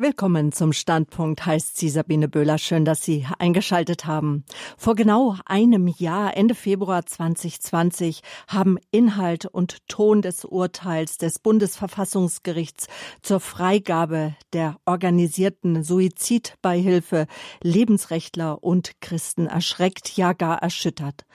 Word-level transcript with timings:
Willkommen 0.00 0.52
zum 0.52 0.72
Standpunkt, 0.72 1.44
heißt 1.44 1.76
sie 1.76 1.88
Sabine 1.88 2.28
Böhler. 2.28 2.58
Schön, 2.58 2.84
dass 2.84 3.02
Sie 3.02 3.26
eingeschaltet 3.40 4.06
haben. 4.06 4.44
Vor 4.76 4.94
genau 4.94 5.34
einem 5.44 5.88
Jahr, 5.88 6.36
Ende 6.36 6.54
Februar 6.54 7.04
2020, 7.04 8.22
haben 8.46 8.78
Inhalt 8.92 9.46
und 9.46 9.88
Ton 9.88 10.22
des 10.22 10.44
Urteils 10.44 11.18
des 11.18 11.40
Bundesverfassungsgerichts 11.40 12.86
zur 13.22 13.40
Freigabe 13.40 14.36
der 14.52 14.76
organisierten 14.86 15.82
Suizidbeihilfe 15.82 17.26
Lebensrechtler 17.60 18.62
und 18.62 19.00
Christen 19.00 19.48
erschreckt, 19.48 20.16
ja 20.16 20.32
gar 20.32 20.62
erschüttert. 20.62 21.26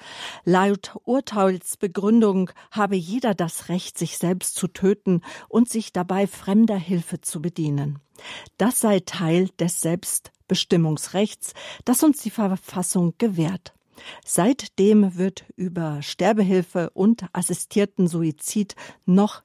Laut 0.46 0.96
Urteilsbegründung 1.04 2.50
habe 2.72 2.96
jeder 2.96 3.36
das 3.36 3.68
Recht, 3.68 3.98
sich 3.98 4.18
selbst 4.18 4.56
zu 4.56 4.70
töten 4.70 5.20
und 5.50 5.68
sich 5.68 5.92
dabei 5.92 6.28
fremder 6.28 6.78
Hilfe 6.78 7.20
zu 7.20 7.42
bedienen. 7.42 8.00
Das 8.58 8.80
sei 8.80 9.00
Teil 9.00 9.50
des 9.60 9.82
Selbstbestimmungsrechts, 9.82 11.54
das 11.86 12.04
uns 12.04 12.22
die 12.22 12.30
Verfassung 12.30 13.14
gewährt. 13.18 13.74
Seitdem 14.26 15.18
wird 15.18 15.46
über 15.56 16.02
Sterbehilfe 16.02 16.90
und 16.94 17.26
assistierten 17.34 18.08
Suizid 18.08 18.76
noch 19.06 19.44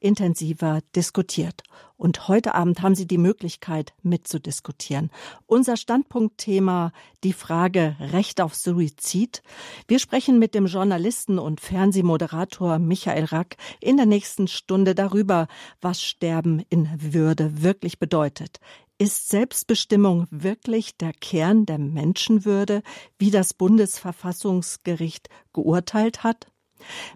intensiver 0.00 0.80
diskutiert. 0.94 1.62
Und 1.96 2.28
heute 2.28 2.54
Abend 2.54 2.82
haben 2.82 2.94
Sie 2.94 3.06
die 3.06 3.18
Möglichkeit 3.18 3.92
mitzudiskutieren. 4.02 5.10
Unser 5.46 5.76
Standpunktthema 5.76 6.92
die 7.24 7.32
Frage 7.32 7.96
Recht 7.98 8.40
auf 8.40 8.54
Suizid. 8.54 9.42
Wir 9.88 9.98
sprechen 9.98 10.38
mit 10.38 10.54
dem 10.54 10.66
Journalisten 10.66 11.38
und 11.38 11.60
Fernsehmoderator 11.60 12.78
Michael 12.78 13.24
Rack 13.24 13.56
in 13.80 13.96
der 13.96 14.06
nächsten 14.06 14.46
Stunde 14.46 14.94
darüber, 14.94 15.48
was 15.80 16.02
Sterben 16.02 16.62
in 16.70 16.88
Würde 16.98 17.62
wirklich 17.62 17.98
bedeutet. 17.98 18.60
Ist 19.00 19.28
Selbstbestimmung 19.28 20.26
wirklich 20.30 20.96
der 20.96 21.12
Kern 21.12 21.66
der 21.66 21.78
Menschenwürde, 21.78 22.82
wie 23.16 23.30
das 23.30 23.54
Bundesverfassungsgericht 23.54 25.28
geurteilt 25.52 26.24
hat? 26.24 26.48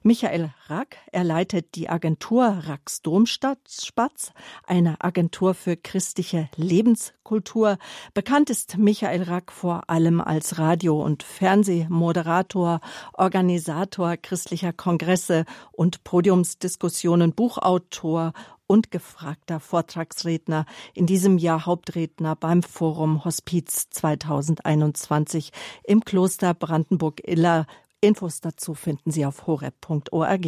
Michael 0.02 0.52
Rack, 0.68 0.96
er 1.12 1.24
leitet 1.24 1.74
die 1.74 1.88
Agentur 1.88 2.44
Racks 2.66 3.02
Domspatz, 3.02 4.32
eine 4.66 5.00
Agentur 5.00 5.55
für 5.55 5.77
christliche 5.77 6.48
Lebenskultur. 6.56 7.78
Bekannt 8.14 8.50
ist 8.50 8.78
Michael 8.78 9.22
Rack 9.22 9.52
vor 9.52 9.88
allem 9.88 10.20
als 10.20 10.58
Radio- 10.58 11.02
und 11.02 11.22
Fernsehmoderator, 11.22 12.80
Organisator 13.14 14.16
christlicher 14.16 14.72
Kongresse 14.72 15.44
und 15.72 16.05
Podiumsdiskussionen, 16.05 17.34
Buchautor 17.34 18.33
und 18.72 18.90
gefragter 18.90 19.60
Vortragsredner, 19.60 20.64
in 20.94 21.06
diesem 21.06 21.36
Jahr 21.36 21.66
Hauptredner 21.66 22.36
beim 22.36 22.62
Forum 22.62 23.22
Hospiz 23.22 23.90
2021 23.90 25.50
im 25.84 26.05
Kloster 26.05 26.55
Brandenburg-Iller 26.55 27.66
Infos 28.03 28.41
dazu 28.41 28.75
finden 28.75 29.12
Sie 29.12 29.25
auf 29.25 29.47
horeb.org. 29.47 30.47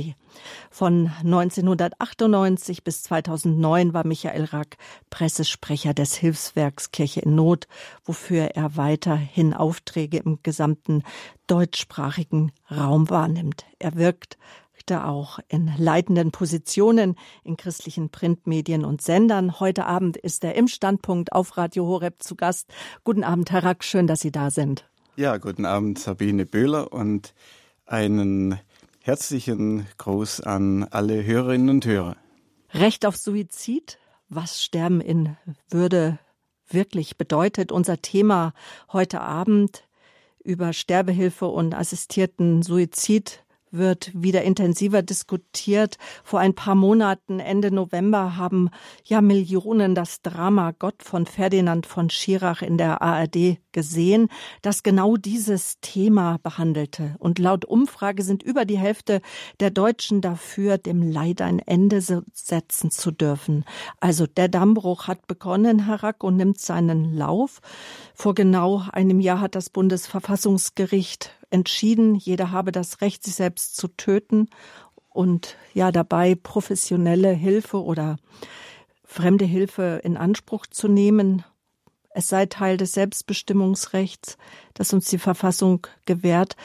Von 0.71 1.11
1998 1.23 2.83
bis 2.83 3.05
2009 3.05 3.95
war 3.95 4.05
Michael 4.05 4.45
Rack 4.47 4.77
Pressesprecher 5.09 5.95
des 5.95 6.17
Hilfswerks 6.17 6.91
Kirche 6.91 7.21
in 7.21 7.37
Not, 7.37 7.69
wofür 8.05 8.57
er 8.57 8.77
weiterhin 8.77 9.55
Aufträge 9.55 10.19
im 10.19 10.41
gesamten 10.43 11.05
deutschsprachigen 11.47 12.51
Raum 12.71 13.09
wahrnimmt. 13.09 13.65
Er 13.79 13.95
wirkt 13.95 14.37
auch 14.93 15.39
in 15.49 15.73
leitenden 15.79 16.31
Positionen 16.31 17.17
in 17.43 17.57
christlichen 17.57 18.11
Printmedien 18.11 18.85
und 18.85 19.01
Sendern. 19.01 19.59
Heute 19.59 19.87
Abend 19.87 20.19
ist 20.19 20.45
er 20.45 20.57
im 20.57 20.69
Standpunkt 20.69 21.33
auf 21.33 21.57
Radio 21.57 21.87
Horeb 21.87 22.23
zu 22.23 22.37
Gast. 22.37 22.69
Guten 23.03 23.25
Abend, 23.25 23.51
Herr 23.51 23.65
Rack, 23.65 23.83
schön, 23.83 24.07
dass 24.07 24.21
Sie 24.21 24.31
da 24.31 24.51
sind. 24.51 24.85
Ja, 25.17 25.37
guten 25.37 25.65
Abend, 25.65 26.01
Sabine 26.01 26.45
Böhler 26.45 26.93
und 26.93 27.35
einen 27.87 28.59
herzlichen 29.01 29.87
Gruß 29.97 30.41
an 30.41 30.83
alle 30.91 31.25
Hörerinnen 31.25 31.69
und 31.69 31.87
Hörer. 31.87 32.17
Recht 32.73 33.07
auf 33.07 33.17
Suizid, 33.17 33.99
was 34.29 34.65
Sterben 34.65 35.01
in 35.01 35.37
Würde 35.71 36.19
wirklich 36.67 37.17
bedeutet. 37.17 37.71
Unser 37.71 38.03
Thema 38.03 38.55
heute 38.93 39.21
Abend 39.21 39.85
über 40.43 40.73
Sterbehilfe 40.73 41.47
und 41.47 41.77
assistierten 41.77 42.63
Suizid 42.65 43.44
wird 43.77 44.11
wieder 44.15 44.43
intensiver 44.43 45.03
diskutiert. 45.03 45.97
Vor 46.23 46.41
ein 46.41 46.55
paar 46.55 46.75
Monaten, 46.75 47.41
Ende 47.41 47.71
November, 47.71 48.37
haben 48.37 48.71
ja 49.05 49.21
Millionen 49.21 49.95
das 49.95 50.23
Drama 50.23 50.73
Gott 50.79 51.03
von 51.03 51.27
Ferdinand 51.27 51.87
von 51.87 52.11
Schirach 52.11 52.63
in 52.63 52.79
der 52.79 53.03
ARD 53.03 53.59
gesehen, 53.73 54.29
das 54.63 54.83
genau 54.83 55.17
dieses 55.19 55.81
Thema 55.81 56.39
behandelte. 56.43 57.17
Und 57.19 57.39
laut 57.39 57.67
Umfrage 57.67 58.23
sind 58.23 58.43
über 58.43 58.65
die 58.65 58.79
Hälfte 58.79 59.21
der 59.61 59.71
Deutschen 59.71 60.23
dafür, 60.23 60.79
dem 60.79 61.03
Leid 61.03 61.43
ein 61.43 61.59
Ende 61.59 62.01
setzen 62.01 62.91
zu 62.91 63.11
dürfen. 63.11 63.65
Also 64.01 64.27
der 64.27 64.49
Dammbruch 64.49 65.09
hat 65.09 65.27
begonnen, 65.27 65.87
Herr 65.87 66.03
Rack, 66.03 66.25
und 66.25 66.37
nimmt 66.37 66.59
seinen 66.59 67.15
Lauf. 67.15 67.61
Vor 68.15 68.35
genau 68.35 68.85
einem 68.93 69.21
Jahr 69.21 69.41
hat 69.41 69.55
das 69.55 69.69
Bundesverfassungsgericht 69.69 71.33
entschieden, 71.55 72.17
jeder 72.17 72.51
habe 72.51 72.73
das 72.73 73.01
Recht, 73.01 73.23
sich 73.23 73.37
selbst 73.37 73.77
zu 73.77 73.89
töten 73.89 74.51
und 75.09 75.57
ja 75.73 75.93
dabei 75.93 76.35
professionelle 76.35 77.31
Hilfe 77.31 77.83
oder 77.83 78.17
fremde 79.05 79.45
Hilfe 79.45 80.01
in 80.03 80.17
Anspruch 80.17 80.67
zu 80.67 80.89
nehmen. 80.89 81.45
Es 82.11 82.29
sei 82.29 82.47
Teil 82.47 82.77
des 82.77 82.93
Selbstbestimmungsrechts, 82.93 84.37
das 84.75 84.93
uns 84.93 85.09
die 85.09 85.19
Verfassung 85.19 85.87
gewährt. 86.07 86.57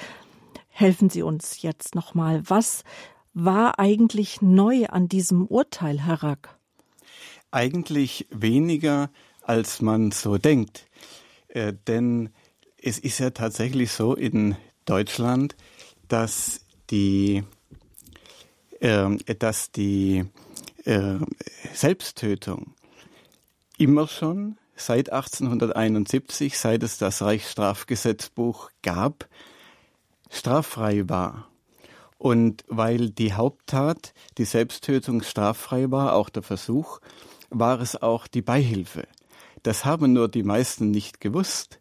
Helfen 0.67 1.11
Sie 1.11 1.21
uns 1.21 1.61
jetzt 1.61 1.93
nochmal. 1.93 2.41
Was 2.45 2.83
war 3.33 3.77
eigentlich 3.77 4.41
neu 4.41 4.87
an 4.87 5.07
diesem 5.07 5.45
Urteil, 5.45 6.01
Herr 6.01 6.23
Rack? 6.23 6.57
Eigentlich 7.51 8.27
weniger, 8.31 9.11
als 9.43 9.81
man 9.81 10.09
so 10.11 10.39
denkt. 10.39 10.87
Äh, 11.49 11.73
denn 11.87 12.29
es 12.81 12.97
ist 12.97 13.19
ja 13.19 13.29
tatsächlich 13.29 13.91
so, 13.91 14.15
in 14.15 14.55
Deutschland, 14.85 15.55
dass 16.07 16.61
die, 16.89 17.43
äh, 18.79 19.15
dass 19.37 19.71
die 19.71 20.25
äh, 20.85 21.15
Selbsttötung 21.73 22.73
immer 23.77 24.07
schon 24.07 24.57
seit 24.75 25.11
1871, 25.11 26.57
seit 26.57 26.83
es 26.83 26.97
das 26.97 27.21
Reichsstrafgesetzbuch 27.21 28.69
gab, 28.81 29.27
straffrei 30.29 31.07
war. 31.07 31.47
Und 32.17 32.65
weil 32.67 33.09
die 33.09 33.33
Haupttat, 33.33 34.13
die 34.37 34.45
Selbsttötung 34.45 35.21
straffrei 35.21 35.89
war, 35.89 36.13
auch 36.13 36.29
der 36.29 36.43
Versuch, 36.43 36.99
war 37.49 37.79
es 37.79 38.01
auch 38.01 38.27
die 38.27 38.41
Beihilfe. 38.41 39.07
Das 39.63 39.85
haben 39.85 40.13
nur 40.13 40.27
die 40.29 40.43
meisten 40.43 40.91
nicht 40.91 41.21
gewusst. 41.21 41.79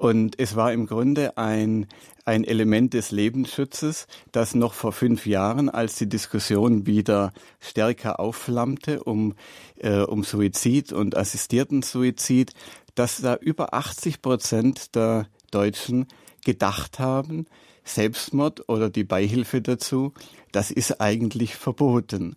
Und 0.00 0.38
es 0.38 0.56
war 0.56 0.72
im 0.72 0.86
Grunde 0.86 1.36
ein, 1.36 1.86
ein 2.24 2.44
Element 2.44 2.94
des 2.94 3.10
Lebensschutzes, 3.10 4.06
das 4.32 4.54
noch 4.54 4.72
vor 4.72 4.92
fünf 4.92 5.26
Jahren, 5.26 5.68
als 5.68 5.96
die 5.96 6.08
Diskussion 6.08 6.86
wieder 6.86 7.34
stärker 7.60 8.18
aufflammte 8.18 9.04
um, 9.04 9.34
äh, 9.76 9.98
um 9.98 10.24
Suizid 10.24 10.94
und 10.94 11.18
assistierten 11.18 11.82
Suizid, 11.82 12.52
dass 12.94 13.20
da 13.20 13.36
über 13.36 13.74
80 13.74 14.22
Prozent 14.22 14.94
der 14.94 15.26
Deutschen 15.50 16.06
gedacht 16.46 16.98
haben, 16.98 17.44
Selbstmord 17.84 18.70
oder 18.70 18.88
die 18.88 19.04
Beihilfe 19.04 19.60
dazu, 19.60 20.14
das 20.50 20.70
ist 20.70 21.02
eigentlich 21.02 21.56
verboten. 21.56 22.36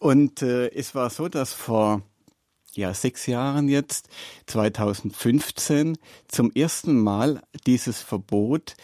Und 0.00 0.42
äh, 0.42 0.66
es 0.74 0.96
war 0.96 1.10
so, 1.10 1.28
dass 1.28 1.54
vor 1.54 2.02
ja, 2.74 2.94
sechs 2.94 3.26
Jahren 3.26 3.68
jetzt, 3.68 4.08
2015, 4.46 5.98
zum 6.28 6.52
ersten 6.52 7.00
Mal 7.00 7.42
dieses 7.66 8.00
Verbot, 8.00 8.74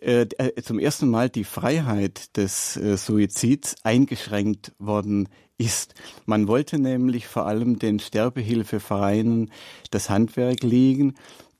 äh, 0.00 0.26
äh, 0.38 0.62
zum 0.62 0.78
ersten 0.78 1.08
Mal 1.08 1.30
die 1.30 1.44
Freiheit 1.44 2.36
des 2.36 2.76
äh, 2.76 2.96
Suizids 2.96 3.76
eingeschränkt 3.82 4.72
worden 4.78 5.28
ist. 5.56 5.94
Man 6.26 6.48
wollte 6.48 6.78
nämlich 6.78 7.26
vor 7.26 7.46
allem 7.46 7.78
den 7.78 7.98
Sterbehilfevereinen 7.98 9.50
das 9.90 10.10
Handwerk 10.10 10.62
legen, 10.62 11.14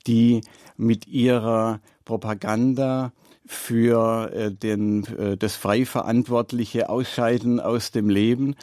die 0.06 0.42
mit 0.76 1.06
ihrer 1.06 1.80
Propaganda 2.04 3.12
für 3.46 4.32
äh, 4.32 4.52
den, 4.52 5.04
äh, 5.16 5.36
das 5.36 5.56
frei 5.56 5.84
verantwortliche 5.84 6.88
Ausscheiden 6.88 7.60
aus 7.60 7.90
dem 7.90 8.08
Leben 8.08 8.54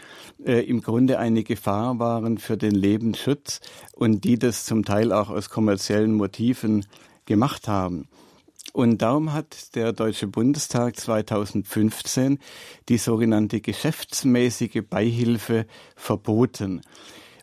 äh, 0.44 0.66
im 0.66 0.82
Grunde 0.82 1.20
eine 1.20 1.44
Gefahr 1.44 2.00
waren 2.00 2.38
für 2.38 2.58
den 2.58 2.74
Lebensschutz 2.74 3.62
und 3.94 4.24
die 4.24 4.40
das 4.40 4.66
zum 4.66 4.84
Teil 4.84 5.12
auch 5.12 5.30
aus 5.30 5.50
kommerziellen 5.50 6.14
Motiven 6.14 6.86
gemacht 7.26 7.68
haben. 7.68 8.08
Und 8.74 9.02
darum 9.02 9.34
hat 9.34 9.76
der 9.76 9.92
Deutsche 9.92 10.28
Bundestag 10.28 10.98
2015 10.98 12.40
die 12.88 12.98
sogenannte 12.98 13.60
geschäftsmäßige 13.60 14.82
Beihilfe 14.90 15.66
verboten. 15.96 16.82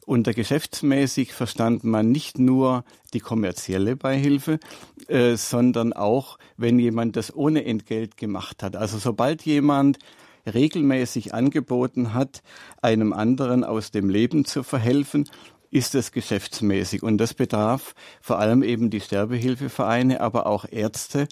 Unter 0.09 0.33
geschäftsmäßig 0.33 1.35
verstand 1.35 1.85
man 1.85 2.11
nicht 2.11 2.39
nur 2.39 2.83
die 3.13 3.21
kommerzielle 3.21 3.95
Beihilfe, 3.95 4.59
äh, 5.07 5.37
sondern 5.37 5.93
auch, 5.93 6.39
wenn 6.57 6.79
jemand 6.79 7.15
das 7.15 7.37
ohne 7.37 7.67
Entgelt 7.67 8.17
gemacht 8.17 8.63
hat. 8.63 8.75
Also 8.75 8.97
sobald 8.97 9.43
jemand 9.43 9.99
regelmäßig 10.47 11.35
angeboten 11.35 12.15
hat, 12.15 12.43
einem 12.81 13.13
anderen 13.13 13.65
aus 13.65 13.91
dem 13.91 14.09
Leben 14.09 14.47
zu 14.47 14.63
verhelfen, 14.63 15.29
ist 15.71 15.95
es 15.95 16.11
geschäftsmäßig. 16.11 17.03
Und 17.03 17.19
das 17.19 17.35
betraf 17.35 17.95
vor 18.23 18.39
allem 18.39 18.63
eben 18.63 18.89
die 18.89 19.01
Sterbehilfevereine, 19.03 20.23
aber 20.23 20.47
auch 20.47 20.65
Ärzte, 20.71 21.29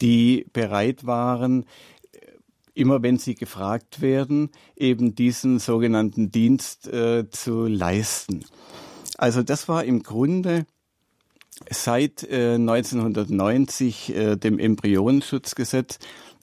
die 0.00 0.46
bereit 0.52 1.06
waren, 1.06 1.66
immer 2.74 3.02
wenn 3.02 3.18
sie 3.18 3.34
gefragt 3.34 4.00
werden, 4.00 4.50
eben 4.76 5.14
diesen 5.14 5.58
sogenannten 5.58 6.30
Dienst 6.30 6.88
äh, 6.88 7.28
zu 7.30 7.66
leisten. 7.66 8.44
Also 9.18 9.42
das 9.42 9.68
war 9.68 9.84
im 9.84 10.02
Grunde 10.02 10.66
seit 11.70 12.24
äh, 12.24 12.54
1990 12.54 14.14
äh, 14.14 14.36
dem 14.36 14.58
Embryonenschutzgesetz 14.58 15.98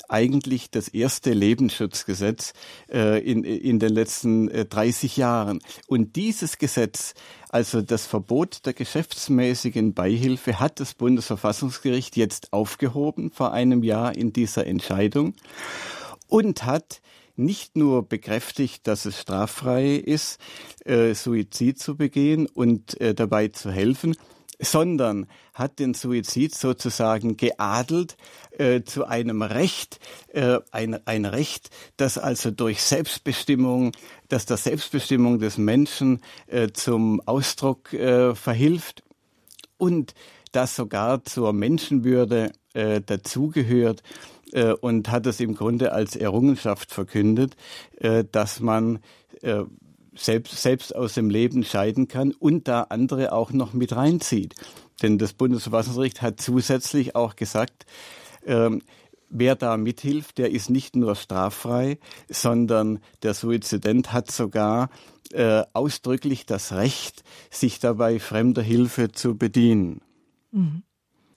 eigentlich 0.10 0.72
das 0.72 0.88
erste 0.88 1.34
Lebensschutzgesetz 1.34 2.54
äh, 2.92 3.20
in, 3.24 3.44
in 3.44 3.80
den 3.80 3.94
letzten 3.94 4.50
äh, 4.50 4.66
30 4.66 5.18
Jahren. 5.18 5.60
Und 5.88 6.16
dieses 6.16 6.58
Gesetz, 6.58 7.14
also 7.50 7.82
das 7.82 8.08
Verbot 8.08 8.66
der 8.66 8.74
geschäftsmäßigen 8.74 9.94
Beihilfe, 9.94 10.60
hat 10.60 10.80
das 10.80 10.96
Bundesverfassungsgericht 10.96 12.18
jetzt 12.18 12.54
aufgehoben 12.54 13.32
vor 13.32 13.54
einem 13.54 13.84
Jahr 13.84 14.16
in 14.16 14.34
dieser 14.34 14.66
Entscheidung 14.66 15.36
und 16.30 16.66
hat 16.66 17.02
nicht 17.36 17.78
nur 17.78 18.08
bekräftigt, 18.08 18.86
dass 18.88 19.06
es 19.06 19.20
straffrei 19.20 19.96
ist, 19.96 20.40
äh, 20.86 21.14
Suizid 21.14 21.80
zu 21.80 21.96
begehen 21.96 22.48
und 22.48 23.00
äh, 23.02 23.14
dabei 23.14 23.48
zu 23.48 23.72
helfen, 23.72 24.16
sondern 24.62 25.28
hat 25.54 25.80
den 25.80 25.94
Suizid 25.94 26.54
sozusagen 26.54 27.38
geadelt 27.38 28.18
äh, 28.52 28.82
zu 28.84 29.06
einem 29.06 29.42
Recht, 29.42 30.00
äh, 30.34 30.60
ein, 30.72 31.06
ein 31.08 31.26
Recht, 31.26 31.70
das 31.96 32.18
also 32.18 32.52
durch 32.52 32.82
Selbstbestimmung, 32.82 33.94
das 34.28 34.46
der 34.46 34.58
Selbstbestimmung 34.58 35.40
des 35.40 35.58
Menschen 35.58 36.22
äh, 36.48 36.68
zum 36.74 37.22
Ausdruck 37.26 37.94
äh, 37.94 38.36
verhilft 38.36 39.04
und 39.78 40.14
das 40.52 40.76
sogar 40.76 41.24
zur 41.24 41.54
Menschenwürde 41.54 42.52
äh, 42.74 43.02
dazugehört 43.02 44.04
äh, 44.54 44.74
und 44.74 45.10
hat 45.12 45.26
es 45.26 45.40
im 45.40 45.56
Grunde 45.56 45.92
als 45.92 46.16
Errungenschaft 46.16 46.92
verkündet, 46.92 47.56
äh, 47.98 48.24
dass 48.32 48.60
man 48.60 49.00
äh, 49.42 49.64
selbst, 50.16 50.62
selbst 50.62 50.96
aus 50.96 51.14
dem 51.14 51.30
Leben 51.30 51.64
scheiden 51.64 52.08
kann 52.08 52.32
und 52.32 52.68
da 52.68 52.84
andere 52.84 53.32
auch 53.32 53.52
noch 53.52 53.74
mit 53.74 53.96
reinzieht. 53.96 54.56
Denn 55.02 55.18
das 55.18 55.34
Bundesverfassungsgericht 55.34 56.22
hat 56.22 56.42
zusätzlich 56.42 57.16
auch 57.16 57.36
gesagt, 57.36 57.86
ähm, 58.46 58.82
wer 59.30 59.56
da 59.56 59.78
mithilft, 59.78 60.38
der 60.38 60.52
ist 60.52 60.70
nicht 60.70 60.96
nur 60.96 61.16
straffrei, 61.16 62.00
sondern 62.28 63.00
der 63.24 63.34
Suizident 63.34 64.12
hat 64.12 64.32
sogar 64.32 64.90
äh, 65.32 65.64
ausdrücklich 65.74 66.46
das 66.46 66.74
Recht, 66.74 67.24
sich 67.50 67.80
dabei 67.80 68.20
fremder 68.20 68.62
Hilfe 68.62 69.12
zu 69.12 69.38
bedienen. 69.38 70.02
Mhm. 70.52 70.84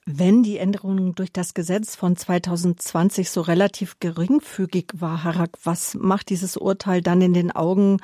Wenn 0.05 0.43
die 0.43 0.57
Änderung 0.57 1.15
durch 1.15 1.31
das 1.31 1.53
Gesetz 1.53 1.95
von 1.95 2.15
2020 2.15 3.29
so 3.29 3.41
relativ 3.41 3.99
geringfügig 3.99 4.91
war, 4.95 5.23
Harak, 5.23 5.51
was 5.63 5.93
macht 5.93 6.29
dieses 6.29 6.57
Urteil 6.57 7.01
dann 7.01 7.21
in 7.21 7.33
den 7.33 7.51
Augen 7.51 7.99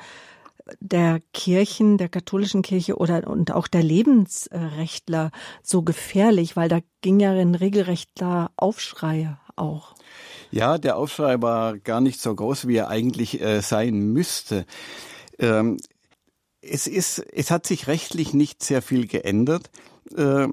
der 0.78 1.20
Kirchen, 1.32 1.98
der 1.98 2.08
katholischen 2.08 2.62
Kirche 2.62 2.96
oder 2.96 3.26
und 3.26 3.52
auch 3.52 3.66
der 3.66 3.82
Lebensrechtler 3.82 5.30
so 5.62 5.82
gefährlich, 5.82 6.56
weil 6.56 6.68
da 6.68 6.80
ging 7.00 7.20
ja 7.20 7.32
ein 7.32 7.54
regelrechter 7.54 8.50
Aufschrei 8.56 9.36
auch. 9.56 9.94
Ja, 10.50 10.78
der 10.78 10.96
Aufschrei 10.96 11.40
war 11.42 11.78
gar 11.78 12.00
nicht 12.00 12.20
so 12.20 12.34
groß, 12.34 12.66
wie 12.66 12.76
er 12.76 12.88
eigentlich 12.88 13.40
äh, 13.40 13.60
sein 13.60 13.98
müsste. 14.12 14.64
Ähm, 15.38 15.78
es 16.62 16.86
ist, 16.86 17.18
es 17.18 17.50
hat 17.50 17.66
sich 17.66 17.86
rechtlich 17.86 18.34
nicht 18.34 18.62
sehr 18.62 18.82
viel 18.82 19.06
geändert. 19.06 19.70
Äh, 20.16 20.48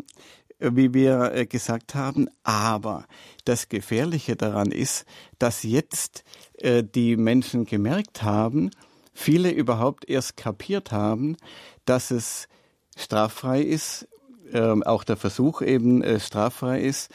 wie 0.60 0.94
wir 0.94 1.34
äh, 1.34 1.46
gesagt 1.46 1.96
haben. 1.96 2.28
Aber 2.44 3.06
das 3.46 3.70
Gefährliche 3.70 4.36
daran 4.36 4.72
ist, 4.72 5.06
dass 5.40 5.64
jetzt 5.64 6.24
äh, 6.58 6.84
die 6.84 7.18
Menschen 7.18 7.66
gemerkt 7.66 8.24
haben, 8.24 8.72
viele 9.14 9.52
überhaupt 9.52 10.10
erst 10.10 10.38
kapiert 10.38 10.92
haben, 10.92 11.38
dass 11.86 12.12
es 12.12 12.48
straffrei 12.96 13.62
ist, 13.62 14.08
ähm, 14.54 14.84
auch 14.84 15.04
der 15.04 15.18
Versuch 15.18 15.62
eben 15.62 16.02
äh, 16.02 16.20
straffrei 16.20 16.82
ist, 16.82 17.12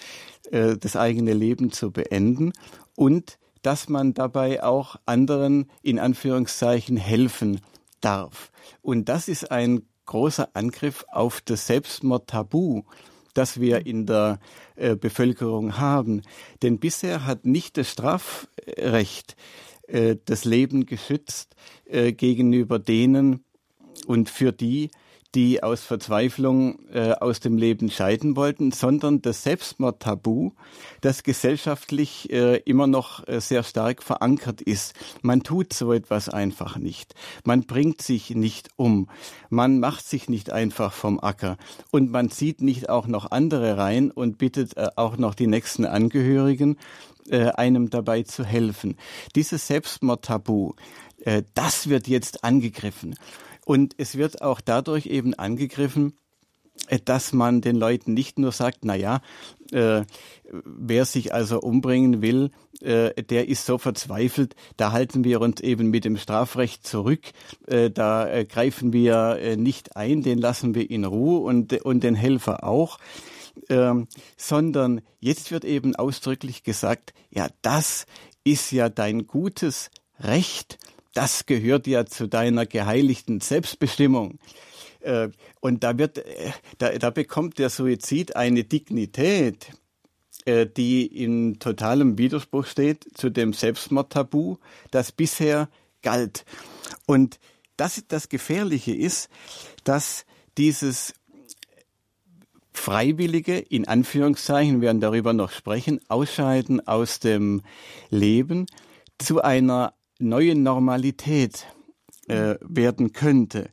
das 0.51 0.97
eigene 0.97 1.33
Leben 1.33 1.71
zu 1.73 1.93
beenden 1.93 2.53
und 2.95 3.39
dass 3.63 3.89
man 3.89 4.13
dabei 4.13 4.63
auch 4.63 4.97
anderen 5.07 5.71
in 5.81 5.99
Anführungszeichen 5.99 6.99
helfen 6.99 7.61
darf. 8.03 8.51
Und 8.83 9.09
das 9.09 9.29
ist 9.29 9.51
ein 9.51 9.87
großer 10.05 10.51
Angriff 10.53 11.07
auf 11.11 11.41
das 11.41 11.67
Selbstmordtabu, 11.69 12.83
das 13.35 13.61
wir 13.61 13.87
in 13.87 14.07
der 14.07 14.39
äh, 14.77 14.97
Bevölkerung 14.97 15.79
haben. 15.79 16.23
Denn 16.63 16.79
bisher 16.79 17.27
hat 17.27 17.45
nicht 17.47 17.77
das 17.77 17.91
Strafrecht 17.91 19.37
äh, 19.89 20.17
das 20.25 20.45
Leben 20.45 20.87
geschützt 20.87 21.55
äh, 21.85 22.13
gegenüber 22.13 22.79
denen 22.79 23.45
und 24.07 24.31
für 24.31 24.53
die, 24.53 24.91
die 25.35 25.63
aus 25.63 25.83
Verzweiflung 25.83 26.79
äh, 26.93 27.13
aus 27.13 27.41
dem 27.41 27.57
Leben 27.57 27.91
scheiden 27.91 28.37
wollten, 28.37 28.71
sondern 28.71 29.23
das 29.23 29.43
Selbstmordtabu, 29.43 30.53
das 31.01 31.23
gesellschaftlich 31.23 32.31
äh, 32.31 32.57
immer 32.59 32.87
noch 32.87 33.27
äh, 33.27 33.41
sehr 33.41 33.63
stark 33.63 34.03
verankert 34.03 34.61
ist. 34.61 34.95
Man 35.23 35.43
tut 35.43 35.73
so 35.73 35.93
etwas 35.93 36.29
einfach 36.29 36.77
nicht. 36.77 37.15
Man 37.45 37.65
bringt 37.65 38.03
sich 38.03 38.31
nicht 38.31 38.69
um. 38.77 39.09
Man 39.49 39.81
macht 39.81 40.07
sich 40.07 40.29
nicht 40.29 40.53
einfach 40.53 40.93
vom 40.93 41.19
Acker. 41.19 41.57
Und 41.91 42.11
man 42.11 42.31
zieht 42.31 42.61
nicht 42.61 42.91
auch 42.91 43.07
noch 43.07 43.31
andere 43.31 43.79
rein 43.79 44.11
und 44.11 44.39
bittet 44.39 44.77
äh, 44.77 44.89
auch 44.97 45.17
noch 45.17 45.35
die 45.35 45.47
nächsten 45.47 45.87
Angehörigen, 45.87 46.77
äh, 47.29 47.51
einem 47.51 47.89
dabei 47.89 48.23
zu 48.23 48.45
helfen. 48.45 48.97
Dieses 49.35 49.67
Selbstmordtabu, 49.67 50.75
äh, 51.25 51.43
das 51.55 51.89
wird 51.89 52.09
jetzt 52.09 52.45
angegriffen. 52.45 53.15
Und 53.65 53.95
es 53.99 54.17
wird 54.17 54.43
auch 54.43 54.61
dadurch 54.61 55.07
eben 55.07 55.35
angegriffen, 55.35 56.15
äh, 56.89 56.99
dass 57.05 57.33
man 57.33 57.61
den 57.61 57.77
Leuten 57.77 58.15
nicht 58.15 58.39
nur 58.39 58.53
sagt, 58.53 58.85
na 58.85 58.95
ja, 58.95 59.21
äh, 59.73 60.03
wer 60.51 61.05
sich 61.05 61.33
also 61.33 61.61
umbringen 61.61 62.23
will, 62.23 62.51
äh, 62.81 63.23
der 63.23 63.49
ist 63.49 63.67
so 63.67 63.79
verzweifelt, 63.79 64.57
da 64.77 64.93
halten 64.93 65.25
wir 65.25 65.41
uns 65.41 65.61
eben 65.61 65.91
mit 65.91 66.05
dem 66.05 66.17
Strafrecht 66.17 66.87
zurück, 66.87 67.21
äh, 67.67 67.91
da 67.91 68.29
äh, 68.29 68.45
greifen 68.45 68.93
wir 68.93 69.39
äh, 69.41 69.57
nicht 69.57 69.97
ein, 69.97 70.23
den 70.23 70.39
lassen 70.39 70.75
wir 70.75 70.91
in 70.91 71.05
Ruhe 71.05 71.41
und, 71.41 71.73
und 71.85 72.03
den 72.03 72.15
Helfer 72.15 72.65
auch. 72.65 72.99
Ähm, 73.69 74.09
sondern 74.39 75.03
jetzt 75.21 75.51
wird 75.51 75.67
eben 75.67 75.95
ausdrücklich 75.95 76.63
gesagt, 76.63 77.13
ja, 77.31 77.49
das 77.61 78.07
ist 78.45 78.73
ja 78.73 78.89
dein 78.89 79.27
gutes 79.27 79.91
Recht, 80.19 80.79
das 81.15 81.47
gehört 81.47 81.87
ja 81.87 82.07
zu 82.07 82.29
deiner 82.29 82.67
geheiligten 82.67 83.41
Selbstbestimmung. 83.41 84.39
Äh, 85.01 85.29
und 85.61 85.85
da 85.85 85.99
wird, 85.99 86.19
äh, 86.19 86.53
da, 86.79 86.91
da 86.91 87.11
bekommt 87.11 87.59
der 87.59 87.71
Suizid 87.71 88.37
eine 88.37 88.65
Dignität, 88.65 89.73
äh, 90.45 90.67
die 90.67 91.07
in 91.07 91.59
totalem 91.59 92.19
Widerspruch 92.19 92.67
steht 92.67 93.07
zu 93.15 93.31
dem 93.31 93.53
Selbstmordtabu, 93.53 94.57
das 94.91 95.13
bisher 95.13 95.69
galt. 96.03 96.45
Und 97.07 97.39
das, 97.77 98.05
das 98.09 98.29
Gefährliche 98.29 98.95
ist, 98.95 99.29
dass 99.85 100.25
dieses 100.59 101.15
Freiwillige, 102.73 103.59
in 103.59 103.87
Anführungszeichen, 103.87 104.81
werden 104.81 105.01
darüber 105.01 105.33
noch 105.33 105.51
sprechen, 105.51 106.01
Ausscheiden 106.09 106.87
aus 106.87 107.21
dem 107.21 107.63
Leben 108.11 108.67
zu 109.19 109.43
einer 109.43 109.95
neue 110.23 110.55
Normalität 110.55 111.67
äh, 112.29 112.57
werden 112.61 113.13
könnte, 113.13 113.69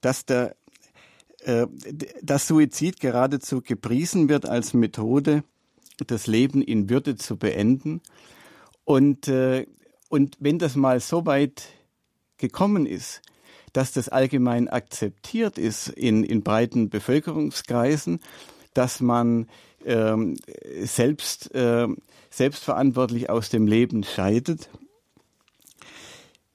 dass 0.00 0.24
der 0.24 0.56
äh, 1.44 1.66
dass 2.22 2.46
Suizid 2.46 3.00
geradezu 3.00 3.62
gepriesen 3.62 4.28
wird 4.28 4.46
als 4.46 4.74
Methode, 4.74 5.42
das 6.06 6.28
Leben 6.28 6.62
in 6.62 6.88
Würde 6.88 7.16
zu 7.16 7.36
beenden. 7.36 8.00
Und, 8.84 9.26
äh, 9.26 9.66
und 10.08 10.36
wenn 10.38 10.60
das 10.60 10.76
mal 10.76 11.00
so 11.00 11.26
weit 11.26 11.64
gekommen 12.36 12.86
ist, 12.86 13.22
dass 13.72 13.92
das 13.92 14.08
allgemein 14.08 14.68
akzeptiert 14.68 15.58
ist 15.58 15.88
in, 15.88 16.22
in 16.22 16.42
breiten 16.42 16.90
Bevölkerungskreisen, 16.90 18.20
dass 18.74 19.00
man 19.00 19.48
ähm, 19.84 20.36
selbst, 20.82 21.52
äh, 21.54 21.88
selbstverantwortlich 22.30 23.30
aus 23.30 23.48
dem 23.48 23.66
Leben 23.66 24.04
scheidet, 24.04 24.68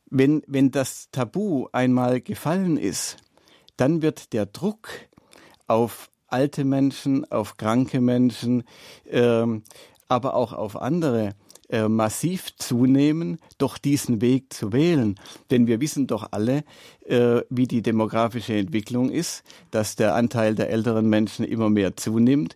wenn, 0.09 0.43
wenn 0.47 0.71
das 0.71 1.09
Tabu 1.11 1.67
einmal 1.71 2.21
gefallen 2.21 2.77
ist, 2.77 3.17
dann 3.75 4.01
wird 4.01 4.33
der 4.33 4.45
Druck 4.45 4.89
auf 5.67 6.09
alte 6.27 6.65
Menschen, 6.65 7.29
auf 7.31 7.57
kranke 7.57 8.01
Menschen, 8.01 8.63
ähm, 9.09 9.63
aber 10.07 10.35
auch 10.35 10.53
auf 10.53 10.75
andere 10.75 11.35
äh, 11.69 11.89
massiv 11.89 12.55
zunehmen, 12.55 13.39
doch 13.57 13.77
diesen 13.77 14.21
Weg 14.21 14.53
zu 14.53 14.71
wählen. 14.71 15.15
Denn 15.51 15.67
wir 15.67 15.81
wissen 15.81 16.07
doch 16.07 16.29
alle, 16.31 16.63
äh, 17.05 17.41
wie 17.49 17.67
die 17.67 17.81
demografische 17.81 18.55
Entwicklung 18.55 19.09
ist, 19.09 19.43
dass 19.71 19.97
der 19.97 20.15
Anteil 20.15 20.55
der 20.55 20.69
älteren 20.69 21.09
Menschen 21.09 21.43
immer 21.43 21.69
mehr 21.69 21.97
zunimmt. 21.97 22.55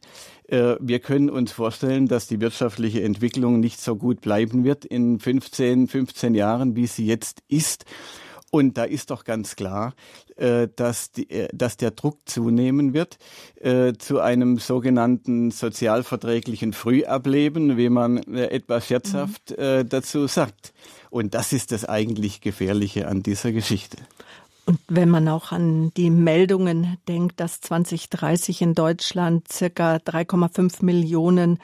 Äh, 0.52 0.76
wir 0.80 1.00
können 1.00 1.30
uns 1.30 1.52
vorstellen, 1.52 2.08
dass 2.08 2.28
die 2.28 2.42
wirtschaftliche 2.42 3.02
Entwicklung 3.02 3.60
nicht 3.60 3.80
so 3.80 3.96
gut 3.96 4.22
bleiben 4.22 4.64
wird 4.64 4.86
in 4.86 5.20
15, 5.20 5.88
15 5.88 6.36
Jahren, 6.36 6.76
wie 6.76 6.88
sie 6.88 7.06
jetzt 7.06 7.42
ist. 7.48 7.86
Und 8.52 8.78
da 8.78 8.84
ist 8.84 9.12
doch 9.12 9.24
ganz 9.24 9.56
klar, 9.56 9.94
äh, 10.36 10.68
dass, 10.76 11.12
die, 11.12 11.30
äh, 11.30 11.48
dass 11.54 11.78
der 11.78 11.92
Druck 11.92 12.20
zunehmen 12.26 12.94
wird 12.94 13.18
äh, 13.62 13.94
zu 13.94 14.20
einem 14.20 14.58
sogenannten 14.58 15.52
sozialverträglichen 15.52 16.74
Frühableben, 16.74 17.78
wie 17.78 17.90
man 17.90 18.18
etwas 18.36 18.88
scherzhaft 18.88 19.58
mhm. 19.58 19.88
dazu 19.88 20.28
sagt. 20.28 20.74
Und 21.10 21.34
das 21.34 21.54
ist 21.54 21.72
das 21.72 21.86
eigentlich 21.86 22.42
Gefährliche 22.42 23.08
an 23.08 23.24
dieser 23.24 23.54
Geschichte. 23.54 23.98
Und 24.66 24.80
wenn 24.88 25.10
man 25.10 25.28
auch 25.28 25.52
an 25.52 25.92
die 25.96 26.10
Meldungen 26.10 26.98
denkt, 27.08 27.40
dass 27.40 27.62
2030 27.62 28.62
in 28.62 28.76
Deutschland 28.76 29.52
circa 29.52 29.96
3,5 29.96 30.86
Millionen 30.86 31.60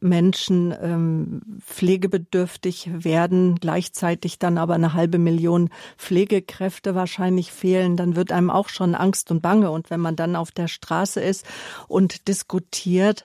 Menschen 0.00 0.74
ähm, 0.80 1.42
pflegebedürftig 1.60 2.90
werden, 2.92 3.56
gleichzeitig 3.56 4.38
dann 4.38 4.58
aber 4.58 4.74
eine 4.74 4.94
halbe 4.94 5.18
Million 5.18 5.70
Pflegekräfte 5.96 6.94
wahrscheinlich 6.94 7.52
fehlen, 7.52 7.96
dann 7.96 8.16
wird 8.16 8.32
einem 8.32 8.50
auch 8.50 8.68
schon 8.68 8.94
Angst 8.94 9.30
und 9.30 9.42
Bange. 9.42 9.70
Und 9.70 9.90
wenn 9.90 10.00
man 10.00 10.16
dann 10.16 10.36
auf 10.36 10.50
der 10.50 10.68
Straße 10.68 11.20
ist 11.20 11.46
und 11.88 12.28
diskutiert 12.28 13.24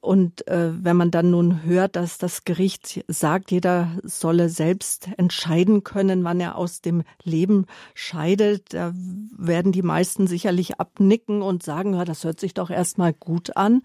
und 0.00 0.46
äh, 0.48 0.70
wenn 0.72 0.96
man 0.96 1.10
dann 1.10 1.30
nun 1.30 1.62
hört, 1.64 1.96
dass 1.96 2.18
das 2.18 2.44
Gericht 2.44 3.04
sagt, 3.08 3.50
jeder 3.50 3.90
solle 4.02 4.48
selbst 4.48 5.08
entscheiden 5.16 5.84
können, 5.84 6.24
wann 6.24 6.40
er 6.40 6.56
aus 6.56 6.80
dem 6.80 7.02
Leben 7.22 7.66
scheidet, 7.94 8.74
da 8.74 8.92
werden 9.36 9.72
die 9.72 9.82
meisten 9.82 10.26
sicherlich 10.26 10.80
abnicken 10.80 11.42
und 11.42 11.62
sagen, 11.62 11.94
ja, 11.94 12.04
das 12.04 12.24
hört 12.24 12.40
sich 12.40 12.54
doch 12.54 12.70
erstmal 12.70 13.12
gut 13.12 13.56
an. 13.56 13.82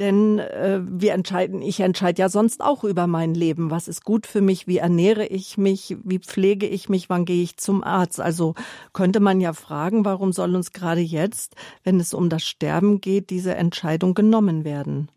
Denn 0.00 0.40
äh, 0.40 0.80
wir 0.84 1.12
entscheiden, 1.12 1.62
ich 1.62 1.78
entscheide 1.80 2.22
ja 2.22 2.28
sonst 2.28 2.60
auch 2.60 2.82
über 2.82 3.06
mein 3.06 3.34
Leben. 3.34 3.70
Was 3.70 3.86
ist 3.86 4.04
gut 4.04 4.26
für 4.26 4.40
mich? 4.40 4.66
Wie 4.66 4.78
ernähre 4.78 5.26
ich 5.26 5.56
mich? 5.56 5.96
Wie 6.02 6.18
pflege 6.18 6.66
ich 6.66 6.88
mich? 6.88 7.08
Wann 7.08 7.24
gehe 7.24 7.42
ich 7.42 7.56
zum 7.58 7.84
Arzt? 7.84 8.20
Also 8.20 8.54
könnte 8.92 9.20
man 9.20 9.40
ja 9.40 9.52
fragen, 9.52 10.04
warum 10.04 10.32
soll 10.32 10.56
uns 10.56 10.72
gerade 10.72 11.00
jetzt, 11.00 11.54
wenn 11.84 12.00
es 12.00 12.12
um 12.12 12.28
das 12.28 12.42
Sterben 12.42 13.00
geht, 13.00 13.30
diese 13.30 13.54
Entscheidung 13.54 14.14
genommen 14.14 14.64
werden? 14.64 15.08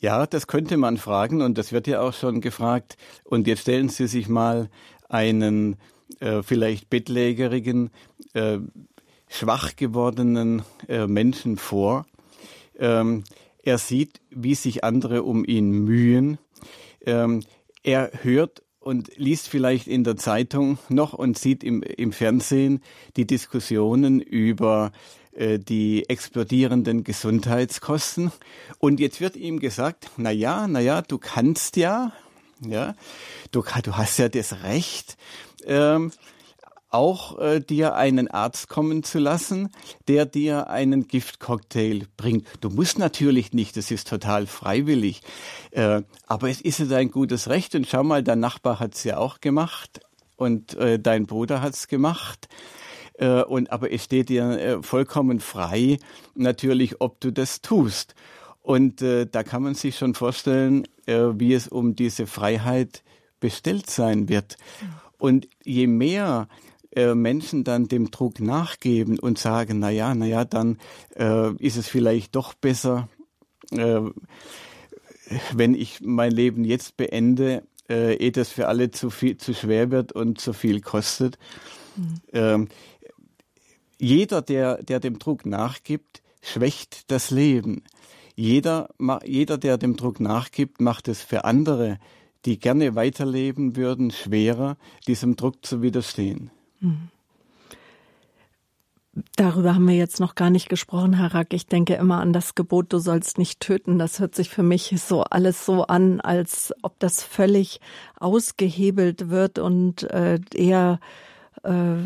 Ja, 0.00 0.26
das 0.26 0.48
könnte 0.48 0.76
man 0.76 0.96
fragen 0.96 1.42
und 1.42 1.58
das 1.58 1.70
wird 1.70 1.86
ja 1.86 2.00
auch 2.00 2.12
schon 2.12 2.40
gefragt. 2.40 2.96
Und 3.22 3.46
jetzt 3.46 3.62
stellen 3.62 3.88
Sie 3.88 4.08
sich 4.08 4.28
mal 4.28 4.68
einen 5.08 5.76
äh, 6.18 6.42
vielleicht 6.42 6.90
bettlägerigen, 6.90 7.90
äh, 8.32 8.58
schwach 9.28 9.76
gewordenen 9.76 10.62
äh, 10.88 11.06
Menschen 11.06 11.56
vor, 11.56 12.04
ähm, 12.82 13.24
er 13.62 13.78
sieht, 13.78 14.20
wie 14.30 14.54
sich 14.54 14.84
andere 14.84 15.22
um 15.22 15.44
ihn 15.44 15.70
mühen. 15.70 16.38
Ähm, 17.06 17.42
er 17.82 18.10
hört 18.22 18.62
und 18.80 19.16
liest 19.16 19.48
vielleicht 19.48 19.86
in 19.86 20.04
der 20.04 20.16
Zeitung 20.16 20.78
noch 20.88 21.12
und 21.12 21.38
sieht 21.38 21.62
im, 21.62 21.82
im 21.82 22.12
Fernsehen 22.12 22.82
die 23.16 23.26
Diskussionen 23.26 24.20
über 24.20 24.90
äh, 25.32 25.60
die 25.60 26.08
explodierenden 26.08 27.04
Gesundheitskosten. 27.04 28.32
Und 28.78 28.98
jetzt 28.98 29.20
wird 29.20 29.36
ihm 29.36 29.60
gesagt, 29.60 30.10
na 30.16 30.32
ja, 30.32 30.66
na 30.66 30.80
ja, 30.80 31.00
du 31.00 31.18
kannst 31.18 31.76
ja, 31.76 32.12
ja, 32.66 32.96
du, 33.52 33.62
du 33.82 33.96
hast 33.96 34.18
ja 34.18 34.28
das 34.28 34.64
Recht, 34.64 35.16
ähm, 35.64 36.10
auch 36.92 37.38
äh, 37.38 37.60
dir 37.60 37.94
einen 37.94 38.28
Arzt 38.28 38.68
kommen 38.68 39.02
zu 39.02 39.18
lassen, 39.18 39.70
der 40.08 40.26
dir 40.26 40.68
einen 40.68 41.08
Giftcocktail 41.08 42.06
bringt. 42.16 42.46
Du 42.60 42.70
musst 42.70 42.98
natürlich 42.98 43.52
nicht, 43.52 43.76
das 43.76 43.90
ist 43.90 44.08
total 44.08 44.46
freiwillig, 44.46 45.22
äh, 45.70 46.02
aber 46.26 46.50
es 46.50 46.60
ist 46.60 46.80
ein 46.92 47.10
gutes 47.10 47.48
Recht 47.48 47.74
und 47.74 47.86
schau 47.86 48.02
mal, 48.02 48.22
dein 48.22 48.40
Nachbar 48.40 48.80
hat's 48.80 49.04
ja 49.04 49.18
auch 49.18 49.40
gemacht 49.40 50.00
und 50.36 50.74
äh, 50.74 50.98
dein 50.98 51.26
Bruder 51.26 51.62
hat's 51.62 51.88
gemacht. 51.88 52.48
Äh, 53.14 53.42
und 53.42 53.70
aber 53.70 53.92
es 53.92 54.04
steht 54.04 54.28
dir 54.28 54.50
äh, 54.50 54.82
vollkommen 54.82 55.40
frei, 55.40 55.98
natürlich, 56.34 57.00
ob 57.00 57.20
du 57.20 57.32
das 57.32 57.60
tust. 57.62 58.14
Und 58.62 59.02
äh, 59.02 59.26
da 59.26 59.42
kann 59.42 59.62
man 59.62 59.74
sich 59.74 59.98
schon 59.98 60.14
vorstellen, 60.14 60.86
äh, 61.06 61.18
wie 61.34 61.52
es 61.52 61.68
um 61.68 61.96
diese 61.96 62.26
Freiheit 62.26 63.02
bestellt 63.40 63.90
sein 63.90 64.28
wird. 64.28 64.56
Und 65.18 65.48
je 65.64 65.86
mehr 65.86 66.48
äh, 66.94 67.14
Menschen 67.14 67.64
dann 67.64 67.88
dem 67.88 68.10
Druck 68.10 68.40
nachgeben 68.40 69.18
und 69.18 69.38
sagen, 69.38 69.78
na 69.78 69.90
ja, 69.90 70.14
na 70.14 70.26
ja, 70.26 70.44
dann 70.44 70.78
äh, 71.16 71.52
ist 71.56 71.76
es 71.76 71.88
vielleicht 71.88 72.34
doch 72.36 72.54
besser, 72.54 73.08
äh, 73.70 74.00
wenn 75.54 75.74
ich 75.74 76.00
mein 76.02 76.32
Leben 76.32 76.64
jetzt 76.64 76.96
beende, 76.96 77.62
äh, 77.88 78.16
ehe 78.16 78.32
das 78.32 78.50
für 78.50 78.68
alle 78.68 78.90
zu 78.90 79.10
viel, 79.10 79.36
zu 79.36 79.54
schwer 79.54 79.90
wird 79.90 80.12
und 80.12 80.40
zu 80.40 80.52
viel 80.52 80.80
kostet. 80.80 81.38
Mhm. 81.96 82.14
Ähm, 82.32 82.68
jeder, 83.98 84.42
der, 84.42 84.82
der 84.82 85.00
dem 85.00 85.18
Druck 85.18 85.46
nachgibt, 85.46 86.22
schwächt 86.42 87.10
das 87.10 87.30
Leben. 87.30 87.84
Jeder, 88.34 88.88
jeder, 89.24 89.58
der 89.58 89.78
dem 89.78 89.96
Druck 89.96 90.20
nachgibt, 90.20 90.80
macht 90.80 91.08
es 91.08 91.22
für 91.22 91.44
andere, 91.44 91.98
die 92.44 92.58
gerne 92.58 92.94
weiterleben 92.94 93.76
würden, 93.76 94.10
schwerer, 94.10 94.76
diesem 95.06 95.36
Druck 95.36 95.64
zu 95.64 95.82
widerstehen. 95.82 96.50
Darüber 99.36 99.74
haben 99.74 99.86
wir 99.86 99.94
jetzt 99.94 100.20
noch 100.20 100.34
gar 100.34 100.48
nicht 100.48 100.70
gesprochen, 100.70 101.12
Herr 101.12 101.34
Rack. 101.34 101.52
Ich 101.52 101.66
denke 101.66 101.94
immer 101.94 102.20
an 102.20 102.32
das 102.32 102.54
Gebot, 102.54 102.92
du 102.94 102.98
sollst 102.98 103.36
nicht 103.36 103.60
töten. 103.60 103.98
Das 103.98 104.20
hört 104.20 104.34
sich 104.34 104.48
für 104.48 104.62
mich 104.62 104.94
so 104.96 105.22
alles 105.24 105.66
so 105.66 105.82
an, 105.84 106.20
als 106.22 106.72
ob 106.82 106.98
das 106.98 107.22
völlig 107.22 107.80
ausgehebelt 108.18 109.28
wird 109.28 109.58
und 109.58 110.04
äh, 110.04 110.38
eher 110.54 110.98
äh, 111.62 111.96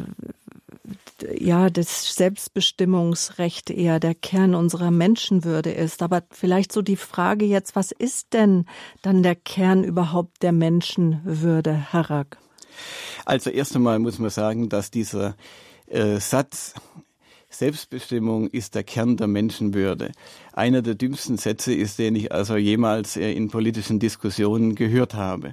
ja 1.38 1.70
das 1.70 2.14
Selbstbestimmungsrecht 2.14 3.70
eher 3.70 4.00
der 4.00 4.16
Kern 4.16 4.56
unserer 4.56 4.90
Menschenwürde 4.90 5.70
ist. 5.70 6.02
Aber 6.02 6.22
vielleicht 6.30 6.72
so 6.72 6.82
die 6.82 6.96
Frage 6.96 7.44
jetzt, 7.44 7.76
was 7.76 7.92
ist 7.92 8.32
denn 8.32 8.66
dann 9.02 9.22
der 9.22 9.36
Kern 9.36 9.84
überhaupt 9.84 10.42
der 10.42 10.52
Menschenwürde, 10.52 11.72
Herr 11.72 12.10
Rack? 12.10 12.38
Also 13.24 13.50
erst 13.50 13.74
einmal 13.76 13.98
muss 13.98 14.18
man 14.18 14.30
sagen, 14.30 14.68
dass 14.68 14.90
dieser 14.90 15.36
äh, 15.86 16.18
Satz 16.20 16.74
Selbstbestimmung 17.48 18.48
ist 18.48 18.74
der 18.74 18.84
Kern 18.84 19.16
der 19.16 19.28
Menschenwürde. 19.28 20.12
Einer 20.52 20.82
der 20.82 20.94
dümmsten 20.94 21.38
Sätze 21.38 21.72
ist, 21.72 21.98
den 21.98 22.14
ich 22.14 22.32
also 22.32 22.56
jemals 22.56 23.16
äh, 23.16 23.32
in 23.32 23.48
politischen 23.50 23.98
Diskussionen 23.98 24.74
gehört 24.74 25.14
habe. 25.14 25.52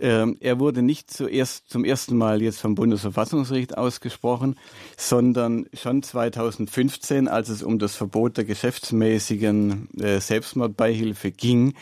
Ähm, 0.00 0.38
er 0.40 0.58
wurde 0.58 0.82
nicht 0.82 1.10
zuerst 1.10 1.68
zum 1.68 1.84
ersten 1.84 2.16
Mal 2.16 2.40
jetzt 2.40 2.60
vom 2.60 2.74
Bundesverfassungsgericht 2.74 3.76
ausgesprochen, 3.76 4.56
sondern 4.96 5.66
schon 5.74 6.02
2015, 6.02 7.28
als 7.28 7.50
es 7.50 7.62
um 7.62 7.78
das 7.78 7.96
Verbot 7.96 8.38
der 8.38 8.44
geschäftsmäßigen 8.44 9.88
äh, 10.00 10.20
Selbstmordbeihilfe 10.20 11.30
ging, 11.30 11.74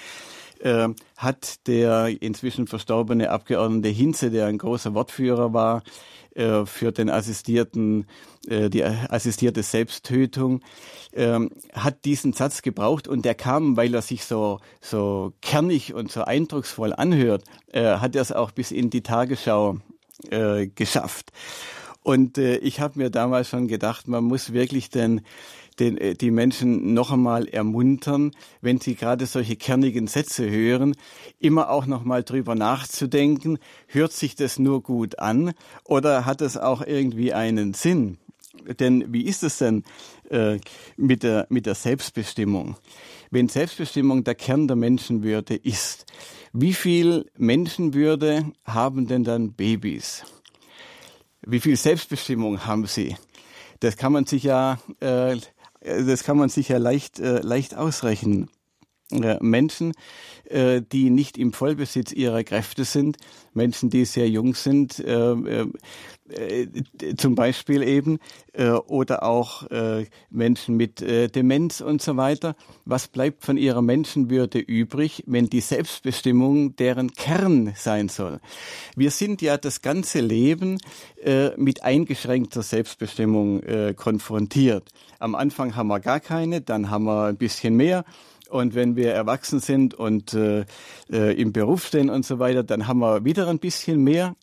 äh, 0.60 0.88
hat 1.16 1.66
der 1.66 2.08
inzwischen 2.20 2.66
verstorbene 2.66 3.30
Abgeordnete 3.30 3.88
Hinze, 3.88 4.30
der 4.30 4.46
ein 4.46 4.58
großer 4.58 4.94
Wortführer 4.94 5.52
war, 5.52 5.82
äh, 6.38 6.66
für 6.66 6.92
den 6.92 7.10
assistierten, 7.10 8.06
äh, 8.46 8.70
die 8.70 8.84
assistierte 8.84 9.64
Selbsttötung, 9.64 10.60
ähm, 11.12 11.50
hat 11.72 12.04
diesen 12.04 12.32
Satz 12.32 12.62
gebraucht 12.62 13.08
und 13.08 13.24
der 13.24 13.34
kam, 13.34 13.76
weil 13.76 13.92
er 13.92 14.02
sich 14.02 14.24
so, 14.24 14.60
so 14.80 15.32
kernig 15.40 15.94
und 15.94 16.12
so 16.12 16.22
eindrucksvoll 16.22 16.92
anhört, 16.92 17.42
äh, 17.72 17.96
hat 17.96 18.14
er 18.14 18.22
es 18.22 18.30
auch 18.30 18.52
bis 18.52 18.70
in 18.70 18.90
die 18.90 19.02
Tagesschau 19.02 19.78
geschafft. 20.74 21.30
Und 22.08 22.38
äh, 22.38 22.56
ich 22.56 22.80
habe 22.80 23.00
mir 23.00 23.10
damals 23.10 23.50
schon 23.50 23.68
gedacht, 23.68 24.08
man 24.08 24.24
muss 24.24 24.54
wirklich 24.54 24.88
den 24.88 25.20
den, 25.78 25.98
äh, 25.98 26.14
die 26.14 26.30
Menschen 26.30 26.94
noch 26.94 27.12
einmal 27.12 27.46
ermuntern, 27.46 28.30
wenn 28.62 28.80
sie 28.80 28.94
gerade 28.94 29.26
solche 29.26 29.56
kernigen 29.56 30.06
Sätze 30.06 30.48
hören, 30.48 30.94
immer 31.38 31.68
auch 31.68 31.84
noch 31.84 32.04
mal 32.04 32.24
drüber 32.24 32.54
nachzudenken, 32.54 33.58
hört 33.88 34.12
sich 34.12 34.34
das 34.34 34.58
nur 34.58 34.82
gut 34.82 35.18
an 35.18 35.52
oder 35.84 36.24
hat 36.24 36.40
es 36.40 36.56
auch 36.56 36.80
irgendwie 36.80 37.34
einen 37.34 37.74
Sinn? 37.74 38.16
Denn 38.80 39.12
wie 39.12 39.26
ist 39.26 39.42
es 39.42 39.58
denn 39.58 39.84
äh, 40.30 40.60
mit, 40.96 41.22
der, 41.22 41.46
mit 41.50 41.66
der 41.66 41.74
Selbstbestimmung? 41.74 42.78
Wenn 43.30 43.50
Selbstbestimmung 43.50 44.24
der 44.24 44.34
Kern 44.34 44.66
der 44.66 44.76
Menschenwürde 44.76 45.56
ist, 45.56 46.06
wie 46.54 46.72
viel 46.72 47.26
Menschenwürde 47.36 48.50
haben 48.64 49.06
denn 49.08 49.24
dann 49.24 49.52
Babys? 49.52 50.24
Wie 51.46 51.60
viel 51.60 51.76
Selbstbestimmung 51.76 52.66
haben 52.66 52.86
sie? 52.86 53.16
Das 53.80 53.96
kann 53.96 54.12
man 54.12 54.26
sich 54.26 54.42
ja, 54.42 54.78
äh, 55.00 55.36
das 55.80 56.24
kann 56.24 56.36
man 56.36 56.48
sich 56.48 56.68
ja 56.68 56.78
leicht, 56.78 57.20
äh, 57.20 57.40
leicht 57.40 57.76
ausrechnen. 57.76 58.50
Äh, 59.10 59.38
Menschen, 59.40 59.94
äh, 60.44 60.82
die 60.82 61.08
nicht 61.08 61.38
im 61.38 61.54
Vollbesitz 61.54 62.12
ihrer 62.12 62.44
Kräfte 62.44 62.84
sind, 62.84 63.16
Menschen, 63.54 63.88
die 63.88 64.04
sehr 64.04 64.28
jung 64.28 64.54
sind, 64.54 65.00
äh, 65.00 65.64
zum 67.16 67.34
Beispiel 67.34 67.82
eben, 67.82 68.18
oder 68.86 69.22
auch 69.22 69.62
Menschen 70.28 70.76
mit 70.76 71.00
Demenz 71.00 71.80
und 71.80 72.02
so 72.02 72.18
weiter. 72.18 72.54
Was 72.84 73.08
bleibt 73.08 73.46
von 73.46 73.56
ihrer 73.56 73.80
Menschenwürde 73.80 74.58
übrig, 74.58 75.24
wenn 75.26 75.48
die 75.48 75.62
Selbstbestimmung 75.62 76.76
deren 76.76 77.12
Kern 77.14 77.72
sein 77.76 78.10
soll? 78.10 78.40
Wir 78.94 79.10
sind 79.10 79.40
ja 79.40 79.56
das 79.56 79.80
ganze 79.80 80.20
Leben 80.20 80.76
mit 81.56 81.82
eingeschränkter 81.82 82.62
Selbstbestimmung 82.62 83.62
konfrontiert. 83.96 84.90
Am 85.18 85.34
Anfang 85.34 85.76
haben 85.76 85.88
wir 85.88 86.00
gar 86.00 86.20
keine, 86.20 86.60
dann 86.60 86.90
haben 86.90 87.04
wir 87.04 87.24
ein 87.24 87.38
bisschen 87.38 87.74
mehr 87.74 88.04
und 88.48 88.74
wenn 88.74 88.96
wir 88.96 89.12
erwachsen 89.12 89.60
sind 89.60 89.94
und 89.94 90.34
äh, 90.34 90.64
äh, 91.10 91.40
im 91.40 91.52
Beruf 91.52 91.86
stehen 91.86 92.10
und 92.10 92.24
so 92.24 92.38
weiter, 92.38 92.62
dann 92.62 92.86
haben 92.86 93.00
wir 93.00 93.24
wieder 93.24 93.48
ein 93.48 93.58
bisschen 93.58 94.02
mehr. 94.02 94.36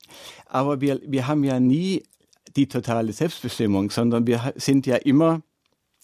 Aber 0.45 0.81
wir, 0.81 1.01
wir 1.05 1.27
haben 1.27 1.43
ja 1.43 1.59
nie 1.59 2.03
die 2.55 2.67
totale 2.67 3.13
Selbstbestimmung, 3.13 3.89
sondern 3.89 4.27
wir 4.27 4.53
sind 4.55 4.85
ja 4.85 4.95
immer 4.95 5.41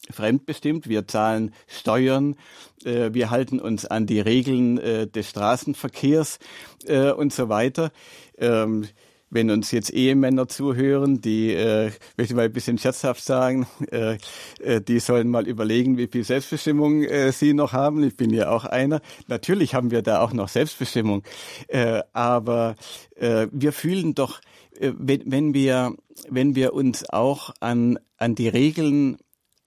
fremdbestimmt. 0.10 0.90
Wir 0.90 1.08
zahlen 1.08 1.54
Steuern, 1.68 2.36
äh, 2.84 3.14
wir 3.14 3.30
halten 3.30 3.60
uns 3.60 3.86
an 3.86 4.08
die 4.08 4.20
Regeln 4.20 4.78
äh, 4.80 5.08
des 5.08 5.30
Straßenverkehrs 5.30 6.40
äh, 6.86 7.12
und 7.12 7.34
so 7.34 7.50
weiter. 7.50 7.92
Ähm, 8.38 8.88
wenn 9.32 9.50
uns 9.50 9.72
jetzt 9.72 9.92
Ehemänner 9.92 10.48
zuhören, 10.48 11.22
die, 11.22 11.54
äh, 11.54 11.86
möchte 12.18 12.34
ich 12.34 12.36
mal 12.36 12.46
ein 12.46 12.54
bisschen 12.54 12.78
scherzhaft 12.78 13.24
sagen, 13.24 13.66
äh, 13.92 14.18
äh, 14.60 14.82
die 14.82 15.00
sollen 15.00 15.30
mal 15.30 15.48
überlegen, 15.48 15.98
wie 15.98 16.08
viel 16.08 16.24
Selbstbestimmung 16.24 17.04
äh, 17.04 17.32
sie 17.32 17.54
noch 17.54 17.74
haben. 17.74 18.04
Ich 18.04 18.16
bin 18.16 18.30
ja 18.30 18.52
auch 18.52 18.66
einer. 18.66 19.02
Natürlich 19.28 19.74
haben 19.74 19.90
wir 19.90 20.04
da 20.04 20.22
auch 20.22 20.34
noch 20.34 20.50
Selbstbestimmung, 20.50 21.24
äh, 21.68 22.02
aber 22.14 22.76
äh, 23.16 23.48
wir 23.52 23.72
fühlen 23.74 24.14
doch, 24.14 24.42
äh, 24.80 24.92
wenn, 24.98 25.24
wenn 25.26 25.54
wir, 25.54 25.96
wenn 26.30 26.56
wir 26.56 26.74
uns 26.74 27.10
auch 27.10 27.52
an 27.60 27.98
an 28.22 28.36
die 28.36 28.48
Regeln 28.48 29.18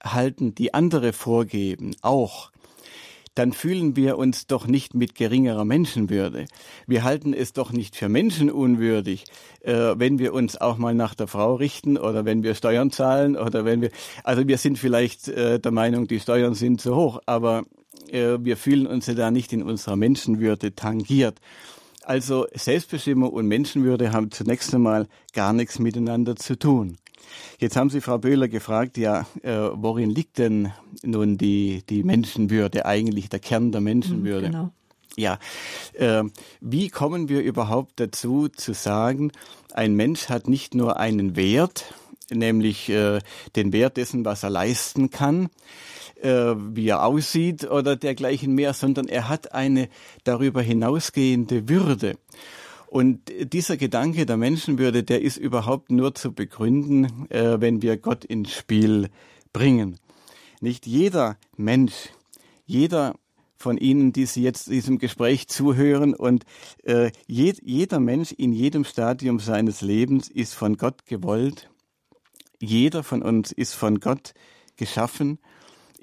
halten, 0.01 0.55
die 0.55 0.73
andere 0.73 1.11
vorgeben, 1.11 1.95
auch 2.01 2.51
dann 3.35 3.51
fühlen 3.51 3.95
wir 3.95 4.17
uns 4.17 4.47
doch 4.47 4.65
nicht 4.65 4.95
mit 4.95 5.13
geringerer 5.13 5.65
Menschenwürde. 5.65 6.45
Wir 6.87 7.03
halten 7.03 7.33
es 7.33 7.53
doch 7.53 7.71
nicht 7.71 7.95
für 7.95 8.09
menschenunwürdig, 8.09 9.25
äh, 9.61 9.93
wenn 9.97 10.19
wir 10.19 10.33
uns 10.33 10.59
auch 10.59 10.77
mal 10.77 10.95
nach 10.95 11.13
der 11.13 11.27
Frau 11.27 11.55
richten 11.55 11.97
oder 11.97 12.25
wenn 12.25 12.43
wir 12.43 12.55
Steuern 12.55 12.91
zahlen 12.91 13.35
oder 13.35 13.65
wenn 13.65 13.81
wir, 13.81 13.91
also 14.23 14.47
wir 14.47 14.57
sind 14.57 14.79
vielleicht 14.79 15.27
äh, 15.27 15.59
der 15.59 15.71
Meinung, 15.71 16.07
die 16.07 16.19
Steuern 16.19 16.55
sind 16.55 16.81
zu 16.81 16.95
hoch, 16.95 17.19
aber 17.25 17.63
äh, 18.09 18.37
wir 18.39 18.57
fühlen 18.57 18.87
uns 18.87 19.05
ja 19.05 19.13
da 19.13 19.31
nicht 19.31 19.51
in 19.53 19.63
unserer 19.63 19.97
Menschenwürde 19.97 20.73
tangiert. 20.73 21.39
Also 22.03 22.45
Selbstbestimmung 22.53 23.31
und 23.31 23.47
Menschenwürde 23.47 24.13
haben 24.13 24.31
zunächst 24.31 24.73
einmal 24.73 25.07
gar 25.33 25.53
nichts 25.53 25.79
miteinander 25.79 26.35
zu 26.35 26.57
tun. 26.57 26.97
Jetzt 27.59 27.75
haben 27.75 27.89
Sie, 27.89 28.01
Frau 28.01 28.17
Böhler, 28.17 28.47
gefragt, 28.47 28.97
ja, 28.97 29.25
äh, 29.43 29.69
worin 29.73 30.09
liegt 30.09 30.37
denn 30.37 30.71
nun 31.03 31.37
die, 31.37 31.83
die 31.89 32.03
Menschenwürde, 32.03 32.85
eigentlich 32.85 33.29
der 33.29 33.39
Kern 33.39 33.71
der 33.71 33.81
Menschenwürde? 33.81 34.47
Genau. 34.47 34.71
Ja, 35.17 35.39
äh, 35.93 36.23
wie 36.59 36.89
kommen 36.89 37.29
wir 37.29 37.41
überhaupt 37.41 37.99
dazu 37.99 38.49
zu 38.49 38.73
sagen, 38.73 39.31
ein 39.73 39.95
Mensch 39.95 40.29
hat 40.29 40.49
nicht 40.49 40.75
nur 40.75 40.97
einen 40.97 41.35
Wert, 41.37 41.93
nämlich 42.29 42.89
äh, 42.89 43.19
den 43.55 43.71
Wert 43.71 43.97
dessen, 43.97 44.25
was 44.25 44.43
er 44.43 44.49
leisten 44.49 45.11
kann, 45.11 45.49
äh, 46.21 46.55
wie 46.57 46.89
er 46.89 47.05
aussieht 47.05 47.69
oder 47.69 47.95
dergleichen 47.95 48.53
mehr, 48.53 48.73
sondern 48.73 49.07
er 49.07 49.29
hat 49.29 49.53
eine 49.53 49.89
darüber 50.25 50.61
hinausgehende 50.61 51.69
Würde. 51.69 52.17
Und 52.95 53.29
dieser 53.51 53.75
Gedanke 53.75 54.25
der 54.25 54.37
Menschenwürde, 54.37 55.03
der 55.03 55.21
ist 55.21 55.35
überhaupt 55.35 55.91
nur 55.91 56.15
zu 56.15 56.31
begründen, 56.31 57.29
äh, 57.29 57.59
wenn 57.59 57.81
wir 57.81 57.97
Gott 57.97 58.23
ins 58.23 58.53
Spiel 58.53 59.09
bringen. 59.51 59.99
Nicht 60.61 60.87
jeder 60.87 61.37
Mensch, 61.57 62.11
jeder 62.65 63.15
von 63.57 63.77
Ihnen, 63.77 64.13
die 64.13 64.25
Sie 64.25 64.43
jetzt 64.43 64.69
diesem 64.69 64.97
Gespräch 64.97 65.49
zuhören 65.49 66.13
und 66.13 66.45
äh, 66.83 67.11
je, 67.27 67.55
jeder 67.61 67.99
Mensch 67.99 68.31
in 68.31 68.53
jedem 68.53 68.85
Stadium 68.85 69.41
seines 69.41 69.81
Lebens 69.81 70.29
ist 70.29 70.53
von 70.53 70.77
Gott 70.77 71.05
gewollt. 71.05 71.69
Jeder 72.61 73.03
von 73.03 73.21
uns 73.21 73.51
ist 73.51 73.73
von 73.73 73.99
Gott 73.99 74.33
geschaffen 74.77 75.39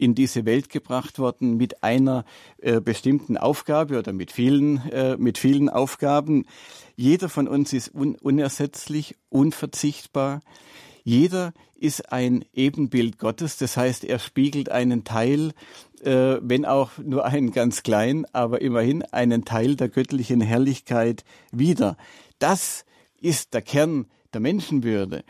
in 0.03 0.17
diese 0.17 0.45
Welt 0.45 0.69
gebracht 0.69 1.21
worden 1.21 1.57
mit 1.57 1.85
einer 1.85 2.25
äh, 2.59 2.81
bestimmten 2.81 3.37
Aufgabe 3.37 3.99
oder 3.99 4.13
mit 4.13 4.33
vielen, 4.33 4.79
äh, 4.91 5.17
mit 5.17 5.39
vielen 5.39 5.69
Aufgaben. 5.69 6.45
Jeder 6.97 7.29
von 7.29 7.47
uns 7.47 7.73
ist 7.73 7.95
un 7.95 8.17
unersetzlich, 8.17 9.15
unverzichtbar. 9.29 10.41
Jeder 11.05 11.53
ist 11.77 12.13
ein 12.13 12.45
Ebenbild 12.53 13.19
Gottes, 13.19 13.59
das 13.59 13.77
heißt, 13.77 14.05
er 14.05 14.19
spiegelt 14.19 14.71
einen 14.71 15.05
Teil, 15.05 15.53
äh, 16.03 16.37
wenn 16.41 16.65
auch 16.65 16.99
nur 16.99 17.25
einen 17.25 17.53
ganz 17.53 17.85
kleinen, 17.85 18.25
aber 18.33 18.61
immerhin 18.61 19.05
einen 19.05 19.45
Teil 19.45 19.77
der 19.77 19.89
göttlichen 19.89 20.41
Herrlichkeit 20.41 21.25
wider. 21.53 21.97
Das 22.41 22.85
ist 23.21 23.55
der 23.55 23.63
Kern 23.63 24.07
der 24.35 24.41
Menschenwürde. 24.41 25.23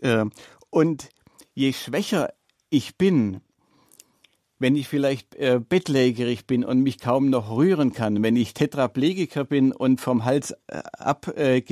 Äh, 0.00 0.24
und 0.70 1.10
je 1.54 1.74
schwächer 1.74 2.32
ich 2.70 2.96
bin, 2.96 3.42
wenn 4.64 4.76
ich 4.76 4.88
vielleicht 4.88 5.34
äh, 5.34 5.60
bettlägerig 5.60 6.46
bin 6.46 6.64
und 6.64 6.80
mich 6.80 6.98
kaum 6.98 7.28
noch 7.28 7.54
rühren 7.54 7.92
kann, 7.92 8.22
wenn 8.22 8.34
ich 8.34 8.54
Tetraplegiker 8.54 9.44
bin 9.44 9.72
und 9.72 10.00
vom 10.00 10.24
Hals 10.24 10.52
äh, 10.68 10.78
ab 10.94 11.30
äh, 11.36 11.62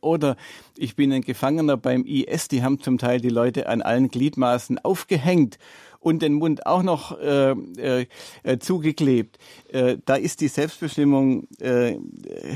oder 0.00 0.34
ich 0.76 0.96
bin 0.96 1.12
ein 1.12 1.20
Gefangener 1.20 1.76
beim 1.76 2.04
IS, 2.04 2.48
die 2.48 2.64
haben 2.64 2.80
zum 2.80 2.98
Teil 2.98 3.20
die 3.20 3.28
Leute 3.28 3.68
an 3.68 3.80
allen 3.80 4.08
Gliedmaßen 4.08 4.80
aufgehängt 4.80 5.58
und 6.00 6.20
den 6.20 6.32
Mund 6.32 6.66
auch 6.66 6.82
noch 6.82 7.16
äh, 7.20 7.52
äh, 7.52 8.06
äh 8.42 8.58
zugeklebt. 8.58 9.38
Äh, 9.68 9.98
da 10.04 10.16
ist 10.16 10.40
die 10.40 10.48
Selbstbestimmung, 10.48 11.46
äh, 11.60 11.96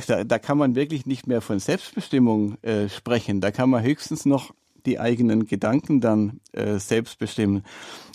da, 0.08 0.24
da 0.24 0.40
kann 0.40 0.58
man 0.58 0.74
wirklich 0.74 1.06
nicht 1.06 1.28
mehr 1.28 1.40
von 1.40 1.60
Selbstbestimmung 1.60 2.60
äh, 2.62 2.88
sprechen. 2.88 3.40
Da 3.40 3.52
kann 3.52 3.70
man 3.70 3.84
höchstens 3.84 4.26
noch 4.26 4.52
die 4.86 4.98
eigenen 4.98 5.46
Gedanken 5.46 6.00
dann 6.00 6.40
äh, 6.52 6.78
selbst 6.78 7.18
bestimmen. 7.18 7.64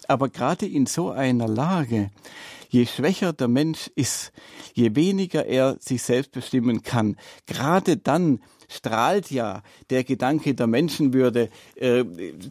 Aber 0.07 0.29
gerade 0.29 0.65
in 0.65 0.85
so 0.85 1.11
einer 1.11 1.47
Lage, 1.47 2.09
je 2.69 2.85
schwächer 2.85 3.33
der 3.33 3.47
Mensch 3.47 3.91
ist, 3.95 4.31
je 4.73 4.95
weniger 4.95 5.45
er 5.45 5.77
sich 5.79 6.01
selbst 6.01 6.31
bestimmen 6.31 6.81
kann, 6.83 7.17
gerade 7.45 7.97
dann 7.97 8.39
strahlt 8.69 9.29
ja 9.31 9.61
der 9.89 10.03
Gedanke 10.03 10.55
der 10.55 10.67
Menschenwürde 10.67 11.49
äh, 11.75 12.05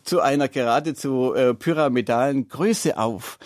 zu 0.04 0.20
einer 0.20 0.48
geradezu 0.48 1.34
äh, 1.34 1.54
pyramidalen 1.54 2.48
Größe 2.48 2.98
auf. 2.98 3.38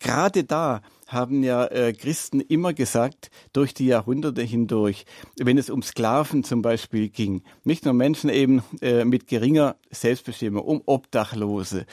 Gerade 0.00 0.44
da 0.44 0.80
haben 1.06 1.42
ja 1.42 1.66
äh, 1.66 1.92
Christen 1.92 2.40
immer 2.40 2.72
gesagt, 2.72 3.30
durch 3.52 3.74
die 3.74 3.86
Jahrhunderte 3.86 4.42
hindurch, 4.42 5.04
wenn 5.38 5.58
es 5.58 5.70
um 5.70 5.82
Sklaven 5.82 6.44
zum 6.44 6.62
Beispiel 6.62 7.08
ging, 7.08 7.42
nicht 7.64 7.84
nur 7.84 7.94
Menschen 7.94 8.30
eben 8.30 8.62
äh, 8.80 9.04
mit 9.04 9.26
geringer 9.26 9.76
Selbstbestimmung, 9.90 10.62
um 10.62 10.82
Obdachlose, 10.86 11.86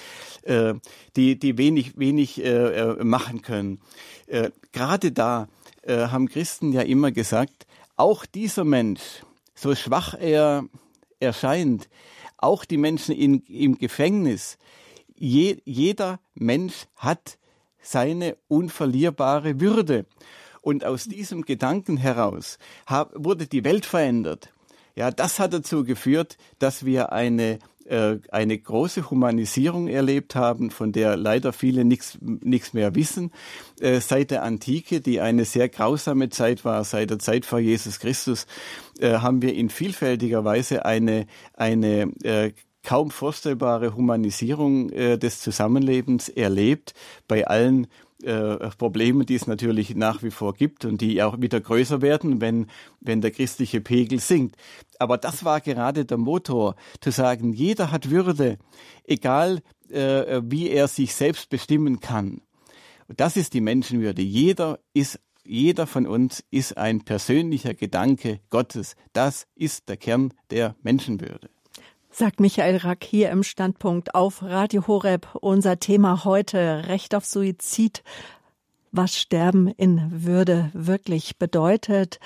äh, 0.44 0.74
die, 1.16 1.38
die 1.38 1.58
wenig, 1.58 1.98
wenig 1.98 2.44
äh, 2.44 2.48
äh, 2.48 3.04
machen 3.04 3.42
können. 3.42 3.80
Äh, 4.28 4.52
gerade 4.72 5.12
da 5.12 5.48
haben 5.84 6.30
Christen 6.30 6.74
ja 6.74 6.82
immer 6.82 7.12
gesagt, 7.12 7.66
auch 7.96 8.28
dieser 8.28 8.64
Mensch, 8.64 9.02
so 9.56 9.74
schwach 9.74 10.14
er 10.14 10.66
erscheint, 11.20 11.90
auch 12.38 12.66
die 12.66 12.78
Menschen 12.78 13.16
in, 13.16 13.40
im 13.48 13.80
Gefängnis, 13.80 14.60
je, 15.16 15.58
jeder 15.66 16.20
Mensch 16.36 16.86
hat 16.96 17.40
seine 17.82 18.38
unverlierbare 18.48 19.60
Würde. 19.60 20.06
Und 20.62 20.86
aus 20.86 21.06
diesem 21.06 21.44
Gedanken 21.44 21.98
heraus 21.98 22.60
wurde 23.14 23.48
die 23.48 23.64
Welt 23.64 23.86
verändert. 23.86 24.54
Ja, 24.96 25.10
das 25.10 25.40
hat 25.40 25.54
dazu 25.54 25.84
geführt, 25.84 26.38
dass 26.60 26.86
wir 26.86 27.12
eine 27.12 27.60
äh, 27.86 28.20
eine 28.32 28.58
große 28.58 29.10
Humanisierung 29.10 29.88
erlebt 29.88 30.36
haben, 30.36 30.72
von 30.72 30.92
der 30.92 31.18
leider 31.18 31.52
viele 31.52 31.84
nichts 31.84 32.74
mehr 32.74 32.96
wissen, 32.96 33.32
äh, 33.80 34.00
seit 34.00 34.32
der 34.32 34.44
Antike, 34.44 35.02
die 35.02 35.20
eine 35.20 35.46
sehr 35.46 35.68
grausame 35.68 36.30
Zeit 36.30 36.64
war, 36.64 36.84
seit 36.84 37.10
der 37.10 37.20
Zeit 37.20 37.46
vor 37.46 37.60
Jesus 37.60 38.00
Christus, 38.00 38.46
äh, 39.00 39.14
haben 39.14 39.42
wir 39.42 39.54
in 39.56 39.70
vielfältiger 39.70 40.46
Weise 40.46 40.86
eine, 40.86 41.26
eine 41.54 42.14
äh, 42.24 42.52
kaum 42.84 43.12
vorstellbare 43.12 43.96
Humanisierung 43.96 44.90
äh, 44.92 45.18
des 45.18 45.40
Zusammenlebens 45.42 46.30
erlebt, 46.30 46.94
bei 47.28 47.48
allen 47.48 47.88
äh, 48.24 48.70
Problemen, 48.78 49.26
die 49.26 49.36
es 49.36 49.48
natürlich 49.48 49.96
nach 49.96 50.24
wie 50.24 50.32
vor 50.32 50.54
gibt 50.54 50.86
und 50.86 51.02
die 51.02 51.22
auch 51.24 51.42
wieder 51.42 51.60
größer 51.60 52.02
werden, 52.02 52.42
wenn, 52.42 52.68
wenn 53.00 53.22
der 53.22 53.32
christliche 53.32 53.82
Pegel 53.82 54.20
sinkt. 54.20 54.56
Aber 55.00 55.18
das 55.18 55.44
war 55.44 55.62
gerade 55.62 56.06
der 56.06 56.18
Motor, 56.18 56.76
zu 57.00 57.12
sagen, 57.12 57.54
jeder 57.54 57.92
hat 57.92 58.10
Würde, 58.10 58.58
egal 59.06 59.62
äh, 59.90 60.42
wie 60.44 60.70
er 60.70 60.88
sich 60.88 61.16
selbst 61.16 61.50
bestimmen 61.50 62.00
kann. 62.00 62.42
Das 63.08 63.36
ist 63.38 63.54
die 63.54 63.62
Menschenwürde. 63.62 64.22
Jeder 64.22 64.80
ist 64.94 65.20
jeder 65.44 65.88
von 65.88 66.06
uns 66.06 66.44
ist 66.52 66.78
ein 66.78 67.02
persönlicher 67.02 67.74
Gedanke 67.74 68.40
Gottes. 68.52 68.96
Das 69.12 69.48
ist 69.56 69.90
der 69.90 69.98
Kern 69.98 70.34
der 70.52 70.76
Menschenwürde. 70.84 71.50
Sagt 72.14 72.42
Michael 72.42 72.76
Rack 72.76 73.06
hier 73.06 73.30
im 73.30 73.42
Standpunkt 73.42 74.16
auf 74.16 74.44
Radio 74.44 74.86
Horeb. 74.86 75.30
Unser 75.40 75.80
Thema 75.80 76.26
heute 76.26 76.90
Recht 76.90 77.16
auf 77.16 77.26
Suizid. 77.26 78.04
Was 78.92 79.18
Sterben 79.18 79.70
in 79.70 80.26
Würde 80.26 80.70
wirklich 80.74 81.38
bedeutet. 81.38 82.20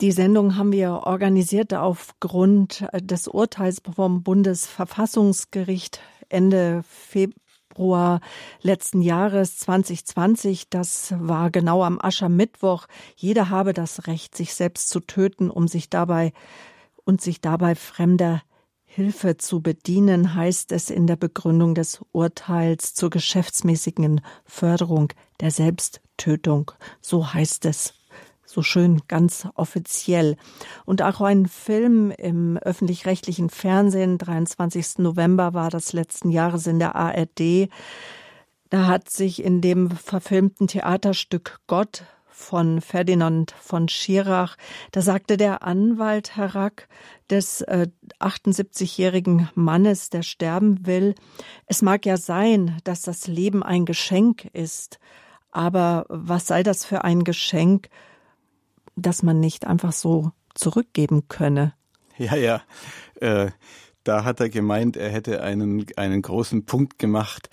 Die 0.00 0.10
Sendung 0.10 0.56
haben 0.56 0.72
wir 0.72 0.90
organisiert 1.04 1.72
aufgrund 1.72 2.84
des 3.00 3.28
Urteils 3.28 3.80
vom 3.94 4.24
Bundesverfassungsgericht 4.24 6.00
Ende 6.28 6.82
Februar 6.88 8.20
letzten 8.60 9.02
Jahres 9.02 9.56
2020. 9.58 10.68
Das 10.68 11.14
war 11.16 11.52
genau 11.52 11.84
am 11.84 12.00
Aschermittwoch. 12.00 12.88
Jeder 13.14 13.50
habe 13.50 13.72
das 13.72 14.08
Recht, 14.08 14.36
sich 14.36 14.52
selbst 14.52 14.88
zu 14.88 14.98
töten, 14.98 15.48
um 15.48 15.68
sich 15.68 15.90
dabei 15.90 16.32
und 17.04 17.20
sich 17.20 17.40
dabei 17.40 17.74
fremder 17.74 18.42
Hilfe 18.84 19.36
zu 19.36 19.62
bedienen, 19.62 20.34
heißt 20.34 20.72
es 20.72 20.90
in 20.90 21.06
der 21.06 21.16
Begründung 21.16 21.76
des 21.76 22.00
Urteils 22.10 22.94
zur 22.94 23.08
geschäftsmäßigen 23.10 24.20
Förderung 24.44 25.12
der 25.40 25.52
Selbsttötung. 25.52 26.72
So 27.00 27.32
heißt 27.32 27.66
es 27.66 27.94
so 28.44 28.62
schön 28.62 29.02
ganz 29.06 29.46
offiziell. 29.54 30.36
Und 30.84 31.02
auch 31.02 31.20
ein 31.20 31.46
Film 31.46 32.10
im 32.10 32.56
öffentlich-rechtlichen 32.56 33.48
Fernsehen, 33.48 34.18
23. 34.18 34.98
November 34.98 35.54
war 35.54 35.70
das 35.70 35.92
letzten 35.92 36.30
Jahres 36.30 36.66
in 36.66 36.80
der 36.80 36.96
ARD. 36.96 37.68
Da 38.70 38.86
hat 38.86 39.08
sich 39.08 39.42
in 39.42 39.60
dem 39.60 39.90
verfilmten 39.90 40.66
Theaterstück 40.66 41.60
Gott 41.66 42.04
von 42.40 42.80
Ferdinand 42.80 43.54
von 43.60 43.88
Schirach, 43.88 44.56
da 44.92 45.02
sagte 45.02 45.36
der 45.36 45.62
Anwalt 45.62 46.36
Herr 46.36 46.54
Rack 46.54 46.88
des 47.28 47.60
äh, 47.60 47.88
78-jährigen 48.18 49.48
Mannes, 49.54 50.10
der 50.10 50.22
sterben 50.22 50.86
will, 50.86 51.14
es 51.66 51.82
mag 51.82 52.06
ja 52.06 52.16
sein, 52.16 52.78
dass 52.84 53.02
das 53.02 53.26
Leben 53.26 53.62
ein 53.62 53.84
Geschenk 53.84 54.46
ist, 54.52 54.98
aber 55.52 56.06
was 56.08 56.46
sei 56.46 56.62
das 56.62 56.84
für 56.84 57.04
ein 57.04 57.24
Geschenk, 57.24 57.88
dass 58.96 59.22
man 59.22 59.38
nicht 59.38 59.66
einfach 59.66 59.92
so 59.92 60.32
zurückgeben 60.54 61.28
könne. 61.28 61.74
Ja, 62.16 62.34
ja. 62.36 62.62
Äh, 63.20 63.50
da 64.10 64.24
hat 64.24 64.40
er 64.40 64.48
gemeint, 64.48 64.96
er 64.96 65.08
hätte 65.08 65.40
einen, 65.40 65.86
einen 65.94 66.20
großen 66.20 66.64
Punkt 66.64 66.98
gemacht, 66.98 67.48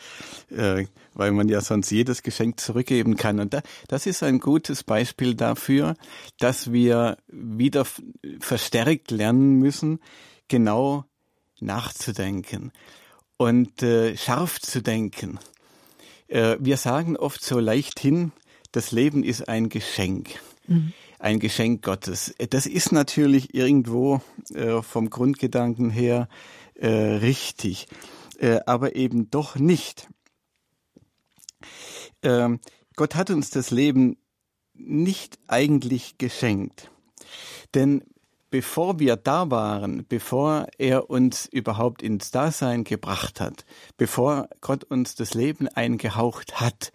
äh, 0.49 0.85
weil 1.13 1.31
man 1.31 1.49
ja 1.49 1.61
sonst 1.61 1.91
jedes 1.91 2.23
Geschenk 2.23 2.59
zurückgeben 2.59 3.15
kann. 3.15 3.39
Und 3.39 3.53
da, 3.53 3.61
das 3.87 4.07
ist 4.07 4.23
ein 4.23 4.39
gutes 4.39 4.83
Beispiel 4.83 5.35
dafür, 5.35 5.93
dass 6.39 6.71
wir 6.71 7.17
wieder 7.27 7.85
verstärkt 8.39 9.11
lernen 9.11 9.59
müssen, 9.59 9.99
genau 10.47 11.05
nachzudenken 11.59 12.71
und 13.37 13.83
äh, 13.83 14.17
scharf 14.17 14.59
zu 14.59 14.81
denken. 14.81 15.37
Äh, 16.27 16.57
wir 16.59 16.77
sagen 16.77 17.17
oft 17.17 17.43
so 17.43 17.59
leichthin, 17.59 18.31
das 18.71 18.91
Leben 18.91 19.23
ist 19.23 19.47
ein 19.47 19.69
Geschenk. 19.69 20.39
Mhm 20.65 20.91
ein 21.19 21.39
Geschenk 21.39 21.83
Gottes. 21.83 22.33
Das 22.49 22.65
ist 22.65 22.91
natürlich 22.91 23.53
irgendwo 23.53 24.21
äh, 24.53 24.81
vom 24.81 25.09
Grundgedanken 25.09 25.89
her 25.89 26.27
äh, 26.75 26.87
richtig, 26.87 27.87
äh, 28.39 28.59
aber 28.65 28.95
eben 28.95 29.29
doch 29.29 29.55
nicht. 29.55 30.07
Ähm, 32.21 32.59
Gott 32.95 33.15
hat 33.15 33.29
uns 33.29 33.49
das 33.49 33.71
Leben 33.71 34.17
nicht 34.73 35.39
eigentlich 35.47 36.17
geschenkt. 36.17 36.91
Denn 37.73 38.03
bevor 38.49 38.99
wir 38.99 39.15
da 39.15 39.49
waren, 39.51 40.05
bevor 40.07 40.67
er 40.77 41.09
uns 41.09 41.47
überhaupt 41.47 42.01
ins 42.01 42.31
Dasein 42.31 42.83
gebracht 42.83 43.41
hat, 43.41 43.65
bevor 43.97 44.47
Gott 44.61 44.83
uns 44.83 45.15
das 45.15 45.33
Leben 45.33 45.67
eingehaucht 45.67 46.59
hat, 46.61 46.91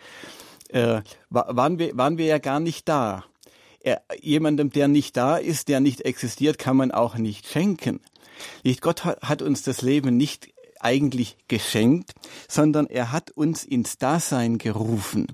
äh, 0.68 1.02
waren, 1.28 1.78
wir, 1.78 1.96
waren 1.96 2.18
wir 2.18 2.26
ja 2.26 2.38
gar 2.38 2.60
nicht 2.60 2.88
da 2.88 3.24
er, 3.84 4.02
jemandem, 4.20 4.70
der 4.70 4.88
nicht 4.88 5.16
da 5.16 5.36
ist, 5.36 5.68
der 5.68 5.80
nicht 5.80 6.02
existiert, 6.02 6.58
kann 6.58 6.76
man 6.76 6.90
auch 6.90 7.16
nicht 7.16 7.46
schenken. 7.46 8.00
Nicht 8.64 8.80
Gott 8.80 9.04
hat, 9.04 9.22
hat 9.22 9.42
uns 9.42 9.62
das 9.62 9.82
Leben 9.82 10.16
nicht 10.16 10.48
eigentlich 10.80 11.36
geschenkt, 11.48 12.12
sondern 12.48 12.86
er 12.86 13.12
hat 13.12 13.30
uns 13.30 13.64
ins 13.64 13.98
Dasein 13.98 14.58
gerufen. 14.58 15.28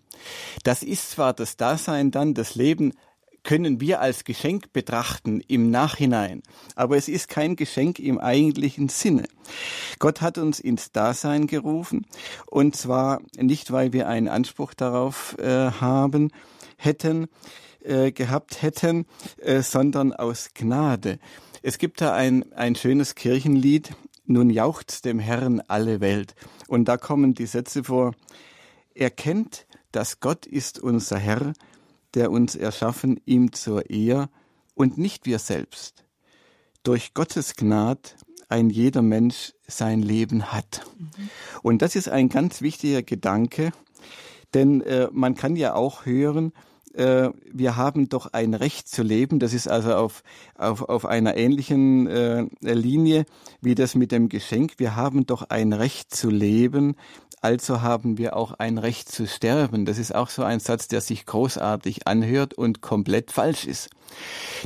Das 0.62 0.82
ist 0.82 1.10
zwar 1.10 1.32
das 1.32 1.56
Dasein 1.56 2.10
dann, 2.10 2.34
das 2.34 2.54
Leben 2.54 2.92
können 3.44 3.80
wir 3.80 4.00
als 4.02 4.24
Geschenk 4.24 4.74
betrachten 4.74 5.40
im 5.40 5.70
Nachhinein, 5.70 6.42
aber 6.74 6.98
es 6.98 7.08
ist 7.08 7.28
kein 7.28 7.56
Geschenk 7.56 7.98
im 7.98 8.18
eigentlichen 8.18 8.90
Sinne. 8.90 9.24
Gott 9.98 10.20
hat 10.20 10.36
uns 10.36 10.60
ins 10.60 10.92
Dasein 10.92 11.46
gerufen 11.46 12.04
und 12.46 12.76
zwar 12.76 13.22
nicht, 13.38 13.72
weil 13.72 13.94
wir 13.94 14.06
einen 14.06 14.28
Anspruch 14.28 14.74
darauf 14.74 15.36
äh, 15.38 15.70
haben 15.70 16.30
hätten, 16.76 17.28
äh, 17.82 18.12
gehabt 18.12 18.62
hätten, 18.62 19.06
äh, 19.38 19.62
sondern 19.62 20.12
aus 20.12 20.50
Gnade. 20.54 21.18
Es 21.62 21.78
gibt 21.78 22.00
da 22.00 22.14
ein, 22.14 22.52
ein 22.52 22.74
schönes 22.74 23.14
Kirchenlied, 23.14 23.94
nun 24.26 24.50
jauchzt 24.50 25.04
dem 25.04 25.18
Herrn 25.18 25.60
alle 25.68 26.00
Welt. 26.00 26.34
Und 26.66 26.86
da 26.86 26.96
kommen 26.96 27.34
die 27.34 27.46
Sätze 27.46 27.84
vor, 27.84 28.14
er 28.94 29.10
kennt, 29.10 29.66
dass 29.92 30.20
Gott 30.20 30.46
ist 30.46 30.78
unser 30.78 31.18
Herr, 31.18 31.52
der 32.14 32.30
uns 32.30 32.54
erschaffen, 32.56 33.20
ihm 33.24 33.52
zur 33.52 33.90
Ehr 33.90 34.28
und 34.74 34.98
nicht 34.98 35.26
wir 35.26 35.38
selbst. 35.38 36.04
Durch 36.82 37.14
Gottes 37.14 37.54
Gnad 37.56 38.16
ein 38.48 38.70
jeder 38.70 39.02
Mensch 39.02 39.52
sein 39.66 40.02
Leben 40.02 40.52
hat. 40.52 40.86
Mhm. 40.98 41.30
Und 41.62 41.82
das 41.82 41.96
ist 41.96 42.08
ein 42.08 42.28
ganz 42.28 42.62
wichtiger 42.62 43.02
Gedanke, 43.02 43.72
denn 44.54 44.80
äh, 44.82 45.08
man 45.12 45.34
kann 45.34 45.56
ja 45.56 45.74
auch 45.74 46.06
hören, 46.06 46.52
äh, 46.98 47.30
wir 47.52 47.76
haben 47.76 48.08
doch 48.08 48.32
ein 48.32 48.54
Recht 48.54 48.88
zu 48.88 49.02
leben. 49.02 49.38
Das 49.38 49.54
ist 49.54 49.68
also 49.68 49.94
auf, 49.94 50.22
auf, 50.56 50.82
auf 50.82 51.06
einer 51.06 51.36
ähnlichen 51.36 52.06
äh, 52.06 52.46
Linie 52.60 53.24
wie 53.60 53.74
das 53.74 53.94
mit 53.94 54.12
dem 54.12 54.28
Geschenk. 54.28 54.74
Wir 54.78 54.96
haben 54.96 55.26
doch 55.26 55.44
ein 55.48 55.72
Recht 55.72 56.14
zu 56.14 56.28
leben, 56.30 56.96
also 57.40 57.82
haben 57.82 58.18
wir 58.18 58.36
auch 58.36 58.52
ein 58.52 58.78
Recht 58.78 59.08
zu 59.10 59.26
sterben. 59.26 59.84
Das 59.84 59.98
ist 59.98 60.14
auch 60.14 60.28
so 60.28 60.42
ein 60.42 60.60
Satz, 60.60 60.88
der 60.88 61.00
sich 61.00 61.24
großartig 61.24 62.06
anhört 62.06 62.54
und 62.54 62.80
komplett 62.80 63.30
falsch 63.30 63.64
ist. 63.64 63.90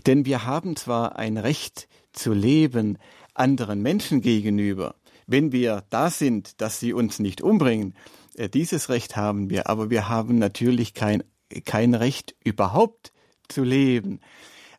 Denn 0.06 0.24
wir 0.24 0.46
haben 0.46 0.76
zwar 0.76 1.16
ein 1.16 1.36
Recht 1.36 1.88
zu 2.12 2.32
leben 2.32 2.98
anderen 3.34 3.82
Menschen 3.82 4.20
gegenüber, 4.20 4.94
wenn 5.26 5.52
wir 5.52 5.84
da 5.90 6.10
sind, 6.10 6.60
dass 6.60 6.80
sie 6.80 6.92
uns 6.92 7.18
nicht 7.18 7.40
umbringen, 7.40 7.94
äh, 8.36 8.48
dieses 8.48 8.88
Recht 8.88 9.16
haben 9.16 9.50
wir, 9.50 9.68
aber 9.68 9.90
wir 9.90 10.08
haben 10.08 10.38
natürlich 10.38 10.94
kein 10.94 11.22
kein 11.60 11.94
Recht 11.94 12.34
überhaupt 12.44 13.12
zu 13.48 13.62
leben. 13.62 14.20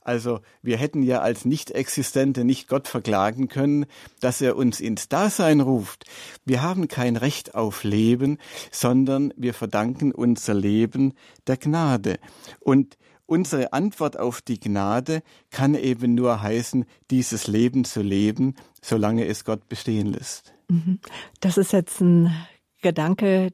Also 0.03 0.41
wir 0.61 0.77
hätten 0.77 1.01
ja 1.01 1.21
als 1.21 1.45
Nicht-Existente 1.45 2.43
nicht 2.43 2.67
Gott 2.67 2.87
verklagen 2.87 3.47
können, 3.47 3.85
dass 4.19 4.41
er 4.41 4.57
uns 4.57 4.79
ins 4.79 5.07
Dasein 5.07 5.61
ruft. 5.61 6.05
Wir 6.45 6.61
haben 6.61 6.87
kein 6.87 7.15
Recht 7.15 7.55
auf 7.55 7.83
Leben, 7.83 8.37
sondern 8.71 9.33
wir 9.37 9.53
verdanken 9.53 10.11
unser 10.11 10.53
Leben 10.53 11.13
der 11.47 11.57
Gnade. 11.57 12.19
Und 12.59 12.97
unsere 13.25 13.71
Antwort 13.71 14.19
auf 14.19 14.41
die 14.41 14.59
Gnade 14.59 15.23
kann 15.51 15.73
eben 15.75 16.15
nur 16.15 16.41
heißen, 16.41 16.85
dieses 17.09 17.47
Leben 17.47 17.85
zu 17.85 18.01
leben, 18.01 18.55
solange 18.81 19.25
es 19.25 19.45
Gott 19.45 19.69
bestehen 19.69 20.07
lässt. 20.07 20.53
Mhm. 20.67 20.99
Das 21.39 21.57
ist 21.57 21.71
jetzt 21.71 22.01
ein 22.01 22.33
Gedanke, 22.81 23.53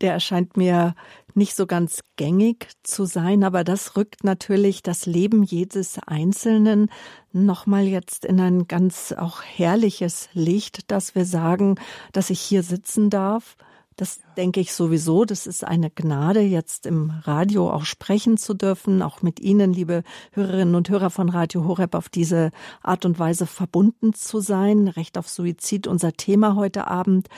der 0.00 0.12
erscheint 0.12 0.56
mir 0.56 0.94
nicht 1.36 1.54
so 1.54 1.66
ganz 1.66 2.00
gängig 2.16 2.68
zu 2.82 3.04
sein, 3.04 3.44
aber 3.44 3.62
das 3.62 3.96
rückt 3.96 4.24
natürlich 4.24 4.82
das 4.82 5.06
Leben 5.06 5.42
jedes 5.42 5.98
Einzelnen 6.06 6.90
nochmal 7.32 7.84
jetzt 7.84 8.24
in 8.24 8.40
ein 8.40 8.66
ganz 8.66 9.12
auch 9.12 9.42
herrliches 9.42 10.28
Licht, 10.32 10.90
dass 10.90 11.14
wir 11.14 11.24
sagen, 11.24 11.76
dass 12.12 12.30
ich 12.30 12.40
hier 12.40 12.62
sitzen 12.62 13.10
darf. 13.10 13.56
Das 13.96 14.20
denke 14.36 14.60
ich 14.60 14.74
sowieso. 14.74 15.24
Das 15.24 15.46
ist 15.46 15.64
eine 15.64 15.90
Gnade, 15.90 16.40
jetzt 16.40 16.84
im 16.84 17.10
Radio 17.22 17.70
auch 17.70 17.86
sprechen 17.86 18.36
zu 18.36 18.52
dürfen, 18.52 19.00
auch 19.00 19.22
mit 19.22 19.40
Ihnen, 19.40 19.72
liebe 19.72 20.02
Hörerinnen 20.32 20.74
und 20.74 20.90
Hörer 20.90 21.08
von 21.08 21.30
Radio 21.30 21.64
Horeb, 21.64 21.94
auf 21.94 22.10
diese 22.10 22.50
Art 22.82 23.06
und 23.06 23.18
Weise 23.18 23.46
verbunden 23.46 24.12
zu 24.12 24.40
sein. 24.40 24.88
Recht 24.88 25.16
auf 25.16 25.30
Suizid, 25.30 25.86
unser 25.86 26.12
Thema 26.12 26.56
heute 26.56 26.86
Abend 26.86 27.28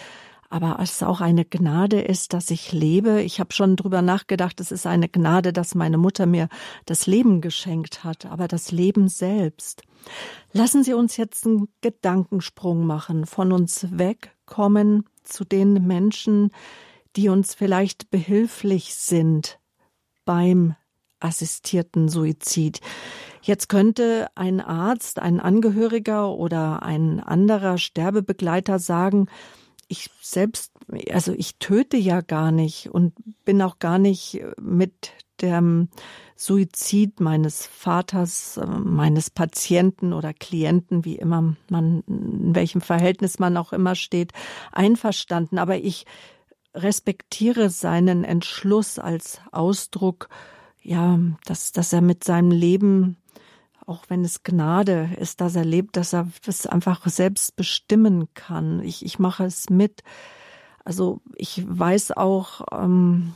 aber 0.48 0.78
es 0.80 1.02
auch 1.02 1.20
eine 1.20 1.44
Gnade 1.44 2.00
ist, 2.00 2.32
dass 2.32 2.50
ich 2.50 2.72
lebe. 2.72 3.20
Ich 3.22 3.38
habe 3.38 3.52
schon 3.52 3.76
drüber 3.76 4.00
nachgedacht, 4.02 4.60
es 4.60 4.72
ist 4.72 4.86
eine 4.86 5.08
Gnade, 5.08 5.52
dass 5.52 5.74
meine 5.74 5.98
Mutter 5.98 6.26
mir 6.26 6.48
das 6.86 7.06
Leben 7.06 7.40
geschenkt 7.40 8.02
hat, 8.04 8.26
aber 8.26 8.48
das 8.48 8.72
Leben 8.72 9.08
selbst. 9.08 9.82
Lassen 10.52 10.82
Sie 10.82 10.94
uns 10.94 11.16
jetzt 11.16 11.46
einen 11.46 11.68
Gedankensprung 11.82 12.86
machen 12.86 13.26
von 13.26 13.52
uns 13.52 13.86
weg, 13.98 14.34
kommen 14.46 15.04
zu 15.22 15.44
den 15.44 15.86
Menschen, 15.86 16.50
die 17.16 17.28
uns 17.28 17.54
vielleicht 17.54 18.10
behilflich 18.10 18.94
sind 18.94 19.58
beim 20.24 20.76
assistierten 21.20 22.08
Suizid. 22.08 22.80
Jetzt 23.42 23.68
könnte 23.68 24.28
ein 24.34 24.60
Arzt, 24.60 25.18
ein 25.18 25.40
Angehöriger 25.40 26.30
oder 26.30 26.82
ein 26.82 27.20
anderer 27.20 27.78
Sterbebegleiter 27.78 28.78
sagen, 28.78 29.26
ich 29.88 30.10
selbst, 30.20 30.72
also 31.10 31.32
ich 31.32 31.56
töte 31.58 31.96
ja 31.96 32.20
gar 32.20 32.52
nicht 32.52 32.90
und 32.90 33.14
bin 33.44 33.60
auch 33.62 33.78
gar 33.78 33.98
nicht 33.98 34.42
mit 34.60 35.12
dem 35.40 35.88
Suizid 36.36 37.20
meines 37.20 37.66
Vaters, 37.66 38.60
meines 38.66 39.30
Patienten 39.30 40.12
oder 40.12 40.32
Klienten, 40.32 41.04
wie 41.04 41.16
immer 41.16 41.56
man, 41.68 42.02
in 42.06 42.54
welchem 42.54 42.80
Verhältnis 42.80 43.38
man 43.38 43.56
auch 43.56 43.72
immer 43.72 43.94
steht, 43.94 44.32
einverstanden. 44.72 45.58
Aber 45.58 45.76
ich 45.76 46.06
respektiere 46.74 47.70
seinen 47.70 48.24
Entschluss 48.24 48.98
als 48.98 49.40
Ausdruck, 49.52 50.28
ja, 50.82 51.18
dass, 51.44 51.72
dass 51.72 51.92
er 51.92 52.02
mit 52.02 52.24
seinem 52.24 52.50
Leben 52.50 53.16
auch 53.88 54.04
wenn 54.08 54.24
es 54.24 54.42
Gnade 54.42 55.10
ist, 55.18 55.40
dass 55.40 55.56
er 55.56 55.64
lebt, 55.64 55.96
dass 55.96 56.12
er 56.12 56.28
das 56.44 56.66
einfach 56.66 57.06
selbst 57.06 57.56
bestimmen 57.56 58.28
kann. 58.34 58.82
Ich, 58.82 59.04
ich 59.04 59.18
mache 59.18 59.44
es 59.44 59.70
mit. 59.70 60.02
Also 60.84 61.20
ich 61.34 61.64
weiß 61.66 62.16
auch, 62.16 62.66
ähm, 62.72 63.34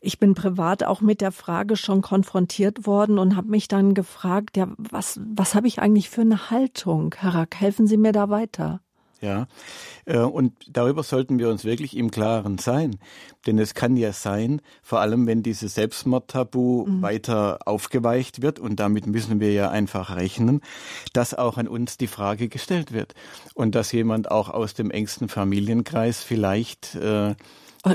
ich 0.00 0.18
bin 0.18 0.34
privat 0.34 0.84
auch 0.84 1.00
mit 1.00 1.20
der 1.20 1.32
Frage 1.32 1.76
schon 1.76 2.02
konfrontiert 2.02 2.86
worden 2.86 3.18
und 3.18 3.36
habe 3.36 3.48
mich 3.48 3.68
dann 3.68 3.94
gefragt, 3.94 4.56
ja, 4.56 4.68
was, 4.76 5.20
was 5.24 5.54
habe 5.54 5.66
ich 5.66 5.80
eigentlich 5.80 6.08
für 6.10 6.20
eine 6.20 6.50
Haltung? 6.50 7.14
Herr 7.18 7.34
Rack, 7.34 7.56
helfen 7.56 7.86
Sie 7.86 7.96
mir 7.96 8.12
da 8.12 8.28
weiter? 8.28 8.80
Ja, 9.20 9.48
äh, 10.04 10.18
und 10.18 10.52
darüber 10.68 11.02
sollten 11.02 11.40
wir 11.40 11.48
uns 11.48 11.64
wirklich 11.64 11.96
im 11.96 12.10
Klaren 12.10 12.58
sein. 12.58 12.98
Denn 13.46 13.58
es 13.58 13.74
kann 13.74 13.96
ja 13.96 14.12
sein, 14.12 14.60
vor 14.82 15.00
allem 15.00 15.26
wenn 15.26 15.42
dieses 15.42 15.74
Selbstmordtabu 15.74 16.86
mhm. 16.86 17.02
weiter 17.02 17.58
aufgeweicht 17.66 18.42
wird, 18.42 18.60
und 18.60 18.78
damit 18.78 19.06
müssen 19.06 19.40
wir 19.40 19.52
ja 19.52 19.70
einfach 19.70 20.14
rechnen, 20.14 20.60
dass 21.12 21.34
auch 21.34 21.58
an 21.58 21.66
uns 21.66 21.98
die 21.98 22.06
Frage 22.06 22.48
gestellt 22.48 22.92
wird. 22.92 23.14
Und 23.54 23.74
dass 23.74 23.90
jemand 23.90 24.30
auch 24.30 24.50
aus 24.50 24.74
dem 24.74 24.90
engsten 24.92 25.28
Familienkreis 25.28 26.22
vielleicht 26.22 26.94
äh, 26.94 27.30
äh 27.30 27.34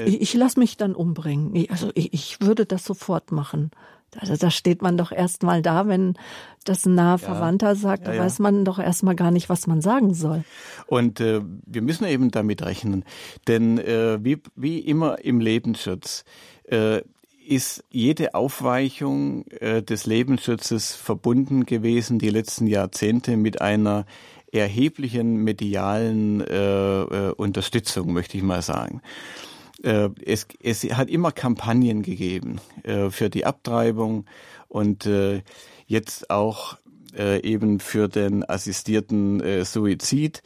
ich, 0.06 0.22
ich 0.22 0.34
lasse 0.34 0.60
mich 0.60 0.76
dann 0.76 0.94
umbringen. 0.94 1.68
Also 1.70 1.92
ich, 1.94 2.14
ich 2.14 2.42
würde 2.42 2.66
das 2.66 2.84
sofort 2.84 3.32
machen. 3.32 3.72
Also 4.19 4.36
da 4.36 4.52
steht 4.52 4.82
man 4.82 4.97
doch 4.97 5.12
erst 5.12 5.43
mal 5.43 5.62
da, 5.62 5.88
wenn 5.88 6.15
das 6.63 6.86
ein 6.86 6.95
naher 6.95 7.17
Verwandter 7.17 7.76
sagt, 7.76 8.06
ja, 8.06 8.13
ja. 8.13 8.19
da 8.19 8.26
weiß 8.26 8.39
man 8.39 8.65
doch 8.65 8.80
erst 8.80 9.04
mal 9.04 9.15
gar 9.15 9.32
nicht, 9.32 9.49
was 9.49 9.67
man 9.67 9.82
sagen 9.82 10.13
soll. 10.13 10.43
Und 10.88 11.19
äh, 11.19 11.41
wir 11.65 11.82
müssen 11.82 12.06
eben 12.06 12.32
damit 12.32 12.63
rechnen, 12.63 13.04
denn 13.47 13.78
äh, 13.78 14.23
wie, 14.23 14.41
wie 14.56 14.80
immer 14.80 15.23
im 15.23 15.39
Lebensschutz 15.39 16.23
äh, 16.69 17.02
ist 17.45 17.84
jede 17.91 18.36
Aufweichung 18.36 19.45
äh, 19.60 19.84
des 19.84 20.06
Lebensschutzes 20.06 20.95
verbunden 20.95 21.65
gewesen 21.65 22.19
die 22.19 22.30
letzten 22.30 22.67
Jahrzehnte 22.67 23.36
mit 23.36 23.62
einer 23.62 24.06
erheblichen 24.54 25.43
medialen 25.43 26.41
äh, 26.41 27.02
äh, 27.02 27.32
Unterstützung, 27.32 28.13
möchte 28.13 28.38
ich 28.38 28.43
mal 28.43 28.62
sagen. 28.62 29.02
Äh, 29.84 30.10
es, 30.26 30.48
es 30.62 30.84
hat 30.84 31.10
immer 31.10 31.32
Kampagnen 31.32 32.02
gegeben 32.02 32.60
äh, 32.84 33.10
für 33.10 33.30
die 33.30 33.46
Abtreibung 33.46 34.26
und 34.67 35.06
äh, 35.06 35.43
jetzt 35.86 36.30
auch 36.30 36.78
eben 37.15 37.80
für 37.80 38.08
den 38.08 38.43
assistierten 38.43 39.63
Suizid, 39.65 40.41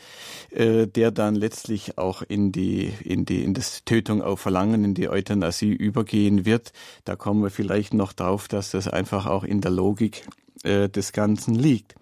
der 0.52 1.12
dann 1.12 1.34
letztlich 1.34 1.97
auch 1.97 2.21
in 2.23 2.52
die 2.52 2.91
in 3.06 3.23
die 3.23 3.45
in 3.45 3.54
das 3.54 3.86
Tötung 3.86 4.21
auf 4.21 4.41
Verlangen 4.41 4.84
in 4.84 4.93
die 4.93 5.08
Euthanasie 5.08 5.71
übergehen 5.71 6.43
wird. 6.45 6.73
Da 7.06 7.15
kommen 7.15 7.41
wir 7.41 7.52
vielleicht 7.52 7.93
noch 7.93 8.12
drauf, 8.12 8.50
dass 8.50 8.71
das 8.71 8.89
einfach 8.89 9.28
auch 9.28 9.45
in 9.45 9.62
der 9.62 9.71
Logik 9.71 10.28
des 10.65 11.13
Ganzen 11.13 11.56
liegt. 11.56 11.95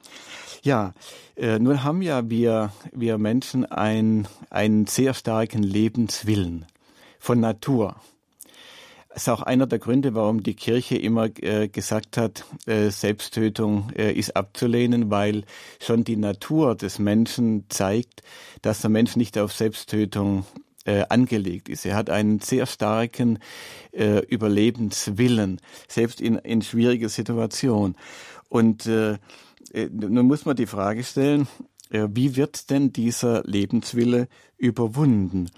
Ja, 0.64 0.96
nun 1.38 1.84
haben 1.84 2.02
ja 2.02 2.28
wir 2.28 2.72
wir 2.92 3.20
Menschen 3.20 3.66
ein, 3.66 4.28
einen 4.50 4.88
sehr 4.88 5.14
starken 5.14 5.62
Lebenswillen 5.62 6.66
von 7.26 7.40
Natur. 7.40 7.96
Das 9.10 9.24
ist 9.24 9.30
auch 9.30 9.42
einer 9.42 9.66
der 9.66 9.80
Gründe, 9.80 10.14
warum 10.14 10.44
die 10.44 10.54
Kirche 10.54 10.96
immer 10.96 11.30
äh, 11.42 11.70
gesagt 11.70 12.18
hat, 12.18 12.46
äh, 12.68 12.92
Selbsttötung 12.92 13.90
äh, 13.96 14.12
ist 14.12 14.36
abzulehnen, 14.36 15.10
weil 15.10 15.44
schon 15.80 16.04
die 16.04 16.18
Natur 16.18 16.76
des 16.76 17.00
Menschen 17.00 17.66
zeigt, 17.70 18.22
dass 18.62 18.82
der 18.82 18.92
Mensch 18.92 19.16
nicht 19.16 19.40
auf 19.40 19.54
Selbsttötung 19.54 20.46
äh, 20.84 21.04
angelegt 21.10 21.68
ist. 21.68 21.84
Er 21.86 21.96
hat 21.96 22.12
einen 22.12 22.42
sehr 22.42 22.68
starken 22.68 23.40
äh, 23.92 24.20
Überlebenswillen, 24.20 25.62
selbst 25.88 26.22
in, 26.22 26.36
in 26.36 26.62
schwieriger 26.62 27.10
Situation. 27.10 27.96
Und 28.50 28.86
äh, 28.86 29.18
nun 29.74 30.28
muss 30.28 30.46
man 30.46 30.56
die 30.56 30.68
Frage 30.68 31.04
stellen, 31.04 31.48
wie 31.90 32.36
wird 32.36 32.72
denn 32.72 32.92
dieser 32.92 33.44
Lebenswille 33.44 34.28
überwunden? 34.58 35.52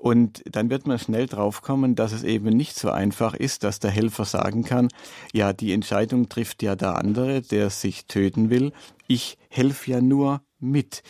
Und 0.00 0.42
dann 0.50 0.70
wird 0.70 0.86
man 0.86 0.98
schnell 0.98 1.26
draufkommen, 1.26 1.94
dass 1.94 2.12
es 2.12 2.22
eben 2.22 2.56
nicht 2.56 2.74
so 2.74 2.90
einfach 2.90 3.34
ist, 3.34 3.64
dass 3.64 3.80
der 3.80 3.90
Helfer 3.90 4.24
sagen 4.24 4.64
kann, 4.64 4.88
ja, 5.34 5.52
die 5.52 5.74
Entscheidung 5.74 6.30
trifft 6.30 6.62
ja 6.62 6.74
der 6.74 6.96
andere, 6.96 7.42
der 7.42 7.68
sich 7.68 8.06
töten 8.06 8.48
will. 8.48 8.72
Ich 9.08 9.36
helfe 9.50 9.90
ja 9.90 10.00
nur 10.00 10.40
mit, 10.58 11.02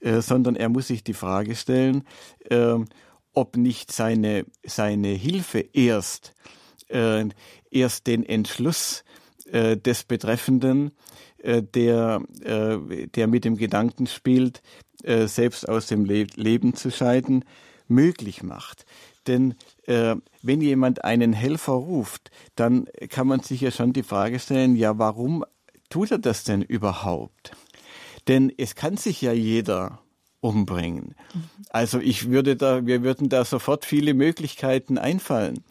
äh, 0.00 0.22
sondern 0.22 0.56
er 0.56 0.70
muss 0.70 0.86
sich 0.86 1.04
die 1.04 1.12
Frage 1.12 1.54
stellen, 1.54 2.04
äh, 2.48 2.76
ob 3.34 3.58
nicht 3.58 3.92
seine, 3.92 4.46
seine 4.64 5.08
Hilfe 5.08 5.58
erst, 5.74 6.32
äh, 6.88 7.26
erst 7.70 8.06
den 8.06 8.24
Entschluss 8.24 9.04
äh, 9.52 9.76
des 9.76 10.04
Betreffenden 10.04 10.92
äh, 11.42 11.62
der, 11.62 12.22
äh, 12.42 13.06
der 13.08 13.26
mit 13.26 13.44
dem 13.44 13.56
Gedanken 13.56 14.06
spielt, 14.06 14.62
selbst 15.02 15.66
aus 15.66 15.86
dem 15.86 16.04
Le 16.04 16.26
Leben 16.34 16.74
zu 16.74 16.90
scheiden, 16.90 17.46
möglich 17.90 18.42
macht. 18.42 18.86
Denn 19.26 19.54
äh, 19.86 20.16
wenn 20.42 20.60
jemand 20.60 21.04
einen 21.04 21.32
Helfer 21.32 21.72
ruft, 21.72 22.30
dann 22.56 22.86
kann 23.10 23.26
man 23.26 23.40
sich 23.40 23.60
ja 23.60 23.70
schon 23.70 23.92
die 23.92 24.02
Frage 24.02 24.38
stellen, 24.38 24.76
ja, 24.76 24.98
warum 24.98 25.44
tut 25.90 26.10
er 26.10 26.18
das 26.18 26.44
denn 26.44 26.62
überhaupt? 26.62 27.52
Denn 28.28 28.52
es 28.56 28.74
kann 28.74 28.96
sich 28.96 29.20
ja 29.20 29.32
jeder 29.32 30.00
umbringen. 30.40 31.14
Also 31.68 31.98
ich 32.00 32.30
würde 32.30 32.56
da, 32.56 32.86
wir 32.86 33.02
würden 33.02 33.28
da 33.28 33.44
sofort 33.44 33.84
viele 33.84 34.14
Möglichkeiten 34.14 34.96
einfallen. 34.96 35.62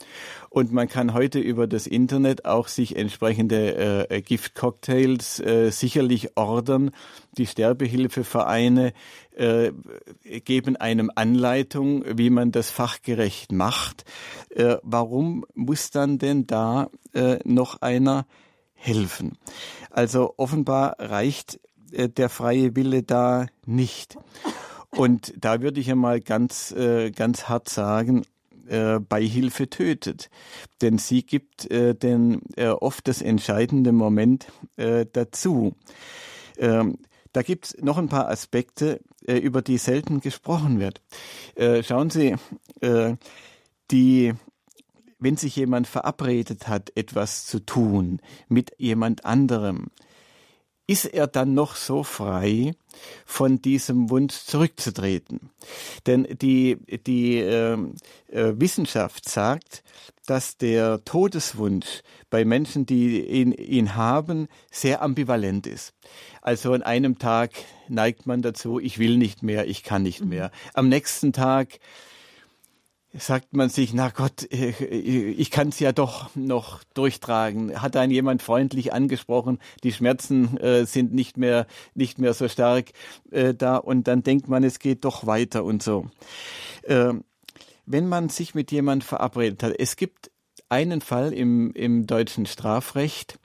Und 0.50 0.72
man 0.72 0.88
kann 0.88 1.14
heute 1.14 1.40
über 1.40 1.68
das 1.68 1.86
Internet 1.86 2.46
auch 2.46 2.68
sich 2.68 2.96
entsprechende 2.96 4.10
äh, 4.10 4.22
Giftcocktails 4.22 5.40
äh, 5.40 5.70
sicherlich 5.72 6.36
ordern. 6.38 6.92
Die 7.38 7.46
Sterbehilfevereine 7.46 8.94
äh, 9.36 9.72
geben 10.24 10.76
einem 10.76 11.12
Anleitung, 11.14 12.04
wie 12.18 12.30
man 12.30 12.52
das 12.52 12.72
fachgerecht 12.72 13.52
macht. 13.52 14.06
Äh, 14.50 14.78
warum 14.82 15.46
muss 15.54 15.92
dann 15.92 16.18
denn 16.18 16.48
da 16.48 16.90
äh, 17.14 17.38
noch 17.44 17.82
einer 17.82 18.26
helfen? 18.74 19.38
Also 19.92 20.34
offenbar 20.38 20.96
reicht 21.00 21.60
äh, 21.92 22.10
der 22.10 22.30
freie 22.30 22.76
Wille 22.76 23.04
da 23.04 23.46
nicht. 23.66 24.18
Und 24.92 25.34
da 25.38 25.62
würde 25.62 25.80
ich 25.80 25.88
ja 25.88 25.96
mal 25.96 26.20
ganz, 26.20 26.72
äh, 26.72 27.12
ganz 27.12 27.48
hart 27.48 27.70
sagen, 27.70 28.24
äh, 28.70 29.00
Beihilfe 29.00 29.70
tötet. 29.70 30.30
Denn 30.82 30.98
sie 30.98 31.24
gibt 31.24 31.70
äh, 31.72 31.96
den, 31.96 32.42
äh, 32.56 32.68
oft 32.68 33.08
das 33.08 33.22
entscheidende 33.22 33.92
Moment 33.92 34.48
äh, 34.78 35.06
dazu. 35.12 35.76
Ähm, 36.58 36.98
da 37.34 37.42
gibt's 37.42 37.78
noch 37.80 37.98
ein 37.98 38.10
paar 38.10 38.30
Aspekte, 38.30 39.02
äh, 39.26 39.38
über 39.38 39.62
die 39.62 39.78
selten 39.78 40.20
gesprochen 40.20 40.80
wird. 40.80 41.02
Äh, 41.56 41.84
schauen 41.84 42.10
Sie, 42.10 42.36
äh, 42.82 43.16
die, 43.92 44.34
wenn 45.20 45.38
sich 45.38 45.56
jemand 45.56 45.88
verabredet 45.88 46.68
hat, 46.68 46.92
etwas 46.96 47.46
zu 47.46 47.60
tun 47.60 48.22
mit 48.48 48.72
jemand 48.78 49.26
anderem, 49.26 49.88
ist 50.90 51.06
er 51.06 51.28
dann 51.28 51.54
noch 51.54 51.76
so 51.76 52.04
frei, 52.04 52.74
von 53.24 53.62
diesem 53.62 54.10
Wunsch 54.10 54.34
zurückzutreten? 54.34 55.52
Denn 56.08 56.28
die, 56.42 56.78
die 57.06 57.38
äh, 57.38 57.78
äh, 58.28 58.60
Wissenschaft 58.60 59.30
sagt, 59.30 59.84
dass 60.26 60.58
der 60.58 61.04
Todeswunsch 61.06 62.02
bei 62.32 62.44
Menschen, 62.44 62.88
die 62.88 63.24
ihn, 63.24 63.52
ihn 63.52 63.96
haben, 63.96 64.48
sehr 64.72 65.04
ambivalent 65.04 65.68
ist. 65.68 65.94
Also 66.42 66.74
an 66.74 66.82
einem 66.82 67.20
Tag 67.20 67.52
neigt 67.88 68.26
man 68.26 68.42
dazu, 68.42 68.80
ich 68.80 68.98
will 68.98 69.18
nicht 69.18 69.44
mehr, 69.44 69.68
ich 69.68 69.84
kann 69.84 70.02
nicht 70.02 70.22
mhm. 70.22 70.30
mehr. 70.30 70.52
Am 70.74 70.90
nächsten 70.90 71.34
Tag 71.34 71.80
sagt 73.18 73.54
man 73.54 73.70
sich, 73.70 73.94
na 73.94 74.10
Gott, 74.10 74.48
ich 74.52 75.52
kann 75.52 75.70
es 75.70 75.80
ja 75.80 75.92
doch 75.92 76.36
noch 76.36 76.84
durchtragen. 76.94 77.82
Hat 77.82 77.96
einen 77.96 78.12
jemand 78.12 78.42
freundlich 78.42 78.94
angesprochen, 78.94 79.60
die 79.84 79.92
Schmerzen 79.92 80.58
äh, 80.58 80.86
sind 80.86 81.14
nicht 81.14 81.38
mehr, 81.38 81.66
nicht 81.96 82.20
mehr 82.20 82.34
so 82.34 82.48
stark 82.48 82.92
äh, 83.32 83.54
da 83.54 83.78
und 83.78 84.08
dann 84.08 84.22
denkt 84.22 84.48
man, 84.48 84.64
es 84.64 84.80
geht 84.80 85.06
doch 85.06 85.26
weiter 85.26 85.64
und 85.64 85.82
so. 85.82 86.06
Äh, 86.84 87.14
wenn 87.86 88.08
man 88.08 88.30
sich 88.30 88.54
mit 88.54 88.72
jemand 88.72 89.04
verabredet 89.04 89.64
hat, 89.64 89.74
es 89.80 89.96
gibt 89.96 90.30
einen 90.70 91.02
Fall 91.02 91.34
im, 91.34 91.72
im 91.74 92.08
deutschen 92.08 92.46
Strafrecht, 92.46 93.40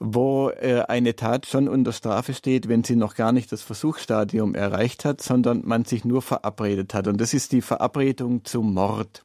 wo 0.00 0.50
äh, 0.50 0.82
eine 0.88 1.16
Tat 1.16 1.46
schon 1.46 1.68
unter 1.68 1.92
Strafe 1.92 2.34
steht, 2.34 2.68
wenn 2.68 2.84
sie 2.84 2.96
noch 2.96 3.14
gar 3.14 3.32
nicht 3.32 3.52
das 3.52 3.62
Versuchsstadium 3.62 4.54
erreicht 4.54 5.04
hat, 5.04 5.22
sondern 5.22 5.62
man 5.64 5.84
sich 5.84 6.04
nur 6.04 6.20
verabredet 6.20 6.92
hat. 6.92 7.06
Und 7.06 7.20
das 7.20 7.32
ist 7.32 7.52
die 7.52 7.62
Verabredung 7.62 8.44
zum 8.44 8.74
Mord. 8.74 9.24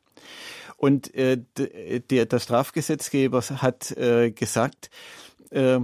Und 0.77 1.13
äh, 1.13 1.41
der, 2.09 2.25
der 2.25 2.39
Strafgesetzgeber 2.39 3.41
hat 3.41 3.91
äh, 3.97 4.31
gesagt, 4.31 4.89
äh, 5.49 5.79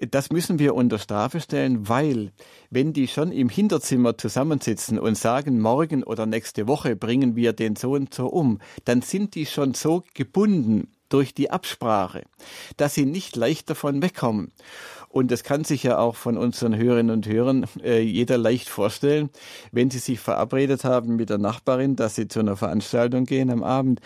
das 0.00 0.30
müssen 0.30 0.58
wir 0.58 0.74
unter 0.74 0.98
Strafe 0.98 1.40
stellen, 1.40 1.88
weil 1.88 2.32
wenn 2.70 2.92
die 2.92 3.08
schon 3.08 3.32
im 3.32 3.48
Hinterzimmer 3.48 4.16
zusammensitzen 4.16 4.98
und 4.98 5.16
sagen, 5.16 5.60
morgen 5.60 6.02
oder 6.02 6.26
nächste 6.26 6.66
Woche 6.66 6.96
bringen 6.96 7.36
wir 7.36 7.52
den 7.52 7.76
so 7.76 7.92
und 7.92 8.14
so 8.14 8.26
um, 8.26 8.60
dann 8.84 9.02
sind 9.02 9.34
die 9.34 9.46
schon 9.46 9.74
so 9.74 10.02
gebunden 10.14 10.88
durch 11.10 11.34
die 11.34 11.50
Absprache, 11.50 12.24
dass 12.76 12.94
sie 12.94 13.04
nicht 13.04 13.36
leicht 13.36 13.68
davon 13.68 14.00
wegkommen. 14.00 14.52
Und 15.12 15.32
das 15.32 15.42
kann 15.42 15.64
sich 15.64 15.82
ja 15.82 15.98
auch 15.98 16.14
von 16.14 16.38
unseren 16.38 16.76
Hörerinnen 16.76 17.10
und 17.10 17.26
Hörern 17.26 17.66
äh, 17.82 18.00
jeder 18.00 18.38
leicht 18.38 18.68
vorstellen, 18.68 19.28
wenn 19.72 19.90
sie 19.90 19.98
sich 19.98 20.20
verabredet 20.20 20.84
haben 20.84 21.16
mit 21.16 21.30
der 21.30 21.38
Nachbarin, 21.38 21.96
dass 21.96 22.14
sie 22.14 22.28
zu 22.28 22.38
einer 22.38 22.56
Veranstaltung 22.56 23.24
gehen 23.24 23.50
am 23.50 23.64
Abend 23.64 24.00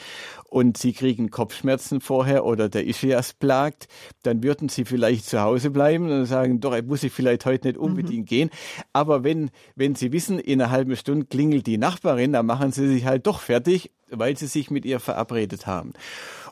und 0.48 0.78
sie 0.78 0.94
kriegen 0.94 1.30
Kopfschmerzen 1.30 2.00
vorher 2.00 2.46
oder 2.46 2.70
der 2.70 2.86
Ischias 2.86 3.34
plagt, 3.34 3.86
dann 4.22 4.42
würden 4.42 4.70
sie 4.70 4.86
vielleicht 4.86 5.26
zu 5.26 5.42
Hause 5.42 5.70
bleiben 5.70 6.10
und 6.10 6.24
sagen, 6.24 6.60
doch, 6.60 6.74
muss 6.84 7.02
ich 7.02 7.12
vielleicht 7.12 7.44
heute 7.44 7.68
nicht 7.68 7.78
unbedingt 7.78 8.22
mhm. 8.22 8.24
gehen. 8.24 8.50
Aber 8.94 9.24
wenn, 9.24 9.50
wenn 9.76 9.94
sie 9.94 10.10
wissen, 10.10 10.38
in 10.38 10.62
einer 10.62 10.70
halben 10.70 10.96
Stunde 10.96 11.26
klingelt 11.26 11.66
die 11.66 11.76
Nachbarin, 11.76 12.32
dann 12.32 12.46
machen 12.46 12.72
sie 12.72 12.88
sich 12.88 13.04
halt 13.04 13.26
doch 13.26 13.40
fertig, 13.40 13.90
weil 14.08 14.38
sie 14.38 14.46
sich 14.46 14.70
mit 14.70 14.86
ihr 14.86 15.00
verabredet 15.00 15.66
haben. 15.66 15.92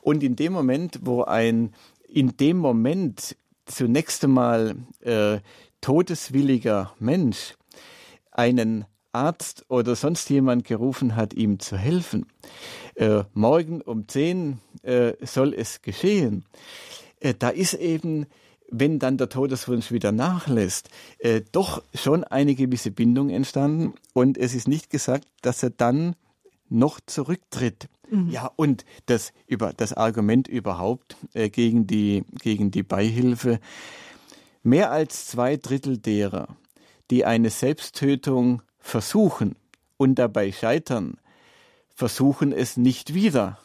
Und 0.03 0.23
in 0.23 0.37
dem 0.37 0.53
Moment, 0.53 0.99
wo 1.03 1.23
ein 1.23 1.73
in 2.13 2.37
dem 2.37 2.59
Moment 2.59 3.37
zunächst 3.67 4.25
einmal 4.25 4.77
äh, 5.01 5.39
todeswilliger 5.81 6.93
Mensch 6.99 7.55
einen 8.31 8.87
Arzt 9.13 9.67
oder 9.69 9.95
sonst 9.95 10.31
jemand 10.31 10.65
gerufen 10.65 11.17
hat, 11.17 11.35
ihm 11.35 11.61
zu 11.61 11.77
helfen. 11.77 12.27
Äh, 12.95 13.25
morgen 13.35 13.83
um 13.83 14.09
zehn 14.09 14.61
äh, 14.83 15.13
soll 15.21 15.55
es 15.55 15.83
geschehen. 15.83 16.45
Äh, 17.21 17.35
da 17.39 17.51
ist 17.51 17.75
eben, 17.75 18.27
wenn 18.71 18.99
dann 18.99 19.19
der 19.19 19.29
Todeswunsch 19.29 19.93
wieder 19.93 20.13
nachlässt, 20.13 20.89
äh, 21.19 21.43
doch 21.53 21.83
schon 21.95 22.25
eine 22.25 22.55
gewisse 22.55 22.91
Bindung 22.91 23.29
entstanden 23.29 23.95
und 24.15 24.39
es 24.39 24.55
ist 24.55 24.67
nicht 24.67 24.89
gesagt, 24.89 25.27
dass 25.43 25.63
er 25.63 25.71
dann 25.71 26.17
noch 26.73 27.01
zurücktritt. 27.07 27.89
Mhm. 28.11 28.31
Ja, 28.31 28.51
und 28.57 28.85
das, 29.07 29.33
über, 29.47 29.73
das 29.73 29.93
Argument 29.93 30.49
überhaupt 30.49 31.17
äh, 31.35 31.49
gegen, 31.51 31.87
die, 31.87 32.25
gegen 32.41 32.71
die 32.71 32.83
Beihilfe. 32.83 33.61
Mehr 34.63 34.91
als 34.91 35.27
zwei 35.27 35.57
Drittel 35.57 35.99
derer, 35.99 36.49
die 37.11 37.25
eine 37.25 37.51
Selbsttötung 37.51 38.63
versuchen 38.79 39.57
und 39.97 40.17
dabei 40.17 40.53
scheitern, 40.53 41.19
versuchen 41.95 42.53
es 42.53 42.77
nicht 42.77 43.15
wieder. 43.15 43.59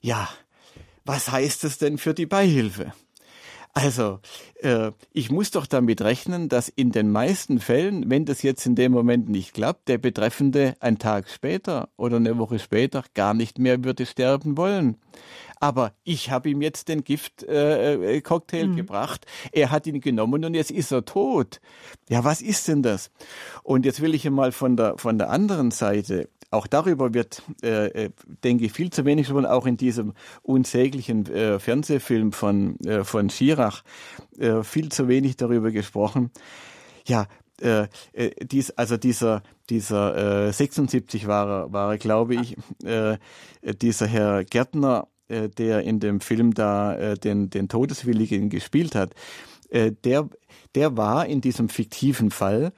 Ja, 0.00 0.28
was 1.04 1.30
heißt 1.30 1.64
es 1.64 1.78
denn 1.78 1.98
für 1.98 2.14
die 2.14 2.26
Beihilfe? 2.26 2.92
Also, 3.76 4.20
äh, 4.60 4.92
ich 5.12 5.32
muss 5.32 5.50
doch 5.50 5.66
damit 5.66 6.00
rechnen, 6.00 6.48
dass 6.48 6.68
in 6.68 6.92
den 6.92 7.10
meisten 7.10 7.58
Fällen, 7.58 8.08
wenn 8.08 8.24
das 8.24 8.42
jetzt 8.42 8.64
in 8.66 8.76
dem 8.76 8.92
Moment 8.92 9.28
nicht 9.28 9.52
klappt, 9.52 9.88
der 9.88 9.98
Betreffende 9.98 10.76
einen 10.78 11.00
Tag 11.00 11.28
später 11.28 11.88
oder 11.96 12.16
eine 12.16 12.38
Woche 12.38 12.60
später 12.60 13.02
gar 13.14 13.34
nicht 13.34 13.58
mehr 13.58 13.82
würde 13.82 14.06
sterben 14.06 14.56
wollen. 14.56 14.98
Aber 15.60 15.92
ich 16.04 16.30
habe 16.30 16.50
ihm 16.50 16.62
jetzt 16.62 16.88
den 16.88 17.04
Giftcocktail 17.04 18.58
äh, 18.58 18.64
äh 18.64 18.66
mhm. 18.66 18.76
gebracht, 18.76 19.26
er 19.52 19.70
hat 19.70 19.86
ihn 19.86 20.00
genommen 20.00 20.44
und 20.44 20.54
jetzt 20.54 20.70
ist 20.70 20.90
er 20.90 21.04
tot. 21.04 21.60
Ja, 22.08 22.24
was 22.24 22.42
ist 22.42 22.68
denn 22.68 22.82
das? 22.82 23.10
Und 23.62 23.84
jetzt 23.84 24.00
will 24.00 24.14
ich 24.14 24.28
mal 24.30 24.52
von 24.52 24.76
der, 24.76 24.98
von 24.98 25.18
der 25.18 25.30
anderen 25.30 25.70
Seite 25.70 26.28
auch 26.50 26.66
darüber 26.66 27.12
wird, 27.12 27.42
äh, 27.62 28.04
äh, 28.04 28.10
denke 28.44 28.64
ich, 28.64 28.72
viel 28.72 28.90
zu 28.90 29.04
wenig 29.04 29.26
schon 29.26 29.44
auch 29.44 29.66
in 29.66 29.76
diesem 29.76 30.14
unsäglichen 30.42 31.26
äh, 31.26 31.58
Fernsehfilm 31.58 32.32
von, 32.32 32.78
äh, 32.80 33.04
von 33.04 33.28
Schirach 33.28 33.82
äh, 34.38 34.62
viel 34.62 34.90
zu 34.90 35.08
wenig 35.08 35.36
darüber 35.36 35.70
gesprochen. 35.70 36.30
Ja, 37.06 37.26
äh, 37.60 37.86
äh, 38.12 38.30
dies, 38.44 38.70
also 38.72 38.96
dieser, 38.96 39.42
dieser 39.70 40.48
äh, 40.48 40.52
76 40.52 41.26
war 41.26 41.48
er, 41.48 41.72
war 41.72 41.92
er 41.92 41.98
glaube 41.98 42.34
ich, 42.36 42.56
äh, 42.84 43.18
dieser 43.62 44.06
Herr 44.06 44.44
Gärtner, 44.44 45.08
äh, 45.28 45.48
der 45.48 45.82
in 45.82 46.00
dem 46.00 46.20
Film 46.20 46.54
da 46.54 46.96
äh, 46.96 47.18
den, 47.18 47.50
den 47.50 47.68
Todeswilligen 47.68 48.50
gespielt 48.50 48.94
hat, 48.94 49.14
äh, 49.70 49.92
der, 50.04 50.28
der 50.74 50.96
war 50.96 51.26
in 51.26 51.40
diesem 51.40 51.68
fiktiven 51.68 52.30
Fall 52.30 52.72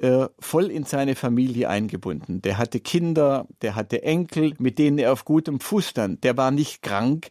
äh, 0.00 0.28
voll 0.38 0.70
in 0.70 0.84
seine 0.84 1.14
Familie 1.14 1.68
eingebunden. 1.68 2.40
Der 2.42 2.58
hatte 2.58 2.80
Kinder, 2.80 3.46
der 3.62 3.76
hatte 3.76 4.02
Enkel, 4.02 4.54
mit 4.58 4.78
denen 4.78 4.98
er 4.98 5.12
auf 5.12 5.24
gutem 5.24 5.60
Fuß 5.60 5.88
stand. 5.88 6.24
Der 6.24 6.36
war 6.36 6.50
nicht 6.50 6.82
krank, 6.82 7.28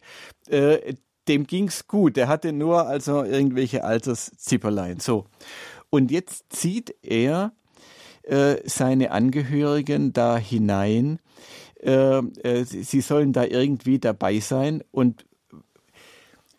äh, 0.48 0.94
dem 1.26 1.46
ging's 1.46 1.86
gut. 1.86 2.16
Der 2.16 2.28
hatte 2.28 2.52
nur 2.52 2.86
also 2.86 3.24
irgendwelche 3.24 3.84
Alterszipperlein. 3.84 5.00
So. 5.00 5.26
Und 5.90 6.10
jetzt 6.10 6.44
zieht 6.50 6.94
er 7.02 7.52
äh, 8.22 8.56
seine 8.64 9.10
Angehörigen 9.10 10.12
da 10.12 10.36
hinein. 10.36 11.18
Äh, 11.82 12.18
äh, 12.18 12.64
sie 12.64 13.00
sollen 13.00 13.32
da 13.32 13.44
irgendwie 13.44 13.98
dabei 13.98 14.40
sein 14.40 14.82
und 14.90 15.24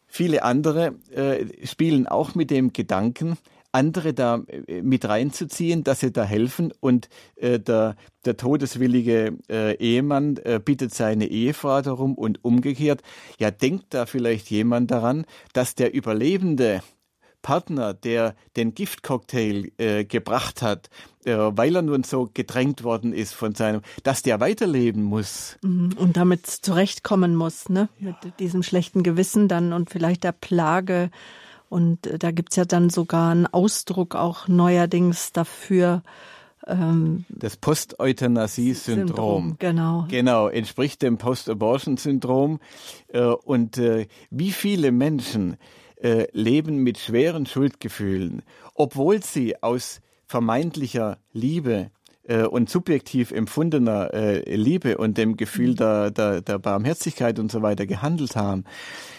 viele 0.08 0.44
andere 0.44 0.96
äh, 1.12 1.46
spielen 1.66 2.08
auch 2.08 2.36
mit 2.36 2.50
dem 2.50 2.74
Gedanken, 2.74 3.38
andere 3.72 4.14
da 4.14 4.44
äh, 4.48 4.82
mit 4.82 5.06
reinzuziehen, 5.06 5.84
dass 5.84 6.02
sie 6.02 6.12
da 6.12 6.24
helfen 6.24 6.74
und 6.80 7.08
äh, 7.36 7.60
der, 7.60 7.96
der 8.26 8.38
todeswillige 8.38 9.38
äh, 9.50 9.76
Ehemann 9.78 10.38
äh, 10.38 10.60
bittet 10.64 10.94
seine 10.94 11.28
Ehefrau 11.28 11.82
darum 11.82 12.16
und 12.16 12.44
umgekehrt. 12.44 13.02
Ja, 13.40 13.52
denkt 13.52 13.94
da 13.94 14.06
vielleicht 14.06 14.50
jemand 14.50 14.92
daran, 14.92 15.26
dass 15.54 15.76
der 15.76 15.94
Überlebende 15.94 16.82
Partner, 17.42 17.94
der 17.94 18.36
den 18.56 18.74
Giftcocktail 18.76 19.72
äh, 19.78 20.06
gebracht 20.06 20.62
hat, 20.62 20.90
weil 21.26 21.76
er 21.76 21.82
nun 21.82 22.04
so 22.04 22.30
gedrängt 22.34 22.84
worden 22.84 23.14
ist 23.14 23.34
von 23.34 23.54
seinem, 23.54 23.82
dass 24.04 24.24
der 24.24 24.40
weiterleben 24.40 25.04
muss. 25.04 25.58
Mhm. 25.62 25.94
Und 25.98 26.18
damit 26.18 26.48
zurechtkommen 26.48 27.36
muss, 27.36 27.70
ne? 27.70 27.90
Ja. 28.00 28.18
Mit 28.24 28.40
diesem 28.40 28.64
schlechten 28.64 29.04
Gewissen 29.04 29.48
dann 29.48 29.74
und 29.74 29.90
vielleicht 29.90 30.24
der 30.24 30.32
Plage 30.32 31.12
und 31.72 32.06
äh, 32.06 32.20
da 32.20 32.32
gibt's 32.32 32.58
ja 32.58 32.66
dann 32.66 32.90
sogar 32.90 33.32
einen 33.32 33.48
Ausdruck 33.48 34.16
auch 34.16 34.50
neuerdings 34.50 35.32
dafür. 35.32 36.04
Ähm, 36.68 37.24
das 37.30 37.56
Post-Euthanasie-Syndrom. 37.56 39.56
Genau. 39.58 40.06
Genau, 40.10 40.50
entspricht 40.50 41.02
dem 41.02 41.18
Post-Abortion-Syndrom. 41.18 42.60
Äh, 43.08 43.22
und 43.22 43.78
äh, 43.78 44.08
wie 44.30 44.52
viele 44.52 44.92
Menschen 44.92 45.56
äh, 45.96 46.28
leben 46.34 46.84
mit 46.84 46.98
schweren 46.98 47.46
Schuldgefühlen, 47.46 48.42
obwohl 48.76 49.24
sie 49.24 49.64
aus 49.64 50.02
vermeintlicher 50.32 51.18
Liebe 51.34 51.92
äh, 52.24 52.44
und 52.44 52.70
subjektiv 52.70 53.32
empfundener 53.32 54.14
äh, 54.14 54.56
Liebe 54.56 54.98
und 54.98 55.18
dem 55.18 55.36
Gefühl 55.36 55.72
mhm. 55.72 55.76
der, 55.76 56.12
der, 56.12 56.42
der 56.42 56.58
Barmherzigkeit 56.58 57.38
und 57.38 57.52
so 57.52 57.62
weiter 57.62 57.86
gehandelt 57.86 58.38
haben. 58.38 58.64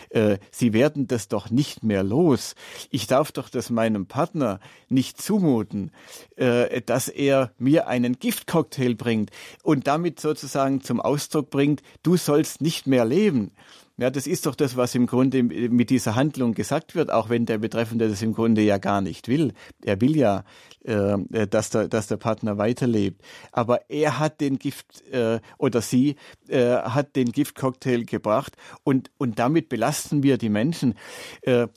Äh, 0.09 0.38
Sie 0.51 0.72
werden 0.72 1.07
das 1.07 1.29
doch 1.29 1.51
nicht 1.51 1.85
mehr 1.85 2.03
los. 2.03 2.55
Ich 2.90 3.07
darf 3.07 3.31
doch 3.31 3.51
das 3.51 3.68
meinem 3.68 4.07
Partner 4.07 4.59
nicht 4.89 5.20
zumuten, 5.20 5.91
äh, 6.37 6.80
dass 6.80 7.09
er 7.09 7.53
mir 7.59 7.89
einen 7.89 8.18
Giftcocktail 8.18 8.95
bringt 8.95 9.30
und 9.62 9.87
damit 9.87 10.18
sozusagen 10.18 10.80
zum 10.80 10.99
Ausdruck 10.99 11.51
bringt, 11.51 11.82
du 12.03 12.16
sollst 12.16 12.62
nicht 12.62 12.87
mehr 12.87 13.05
leben. 13.05 13.53
Ja, 13.99 14.11
das 14.11 14.26
ist 14.26 14.47
doch 14.47 14.55
das, 14.55 14.76
was 14.76 14.95
im 14.95 15.07
Grunde 15.07 15.43
mit 15.43 15.90
dieser 15.90 16.14
Handlung 16.14 16.55
gesagt 16.55 16.95
wird, 16.95 17.12
auch 17.12 17.28
wenn 17.28 17.45
der 17.45 17.59
Betreffende 17.59 18.09
das 18.09 18.22
im 18.22 18.32
Grunde 18.32 18.62
ja 18.62 18.78
gar 18.78 19.03
nicht 19.03 19.28
will. 19.28 19.53
Er 19.84 20.01
will 20.01 20.16
ja, 20.16 20.45
äh, 20.84 21.47
dass, 21.47 21.70
der, 21.70 21.88
dass 21.88 22.07
der 22.07 22.16
Partner 22.16 22.57
weiterlebt. 22.57 23.22
Aber 23.53 23.90
er 23.90 24.18
hat 24.18 24.40
den 24.40 24.59
Gift 24.59 25.03
äh, 25.11 25.40
oder 25.59 25.82
sie 25.82 26.16
äh, 26.49 26.76
hat 26.76 27.16
den 27.16 27.32
Giftcocktail 27.32 28.05
gebracht 28.05 28.57
und, 28.82 29.11
und 29.18 29.38
damit 29.38 29.68
belasten 29.68 30.22
wir 30.22 30.38
die 30.38 30.49
Menschen. 30.49 30.95
Äh, 31.43 31.68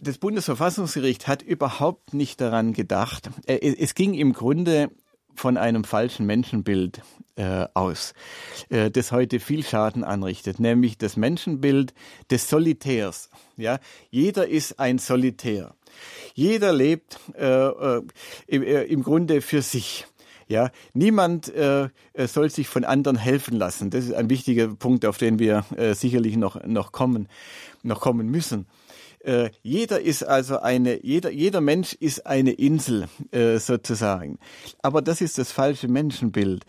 das 0.00 0.18
Bundesverfassungsgericht 0.18 1.26
hat 1.26 1.42
überhaupt 1.42 2.12
nicht 2.12 2.40
daran 2.40 2.72
gedacht. 2.72 3.30
Äh, 3.46 3.74
es 3.78 3.94
ging 3.94 4.14
im 4.14 4.32
Grunde 4.32 4.90
von 5.36 5.56
einem 5.56 5.84
falschen 5.84 6.26
Menschenbild 6.26 7.00
äh, 7.36 7.66
aus, 7.74 8.14
äh, 8.70 8.90
das 8.90 9.12
heute 9.12 9.40
viel 9.40 9.64
Schaden 9.64 10.04
anrichtet, 10.04 10.58
nämlich 10.58 10.98
das 10.98 11.16
Menschenbild 11.16 11.94
des 12.30 12.48
Solitärs. 12.48 13.30
Ja, 13.56 13.78
jeder 14.10 14.48
ist 14.48 14.80
ein 14.80 14.98
Solitär. 14.98 15.74
Jeder 16.34 16.72
lebt 16.72 17.18
äh, 17.38 17.44
äh 17.44 18.02
im, 18.46 18.62
äh, 18.62 18.82
im 18.84 19.02
Grunde 19.02 19.40
für 19.40 19.62
sich. 19.62 20.06
Ja, 20.48 20.70
niemand 20.94 21.52
äh, 21.54 21.88
äh, 22.12 22.26
soll 22.28 22.50
sich 22.50 22.68
von 22.68 22.84
anderen 22.84 23.16
helfen 23.16 23.56
lassen. 23.56 23.90
Das 23.90 24.04
ist 24.04 24.14
ein 24.14 24.30
wichtiger 24.30 24.68
Punkt, 24.68 25.04
auf 25.04 25.18
den 25.18 25.40
wir 25.40 25.64
äh, 25.76 25.94
sicherlich 25.94 26.36
noch 26.36 26.64
noch 26.64 26.92
kommen, 26.92 27.28
noch 27.82 28.00
kommen 28.00 28.30
müssen. 28.30 28.66
Äh, 29.26 29.50
jeder 29.62 30.00
ist 30.00 30.22
also 30.22 30.60
eine, 30.60 31.04
jeder, 31.04 31.30
jeder 31.30 31.60
Mensch 31.60 31.94
ist 31.94 32.26
eine 32.26 32.52
Insel 32.52 33.08
äh, 33.32 33.58
sozusagen. 33.58 34.38
Aber 34.82 35.02
das 35.02 35.20
ist 35.20 35.38
das 35.38 35.50
falsche 35.50 35.88
Menschenbild. 35.88 36.64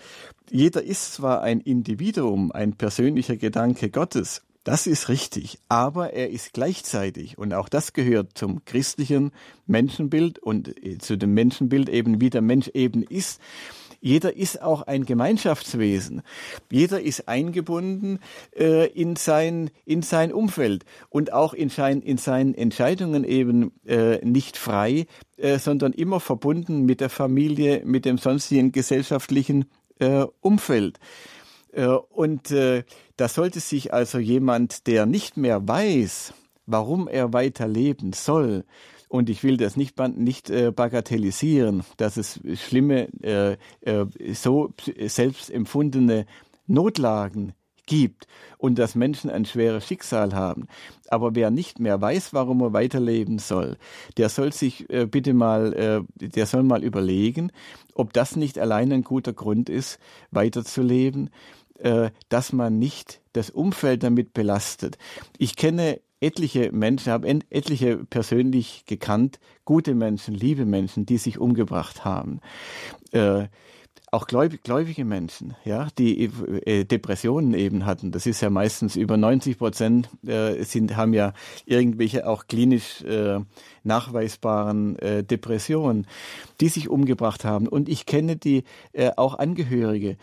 Jeder 0.49 0.82
ist 0.82 1.14
zwar 1.14 1.41
ein 1.41 1.60
Individuum, 1.60 2.51
ein 2.51 2.74
persönlicher 2.74 3.38
Gedanke 3.38 3.91
Gottes, 3.91 4.41
das 4.68 4.86
ist 4.86 5.08
richtig, 5.08 5.60
aber 5.70 6.12
er 6.12 6.30
ist 6.30 6.51
gleichzeitig, 6.51 7.38
und 7.38 7.53
auch 7.53 7.70
das 7.70 7.93
gehört 7.93 8.38
zum 8.38 8.66
christlichen 8.66 9.32
Menschenbild 9.66 10.39
und 10.39 10.84
äh, 10.86 10.97
zu 10.97 11.18
dem 11.18 11.34
Menschenbild 11.34 11.88
eben, 11.88 12.20
wie 12.20 12.30
der 12.30 12.41
Mensch 12.41 12.68
eben 12.74 13.01
ist, 13.03 13.39
jeder 14.00 14.36
ist 14.36 14.62
auch 14.62 14.84
ein 14.84 15.06
Gemeinschaftswesen. 15.06 16.22
Jeder 16.72 17.02
ist 17.02 17.28
eingebunden 17.28 18.20
äh, 18.56 18.88
in, 18.88 19.16
sein, 19.16 19.70
in 19.86 20.02
sein 20.02 20.32
Umfeld 20.32 20.86
und 21.10 21.34
auch 21.34 21.54
in, 21.54 21.70
sein, 21.70 22.02
in 22.02 22.18
seinen 22.18 22.54
Entscheidungen 22.54 23.24
eben 23.24 23.72
äh, 23.86 24.24
nicht 24.26 24.58
frei, 24.58 25.08
äh, 25.38 25.60
sondern 25.60 25.93
immer 25.93 26.20
verbunden 26.20 26.86
mit 26.86 27.02
der 27.02 27.10
Familie, 27.10 27.82
mit 27.86 28.06
dem 28.06 28.18
sonstigen 28.18 28.72
gesellschaftlichen 28.72 29.66
äh, 30.00 30.26
Umfeld. 30.41 31.00
Äh, 31.72 31.88
und 31.88 32.52
äh, 32.52 32.84
da 33.18 33.28
sollte 33.28 33.60
sich 33.60 33.93
also 33.93 34.20
jemand, 34.20 34.88
der 34.88 35.06
nicht 35.06 35.38
mehr 35.38 35.68
weiß, 35.68 36.34
warum 36.66 37.08
er 37.08 37.34
weiter 37.34 37.68
leben 37.68 38.14
soll, 38.14 38.66
und 39.08 39.30
ich 39.30 39.43
will 39.43 39.58
das 39.58 39.78
nicht, 39.78 39.97
nicht 40.18 40.49
äh, 40.49 40.72
bagatellisieren, 40.72 41.84
dass 41.97 42.18
es 42.18 42.39
schlimme, 42.55 43.08
äh, 43.22 43.58
äh, 43.82 44.05
so 44.34 44.74
selbst 45.08 45.49
empfundene 45.49 46.26
Notlagen 46.68 47.53
gibt 47.88 48.28
und 48.58 48.78
dass 48.78 48.95
Menschen 48.95 49.32
ein 49.32 49.45
schweres 49.45 49.88
Schicksal 49.88 50.36
haben. 50.36 50.68
Aber 51.08 51.36
wer 51.36 51.49
nicht 51.49 51.80
mehr 51.80 51.99
weiß, 51.99 52.34
warum 52.34 52.62
er 52.62 52.74
weiterleben 52.74 53.39
soll, 53.39 53.78
der 54.18 54.30
soll 54.30 54.53
sich 54.53 54.89
äh, 54.89 55.05
bitte 55.05 55.34
mal, 55.34 55.74
äh, 55.74 56.28
der 56.28 56.45
soll 56.45 56.64
mal 56.64 56.84
überlegen, 56.84 57.51
ob 57.93 58.14
das 58.14 58.36
nicht 58.36 58.60
allein 58.60 58.91
ein 58.91 59.03
guter 59.03 59.34
Grund 59.34 59.70
ist, 59.70 59.99
weiterzuleben, 60.32 61.30
äh, 61.80 62.12
dass 62.30 62.53
man 62.53 62.78
nicht 62.78 63.22
das 63.34 63.49
Umfeld 63.49 64.03
damit 64.03 64.34
belastet. 64.34 64.97
Ich 65.38 65.55
kenne 65.55 66.01
etliche 66.20 66.72
Menschen, 66.72 67.11
habe 67.11 67.28
etliche 67.49 67.97
persönlich 67.97 68.86
gekannt, 68.86 69.39
gute 69.65 69.95
Menschen, 69.95 70.34
liebe 70.34 70.65
Menschen, 70.65 71.05
die 71.05 71.18
sich 71.18 71.39
umgebracht 71.39 72.05
haben. 72.05 72.41
Äh, 73.11 73.47
auch 74.09 74.26
gläubig, 74.26 74.63
gläubige 74.63 75.03
Menschen, 75.03 75.55
ja, 75.65 75.89
die 75.97 76.24
äh, 76.65 76.86
Depressionen 76.86 77.53
eben 77.53 77.86
hatten. 77.86 78.11
Das 78.11 78.26
ist 78.26 78.39
ja 78.39 78.49
meistens 78.49 78.95
über 78.95 79.18
90 79.18 79.57
Prozent 79.57 80.09
äh, 80.26 80.63
sind 80.63 80.95
haben 80.95 81.13
ja 81.13 81.34
irgendwelche 81.65 82.26
auch 82.26 82.47
klinisch 82.47 83.01
äh, 83.01 83.39
nachweisbaren 83.84 84.97
äh, 84.99 85.24
Depressionen, 85.26 86.07
die 86.61 86.70
sich 86.70 86.88
umgebracht 86.88 87.43
haben. 87.43 87.68
Und 87.68 87.89
ich 87.89 88.05
kenne 88.05 88.38
die 88.38 88.63
äh, 88.93 89.11
auch 89.18 89.38
Angehörige, 89.38 90.15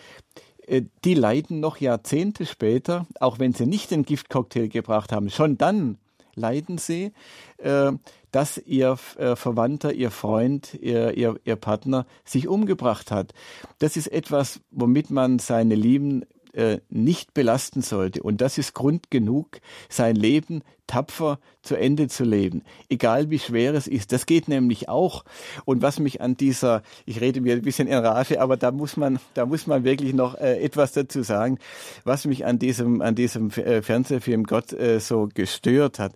die 1.04 1.14
leiden 1.14 1.60
noch 1.60 1.78
Jahrzehnte 1.78 2.46
später, 2.46 3.06
auch 3.20 3.38
wenn 3.38 3.52
sie 3.52 3.66
nicht 3.66 3.90
den 3.90 4.04
Giftcocktail 4.04 4.68
gebracht 4.68 5.12
haben, 5.12 5.30
schon 5.30 5.58
dann 5.58 5.98
leiden 6.34 6.78
sie, 6.78 7.12
äh, 7.58 7.92
dass 8.30 8.58
ihr 8.58 8.98
äh, 9.16 9.36
Verwandter, 9.36 9.92
ihr 9.92 10.10
Freund, 10.10 10.74
ihr, 10.74 11.16
ihr, 11.16 11.38
ihr 11.44 11.56
Partner 11.56 12.06
sich 12.24 12.48
umgebracht 12.48 13.12
hat. 13.12 13.32
Das 13.78 13.96
ist 13.96 14.08
etwas, 14.08 14.60
womit 14.70 15.10
man 15.10 15.38
seine 15.38 15.76
Lieben 15.76 16.24
äh, 16.54 16.78
nicht 16.88 17.34
belasten 17.34 17.82
sollte. 17.82 18.22
Und 18.22 18.40
das 18.40 18.58
ist 18.58 18.74
Grund 18.74 19.10
genug, 19.10 19.60
sein 19.88 20.16
Leben 20.16 20.62
tapfer 20.86 21.38
zu 21.62 21.76
Ende 21.76 22.08
zu 22.08 22.24
leben, 22.24 22.62
egal 22.88 23.30
wie 23.30 23.38
schwer 23.38 23.74
es 23.74 23.86
ist. 23.86 24.12
Das 24.12 24.26
geht 24.26 24.48
nämlich 24.48 24.88
auch. 24.88 25.24
Und 25.64 25.82
was 25.82 25.98
mich 25.98 26.20
an 26.20 26.36
dieser, 26.36 26.82
ich 27.06 27.20
rede 27.20 27.40
mir 27.40 27.54
ein 27.54 27.62
bisschen 27.62 27.88
in 27.88 27.98
Rage, 27.98 28.40
aber 28.40 28.56
da 28.56 28.70
muss 28.70 28.96
man, 28.96 29.18
da 29.34 29.46
muss 29.46 29.66
man 29.66 29.84
wirklich 29.84 30.12
noch 30.14 30.34
äh, 30.34 30.62
etwas 30.62 30.92
dazu 30.92 31.22
sagen, 31.22 31.58
was 32.04 32.26
mich 32.26 32.44
an 32.44 32.58
diesem, 32.58 33.00
an 33.00 33.14
diesem 33.14 33.50
äh, 33.50 33.82
Fernsehfilm 33.82 34.44
Gott 34.44 34.72
äh, 34.72 35.00
so 35.00 35.28
gestört 35.32 35.98
hat, 35.98 36.14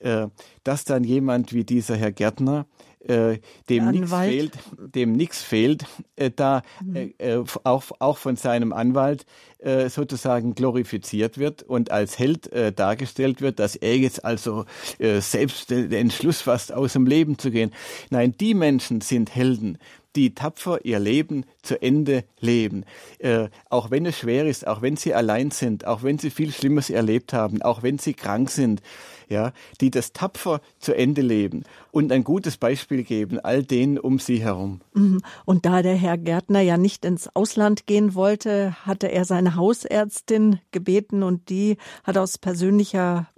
äh, 0.00 0.28
dass 0.62 0.84
dann 0.84 1.04
jemand 1.04 1.52
wie 1.52 1.64
dieser 1.64 1.96
Herr 1.96 2.12
Gärtner 2.12 2.66
äh, 3.08 3.38
dem 3.68 3.90
nichts 3.90 4.12
fehlt, 4.12 4.52
dem 4.78 5.12
nichts 5.12 5.42
fehlt, 5.42 5.84
äh, 6.16 6.30
da 6.34 6.62
mhm. 6.84 6.96
äh, 6.96 7.12
äh, 7.18 7.44
auch, 7.64 7.84
auch 7.98 8.18
von 8.18 8.36
seinem 8.36 8.72
Anwalt 8.72 9.26
äh, 9.58 9.88
sozusagen 9.88 10.54
glorifiziert 10.54 11.38
wird 11.38 11.62
und 11.62 11.90
als 11.90 12.18
Held 12.18 12.50
dargestellt 12.76 13.40
wird, 13.40 13.58
dass 13.58 13.76
er 13.76 13.96
jetzt 13.96 14.24
also 14.24 14.64
selbst 14.98 15.70
den 15.70 15.92
Entschluss 15.92 16.42
fasst, 16.42 16.72
aus 16.72 16.92
dem 16.92 17.06
Leben 17.06 17.38
zu 17.38 17.50
gehen. 17.50 17.72
Nein, 18.10 18.34
die 18.38 18.54
Menschen 18.54 19.00
sind 19.00 19.34
Helden, 19.34 19.78
die 20.16 20.34
tapfer 20.34 20.84
ihr 20.84 20.98
Leben 20.98 21.44
zu 21.62 21.80
Ende 21.80 22.24
leben. 22.40 22.84
Äh, 23.18 23.48
auch 23.70 23.90
wenn 23.90 24.06
es 24.06 24.18
schwer 24.18 24.46
ist, 24.46 24.66
auch 24.66 24.82
wenn 24.82 24.96
sie 24.96 25.14
allein 25.14 25.50
sind, 25.50 25.86
auch 25.86 26.02
wenn 26.02 26.18
sie 26.18 26.30
viel 26.30 26.52
Schlimmes 26.52 26.90
erlebt 26.90 27.32
haben, 27.32 27.62
auch 27.62 27.82
wenn 27.82 27.98
sie 27.98 28.14
krank 28.14 28.50
sind, 28.50 28.82
ja, 29.28 29.52
die 29.80 29.90
das 29.90 30.12
tapfer 30.12 30.60
zu 30.78 30.94
Ende 30.94 31.22
leben 31.22 31.64
und 31.90 32.12
ein 32.12 32.24
gutes 32.24 32.56
Beispiel 32.56 33.04
geben 33.04 33.38
all 33.40 33.62
denen 33.62 33.98
um 33.98 34.18
sie 34.18 34.42
herum. 34.42 34.80
Mhm. 34.92 35.20
Und 35.44 35.66
da 35.66 35.82
der 35.82 35.96
Herr 35.96 36.18
Gärtner 36.18 36.60
ja 36.60 36.76
nicht 36.76 37.04
ins 37.04 37.34
Ausland 37.34 37.86
gehen 37.86 38.14
wollte, 38.14 38.76
hatte 38.86 39.10
er 39.10 39.24
seine 39.24 39.56
Hausärztin 39.56 40.60
gebeten 40.72 41.22
und 41.22 41.48
die 41.48 41.78
hat 42.04 42.18
aus 42.18 42.38
persönlicher 42.38 43.28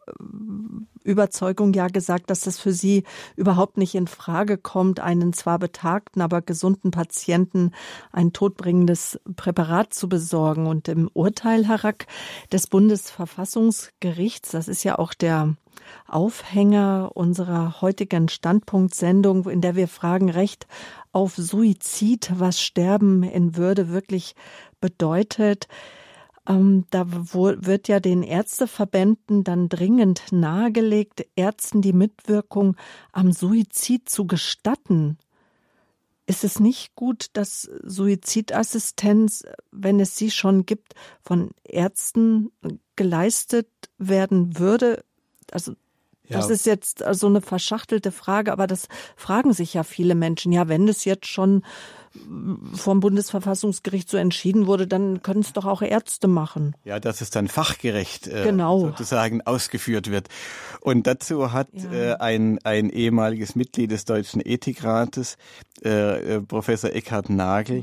Überzeugung 1.04 1.72
ja 1.72 1.88
gesagt, 1.88 2.30
dass 2.30 2.40
das 2.40 2.58
für 2.58 2.72
sie 2.72 3.04
überhaupt 3.36 3.76
nicht 3.76 3.94
in 3.94 4.06
Frage 4.06 4.58
kommt, 4.58 5.00
einen 5.00 5.32
zwar 5.32 5.58
betagten, 5.58 6.20
aber 6.20 6.42
gesunden 6.42 6.90
Patienten 6.90 7.72
ein 8.12 8.32
todbringendes 8.32 9.20
Präparat 9.36 9.94
zu 9.94 10.08
besorgen. 10.08 10.66
Und 10.66 10.88
im 10.88 11.08
Urteil, 11.12 11.68
Harack, 11.68 12.06
des 12.52 12.66
Bundesverfassungsgerichts, 12.66 14.50
das 14.50 14.68
ist 14.68 14.84
ja 14.84 14.98
auch 14.98 15.14
der 15.14 15.54
Aufhänger 16.08 17.10
unserer 17.14 17.80
heutigen 17.80 18.28
Standpunktsendung, 18.28 19.48
in 19.48 19.60
der 19.60 19.76
wir 19.76 19.88
fragen 19.88 20.30
Recht 20.30 20.66
auf 21.12 21.36
Suizid, 21.36 22.32
was 22.34 22.60
Sterben 22.60 23.22
in 23.22 23.56
Würde 23.56 23.88
wirklich 23.88 24.34
bedeutet. 24.80 25.68
Ähm, 26.48 26.84
da 26.90 27.06
wird 27.08 27.88
ja 27.88 28.00
den 28.00 28.22
Ärzteverbänden 28.22 29.44
dann 29.44 29.68
dringend 29.68 30.32
nahegelegt, 30.32 31.26
Ärzten 31.36 31.82
die 31.82 31.92
Mitwirkung 31.92 32.76
am 33.12 33.32
Suizid 33.32 34.08
zu 34.08 34.26
gestatten. 34.26 35.18
Ist 36.26 36.42
es 36.42 36.58
nicht 36.58 36.96
gut, 36.96 37.26
dass 37.34 37.62
Suizidassistenz, 37.84 39.44
wenn 39.70 40.00
es 40.00 40.16
sie 40.16 40.30
schon 40.30 40.66
gibt, 40.66 40.94
von 41.22 41.50
Ärzten 41.62 42.50
geleistet 42.96 43.68
werden 43.98 44.58
würde? 44.58 45.04
Also 45.52 45.74
das 46.28 46.48
ja. 46.48 46.54
ist 46.54 46.66
jetzt 46.66 46.98
so 46.98 47.04
also 47.04 47.26
eine 47.28 47.40
verschachtelte 47.40 48.10
Frage, 48.10 48.52
aber 48.52 48.66
das 48.66 48.88
fragen 49.14 49.52
sich 49.52 49.74
ja 49.74 49.84
viele 49.84 50.14
Menschen. 50.14 50.50
Ja, 50.52 50.68
wenn 50.68 50.88
es 50.88 51.04
jetzt 51.04 51.26
schon 51.26 51.62
vom 52.74 53.00
Bundesverfassungsgericht 53.00 54.08
so 54.08 54.16
entschieden 54.16 54.66
wurde, 54.66 54.86
dann 54.86 55.22
können 55.22 55.40
es 55.40 55.52
doch 55.52 55.64
auch 55.64 55.82
Ärzte 55.82 56.28
machen. 56.28 56.74
Ja, 56.84 57.00
dass 57.00 57.20
es 57.20 57.30
dann 57.30 57.48
fachgerecht 57.48 58.26
äh, 58.26 58.44
genau. 58.44 58.80
sozusagen 58.80 59.42
ausgeführt 59.42 60.10
wird. 60.10 60.28
Und 60.80 61.06
dazu 61.06 61.52
hat 61.52 61.68
ja. 61.72 61.92
äh, 61.92 62.14
ein, 62.16 62.58
ein 62.64 62.90
ehemaliges 62.90 63.56
Mitglied 63.56 63.90
des 63.90 64.04
Deutschen 64.04 64.40
Ethikrates, 64.44 65.36
äh, 65.84 66.36
äh 66.36 66.40
Professor 66.40 66.90
Eckhard 66.90 67.30
Nagel, 67.30 67.82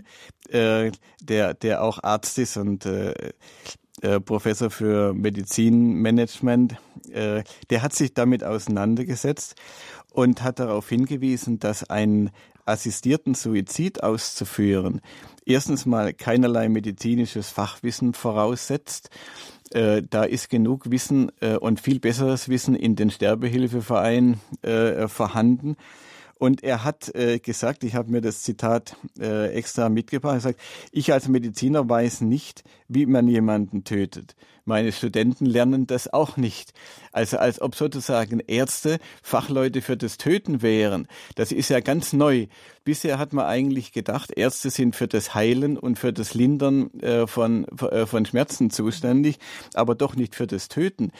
äh, 0.49 0.91
der, 1.21 1.53
der 1.53 1.83
auch 1.83 2.01
Arzt 2.03 2.37
ist 2.37 2.57
und 2.57 2.85
äh, 2.85 3.13
äh, 4.01 4.19
Professor 4.19 4.69
für 4.69 5.13
Medizinmanagement, 5.13 6.75
äh, 7.11 7.43
der 7.69 7.81
hat 7.81 7.93
sich 7.93 8.13
damit 8.13 8.43
auseinandergesetzt 8.43 9.55
und 10.11 10.43
hat 10.43 10.59
darauf 10.59 10.89
hingewiesen, 10.89 11.59
dass 11.59 11.89
ein 11.89 12.31
assistierten 12.65 13.33
Suizid 13.33 14.03
auszuführen 14.03 15.01
erstens 15.45 15.85
mal 15.85 16.13
keinerlei 16.13 16.69
medizinisches 16.69 17.49
Fachwissen 17.49 18.13
voraussetzt. 18.13 19.09
Äh, 19.71 20.03
da 20.07 20.23
ist 20.23 20.49
genug 20.49 20.91
Wissen 20.91 21.31
äh, 21.41 21.55
und 21.55 21.79
viel 21.79 21.99
besseres 21.99 22.49
Wissen 22.49 22.75
in 22.75 22.95
den 22.95 23.09
Sterbehilfevereinen 23.09 24.39
äh, 24.61 25.07
vorhanden. 25.07 25.75
Und 26.37 26.63
er 26.63 26.83
hat 26.83 27.13
äh, 27.15 27.39
gesagt, 27.39 27.83
ich 27.83 27.95
habe 27.95 28.11
mir 28.11 28.21
das 28.21 28.41
Zitat 28.41 28.97
äh, 29.17 29.53
extra 29.53 29.89
mitgebracht, 29.89 30.35
er 30.35 30.41
sagt, 30.41 30.59
ich 30.91 31.13
als 31.13 31.29
Mediziner 31.29 31.87
weiß 31.87 32.21
nicht, 32.21 32.63
wie 32.89 33.05
man 33.05 33.27
jemanden 33.27 33.83
tötet. 33.85 34.35
Meine 34.65 34.93
Studenten 34.93 35.45
lernen 35.45 35.87
das 35.87 36.11
auch 36.13 36.37
nicht. 36.37 36.73
Also 37.11 37.37
als 37.37 37.61
ob 37.61 37.75
sozusagen 37.75 38.39
Ärzte 38.39 38.99
Fachleute 39.21 39.81
für 39.81 39.97
das 39.97 40.17
Töten 40.17 40.61
wären. 40.61 41.07
Das 41.35 41.51
ist 41.51 41.69
ja 41.69 41.81
ganz 41.81 42.13
neu. 42.13 42.47
Bisher 42.83 43.17
hat 43.17 43.33
man 43.33 43.45
eigentlich 43.45 43.91
gedacht, 43.93 44.31
Ärzte 44.31 44.69
sind 44.69 44.95
für 44.95 45.07
das 45.07 45.33
Heilen 45.33 45.77
und 45.77 45.97
für 45.97 46.11
das 46.11 46.33
Lindern 46.33 46.93
äh, 46.99 47.27
von, 47.27 47.65
äh, 47.79 48.05
von 48.05 48.25
Schmerzen 48.25 48.69
zuständig, 48.69 49.39
aber 49.73 49.95
doch 49.95 50.15
nicht 50.15 50.35
für 50.35 50.47
das 50.47 50.67
Töten. 50.67 51.11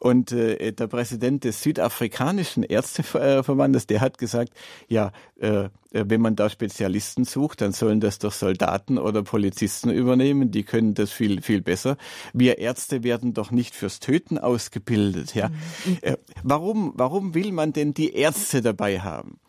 Und 0.00 0.32
äh, 0.32 0.72
der 0.72 0.86
Präsident 0.86 1.44
des 1.44 1.62
südafrikanischen 1.62 2.62
Ärzteverbandes, 2.62 3.86
der 3.86 4.00
hat 4.00 4.18
gesagt, 4.18 4.52
ja, 4.86 5.12
äh, 5.40 5.68
wenn 5.90 6.20
man 6.20 6.36
da 6.36 6.50
Spezialisten 6.50 7.24
sucht, 7.24 7.62
dann 7.62 7.72
sollen 7.72 8.00
das 8.00 8.18
doch 8.18 8.32
Soldaten 8.32 8.98
oder 8.98 9.22
Polizisten 9.22 9.90
übernehmen. 9.90 10.50
Die 10.50 10.62
können 10.62 10.94
das 10.94 11.10
viel, 11.10 11.40
viel 11.40 11.62
besser. 11.62 11.96
Wir 12.32 12.58
Ärzte 12.58 13.02
werden 13.02 13.34
doch 13.34 13.50
nicht 13.50 13.74
fürs 13.74 13.98
Töten 13.98 14.38
ausgebildet. 14.38 15.34
Ja, 15.34 15.48
mhm. 15.48 15.98
äh, 16.02 16.16
warum, 16.42 16.92
warum 16.96 17.34
will 17.34 17.52
man 17.52 17.72
denn 17.72 17.94
die 17.94 18.12
Ärzte 18.12 18.60
dabei 18.60 19.00
haben? 19.00 19.40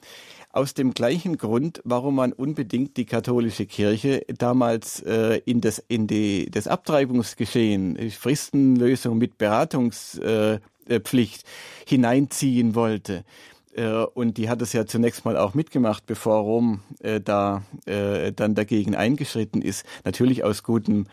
Aus 0.52 0.74
dem 0.74 0.94
gleichen 0.94 1.38
Grund, 1.38 1.82
warum 1.84 2.16
man 2.16 2.32
unbedingt 2.34 2.98
die 2.98 3.06
katholische 3.06 3.66
Kirche 3.66 4.26
damals 4.38 5.02
äh, 5.02 5.42
in 5.46 5.62
das 5.62 5.80
in 5.88 6.08
die 6.08 6.50
das 6.50 6.68
Abtreibungsgeschehen, 6.68 8.12
Fristenlösung 8.12 9.20
mit 9.20 9.38
Beratungspflicht 9.38 11.44
äh, 11.44 11.88
hineinziehen 11.88 12.76
wollte. 12.76 13.24
Äh, 13.76 14.06
und 14.14 14.38
die 14.38 14.50
hat 14.50 14.62
es 14.62 14.74
ja 14.74 14.86
zunächst 14.86 15.26
mal 15.26 15.38
auch 15.38 15.54
mitgemacht, 15.54 16.06
bevor 16.06 16.40
Rom 16.40 16.82
äh, 17.02 17.22
da 17.22 17.64
äh, 17.86 18.32
dann 18.32 18.56
dagegen 18.56 18.96
eingeschritten 18.96 19.62
ist. 19.62 19.86
Natürlich 20.06 20.44
aus 20.44 20.64
gutem, 20.64 21.08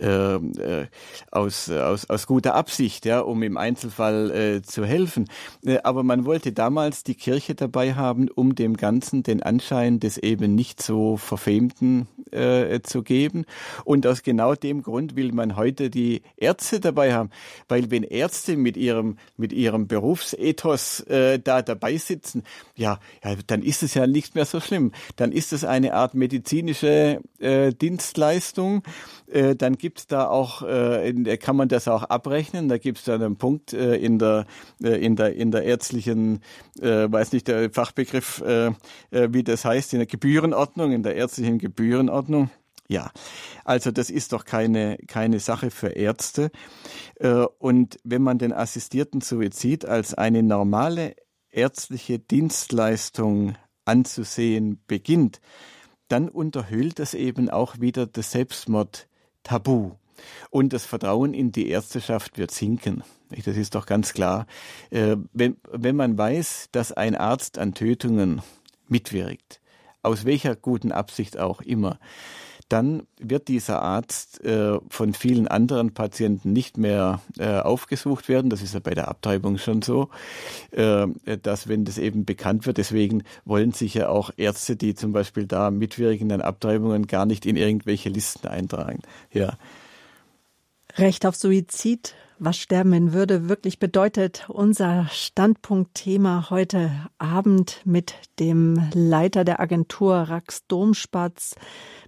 äh, 0.00 0.34
äh, 0.34 0.86
aus, 1.30 1.70
aus, 1.70 2.08
aus 2.08 2.26
guter 2.26 2.54
Absicht, 2.54 3.04
ja, 3.04 3.20
um 3.20 3.42
im 3.42 3.56
Einzelfall 3.56 4.30
äh, 4.30 4.62
zu 4.62 4.84
helfen. 4.84 5.28
Aber 5.82 6.02
man 6.02 6.24
wollte 6.24 6.52
damals 6.52 7.04
die 7.04 7.14
Kirche 7.14 7.54
dabei 7.54 7.94
haben, 7.94 8.28
um 8.28 8.54
dem 8.54 8.76
Ganzen 8.76 9.22
den 9.22 9.42
Anschein 9.42 10.00
des 10.00 10.18
eben 10.18 10.54
nicht 10.54 10.82
so 10.82 11.16
verfemten 11.16 12.08
zu 12.82 13.02
geben. 13.02 13.46
Und 13.84 14.06
aus 14.06 14.22
genau 14.22 14.54
dem 14.54 14.82
Grund 14.82 15.16
will 15.16 15.32
man 15.32 15.56
heute 15.56 15.88
die 15.88 16.20
Ärzte 16.36 16.78
dabei 16.78 17.14
haben, 17.14 17.30
weil 17.68 17.90
wenn 17.90 18.02
Ärzte 18.02 18.58
mit 18.58 18.76
ihrem 18.76 19.16
mit 19.38 19.50
ihrem 19.50 19.86
Berufsethos 19.86 21.06
da 21.08 21.62
dabei 21.62 21.97
sitzen, 21.98 22.42
ja, 22.76 22.98
ja, 23.24 23.34
dann 23.46 23.62
ist 23.62 23.82
es 23.82 23.94
ja 23.94 24.06
nicht 24.06 24.34
mehr 24.34 24.44
so 24.44 24.60
schlimm. 24.60 24.92
Dann 25.16 25.32
ist 25.32 25.52
es 25.52 25.64
eine 25.64 25.94
Art 25.94 26.14
medizinische 26.14 27.20
äh, 27.38 27.72
Dienstleistung. 27.72 28.82
Äh, 29.26 29.56
dann 29.56 29.76
gibt's 29.76 30.06
da 30.06 30.28
auch, 30.28 30.62
äh, 30.62 31.08
in, 31.08 31.24
kann 31.38 31.56
man 31.56 31.68
das 31.68 31.88
auch 31.88 32.04
abrechnen. 32.04 32.68
Da 32.68 32.78
gibt's 32.78 33.04
dann 33.04 33.22
einen 33.22 33.36
Punkt 33.36 33.72
äh, 33.72 33.96
in 33.96 34.18
der 34.18 34.46
äh, 34.82 35.04
in 35.04 35.16
der 35.16 35.34
in 35.34 35.50
der 35.50 35.64
ärztlichen, 35.64 36.40
äh, 36.80 37.10
weiß 37.10 37.32
nicht 37.32 37.48
der 37.48 37.70
Fachbegriff, 37.70 38.42
äh, 38.42 38.68
äh, 39.10 39.28
wie 39.30 39.44
das 39.44 39.64
heißt, 39.64 39.92
in 39.92 40.00
der 40.00 40.06
Gebührenordnung, 40.06 40.92
in 40.92 41.02
der 41.02 41.16
ärztlichen 41.16 41.58
Gebührenordnung. 41.58 42.50
Ja, 42.90 43.10
also 43.64 43.90
das 43.90 44.08
ist 44.08 44.32
doch 44.32 44.46
keine, 44.46 44.96
keine 45.06 45.40
Sache 45.40 45.70
für 45.70 45.88
Ärzte. 45.88 46.50
Äh, 47.16 47.44
und 47.58 47.98
wenn 48.02 48.22
man 48.22 48.38
den 48.38 48.54
assistierten 48.54 49.20
Suizid 49.20 49.84
als 49.84 50.14
eine 50.14 50.42
normale 50.42 51.14
ärztliche 51.50 52.18
Dienstleistung 52.18 53.56
anzusehen 53.84 54.82
beginnt, 54.86 55.40
dann 56.08 56.28
unterhüllt 56.28 57.00
es 57.00 57.14
eben 57.14 57.50
auch 57.50 57.80
wieder 57.80 58.06
das 58.06 58.32
Selbstmord-Tabu. 58.32 59.92
Und 60.50 60.72
das 60.72 60.84
Vertrauen 60.84 61.32
in 61.32 61.52
die 61.52 61.68
Ärzteschaft 61.68 62.38
wird 62.38 62.50
sinken. 62.50 63.04
Das 63.30 63.56
ist 63.56 63.74
doch 63.74 63.86
ganz 63.86 64.14
klar. 64.14 64.46
Äh, 64.90 65.16
wenn, 65.32 65.56
wenn 65.70 65.94
man 65.94 66.18
weiß, 66.18 66.68
dass 66.72 66.92
ein 66.92 67.14
Arzt 67.14 67.58
an 67.58 67.74
Tötungen 67.74 68.42
mitwirkt, 68.88 69.60
aus 70.02 70.24
welcher 70.24 70.56
guten 70.56 70.92
Absicht 70.92 71.38
auch 71.38 71.60
immer, 71.60 71.98
dann 72.68 73.06
wird 73.18 73.48
dieser 73.48 73.80
Arzt 73.82 74.44
äh, 74.44 74.78
von 74.90 75.14
vielen 75.14 75.48
anderen 75.48 75.94
Patienten 75.94 76.52
nicht 76.52 76.76
mehr 76.76 77.20
äh, 77.38 77.60
aufgesucht 77.60 78.28
werden. 78.28 78.50
Das 78.50 78.62
ist 78.62 78.74
ja 78.74 78.80
bei 78.80 78.92
der 78.94 79.08
Abtreibung 79.08 79.58
schon 79.58 79.82
so, 79.82 80.10
äh, 80.72 81.06
dass 81.42 81.68
wenn 81.68 81.84
das 81.84 81.98
eben 81.98 82.24
bekannt 82.24 82.66
wird, 82.66 82.76
deswegen 82.78 83.22
wollen 83.44 83.72
sich 83.72 83.94
ja 83.94 84.08
auch 84.08 84.30
Ärzte, 84.36 84.76
die 84.76 84.94
zum 84.94 85.12
Beispiel 85.12 85.46
da 85.46 85.70
mitwirken 85.70 86.30
an 86.30 86.42
Abtreibungen, 86.42 87.06
gar 87.06 87.26
nicht 87.26 87.46
in 87.46 87.56
irgendwelche 87.56 88.10
Listen 88.10 88.46
eintragen. 88.48 89.00
Ja. 89.32 89.56
Recht 90.96 91.24
auf 91.24 91.36
Suizid 91.36 92.14
was 92.40 92.58
Sterben 92.58 92.92
in 92.92 93.12
Würde 93.12 93.48
wirklich 93.48 93.78
bedeutet. 93.78 94.46
Unser 94.48 95.06
Standpunktthema 95.10 96.50
heute 96.50 96.90
Abend 97.18 97.82
mit 97.84 98.14
dem 98.38 98.88
Leiter 98.94 99.44
der 99.44 99.60
Agentur 99.60 100.14
Rax 100.14 100.66
Domspatz, 100.66 101.56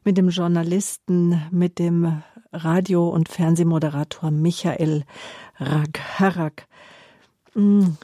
mit 0.04 0.16
dem 0.16 0.28
Journalisten, 0.28 1.42
mit 1.50 1.78
dem 1.78 2.22
Radio- 2.52 3.08
und 3.08 3.28
Fernsehmoderator 3.28 4.30
Michael 4.30 5.04
Ragharak. 5.58 6.66
Hm, 7.54 7.96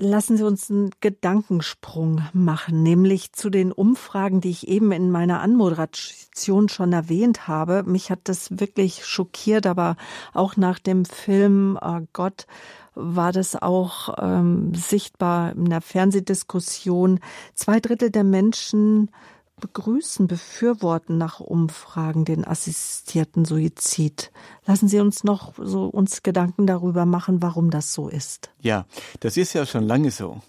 Lassen 0.00 0.36
Sie 0.36 0.44
uns 0.44 0.70
einen 0.70 0.90
Gedankensprung 1.00 2.22
machen, 2.32 2.84
nämlich 2.84 3.32
zu 3.32 3.50
den 3.50 3.72
Umfragen, 3.72 4.40
die 4.40 4.50
ich 4.50 4.68
eben 4.68 4.92
in 4.92 5.10
meiner 5.10 5.40
Anmoderation 5.40 6.68
schon 6.68 6.92
erwähnt 6.92 7.48
habe. 7.48 7.82
Mich 7.82 8.08
hat 8.08 8.20
das 8.24 8.60
wirklich 8.60 9.04
schockiert, 9.04 9.66
aber 9.66 9.96
auch 10.32 10.56
nach 10.56 10.78
dem 10.78 11.04
Film 11.04 11.76
oh 11.82 11.98
Gott 12.12 12.46
war 12.94 13.32
das 13.32 13.60
auch 13.60 14.14
ähm, 14.20 14.72
sichtbar 14.72 15.52
in 15.52 15.68
der 15.68 15.80
Fernsehdiskussion. 15.80 17.18
Zwei 17.54 17.80
Drittel 17.80 18.10
der 18.10 18.24
Menschen 18.24 19.10
begrüßen, 19.58 20.26
befürworten 20.26 21.18
nach 21.18 21.40
Umfragen 21.40 22.24
den 22.24 22.44
assistierten 22.44 23.44
Suizid. 23.44 24.30
Lassen 24.66 24.88
Sie 24.88 25.00
uns 25.00 25.24
noch 25.24 25.54
so 25.58 25.86
uns 25.86 26.22
Gedanken 26.22 26.66
darüber 26.66 27.06
machen, 27.06 27.42
warum 27.42 27.70
das 27.70 27.92
so 27.92 28.08
ist. 28.08 28.50
Ja, 28.60 28.86
das 29.20 29.36
ist 29.36 29.52
ja 29.52 29.66
schon 29.66 29.84
lange 29.84 30.10
so. 30.10 30.40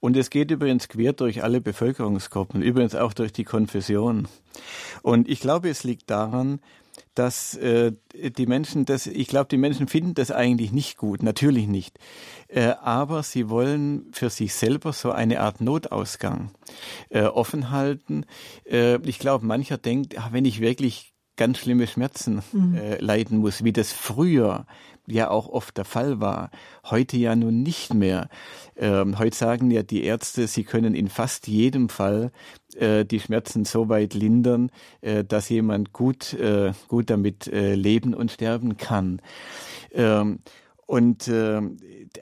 Und 0.00 0.16
es 0.16 0.30
geht 0.30 0.50
übrigens 0.50 0.88
quer 0.88 1.12
durch 1.12 1.42
alle 1.42 1.60
Bevölkerungsgruppen, 1.60 2.62
übrigens 2.62 2.94
auch 2.94 3.12
durch 3.12 3.32
die 3.32 3.44
Konfession. 3.44 4.28
Und 5.02 5.28
ich 5.28 5.40
glaube, 5.40 5.68
es 5.68 5.84
liegt 5.84 6.10
daran, 6.10 6.60
dass 7.14 7.54
äh, 7.56 7.92
die 8.14 8.46
Menschen 8.46 8.84
das, 8.84 9.06
ich 9.06 9.28
glaube, 9.28 9.48
die 9.48 9.56
Menschen 9.56 9.88
finden 9.88 10.14
das 10.14 10.30
eigentlich 10.30 10.72
nicht 10.72 10.96
gut, 10.96 11.22
natürlich 11.22 11.66
nicht. 11.66 11.98
Äh, 12.48 12.74
aber 12.80 13.22
sie 13.22 13.48
wollen 13.48 14.06
für 14.12 14.30
sich 14.30 14.54
selber 14.54 14.92
so 14.92 15.10
eine 15.10 15.40
Art 15.40 15.60
Notausgang 15.60 16.50
äh, 17.10 17.22
offen 17.22 17.70
halten. 17.70 18.24
Äh, 18.64 18.96
ich 19.02 19.18
glaube, 19.18 19.44
mancher 19.46 19.78
denkt, 19.78 20.16
ach, 20.18 20.32
wenn 20.32 20.44
ich 20.44 20.60
wirklich 20.60 21.14
ganz 21.36 21.58
schlimme 21.58 21.86
Schmerzen 21.86 22.42
mhm. 22.52 22.74
äh, 22.74 22.98
leiden 22.98 23.38
muss, 23.38 23.64
wie 23.64 23.72
das 23.72 23.92
früher 23.92 24.66
ja 25.10 25.30
auch 25.30 25.48
oft 25.48 25.76
der 25.76 25.84
Fall 25.84 26.20
war, 26.20 26.50
heute 26.84 27.16
ja 27.16 27.34
nun 27.34 27.62
nicht 27.62 27.94
mehr. 27.94 28.28
Ähm, 28.76 29.18
heute 29.18 29.36
sagen 29.36 29.70
ja 29.70 29.82
die 29.82 30.04
Ärzte, 30.04 30.46
sie 30.46 30.64
können 30.64 30.94
in 30.94 31.08
fast 31.08 31.48
jedem 31.48 31.88
Fall 31.88 32.30
äh, 32.76 33.04
die 33.04 33.20
Schmerzen 33.20 33.64
so 33.64 33.88
weit 33.88 34.14
lindern, 34.14 34.70
äh, 35.00 35.24
dass 35.24 35.48
jemand 35.48 35.92
gut, 35.92 36.34
äh, 36.34 36.72
gut 36.88 37.10
damit 37.10 37.46
äh, 37.48 37.74
leben 37.74 38.14
und 38.14 38.30
sterben 38.30 38.76
kann. 38.76 39.20
Ähm, 39.92 40.40
und 40.86 41.28
äh, 41.28 41.60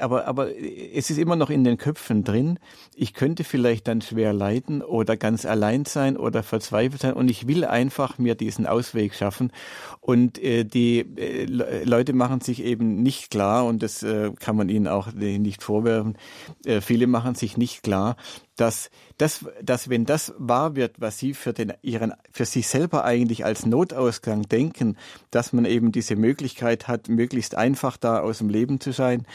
aber 0.01 0.26
aber 0.26 0.49
es 0.57 1.11
ist 1.11 1.18
immer 1.18 1.37
noch 1.37 1.51
in 1.51 1.64
den 1.64 1.76
Köpfen 1.76 2.24
drin. 2.24 2.59
Ich 2.95 3.14
könnte 3.14 3.45
vielleicht 3.45 3.89
dann 3.89 4.01
schwer 4.01 4.32
leiden 4.32 4.82
oder 4.82 5.16
ganz 5.16 5.45
allein 5.45 5.84
sein 5.84 6.16
oder 6.16 6.43
verzweifelt 6.43 7.03
sein 7.03 7.14
und 7.14 7.30
ich 7.30 7.47
will 7.47 7.64
einfach 7.64 8.18
mir 8.18 8.34
diesen 8.34 8.66
Ausweg 8.66 9.14
schaffen. 9.14 9.53
Und 10.01 10.43
äh, 10.43 10.64
die 10.64 11.01
äh, 11.01 11.45
Leute 11.84 12.12
machen 12.12 12.41
sich 12.41 12.62
eben 12.62 13.03
nicht 13.03 13.30
klar 13.30 13.66
und 13.66 13.82
das 13.82 14.03
äh, 14.03 14.32
kann 14.39 14.57
man 14.57 14.68
ihnen 14.68 14.89
auch 14.89 15.12
nicht 15.12 15.62
vorwerfen. 15.62 16.16
Äh, 16.64 16.80
viele 16.80 17.07
machen 17.07 17.34
sich 17.34 17.57
nicht 17.57 17.82
klar, 17.82 18.16
dass, 18.57 18.90
dass, 19.18 19.44
dass 19.62 19.88
wenn 19.88 20.04
das 20.04 20.34
wahr 20.38 20.76
wird, 20.76 21.00
was 21.00 21.18
sie 21.18 21.34
für, 21.34 21.52
den, 21.52 21.74
ihren, 21.82 22.12
für 22.30 22.44
sich 22.44 22.68
selber 22.68 23.04
eigentlich 23.04 23.44
als 23.44 23.66
Notausgang 23.66 24.42
denken, 24.42 24.96
dass 25.30 25.52
man 25.52 25.64
eben 25.64 25.92
diese 25.92 26.16
Möglichkeit 26.16 26.88
hat, 26.88 27.09
möglichst 27.09 27.54
einfach 27.54 27.96
da 27.96 28.20
aus 28.20 28.38
dem 28.38 28.48
Leben 28.48 28.80
zu 28.80 28.92
sein, 28.92 29.26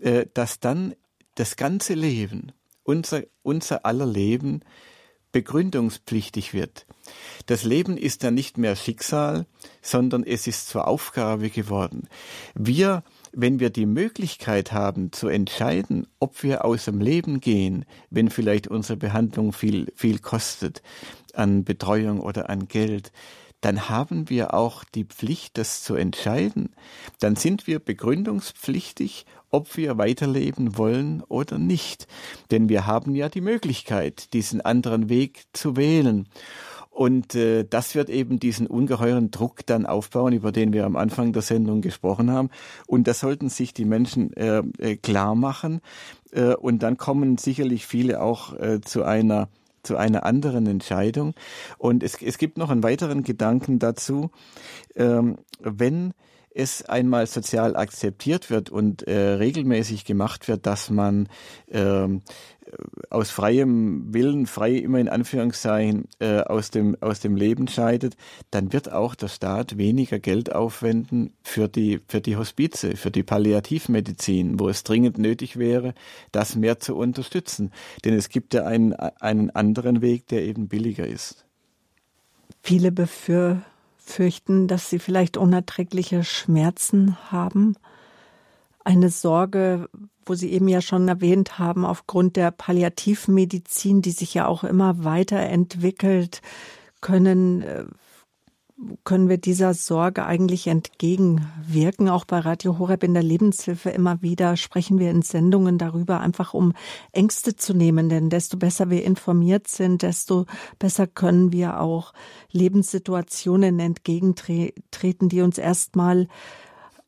äh, 0.00 0.26
dass 0.34 0.60
dann 0.60 0.94
das 1.34 1.56
ganze 1.56 1.94
Leben, 1.94 2.52
unser, 2.82 3.22
unser 3.42 3.86
aller 3.86 4.06
Leben, 4.06 4.62
begründungspflichtig 5.32 6.52
wird. 6.52 6.86
Das 7.46 7.64
Leben 7.64 7.96
ist 7.96 8.22
dann 8.22 8.34
nicht 8.34 8.58
mehr 8.58 8.76
Schicksal, 8.76 9.46
sondern 9.80 10.24
es 10.24 10.46
ist 10.46 10.68
zur 10.68 10.86
Aufgabe 10.86 11.50
geworden. 11.50 12.08
Wir, 12.54 13.02
wenn 13.32 13.60
wir 13.60 13.70
die 13.70 13.86
Möglichkeit 13.86 14.72
haben 14.72 15.12
zu 15.12 15.28
entscheiden, 15.28 16.06
ob 16.18 16.42
wir 16.42 16.64
aus 16.64 16.84
dem 16.84 17.00
Leben 17.00 17.40
gehen, 17.40 17.84
wenn 18.10 18.30
vielleicht 18.30 18.68
unsere 18.68 18.96
Behandlung 18.96 19.52
viel, 19.52 19.92
viel 19.96 20.18
kostet 20.18 20.82
an 21.34 21.64
Betreuung 21.64 22.20
oder 22.20 22.50
an 22.50 22.68
Geld, 22.68 23.10
dann 23.62 23.88
haben 23.88 24.28
wir 24.28 24.54
auch 24.54 24.84
die 24.84 25.04
Pflicht, 25.04 25.56
das 25.56 25.82
zu 25.82 25.94
entscheiden. 25.94 26.74
Dann 27.20 27.36
sind 27.36 27.66
wir 27.66 27.78
begründungspflichtig, 27.78 29.24
ob 29.50 29.76
wir 29.76 29.98
weiterleben 29.98 30.76
wollen 30.76 31.22
oder 31.28 31.58
nicht. 31.58 32.08
Denn 32.50 32.68
wir 32.68 32.86
haben 32.86 33.14
ja 33.14 33.28
die 33.28 33.40
Möglichkeit, 33.40 34.32
diesen 34.32 34.60
anderen 34.60 35.08
Weg 35.08 35.44
zu 35.52 35.76
wählen. 35.76 36.26
Und 36.92 37.34
äh, 37.34 37.64
das 37.64 37.94
wird 37.94 38.10
eben 38.10 38.38
diesen 38.38 38.66
ungeheuren 38.66 39.30
Druck 39.30 39.64
dann 39.64 39.86
aufbauen, 39.86 40.34
über 40.34 40.52
den 40.52 40.74
wir 40.74 40.84
am 40.84 40.96
Anfang 40.96 41.32
der 41.32 41.40
Sendung 41.40 41.80
gesprochen 41.80 42.30
haben. 42.30 42.50
Und 42.86 43.08
das 43.08 43.20
sollten 43.20 43.48
sich 43.48 43.72
die 43.72 43.86
Menschen 43.86 44.32
äh, 44.34 44.62
äh, 44.78 44.96
klar 44.96 45.34
machen. 45.34 45.80
Äh, 46.32 46.54
und 46.54 46.82
dann 46.82 46.98
kommen 46.98 47.38
sicherlich 47.38 47.86
viele 47.86 48.20
auch 48.20 48.54
äh, 48.58 48.80
zu 48.82 49.04
einer 49.04 49.48
zu 49.82 49.96
einer 49.96 50.24
anderen 50.24 50.66
Entscheidung. 50.68 51.34
Und 51.76 52.04
es, 52.04 52.22
es 52.22 52.38
gibt 52.38 52.56
noch 52.56 52.70
einen 52.70 52.84
weiteren 52.84 53.24
Gedanken 53.24 53.80
dazu. 53.80 54.30
Ähm, 54.94 55.38
wenn 55.58 56.14
es 56.54 56.84
einmal 56.84 57.26
sozial 57.26 57.76
akzeptiert 57.76 58.50
wird 58.50 58.70
und 58.70 59.06
äh, 59.08 59.34
regelmäßig 59.34 60.04
gemacht 60.04 60.48
wird, 60.48 60.66
dass 60.66 60.90
man 60.90 61.28
ähm, 61.70 62.22
aus 63.10 63.30
freiem 63.30 64.12
Willen, 64.14 64.46
frei 64.46 64.72
immer 64.72 64.98
in 64.98 65.08
Anführungszeichen, 65.08 66.08
äh, 66.18 66.40
aus, 66.40 66.70
dem, 66.70 66.96
aus 67.00 67.20
dem 67.20 67.36
Leben 67.36 67.68
scheidet, 67.68 68.16
dann 68.50 68.72
wird 68.72 68.90
auch 68.90 69.14
der 69.14 69.28
Staat 69.28 69.76
weniger 69.76 70.18
Geld 70.18 70.54
aufwenden 70.54 71.34
für 71.42 71.68
die, 71.68 72.00
für 72.08 72.20
die 72.20 72.36
Hospize, 72.36 72.96
für 72.96 73.10
die 73.10 73.22
Palliativmedizin, 73.22 74.58
wo 74.58 74.68
es 74.68 74.84
dringend 74.84 75.18
nötig 75.18 75.58
wäre, 75.58 75.94
das 76.30 76.56
mehr 76.56 76.80
zu 76.80 76.96
unterstützen. 76.96 77.72
Denn 78.04 78.14
es 78.14 78.28
gibt 78.28 78.54
ja 78.54 78.64
einen, 78.64 78.94
einen 78.94 79.50
anderen 79.50 80.00
Weg, 80.00 80.26
der 80.28 80.42
eben 80.42 80.68
billiger 80.68 81.06
ist. 81.06 81.44
Viele 82.62 82.92
befürchten, 82.92 84.68
dass 84.68 84.88
sie 84.88 84.98
vielleicht 84.98 85.36
unerträgliche 85.36 86.22
Schmerzen 86.24 87.16
haben. 87.30 87.76
Eine 88.84 89.10
Sorge, 89.10 89.88
wo 90.26 90.34
Sie 90.34 90.52
eben 90.52 90.68
ja 90.68 90.80
schon 90.80 91.08
erwähnt 91.08 91.58
haben, 91.58 91.84
aufgrund 91.84 92.36
der 92.36 92.50
Palliativmedizin, 92.50 94.02
die 94.02 94.10
sich 94.10 94.34
ja 94.34 94.46
auch 94.46 94.64
immer 94.64 95.04
weiterentwickelt, 95.04 96.42
können, 97.00 97.62
äh, 97.62 97.84
können 99.04 99.28
wir 99.28 99.38
dieser 99.38 99.74
Sorge 99.74 100.24
eigentlich 100.24 100.66
entgegenwirken. 100.66 102.08
Auch 102.08 102.24
bei 102.24 102.38
Radio 102.38 102.78
Horeb 102.78 103.04
in 103.04 103.14
der 103.14 103.22
Lebenshilfe 103.22 103.90
immer 103.90 104.22
wieder 104.22 104.56
sprechen 104.56 104.98
wir 104.98 105.10
in 105.10 105.22
Sendungen 105.22 105.78
darüber, 105.78 106.20
einfach 106.20 106.54
um 106.54 106.72
Ängste 107.12 107.54
zu 107.54 107.74
nehmen. 107.74 108.08
Denn 108.08 108.30
desto 108.30 108.56
besser 108.56 108.90
wir 108.90 109.04
informiert 109.04 109.68
sind, 109.68 110.02
desto 110.02 110.46
besser 110.78 111.06
können 111.06 111.52
wir 111.52 111.80
auch 111.80 112.12
Lebenssituationen 112.50 113.78
entgegentreten, 113.78 115.28
die 115.28 115.42
uns 115.42 115.58
erstmal 115.58 116.28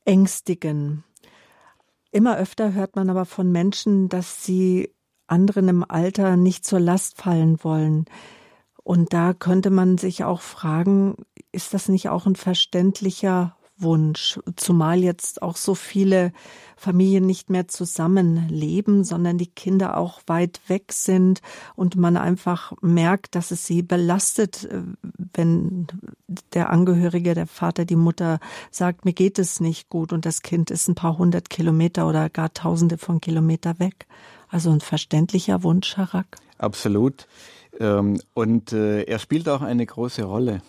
ängstigen. 0.05 1.05
Immer 2.15 2.37
öfter 2.37 2.75
hört 2.75 2.95
man 2.95 3.11
aber 3.11 3.25
von 3.25 3.51
Menschen, 3.51 4.09
dass 4.09 4.45
sie 4.45 4.95
anderen 5.27 5.67
im 5.67 5.83
Alter 5.83 6.37
nicht 6.37 6.65
zur 6.65 6.79
Last 6.79 7.21
fallen 7.21 7.59
wollen. 7.65 8.05
Und 8.85 9.13
da 9.13 9.33
könnte 9.33 9.71
man 9.71 9.99
sich 9.99 10.23
auch 10.23 10.41
fragen, 10.41 11.17
ist 11.51 11.75
das 11.75 11.89
nicht 11.89 12.11
auch 12.11 12.27
ein 12.27 12.37
verständlicher 12.37 13.57
Wunsch, 13.77 14.39
zumal 14.57 15.01
jetzt 15.03 15.43
auch 15.43 15.57
so 15.57 15.75
viele 15.75 16.33
Familien 16.77 17.27
nicht 17.27 17.51
mehr 17.51 17.67
zusammenleben, 17.69 19.05
sondern 19.05 19.39
die 19.39 19.47
Kinder 19.47 19.97
auch 19.97 20.21
weit 20.27 20.61
weg 20.69 20.93
sind 20.93 21.41
und 21.75 21.97
man 21.97 22.17
einfach 22.17 22.73
merkt, 22.81 23.35
dass 23.35 23.51
es 23.51 23.67
sie 23.67 23.83
belastet, 23.83 24.65
äh, 24.65 24.83
wenn 25.33 25.87
der 26.53 26.71
Angehörige, 26.71 27.35
der 27.35 27.47
Vater, 27.47 27.85
die 27.85 27.97
Mutter 27.97 28.39
sagt, 28.71 29.05
mir 29.05 29.13
geht 29.13 29.39
es 29.39 29.61
nicht 29.61 29.89
gut 29.89 30.13
und 30.13 30.27
das 30.27 30.43
Kind 30.43 30.71
ist 30.71 30.89
ein 30.89 30.95
paar 30.95 31.19
hundert 31.19 31.51
Kilometer 31.51 32.09
oder 32.09 32.29
gar 32.31 32.53
tausende 32.53 32.99
von 32.99 33.21
Kilometer 33.21 33.79
weg. 33.79 34.07
Also 34.49 34.71
ein 34.71 34.81
verständlicher 34.81 35.63
Wunsch, 35.63 35.97
Herr 35.97 36.15
Rack. 36.15 36.37
Absolut. 36.59 37.27
Ähm, 37.81 38.21
und 38.35 38.73
äh, 38.73 39.03
er 39.03 39.19
spielt 39.19 39.49
auch 39.49 39.63
eine 39.63 39.85
große 39.85 40.23
Rolle. 40.23 40.63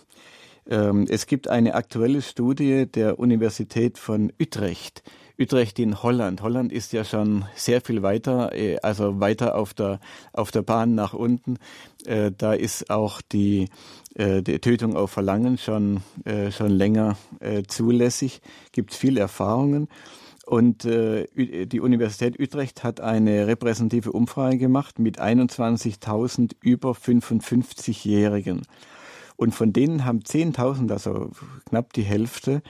Ähm, 0.68 1.06
es 1.10 1.28
gibt 1.28 1.48
eine 1.48 1.76
aktuelle 1.76 2.22
Studie 2.22 2.86
der 2.86 3.20
Universität 3.20 3.98
von 3.98 4.32
Utrecht. 4.42 5.04
Utrecht 5.38 5.80
in 5.80 6.02
Holland. 6.02 6.42
Holland 6.42 6.72
ist 6.72 6.94
ja 6.94 7.04
schon 7.04 7.46
sehr 7.56 7.82
viel 7.82 8.02
weiter, 8.02 8.54
äh, 8.54 8.78
also 8.82 9.20
weiter 9.20 9.56
auf 9.56 9.74
der, 9.74 10.00
auf 10.34 10.52
der 10.52 10.62
Bahn 10.62 10.96
nach 10.96 11.14
unten. 11.14 11.58
Äh, 12.06 12.32
da 12.36 12.54
ist 12.54 12.90
auch 12.90 13.22
die, 13.22 13.68
äh, 14.16 14.42
die 14.42 14.60
Tötung 14.60 14.96
auf 14.96 15.12
Verlangen 15.12 15.58
schon, 15.58 16.02
schon 16.52 16.72
länger 16.72 17.18
zulässig. 17.68 18.42
Gibt 18.72 18.94
viele 18.94 19.20
Erfahrungen. 19.20 19.88
Und 20.46 20.84
die 20.84 21.80
Universität 21.80 22.40
Utrecht 22.40 22.84
hat 22.84 23.02
eine 23.02 23.48
repräsentative 23.48 24.12
Umfrage 24.12 24.58
gemacht 24.58 25.00
mit 25.00 25.20
21.000 25.20 26.56
über 26.62 26.92
55-Jährigen. 26.92 28.62
Und 29.38 29.54
von 29.54 29.74
denen 29.74 30.06
haben 30.06 30.20
10.000, 30.20 30.92
also 30.92 31.32
knapp 31.66 31.94
die 31.94 32.04
Hälfte, 32.04 32.62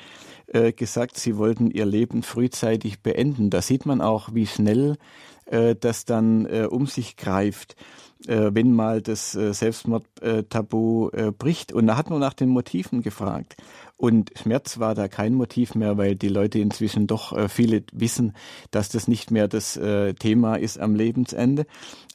äh, 0.47 0.73
gesagt, 0.73 1.17
sie 1.17 1.37
wollten 1.37 1.71
ihr 1.71 1.85
Leben 1.85 2.21
frühzeitig 2.21 3.01
beenden. 3.01 3.49
Da 3.49 3.61
sieht 3.61 3.85
man 3.85 3.99
auch, 3.99 4.29
wie 4.33 4.45
schnell 4.45 4.97
äh, 5.45 5.75
das 5.75 6.05
dann 6.05 6.45
äh, 6.45 6.67
um 6.69 6.85
sich 6.87 7.17
greift, 7.17 7.75
wenn 8.27 8.73
mal 8.73 9.03
das 9.03 9.33
Selbstmordtabu 9.33 11.11
bricht. 11.37 11.73
Und 11.73 11.85
da 11.85 11.95
hat 11.95 12.09
man 12.09 12.19
nach 12.19 12.33
den 12.33 12.49
Motiven 12.49 13.03
gefragt. 13.03 13.55
Und 13.97 14.31
Schmerz 14.41 14.79
war 14.79 14.95
da 14.95 15.07
kein 15.07 15.35
Motiv 15.35 15.75
mehr, 15.75 15.97
weil 15.97 16.15
die 16.15 16.29
Leute 16.29 16.57
inzwischen 16.57 17.05
doch 17.05 17.37
viele 17.51 17.83
wissen, 17.91 18.33
dass 18.71 18.89
das 18.89 19.07
nicht 19.07 19.29
mehr 19.29 19.47
das 19.47 19.79
Thema 20.17 20.55
ist 20.55 20.79
am 20.79 20.95
Lebensende. 20.95 21.67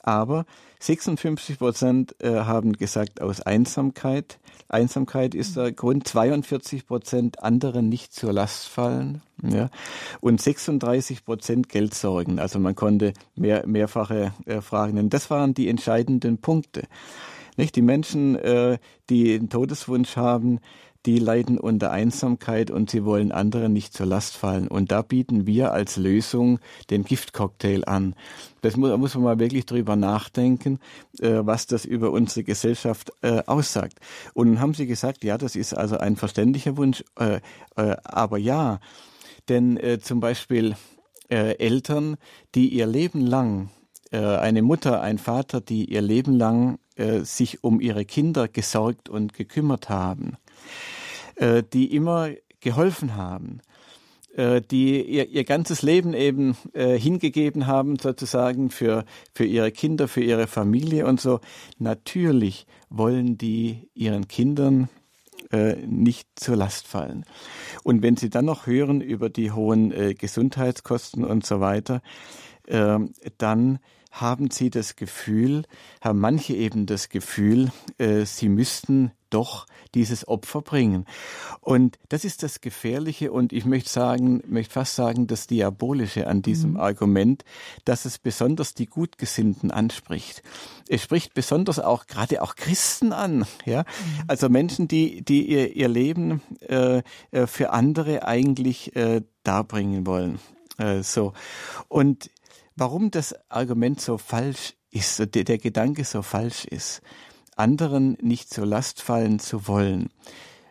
Aber 0.02 0.46
56 0.80 1.58
Prozent 1.58 2.16
haben 2.20 2.72
gesagt 2.72 3.20
aus 3.20 3.40
Einsamkeit. 3.42 4.39
Einsamkeit 4.68 5.34
ist 5.34 5.56
der 5.56 5.72
Grund. 5.72 6.06
42 6.06 6.86
Prozent 6.86 7.42
anderen 7.42 7.88
nicht 7.88 8.12
zur 8.12 8.32
Last 8.32 8.68
fallen. 8.68 9.22
Ja. 9.42 9.70
Und 10.20 10.40
36 10.40 11.24
Prozent 11.24 11.68
Geldsorgen. 11.68 12.38
Also 12.38 12.58
man 12.58 12.74
konnte 12.74 13.12
mehr, 13.34 13.66
mehrfache 13.66 14.32
äh, 14.46 14.60
Fragen 14.60 14.94
nennen. 14.94 15.10
Das 15.10 15.30
waren 15.30 15.54
die 15.54 15.68
entscheidenden 15.68 16.38
Punkte. 16.38 16.82
Nicht? 17.56 17.76
Die 17.76 17.82
Menschen, 17.82 18.36
äh, 18.36 18.78
die 19.08 19.34
einen 19.34 19.48
Todeswunsch 19.48 20.16
haben, 20.16 20.60
die 21.06 21.18
leiden 21.18 21.58
unter 21.58 21.90
Einsamkeit 21.90 22.70
und 22.70 22.90
sie 22.90 23.04
wollen 23.04 23.32
anderen 23.32 23.72
nicht 23.72 23.94
zur 23.94 24.06
Last 24.06 24.36
fallen. 24.36 24.68
Und 24.68 24.92
da 24.92 25.02
bieten 25.02 25.46
wir 25.46 25.72
als 25.72 25.96
Lösung 25.96 26.60
den 26.90 27.04
Giftcocktail 27.04 27.84
an. 27.86 28.14
Das 28.60 28.76
muss, 28.76 28.96
muss 28.98 29.14
man 29.14 29.24
mal 29.24 29.38
wirklich 29.38 29.64
drüber 29.64 29.96
nachdenken, 29.96 30.78
äh, 31.20 31.40
was 31.42 31.66
das 31.66 31.84
über 31.86 32.10
unsere 32.10 32.44
Gesellschaft 32.44 33.12
äh, 33.22 33.42
aussagt. 33.46 33.98
Und 34.34 34.48
dann 34.48 34.60
haben 34.60 34.74
sie 34.74 34.86
gesagt, 34.86 35.24
ja, 35.24 35.38
das 35.38 35.56
ist 35.56 35.72
also 35.72 35.96
ein 35.96 36.16
verständlicher 36.16 36.76
Wunsch, 36.76 37.02
äh, 37.18 37.40
äh 37.76 37.96
aber 38.04 38.36
ja, 38.36 38.80
denn 39.48 39.78
äh, 39.78 40.00
zum 40.00 40.20
Beispiel 40.20 40.76
äh, 41.30 41.56
Eltern, 41.58 42.16
die 42.54 42.68
ihr 42.68 42.86
Leben 42.86 43.26
lang 43.26 43.70
eine 44.12 44.62
Mutter, 44.62 45.02
ein 45.02 45.18
Vater, 45.18 45.60
die 45.60 45.84
ihr 45.84 46.02
Leben 46.02 46.34
lang 46.34 46.80
sich 47.22 47.62
um 47.62 47.80
ihre 47.80 48.04
Kinder 48.04 48.48
gesorgt 48.48 49.08
und 49.08 49.34
gekümmert 49.34 49.88
haben, 49.88 50.36
äh, 51.36 51.62
die 51.72 51.94
immer 51.94 52.30
geholfen 52.60 53.16
haben, 53.16 53.60
äh, 54.34 54.60
die 54.60 55.02
ihr, 55.02 55.28
ihr 55.28 55.44
ganzes 55.44 55.82
Leben 55.82 56.14
eben 56.14 56.56
äh, 56.72 56.98
hingegeben 56.98 57.66
haben, 57.66 57.98
sozusagen 57.98 58.70
für, 58.70 59.04
für 59.32 59.44
ihre 59.44 59.72
Kinder, 59.72 60.08
für 60.08 60.22
ihre 60.22 60.46
Familie 60.46 61.06
und 61.06 61.20
so. 61.20 61.40
Natürlich 61.78 62.66
wollen 62.88 63.38
die 63.38 63.88
ihren 63.94 64.28
Kindern 64.28 64.88
nicht 65.84 66.28
zur 66.36 66.54
Last 66.54 66.86
fallen. 66.86 67.24
Und 67.82 68.02
wenn 68.02 68.16
Sie 68.16 68.30
dann 68.30 68.44
noch 68.44 68.68
hören 68.68 69.00
über 69.00 69.30
die 69.30 69.50
hohen 69.50 70.14
Gesundheitskosten 70.14 71.24
und 71.24 71.44
so 71.44 71.58
weiter, 71.58 72.02
äh, 72.70 73.00
dann 73.38 73.80
haben 74.10 74.50
sie 74.50 74.70
das 74.70 74.96
Gefühl, 74.96 75.64
haben 76.00 76.18
manche 76.18 76.54
eben 76.54 76.86
das 76.86 77.08
Gefühl, 77.08 77.70
äh, 77.98 78.24
sie 78.24 78.48
müssten 78.48 79.12
doch 79.30 79.66
dieses 79.94 80.26
Opfer 80.28 80.60
bringen. 80.60 81.06
Und 81.60 81.98
das 82.08 82.24
ist 82.24 82.42
das 82.42 82.60
Gefährliche 82.60 83.32
und 83.32 83.52
ich 83.52 83.64
möchte 83.64 83.88
sagen, 83.88 84.42
möchte 84.46 84.74
fast 84.74 84.96
sagen, 84.96 85.26
das 85.26 85.46
Diabolische 85.46 86.26
an 86.26 86.42
diesem 86.42 86.72
mhm. 86.72 86.80
Argument, 86.80 87.44
dass 87.84 88.04
es 88.04 88.18
besonders 88.18 88.74
die 88.74 88.86
Gutgesinnten 88.86 89.70
anspricht. 89.70 90.42
Es 90.88 91.02
spricht 91.02 91.34
besonders 91.34 91.78
auch 91.78 92.06
gerade 92.06 92.42
auch 92.42 92.56
Christen 92.56 93.12
an, 93.12 93.46
ja, 93.64 93.82
mhm. 93.82 94.24
also 94.26 94.48
Menschen, 94.48 94.88
die 94.88 95.22
die 95.22 95.48
ihr, 95.48 95.74
ihr 95.76 95.88
Leben 95.88 96.42
äh, 96.68 97.02
äh, 97.30 97.46
für 97.46 97.70
andere 97.70 98.26
eigentlich 98.26 98.94
äh, 98.96 99.22
darbringen 99.44 100.06
wollen. 100.06 100.40
Äh, 100.78 101.02
so 101.02 101.32
und 101.88 102.30
warum 102.76 103.10
das 103.10 103.34
Argument 103.48 104.00
so 104.00 104.18
falsch 104.18 104.74
ist, 104.90 105.18
der, 105.34 105.44
der 105.44 105.58
Gedanke 105.58 106.04
so 106.04 106.22
falsch 106.22 106.64
ist, 106.64 107.02
anderen 107.56 108.16
nicht 108.20 108.52
zur 108.52 108.66
Last 108.66 109.02
fallen 109.02 109.38
zu 109.38 109.68
wollen, 109.68 110.10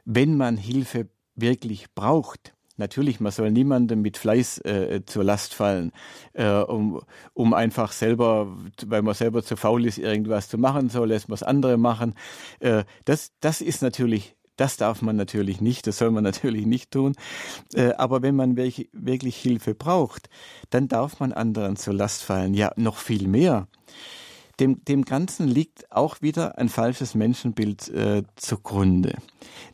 wenn 0.05 0.37
man 0.37 0.57
Hilfe 0.57 1.09
wirklich 1.35 1.93
braucht. 1.93 2.53
Natürlich, 2.77 3.19
man 3.19 3.33
soll 3.33 3.51
niemandem 3.51 4.01
mit 4.01 4.17
Fleiß 4.17 4.59
äh, 4.59 5.01
zur 5.05 5.25
Last 5.25 5.53
fallen, 5.53 5.91
äh, 6.31 6.47
um, 6.47 7.01
um 7.33 7.53
einfach 7.53 7.91
selber, 7.91 8.55
weil 8.85 9.01
man 9.01 9.13
selber 9.13 9.43
zu 9.43 9.57
faul 9.57 9.85
ist, 9.85 9.97
irgendwas 9.97 10.47
zu 10.47 10.57
machen, 10.57 10.89
so 10.89 11.03
lässt 11.03 11.27
man 11.27 11.35
es 11.35 11.43
andere 11.43 11.77
machen. 11.77 12.15
Äh, 12.59 12.85
das, 13.03 13.33
das 13.41 13.59
ist 13.59 13.81
natürlich 13.81 14.37
das 14.59 14.77
darf 14.77 15.01
man 15.01 15.15
natürlich 15.15 15.61
nicht, 15.61 15.87
das 15.87 15.97
soll 15.97 16.11
man 16.11 16.23
natürlich 16.29 16.65
nicht 16.65 16.91
tun. 16.91 17.15
Äh, 17.73 17.93
aber 17.93 18.21
wenn 18.21 18.35
man 18.35 18.57
wirklich 18.57 19.37
Hilfe 19.37 19.75
braucht, 19.75 20.29
dann 20.69 20.87
darf 20.87 21.19
man 21.19 21.33
anderen 21.33 21.75
zur 21.75 21.93
Last 21.93 22.23
fallen. 22.23 22.53
Ja, 22.53 22.71
noch 22.75 22.97
viel 22.97 23.27
mehr. 23.27 23.67
Dem, 24.59 24.83
dem 24.83 25.05
Ganzen 25.05 25.47
liegt 25.47 25.89
auch 25.89 26.21
wieder 26.21 26.57
ein 26.57 26.67
falsches 26.67 27.15
Menschenbild 27.15 27.87
äh, 27.89 28.23
zugrunde. 28.35 29.15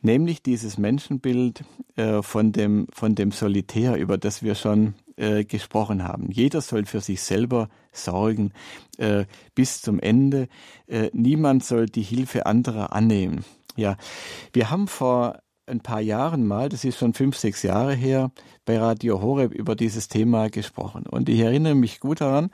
Nämlich 0.03 0.43
dieses 0.43 0.77
Menschenbild 0.77 1.63
äh, 1.95 2.21
von, 2.21 2.51
dem, 2.51 2.85
von 2.93 3.15
dem 3.15 3.31
Solitär, 3.31 3.95
über 3.95 4.19
das 4.19 4.43
wir 4.43 4.53
schon 4.53 4.93
äh, 5.15 5.43
gesprochen 5.43 6.03
haben. 6.03 6.29
Jeder 6.29 6.61
soll 6.61 6.85
für 6.85 7.01
sich 7.01 7.21
selber 7.21 7.69
sorgen 7.91 8.51
äh, 8.97 9.25
bis 9.55 9.81
zum 9.81 9.99
Ende. 9.99 10.49
Äh, 10.85 11.09
niemand 11.13 11.63
soll 11.63 11.87
die 11.87 12.03
Hilfe 12.03 12.45
anderer 12.45 12.93
annehmen. 12.93 13.43
Ja, 13.75 13.97
wir 14.53 14.69
haben 14.69 14.87
vor 14.87 15.39
ein 15.67 15.81
paar 15.81 16.01
Jahren 16.01 16.45
mal, 16.45 16.69
das 16.69 16.83
ist 16.85 16.97
schon 16.97 17.13
fünf, 17.13 17.37
sechs 17.37 17.63
Jahre 17.63 17.93
her, 17.93 18.31
bei 18.65 18.77
Radio 18.77 19.21
Horeb 19.21 19.51
über 19.51 19.75
dieses 19.75 20.07
Thema 20.07 20.49
gesprochen. 20.49 21.05
Und 21.07 21.27
ich 21.27 21.39
erinnere 21.39 21.75
mich 21.75 21.99
gut 21.99 22.21
daran, 22.21 22.51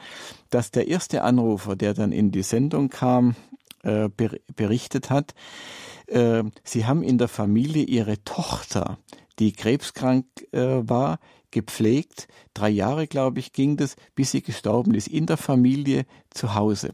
dass 0.49 0.71
der 0.71 0.87
erste 0.87 1.23
Anrufer, 1.23 1.75
der 1.75 1.93
dann 1.93 2.11
in 2.11 2.31
die 2.31 2.43
Sendung 2.43 2.89
kam, 2.89 3.35
äh, 3.83 4.09
berichtet 4.55 5.09
hat, 5.09 5.33
äh, 6.07 6.43
sie 6.63 6.85
haben 6.85 7.03
in 7.03 7.17
der 7.17 7.27
Familie 7.27 7.83
ihre 7.83 8.23
Tochter, 8.23 8.97
die 9.39 9.51
krebskrank 9.51 10.25
äh, 10.51 10.87
war, 10.87 11.19
gepflegt. 11.51 12.27
Drei 12.53 12.69
Jahre, 12.69 13.07
glaube 13.07 13.39
ich, 13.39 13.53
ging 13.53 13.77
das, 13.77 13.95
bis 14.15 14.31
sie 14.31 14.41
gestorben 14.41 14.93
ist, 14.93 15.07
in 15.07 15.25
der 15.25 15.37
Familie 15.37 16.05
zu 16.29 16.55
Hause. 16.55 16.93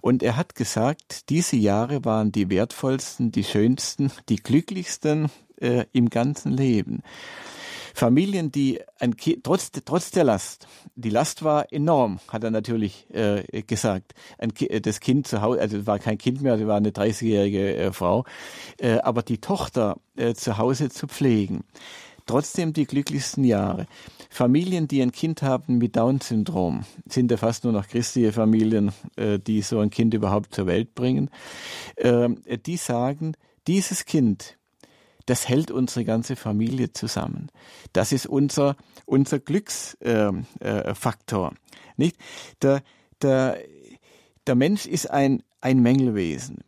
Und 0.00 0.22
er 0.22 0.36
hat 0.36 0.54
gesagt, 0.54 1.30
diese 1.30 1.56
Jahre 1.56 2.04
waren 2.04 2.32
die 2.32 2.50
wertvollsten, 2.50 3.30
die 3.30 3.44
schönsten, 3.44 4.10
die 4.28 4.36
glücklichsten 4.36 5.30
äh, 5.60 5.84
im 5.92 6.10
ganzen 6.10 6.52
Leben. 6.52 7.02
Familien, 7.94 8.52
die 8.52 8.80
ein 8.98 9.16
kind, 9.16 9.44
trotz, 9.44 9.70
trotz 9.84 10.10
der 10.10 10.24
Last, 10.24 10.66
die 10.94 11.10
Last 11.10 11.42
war 11.42 11.72
enorm, 11.72 12.20
hat 12.28 12.44
er 12.44 12.50
natürlich 12.50 13.06
äh, 13.12 13.62
gesagt. 13.62 14.14
Ein, 14.38 14.52
das 14.82 15.00
Kind 15.00 15.26
zu 15.26 15.42
Hause, 15.42 15.60
also 15.60 15.86
war 15.86 15.98
kein 15.98 16.18
Kind 16.18 16.40
mehr, 16.40 16.56
sie 16.56 16.66
war 16.66 16.76
eine 16.76 16.90
30-jährige 16.90 17.76
äh, 17.76 17.92
Frau, 17.92 18.24
äh, 18.78 18.98
aber 19.00 19.22
die 19.22 19.38
Tochter 19.38 19.98
äh, 20.16 20.34
zu 20.34 20.58
Hause 20.58 20.90
zu 20.90 21.06
pflegen 21.08 21.64
trotzdem 22.26 22.72
die 22.72 22.86
glücklichsten 22.86 23.44
Jahre. 23.44 23.86
Familien, 24.28 24.88
die 24.88 25.02
ein 25.02 25.12
Kind 25.12 25.42
haben 25.42 25.78
mit 25.78 25.96
Down-Syndrom, 25.96 26.84
sind 27.06 27.30
ja 27.30 27.36
fast 27.36 27.64
nur 27.64 27.72
noch 27.72 27.88
christliche 27.88 28.32
Familien, 28.32 28.92
äh, 29.16 29.38
die 29.38 29.62
so 29.62 29.80
ein 29.80 29.90
Kind 29.90 30.14
überhaupt 30.14 30.54
zur 30.54 30.66
Welt 30.66 30.94
bringen. 30.94 31.30
Ähm, 31.96 32.42
die 32.66 32.76
sagen, 32.76 33.34
dieses 33.66 34.04
Kind, 34.04 34.56
das 35.26 35.48
hält 35.48 35.70
unsere 35.70 36.04
ganze 36.04 36.36
Familie 36.36 36.92
zusammen. 36.92 37.50
Das 37.92 38.12
ist 38.12 38.26
unser, 38.26 38.76
unser 39.04 39.38
Glücksfaktor. 39.38 40.44
Ähm, 40.60 41.56
äh, 41.56 41.60
nicht? 41.96 42.16
Der, 42.62 42.82
der, 43.22 43.58
der 44.46 44.54
Mensch 44.54 44.86
ist 44.86 45.10
ein, 45.10 45.42
ein 45.60 45.80
Mängelwesen. 45.80 46.58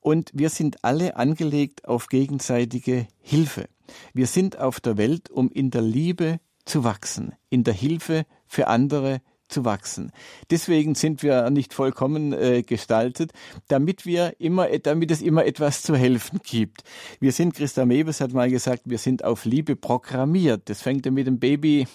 Und 0.00 0.30
wir 0.34 0.50
sind 0.50 0.84
alle 0.84 1.16
angelegt 1.16 1.86
auf 1.86 2.08
gegenseitige 2.08 3.06
Hilfe. 3.20 3.68
Wir 4.12 4.26
sind 4.26 4.58
auf 4.58 4.80
der 4.80 4.96
Welt, 4.96 5.30
um 5.30 5.50
in 5.50 5.70
der 5.70 5.82
Liebe 5.82 6.40
zu 6.64 6.84
wachsen, 6.84 7.32
in 7.50 7.64
der 7.64 7.74
Hilfe 7.74 8.24
für 8.46 8.68
andere 8.68 9.20
zu 9.48 9.64
wachsen. 9.64 10.10
Deswegen 10.50 10.94
sind 10.94 11.22
wir 11.22 11.50
nicht 11.50 11.74
vollkommen 11.74 12.32
äh, 12.32 12.62
gestaltet, 12.62 13.32
damit 13.68 14.06
wir 14.06 14.40
immer, 14.40 14.66
damit 14.78 15.10
es 15.10 15.22
immer 15.22 15.44
etwas 15.44 15.82
zu 15.82 15.94
helfen 15.94 16.40
gibt. 16.42 16.82
Wir 17.20 17.32
sind, 17.32 17.54
Christa 17.54 17.84
Mebes 17.84 18.20
hat 18.20 18.32
mal 18.32 18.50
gesagt, 18.50 18.82
wir 18.86 18.98
sind 18.98 19.24
auf 19.24 19.44
Liebe 19.44 19.76
programmiert. 19.76 20.62
Das 20.70 20.80
fängt 20.80 21.04
ja 21.06 21.12
mit 21.12 21.26
dem 21.26 21.38
Baby 21.38 21.86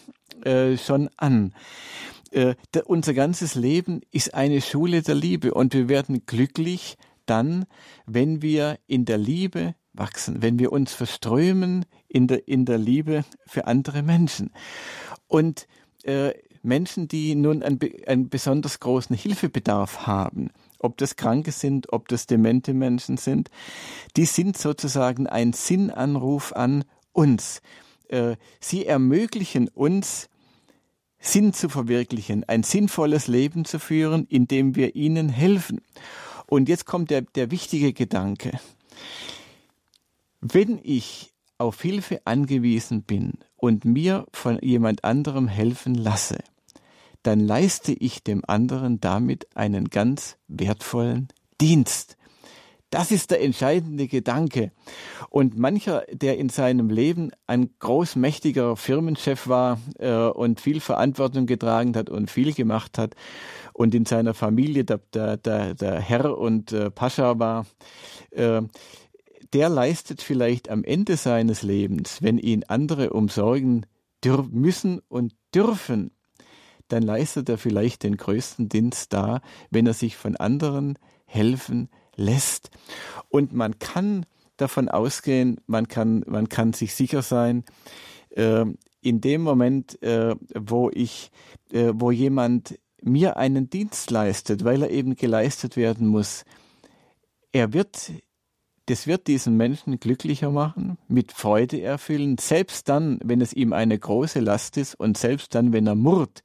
äh, 0.44 0.78
schon 0.78 1.10
an. 1.18 1.54
Äh, 2.32 2.56
der, 2.74 2.90
unser 2.90 3.14
ganzes 3.14 3.56
Leben 3.56 4.02
ist 4.12 4.34
eine 4.34 4.62
Schule 4.62 5.02
der 5.02 5.16
Liebe 5.16 5.54
und 5.54 5.74
wir 5.74 5.90
werden 5.90 6.26
glücklich 6.26 6.98
dann, 7.26 7.66
wenn 8.06 8.42
wir 8.42 8.78
in 8.88 9.06
der 9.06 9.18
Liebe 9.18 9.76
wachsen, 9.98 10.42
wenn 10.42 10.60
wir 10.60 10.72
uns 10.72 10.94
verströmen 10.94 11.86
in 12.08 12.28
der, 12.28 12.48
in 12.48 12.66
der 12.66 12.78
Liebe 12.78 13.26
für 13.46 13.68
andere 13.68 14.04
Menschen. 14.04 14.52
Und 15.28 15.68
äh, 16.04 16.34
Menschen, 16.64 17.08
die 17.08 17.36
nun 17.36 17.64
einen, 17.64 17.80
einen 18.06 18.30
besonders 18.30 18.80
großen 18.80 19.16
Hilfebedarf 19.16 20.06
haben, 20.06 20.50
ob 20.80 20.98
das 20.98 21.16
Kranke 21.16 21.52
sind, 21.52 21.92
ob 21.92 22.08
das 22.08 22.28
demente 22.28 22.74
Menschen 22.74 23.18
sind, 23.18 23.50
die 24.16 24.26
sind 24.26 24.58
sozusagen 24.58 25.28
ein 25.28 25.54
Sinnanruf 25.54 26.54
an 26.54 26.84
uns. 27.14 27.62
Äh, 28.10 28.36
sie 28.60 28.86
ermöglichen 28.86 29.70
uns, 29.70 30.30
Sinn 31.20 31.52
zu 31.52 31.68
verwirklichen, 31.68 32.44
ein 32.48 32.64
sinnvolles 32.64 33.28
Leben 33.28 33.66
zu 33.66 33.80
führen, 33.80 34.28
indem 34.30 34.76
wir 34.76 34.96
ihnen 34.96 35.30
helfen. 35.30 35.82
Und 36.46 36.70
jetzt 36.70 36.86
kommt 36.86 37.10
der, 37.10 37.22
der 37.22 37.52
wichtige 37.52 37.92
Gedanke. 37.92 38.60
Wenn 40.42 40.80
ich 40.84 41.34
auf 41.58 41.82
Hilfe 41.82 42.22
angewiesen 42.26 43.04
bin 43.04 43.34
und 43.56 43.86
mir 43.86 44.26
von 44.32 44.60
jemand 44.62 45.04
anderem 45.04 45.48
helfen 45.48 45.96
lasse, 45.96 46.38
dann 47.24 47.40
leiste 47.40 47.92
ich 47.94 48.24
dem 48.24 48.44
anderen 48.48 49.00
damit 49.00 49.48
einen 49.56 49.90
ganz 49.90 50.38
wertvollen 50.48 51.30
Dienst. 51.60 52.18
Das 52.90 53.12
ist 53.12 53.32
der 53.32 53.44
entscheidende 53.44 54.08
Gedanke. 54.08 54.72
Und 55.30 55.58
mancher, 55.58 56.06
der 56.10 56.38
in 56.38 56.48
seinem 56.48 56.90
Leben 56.90 57.32
ein 57.46 57.72
großmächtiger 57.80 58.78
Firmenchef 58.78 59.50
war 59.50 59.80
äh, 60.00 60.14
und 60.14 60.62
viel 60.62 60.80
Verantwortung 60.80 61.48
getragen 61.48 61.98
hat 61.98 62.10
und 62.10 62.32
viel 62.32 62.54
gemacht 62.54 62.98
hat 62.98 63.16
und 63.74 63.94
in 63.94 64.06
seiner 64.06 64.34
Familie 64.34 64.86
der, 64.86 65.02
der, 65.14 65.36
der, 65.74 66.00
Herr 66.00 66.38
und 66.38 66.72
äh, 66.72 66.90
Pascha 66.90 67.38
war, 67.38 67.66
äh, 68.32 68.62
der 69.54 69.70
leistet 69.70 70.22
vielleicht 70.22 70.70
am 70.70 70.84
Ende 70.84 71.18
seines 71.18 71.62
Lebens, 71.62 72.22
wenn 72.22 72.38
ihn 72.38 72.64
andere 72.68 73.12
umsorgen 73.12 73.86
müssen 74.52 75.00
und 75.08 75.34
dürfen, 75.56 76.12
dann 76.90 77.04
leistet 77.04 77.50
er 77.50 77.58
vielleicht 77.58 78.04
den 78.04 78.18
größten 78.18 78.70
Dienst 78.70 79.14
da, 79.14 79.42
wenn 79.70 79.88
er 79.88 79.94
sich 79.94 80.18
von 80.18 80.36
anderen 80.36 80.98
helfen 81.26 81.90
lässt. 82.16 82.70
Und 83.30 83.54
man 83.54 83.80
kann 83.80 84.26
davon 84.58 84.90
ausgehen, 84.90 85.62
man 85.68 85.88
kann, 85.88 86.24
man 86.28 86.50
kann 86.50 86.74
sich 86.74 86.94
sicher 86.94 87.22
sein, 87.22 87.64
äh, 88.32 88.66
in 89.02 89.22
dem 89.22 89.42
Moment, 89.42 90.02
äh, 90.02 90.36
wo 90.56 90.90
ich, 90.94 91.32
äh, 91.72 91.92
wo 91.94 92.12
jemand 92.12 92.80
mir 93.02 93.38
einen 93.38 93.70
Dienst 93.70 94.10
leistet, 94.12 94.64
weil 94.64 94.82
er 94.82 94.90
eben 94.90 95.16
geleistet 95.16 95.78
werden 95.78 96.08
muss, 96.08 96.44
er 97.52 97.74
wird 97.74 98.12
das 98.88 99.06
wird 99.06 99.28
diesen 99.28 99.58
Menschen 99.58 100.00
glücklicher 100.00 100.50
machen, 100.50 100.98
mit 101.08 101.32
Freude 101.32 101.82
erfüllen, 101.82 102.38
selbst 102.38 102.90
dann, 102.90 103.20
wenn 103.24 103.42
es 103.42 103.54
ihm 103.54 103.74
eine 103.74 103.98
große 103.98 104.40
Last 104.40 104.78
ist 104.78 104.96
und 104.96 105.18
selbst 105.18 105.54
dann, 105.56 105.74
wenn 105.74 105.88
er 105.88 105.96
murrt. 105.96 106.44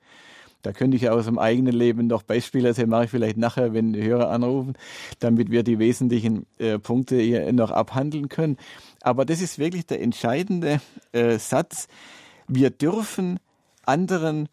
Da 0.63 0.73
könnte 0.73 0.97
ich 0.97 1.09
aus 1.09 1.25
dem 1.25 1.39
eigenen 1.39 1.75
Leben 1.75 2.07
noch 2.07 2.23
Beispiele 2.23 2.69
erzählen, 2.69 2.89
mache 2.89 3.07
ich 3.07 3.11
vielleicht 3.11 3.37
nachher, 3.37 3.75
wenn 3.75 3.97
Hörer 3.97 4.31
anrufen, 4.31 4.75
damit 5.19 5.51
wir 5.51 5.65
die 5.65 5.79
wesentlichen 5.79 6.47
äh, 6.59 6.79
Punkte 6.79 7.17
hier 7.19 7.53
noch 7.53 7.71
abhandeln 7.71 8.29
können. 8.29 8.57
Aber 9.01 9.25
das 9.25 9.41
ist 9.41 9.59
wirklich 9.59 9.87
der 9.87 10.01
entscheidende 10.01 10.81
äh, 11.11 11.39
Satz. 11.39 11.89
Wir 12.47 12.71
dürfen 12.71 13.41
anderen 13.85 14.49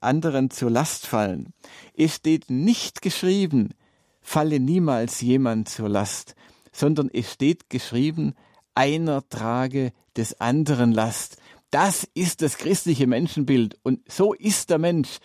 anderen 0.00 0.50
zur 0.50 0.70
Last 0.70 1.06
fallen. 1.06 1.52
Es 1.94 2.16
steht 2.16 2.50
nicht 2.50 3.02
geschrieben, 3.02 3.74
falle 4.22 4.60
niemals 4.60 5.20
jemand 5.20 5.68
zur 5.68 5.88
Last, 5.88 6.34
sondern 6.76 7.08
es 7.12 7.32
steht 7.32 7.70
geschrieben, 7.70 8.34
einer 8.74 9.26
trage 9.28 9.92
des 10.16 10.40
anderen 10.40 10.92
Last. 10.92 11.38
Das 11.70 12.06
ist 12.14 12.42
das 12.42 12.58
christliche 12.58 13.06
Menschenbild 13.06 13.78
und 13.82 14.00
so 14.10 14.34
ist 14.34 14.70
der 14.70 14.78
Mensch. 14.78 15.18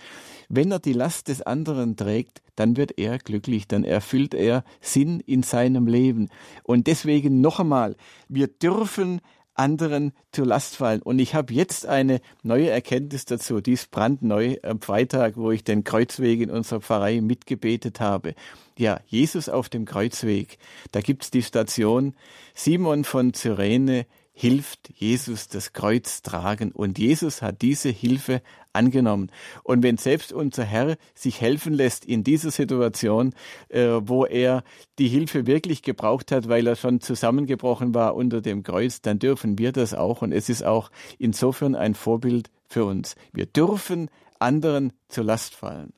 Wenn 0.48 0.72
er 0.72 0.80
die 0.80 0.94
Last 0.94 1.28
des 1.28 1.42
anderen 1.42 1.96
trägt, 1.96 2.42
dann 2.56 2.78
wird 2.78 2.98
er 2.98 3.20
glücklich, 3.20 3.68
dann 3.68 3.84
erfüllt 3.84 4.34
er 4.34 4.64
Sinn 4.82 5.20
in 5.20 5.44
seinem 5.44 5.88
Leben. 5.88 6.30
Und 6.64 6.88
deswegen 6.88 7.42
noch 7.42 7.60
einmal, 7.60 7.96
wir 8.28 8.48
dürfen 8.48 9.22
anderen 9.54 10.14
zur 10.32 10.46
Last 10.46 10.78
fallen. 10.78 11.02
Und 11.02 11.20
ich 11.20 11.36
habe 11.36 11.54
jetzt 11.54 11.86
eine 11.86 12.22
neue 12.44 12.70
Erkenntnis 12.70 13.26
dazu, 13.26 13.62
die 13.62 13.74
ist 13.74 13.92
brandneu 13.92 14.58
am 14.64 14.82
Freitag, 14.82 15.38
wo 15.38 15.52
ich 15.52 15.64
den 15.64 15.84
Kreuzweg 15.84 16.42
in 16.42 16.50
unserer 16.50 16.82
Pfarrei 16.82 17.22
mitgebetet 17.22 18.00
habe. 18.00 18.34
Ja, 18.78 19.00
Jesus 19.06 19.50
auf 19.50 19.70
dem 19.70 19.86
Kreuzweg. 19.86 20.58
Da 20.92 21.02
gibt's 21.02 21.32
die 21.32 21.44
Station 21.44 22.16
Simon 22.54 23.04
von 23.04 23.34
Cyrene 23.34 24.06
hilft 24.34 24.92
Jesus 24.96 25.50
das 25.50 25.74
Kreuz 25.74 26.22
tragen. 26.22 26.72
Und 26.72 26.98
Jesus 26.98 27.42
hat 27.42 27.62
diese 27.62 27.90
Hilfe 27.90 28.42
angenommen. 28.74 29.32
Und 29.64 29.84
wenn 29.84 29.98
selbst 29.98 30.34
unser 30.34 30.64
Herr 30.64 30.98
sich 31.14 31.42
helfen 31.42 31.74
lässt 31.74 32.06
in 32.06 32.24
dieser 32.24 32.52
Situation, 32.52 33.34
äh, 33.70 33.88
wo 34.02 34.26
er 34.26 34.64
die 35.00 35.08
Hilfe 35.08 35.48
wirklich 35.48 35.82
gebraucht 35.82 36.32
hat, 36.32 36.50
weil 36.50 36.68
er 36.68 36.76
schon 36.76 37.02
zusammengebrochen 37.02 37.94
war 37.94 38.16
unter 38.16 38.42
dem 38.42 38.64
Kreuz, 38.64 39.02
dann 39.02 39.20
dürfen 39.20 39.58
wir 39.58 39.72
das 39.72 39.94
auch. 39.94 40.22
Und 40.22 40.32
es 40.32 40.50
ist 40.50 40.64
auch 40.64 40.92
insofern 41.18 41.76
ein 41.76 41.96
Vorbild 41.96 42.50
für 42.68 42.86
uns. 42.86 43.16
Wir 43.34 43.46
dürfen 43.46 44.10
anderen 44.40 44.94
zur 45.08 45.24
Last 45.24 45.56
fallen. 45.56 45.94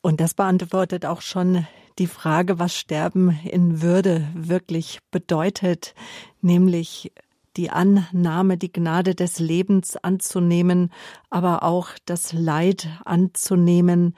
Und 0.00 0.20
das 0.20 0.34
beantwortet 0.34 1.04
auch 1.04 1.20
schon 1.20 1.66
die 1.98 2.06
Frage, 2.06 2.58
was 2.58 2.76
Sterben 2.76 3.38
in 3.44 3.82
Würde 3.82 4.26
wirklich 4.34 5.00
bedeutet, 5.10 5.94
nämlich 6.40 7.12
die 7.58 7.70
Annahme, 7.70 8.56
die 8.56 8.72
Gnade 8.72 9.14
des 9.14 9.40
Lebens 9.40 9.96
anzunehmen, 9.96 10.90
aber 11.28 11.64
auch 11.64 11.88
das 12.06 12.32
Leid 12.32 12.88
anzunehmen, 13.04 14.16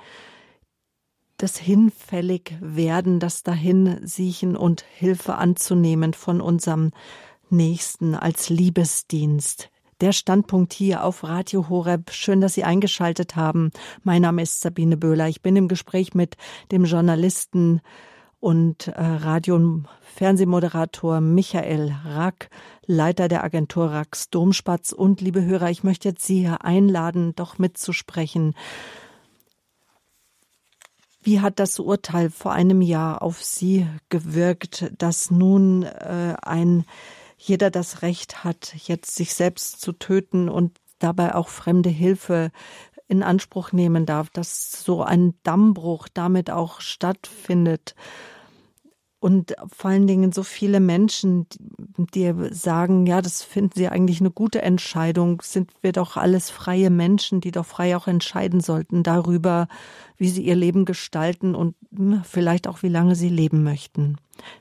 das 1.39 1.57
Hinfälligwerden, 1.57 3.19
das 3.19 3.43
Dahinsiechen 3.43 4.57
und 4.57 4.83
Hilfe 4.83 5.37
anzunehmen 5.37 6.13
von 6.13 6.43
unserem 6.43 6.91
Nächsten 7.49 8.15
als 8.15 8.51
Liebesdienst. 8.51 9.71
Der 10.03 10.13
Standpunkt 10.13 10.75
hier 10.75 11.03
auf 11.03 11.25
Radio 11.25 11.69
Horeb. 11.69 12.11
Schön, 12.11 12.41
dass 12.41 12.55
Sie 12.55 12.65
eingeschaltet 12.65 13.37
haben. 13.37 13.71
Mein 14.03 14.23
Name 14.23 14.43
ist 14.43 14.61
Sabine 14.61 14.97
Böhler. 14.97 15.29
Ich 15.29 15.43
bin 15.43 15.57
im 15.57 15.69
Gespräch 15.69 16.15
mit 16.15 16.37
dem 16.73 16.85
Journalisten 16.85 17.81
und 18.41 18.89
äh, 18.89 19.01
Radio- 19.01 19.57
und 19.57 19.87
Fernsehmoderator 20.01 21.21
Michael 21.21 21.95
Rack, 22.05 22.49
Leiter 22.87 23.29
der 23.29 23.45
Agentur 23.45 23.91
Racks 23.91 24.31
Domspatz. 24.31 24.93
Und 24.93 25.21
liebe 25.21 25.45
Hörer, 25.45 25.71
ich 25.71 25.85
möchte 25.85 26.09
jetzt 26.09 26.25
Sie 26.25 26.41
hier 26.41 26.65
einladen, 26.65 27.35
doch 27.37 27.59
mitzusprechen. 27.59 28.55
Wie 31.23 31.41
hat 31.41 31.59
das 31.59 31.79
Urteil 31.79 32.31
vor 32.31 32.53
einem 32.53 32.81
Jahr 32.81 33.21
auf 33.21 33.45
Sie 33.45 33.87
gewirkt, 34.09 34.91
dass 34.97 35.31
nun 35.31 35.83
äh, 35.83 36.35
ein 36.43 36.85
jeder 37.37 37.71
das 37.71 38.03
Recht 38.03 38.43
hat, 38.45 38.75
jetzt 38.75 39.15
sich 39.15 39.35
selbst 39.35 39.81
zu 39.81 39.93
töten 39.93 40.49
und 40.49 40.79
dabei 40.99 41.35
auch 41.35 41.49
fremde 41.49 41.89
Hilfe 41.89 42.53
in 43.11 43.25
Anspruch 43.25 43.73
nehmen 43.73 44.07
darf, 44.07 44.31
dass 44.31 44.85
so 44.85 45.03
ein 45.03 45.35
Dammbruch 45.43 46.07
damit 46.13 46.51
auch 46.51 46.81
stattfindet. 46.81 47.97
Und 49.19 49.55
vor 49.71 49.91
allen 49.91 50.07
Dingen 50.07 50.33
so 50.33 50.43
viele 50.43 50.81
Menschen, 50.81 51.47
die 52.15 52.33
sagen, 52.53 53.07
ja, 53.07 53.21
das 53.21 53.43
finden 53.43 53.73
sie 53.75 53.89
eigentlich 53.89 54.21
eine 54.21 54.31
gute 54.31 54.63
Entscheidung, 54.63 55.43
sind 55.43 55.73
wir 55.83 55.93
doch 55.93 56.17
alles 56.17 56.49
freie 56.49 56.89
Menschen, 56.89 57.43
die 57.43 57.51
doch 57.51 57.67
frei 57.67 57.97
auch 57.97 58.07
entscheiden 58.07 58.61
sollten 58.61 59.03
darüber, 59.03 59.67
wie 60.17 60.29
sie 60.29 60.43
ihr 60.43 60.57
Leben 60.57 60.87
gestalten 60.87 61.55
und 61.55 61.75
hm, 61.95 62.23
vielleicht 62.25 62.67
auch, 62.67 62.83
wie 62.83 62.89
lange 62.89 63.15
sie 63.15 63.29
leben 63.29 63.63
möchten. 63.63 64.17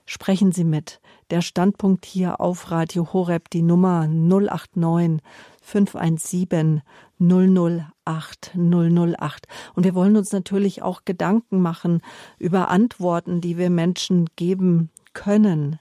Sprechen 0.06 0.52
Sie 0.52 0.66
mit. 0.66 1.00
Der 1.30 1.42
Standpunkt 1.42 2.06
hier 2.06 2.42
auf 2.42 2.72
Radio 2.72 3.14
Horeb, 3.14 3.50
die 3.52 3.62
Nummer 3.62 4.08
089 4.08 5.22
517 5.70 6.82
008 7.20 8.52
008. 8.56 9.48
Und 9.76 9.84
wir 9.84 9.96
wollen 9.96 10.18
uns 10.18 10.32
natürlich 10.32 10.82
auch 10.82 11.06
Gedanken 11.06 11.62
machen 11.62 12.02
über 12.38 12.70
Antworten, 12.70 13.42
die 13.42 13.58
wir 13.58 13.70
Menschen 13.70 14.30
geben 14.36 14.90
können, 15.14 15.80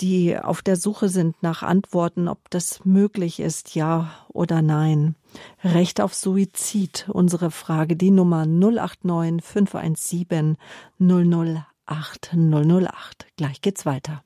die 0.00 0.38
auf 0.38 0.62
der 0.62 0.76
Suche 0.76 1.08
sind 1.10 1.42
nach 1.42 1.62
Antworten, 1.62 2.26
ob 2.28 2.48
das 2.50 2.84
möglich 2.84 3.38
ist, 3.38 3.74
ja 3.74 4.10
oder 4.28 4.62
nein. 4.62 5.14
Recht 5.62 6.00
auf 6.00 6.14
Suizid, 6.14 7.06
unsere 7.12 7.50
Frage, 7.50 7.96
die 7.96 8.10
Nummer 8.10 8.46
089 8.46 9.44
517 9.44 10.56
008 10.98 12.34
008. 12.34 13.26
Gleich 13.36 13.60
geht's 13.60 13.84
weiter. 13.84 14.22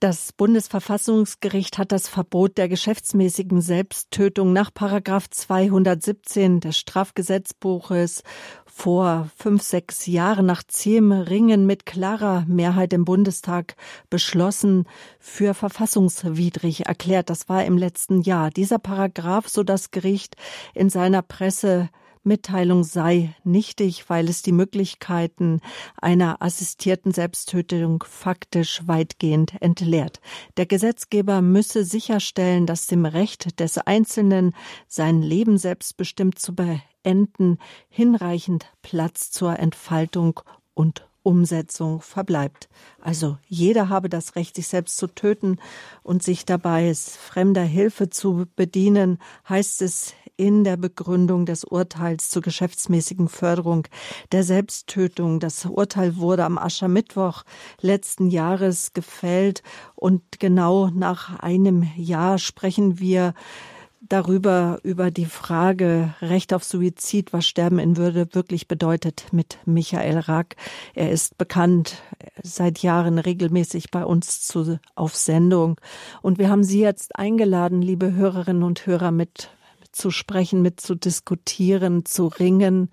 Das 0.00 0.32
Bundesverfassungsgericht 0.32 1.76
hat 1.76 1.92
das 1.92 2.08
Verbot 2.08 2.56
der 2.56 2.70
geschäftsmäßigen 2.70 3.60
Selbsttötung 3.60 4.54
nach 4.54 4.72
Paragraph 4.72 5.28
217 5.28 6.60
des 6.60 6.78
Strafgesetzbuches 6.78 8.22
vor 8.64 9.28
fünf, 9.36 9.62
sechs 9.62 10.06
Jahren 10.06 10.46
nach 10.46 10.62
zähem 10.62 11.12
Ringen 11.12 11.66
mit 11.66 11.84
klarer 11.84 12.46
Mehrheit 12.48 12.94
im 12.94 13.04
Bundestag 13.04 13.76
beschlossen, 14.08 14.86
für 15.18 15.52
verfassungswidrig 15.52 16.86
erklärt. 16.86 17.28
Das 17.28 17.50
war 17.50 17.66
im 17.66 17.76
letzten 17.76 18.22
Jahr. 18.22 18.48
Dieser 18.48 18.78
Paragraph, 18.78 19.48
so 19.48 19.64
das 19.64 19.90
Gericht 19.90 20.34
in 20.72 20.88
seiner 20.88 21.20
Presse 21.20 21.90
Mitteilung 22.22 22.84
sei 22.84 23.34
nichtig, 23.44 24.08
weil 24.08 24.28
es 24.28 24.42
die 24.42 24.52
Möglichkeiten 24.52 25.60
einer 25.96 26.42
assistierten 26.42 27.12
Selbsttötung 27.12 28.04
faktisch 28.06 28.82
weitgehend 28.86 29.54
entleert. 29.60 30.20
Der 30.56 30.66
Gesetzgeber 30.66 31.40
müsse 31.40 31.84
sicherstellen, 31.84 32.66
dass 32.66 32.86
dem 32.86 33.06
Recht 33.06 33.58
des 33.58 33.78
Einzelnen, 33.78 34.54
sein 34.86 35.22
Leben 35.22 35.56
selbstbestimmt 35.56 36.38
zu 36.38 36.54
beenden, 36.54 37.58
hinreichend 37.88 38.66
Platz 38.82 39.30
zur 39.30 39.58
Entfaltung 39.58 40.40
und 40.74 41.09
Umsetzung 41.22 42.00
verbleibt. 42.00 42.68
Also 43.00 43.38
jeder 43.46 43.88
habe 43.88 44.08
das 44.08 44.36
Recht, 44.36 44.56
sich 44.56 44.68
selbst 44.68 44.96
zu 44.96 45.06
töten 45.06 45.58
und 46.02 46.22
sich 46.22 46.44
dabei 46.44 46.92
fremder 46.94 47.62
Hilfe 47.62 48.10
zu 48.10 48.46
bedienen, 48.56 49.18
heißt 49.48 49.82
es 49.82 50.14
in 50.36 50.64
der 50.64 50.78
Begründung 50.78 51.44
des 51.44 51.64
Urteils 51.64 52.30
zur 52.30 52.40
geschäftsmäßigen 52.40 53.28
Förderung 53.28 53.86
der 54.32 54.42
Selbsttötung. 54.42 55.38
Das 55.38 55.66
Urteil 55.66 56.16
wurde 56.16 56.46
am 56.46 56.56
Aschermittwoch 56.56 57.42
letzten 57.82 58.30
Jahres 58.30 58.94
gefällt 58.94 59.62
und 59.94 60.22
genau 60.38 60.88
nach 60.88 61.38
einem 61.40 61.86
Jahr 61.94 62.38
sprechen 62.38 62.98
wir 62.98 63.34
darüber, 64.00 64.78
über 64.82 65.10
die 65.10 65.26
Frage 65.26 66.14
Recht 66.20 66.52
auf 66.54 66.64
Suizid, 66.64 67.32
was 67.32 67.46
Sterben 67.46 67.78
in 67.78 67.96
Würde 67.96 68.34
wirklich 68.34 68.66
bedeutet, 68.66 69.26
mit 69.32 69.58
Michael 69.66 70.18
Rack. 70.18 70.56
Er 70.94 71.10
ist 71.10 71.38
bekannt 71.38 72.02
seit 72.42 72.80
Jahren 72.80 73.18
regelmäßig 73.18 73.90
bei 73.90 74.04
uns 74.04 74.42
zu, 74.42 74.78
auf 74.94 75.14
Sendung. 75.14 75.80
Und 76.22 76.38
wir 76.38 76.48
haben 76.48 76.64
Sie 76.64 76.80
jetzt 76.80 77.16
eingeladen, 77.16 77.82
liebe 77.82 78.12
Hörerinnen 78.12 78.62
und 78.62 78.86
Hörer, 78.86 79.10
mit 79.10 79.50
zu 79.92 80.10
sprechen, 80.10 80.62
mit 80.62 80.80
zu 80.80 80.94
diskutieren, 80.94 82.04
zu 82.04 82.28
ringen. 82.28 82.90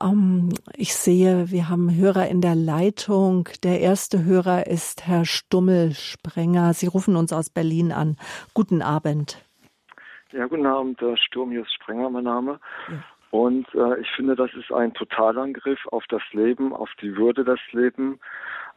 Ähm, 0.00 0.50
ich 0.74 0.94
sehe, 0.94 1.50
wir 1.50 1.68
haben 1.68 1.94
Hörer 1.94 2.28
in 2.28 2.40
der 2.40 2.54
Leitung. 2.54 3.48
Der 3.62 3.80
erste 3.80 4.24
Hörer 4.24 4.66
ist 4.66 5.06
Herr 5.06 5.24
Stummel-Sprenger. 5.24 6.74
Sie 6.74 6.86
rufen 6.86 7.16
uns 7.16 7.32
aus 7.32 7.48
Berlin 7.48 7.92
an. 7.92 8.16
Guten 8.54 8.82
Abend. 8.82 9.38
Ja, 10.32 10.46
guten 10.46 10.66
Abend, 10.66 11.00
der 11.00 11.16
Sturmius 11.16 11.72
Sprenger, 11.72 12.08
mein 12.08 12.24
Name. 12.24 12.60
Ja. 12.88 13.04
Und 13.30 13.66
äh, 13.74 14.00
ich 14.00 14.10
finde, 14.12 14.36
das 14.36 14.52
ist 14.54 14.72
ein 14.72 14.94
Totalangriff 14.94 15.86
auf 15.88 16.04
das 16.08 16.22
Leben, 16.32 16.72
auf 16.72 16.90
die 17.00 17.16
Würde 17.16 17.44
des 17.44 17.60
Lebens, 17.72 18.20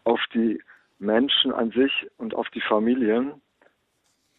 auf 0.04 0.20
die 0.34 0.62
Menschen 1.00 1.52
an 1.52 1.72
sich 1.72 2.08
und 2.18 2.34
auf 2.34 2.50
die 2.50 2.62
Familien. 2.62 3.42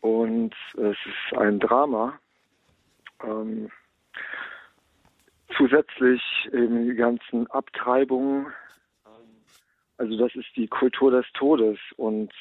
Und 0.01 0.55
es 0.75 0.97
ist 1.07 1.39
ein 1.39 1.61
Drama, 1.61 2.19
Ähm, 3.23 3.71
zusätzlich 5.57 6.23
eben 6.53 6.89
die 6.89 6.95
ganzen 6.95 7.47
Abtreibungen. 7.51 8.53
Also 9.99 10.19
das 10.19 10.35
ist 10.35 10.49
die 10.57 10.67
Kultur 10.67 11.13
des 11.13 11.27
Todes 11.35 11.79
und 11.97 12.33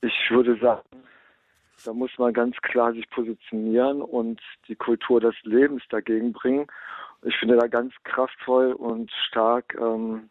ich 0.00 0.30
würde 0.30 0.56
sagen, 0.56 0.88
da 1.84 1.92
muss 1.92 2.10
man 2.18 2.32
ganz 2.32 2.56
klar 2.62 2.92
sich 2.92 3.08
positionieren 3.10 4.02
und 4.02 4.40
die 4.68 4.76
Kultur 4.76 5.20
des 5.20 5.34
Lebens 5.42 5.82
dagegen 5.90 6.32
bringen. 6.32 6.66
Ich 7.22 7.36
finde 7.36 7.56
da 7.56 7.66
ganz 7.66 7.92
kraftvoll 8.04 8.72
und 8.72 9.10
stark 9.28 9.76
ähm, 9.80 10.30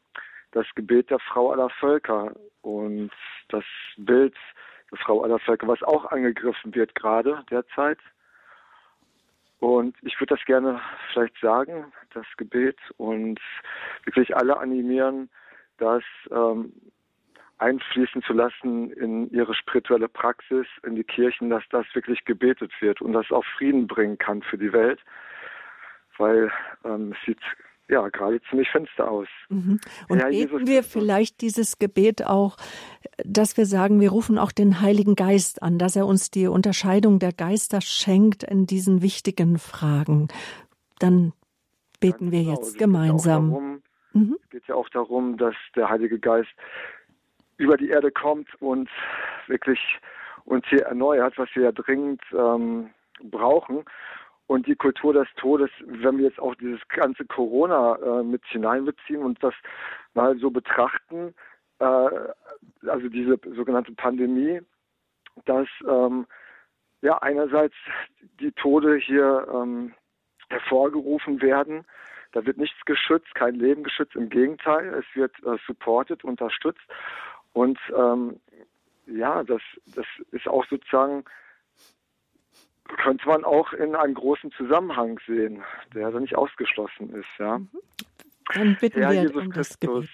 das 0.51 0.65
Gebet 0.75 1.09
der 1.09 1.19
Frau 1.19 1.51
aller 1.51 1.69
Völker 1.69 2.33
und 2.61 3.11
das 3.49 3.65
Bild 3.97 4.35
der 4.91 4.97
Frau 4.99 5.23
aller 5.23 5.39
Völker, 5.39 5.67
was 5.67 5.83
auch 5.83 6.05
angegriffen 6.11 6.73
wird 6.73 6.95
gerade 6.95 7.43
derzeit. 7.51 7.99
Und 9.59 9.95
ich 10.01 10.19
würde 10.19 10.35
das 10.35 10.45
gerne 10.45 10.79
vielleicht 11.11 11.37
sagen, 11.39 11.91
das 12.13 12.25
Gebet, 12.37 12.77
und 12.97 13.39
wirklich 14.03 14.35
alle 14.35 14.57
animieren, 14.57 15.29
das 15.77 16.03
ähm, 16.31 16.71
einfließen 17.57 18.21
zu 18.23 18.33
lassen 18.33 18.91
in 18.91 19.29
ihre 19.31 19.53
spirituelle 19.53 20.09
Praxis, 20.09 20.67
in 20.85 20.95
die 20.95 21.03
Kirchen, 21.03 21.49
dass 21.49 21.63
das 21.69 21.85
wirklich 21.93 22.25
gebetet 22.25 22.71
wird 22.81 23.01
und 23.01 23.13
das 23.13 23.31
auch 23.31 23.45
Frieden 23.57 23.87
bringen 23.87 24.17
kann 24.17 24.41
für 24.41 24.57
die 24.57 24.73
Welt, 24.73 24.99
weil 26.17 26.51
ähm, 26.83 27.13
es 27.13 27.25
sieht 27.25 27.39
ja 27.87 28.07
gerade 28.09 28.41
ziemlich 28.49 28.69
finster 28.69 29.09
aus. 29.09 29.27
Mhm. 29.49 29.79
Und 30.09 30.19
ja, 30.19 30.25
beten 30.25 30.33
Jesus 30.33 30.61
wir 30.65 30.83
vielleicht 30.83 31.41
dieses 31.41 31.77
Gebet 31.77 32.25
auch, 32.25 32.57
dass 33.23 33.57
wir 33.57 33.65
sagen, 33.65 34.01
wir 34.01 34.09
rufen 34.09 34.37
auch 34.37 34.51
den 34.51 34.81
Heiligen 34.81 35.15
Geist 35.15 35.61
an, 35.61 35.77
dass 35.77 35.95
er 35.95 36.07
uns 36.07 36.31
die 36.31 36.47
Unterscheidung 36.47 37.19
der 37.19 37.31
Geister 37.31 37.81
schenkt 37.81 38.43
in 38.43 38.65
diesen 38.65 39.01
wichtigen 39.01 39.59
Fragen. 39.59 40.27
Dann 40.99 41.33
beten 41.99 42.31
wir 42.31 42.43
genau. 42.43 42.55
jetzt 42.55 42.77
gemeinsam. 42.77 43.51
Darum, 43.51 43.81
mhm. 44.13 44.37
Es 44.43 44.49
geht 44.49 44.67
ja 44.67 44.75
auch 44.75 44.89
darum, 44.89 45.37
dass 45.37 45.55
der 45.75 45.89
Heilige 45.89 46.19
Geist 46.19 46.49
über 47.57 47.77
die 47.77 47.89
Erde 47.89 48.11
kommt 48.11 48.49
und 48.61 48.89
wirklich 49.47 49.79
uns 50.45 50.65
hier 50.67 50.83
erneuert, 50.83 51.37
was 51.37 51.49
wir 51.53 51.63
ja 51.63 51.71
dringend 51.71 52.21
ähm, 52.33 52.91
brauchen. 53.23 53.83
Und 54.47 54.67
die 54.67 54.75
Kultur 54.75 55.13
des 55.13 55.27
Todes, 55.37 55.71
wenn 55.85 56.17
wir 56.17 56.25
jetzt 56.25 56.39
auch 56.39 56.53
dieses 56.55 56.79
ganze 56.89 57.25
Corona 57.25 57.95
äh, 57.95 58.23
mit 58.23 58.45
hineinbeziehen 58.45 59.23
und 59.23 59.43
das 59.43 59.55
mal 60.13 60.37
so 60.37 60.51
betrachten, 60.51 61.33
äh, 61.79 61.85
also 61.85 63.09
diese 63.09 63.39
sogenannte 63.55 63.93
Pandemie, 63.93 64.61
dass 65.45 65.67
ähm, 65.87 66.27
ja 67.01 67.17
einerseits 67.19 67.75
die 68.39 68.51
Tode 68.51 68.97
hier 68.97 69.47
ähm, 69.51 69.93
hervorgerufen 70.49 71.41
werden. 71.41 71.85
Da 72.33 72.45
wird 72.45 72.57
nichts 72.57 72.79
geschützt, 72.85 73.33
kein 73.33 73.55
Leben 73.55 73.83
geschützt, 73.83 74.15
im 74.15 74.29
Gegenteil, 74.29 74.93
es 74.93 75.05
wird 75.15 75.33
äh, 75.43 75.57
supported, 75.65 76.23
unterstützt. 76.23 76.85
Und 77.55 77.79
ähm, 77.95 78.37
ja, 79.05 79.41
das, 79.45 79.61
das 79.95 80.05
ist 80.31 80.45
auch 80.45 80.65
sozusagen, 80.69 81.23
könnte 82.97 83.25
man 83.29 83.45
auch 83.45 83.71
in 83.71 83.95
einem 83.95 84.13
großen 84.13 84.51
Zusammenhang 84.51 85.21
sehen, 85.25 85.63
der 85.93 86.11
da 86.11 86.19
nicht 86.19 86.35
ausgeschlossen 86.35 87.13
ist. 87.15 87.29
Ja. 87.39 87.59
Mhm. 87.59 87.69
Dann 88.53 88.77
bitten 88.79 88.99
Herr 88.99 89.11
wir 89.11 89.21
Jesus 89.21 89.41
um 89.41 89.49
Christus, 89.51 90.05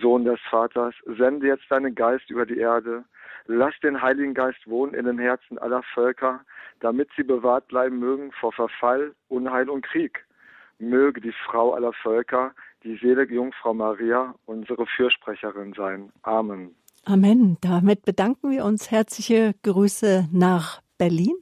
Sohn 0.00 0.24
des 0.24 0.40
Vaters, 0.48 0.94
sende 1.04 1.46
jetzt 1.46 1.70
deinen 1.70 1.94
Geist 1.94 2.30
über 2.30 2.46
die 2.46 2.58
Erde. 2.58 3.04
Lass 3.46 3.78
den 3.80 4.00
Heiligen 4.00 4.32
Geist 4.32 4.66
wohnen 4.66 4.94
in 4.94 5.04
den 5.04 5.18
Herzen 5.18 5.58
aller 5.58 5.82
Völker, 5.92 6.40
damit 6.80 7.10
sie 7.16 7.22
bewahrt 7.22 7.68
bleiben 7.68 7.98
mögen 7.98 8.32
vor 8.32 8.52
Verfall, 8.54 9.14
Unheil 9.28 9.68
und 9.68 9.84
Krieg. 9.84 10.24
Möge 10.78 11.20
die 11.20 11.34
Frau 11.44 11.74
aller 11.74 11.92
Völker 11.92 12.54
die 12.84 12.98
selige 13.00 13.34
Jungfrau 13.34 13.74
Maria 13.74 14.34
unsere 14.46 14.86
Fürsprecherin 14.86 15.72
sein. 15.74 16.12
Amen. 16.22 16.74
Amen. 17.04 17.58
Damit 17.60 18.04
bedanken 18.04 18.50
wir 18.50 18.64
uns. 18.64 18.90
Herzliche 18.90 19.54
Grüße 19.62 20.28
nach 20.32 20.80
Berlin. 20.98 21.34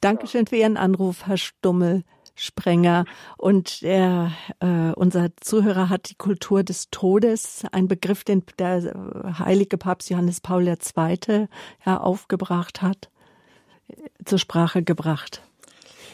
Dankeschön 0.00 0.44
ja. 0.44 0.48
für 0.48 0.56
Ihren 0.56 0.76
Anruf, 0.76 1.26
Herr 1.26 1.38
Stummel. 1.38 2.02
Sprenger 2.38 3.06
und 3.38 3.80
der, 3.80 4.30
äh, 4.60 4.92
unser 4.94 5.30
Zuhörer 5.40 5.88
hat 5.88 6.10
die 6.10 6.16
Kultur 6.16 6.62
des 6.62 6.90
Todes, 6.90 7.64
ein 7.72 7.88
Begriff, 7.88 8.24
den 8.24 8.42
der 8.58 8.92
heilige 9.38 9.78
Papst 9.78 10.10
Johannes 10.10 10.42
Paul 10.42 10.68
II. 10.68 11.48
Ja, 11.86 11.96
aufgebracht 11.96 12.82
hat, 12.82 13.10
zur 14.26 14.38
Sprache 14.38 14.82
gebracht. 14.82 15.42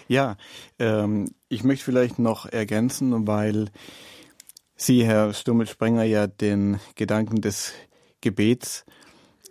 Ja, 0.06 0.36
ähm, 0.78 1.34
ich 1.48 1.64
möchte 1.64 1.84
vielleicht 1.84 2.20
noch 2.20 2.46
ergänzen, 2.46 3.26
weil 3.26 3.70
Sie, 4.76 5.04
Herr 5.04 5.32
Stummel-Sprenger, 5.32 6.04
ja 6.04 6.26
den 6.26 6.80
Gedanken 6.94 7.40
des 7.40 7.72
Gebets 8.20 8.84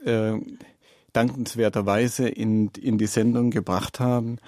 äh, 0.03 0.33
dankenswerterweise 1.13 2.27
in, 2.27 2.69
in 2.79 2.97
die 2.97 3.07
Sendung 3.07 3.51
gebracht 3.51 3.99
haben, 3.99 4.39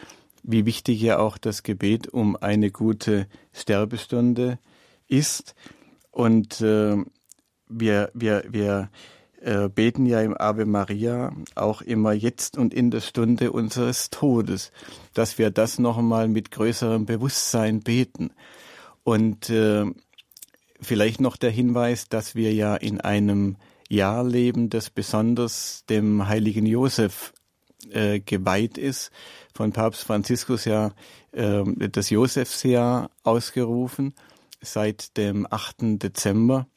wie 0.44 0.66
wichtig 0.66 1.02
ja 1.02 1.20
auch 1.20 1.38
das 1.38 1.64
Gebet 1.64 2.08
um 2.08 2.36
eine 2.36 2.72
gute 2.72 3.28
Sterbestunde 3.54 4.60
ist. 5.08 5.56
Und 6.12 6.62
äh, 6.62 6.98
wir, 7.70 8.12
wir, 8.14 8.44
wir 8.50 8.90
äh, 9.42 9.70
beten 9.70 10.06
ja 10.06 10.22
im 10.22 10.36
Ave 10.38 10.66
Maria 10.66 11.34
auch 11.56 11.82
immer 11.82 12.14
jetzt 12.14 12.58
und 12.58 12.74
in 12.74 12.92
der 12.92 13.02
Stunde 13.02 13.52
unseres 13.52 14.10
Todes, 14.10 14.72
dass 15.14 15.38
wir 15.38 15.52
das 15.52 15.80
noch 15.80 15.98
einmal 15.98 16.28
mit 16.28 16.52
größerem 16.52 17.06
Bewusstsein 17.06 17.82
beten. 17.82 18.32
Und 19.04 19.50
äh, 19.50 19.86
Vielleicht 20.84 21.22
noch 21.22 21.38
der 21.38 21.52
Hinweis, 21.52 22.10
dass 22.10 22.36
wir 22.36 22.54
ja 22.54 22.76
in 22.76 23.02
einem 23.02 23.58
Jahr 23.90 24.24
leben, 24.24 24.70
das 24.70 24.90
besonders 24.90 25.86
dem 25.90 26.28
heiligen 26.28 26.66
Josef 26.66 27.34
äh, 27.92 28.20
geweiht 28.20 28.78
ist, 28.78 29.12
von 29.54 29.72
Papst 29.72 30.04
Franziskus 30.04 30.66
ja 30.66 30.92
äh, 31.32 31.64
das 31.90 32.10
Josefsjahr 32.10 33.12
ausgerufen, 33.24 34.14
seit 34.62 35.18
dem 35.18 35.48
8. 35.50 36.02
Dezember 36.02 36.68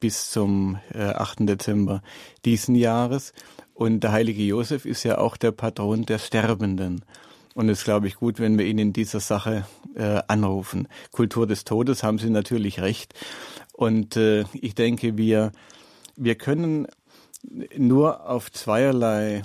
bis 0.00 0.30
zum 0.30 0.78
äh, 0.92 1.02
8. 1.02 1.40
Dezember 1.40 2.02
diesen 2.44 2.74
Jahres. 2.74 3.32
Und 3.74 4.00
der 4.00 4.12
heilige 4.12 4.42
Josef 4.42 4.84
ist 4.84 5.04
ja 5.04 5.18
auch 5.18 5.36
der 5.36 5.52
Patron 5.52 6.04
der 6.04 6.18
Sterbenden. 6.18 7.04
Und 7.54 7.68
es 7.68 7.80
ist, 7.80 7.84
glaube 7.84 8.06
ich, 8.06 8.16
gut, 8.16 8.38
wenn 8.38 8.58
wir 8.58 8.64
ihn 8.64 8.78
in 8.78 8.92
dieser 8.92 9.20
Sache 9.20 9.66
äh, 9.94 10.22
anrufen. 10.26 10.88
Kultur 11.10 11.46
des 11.46 11.64
Todes 11.64 12.02
haben 12.02 12.18
Sie 12.18 12.30
natürlich 12.30 12.80
recht. 12.80 13.14
Und 13.72 14.16
äh, 14.16 14.44
ich 14.54 14.74
denke, 14.74 15.16
wir, 15.16 15.52
wir 16.16 16.34
können 16.34 16.86
nur 17.76 18.28
auf 18.28 18.50
zweierlei 18.50 19.42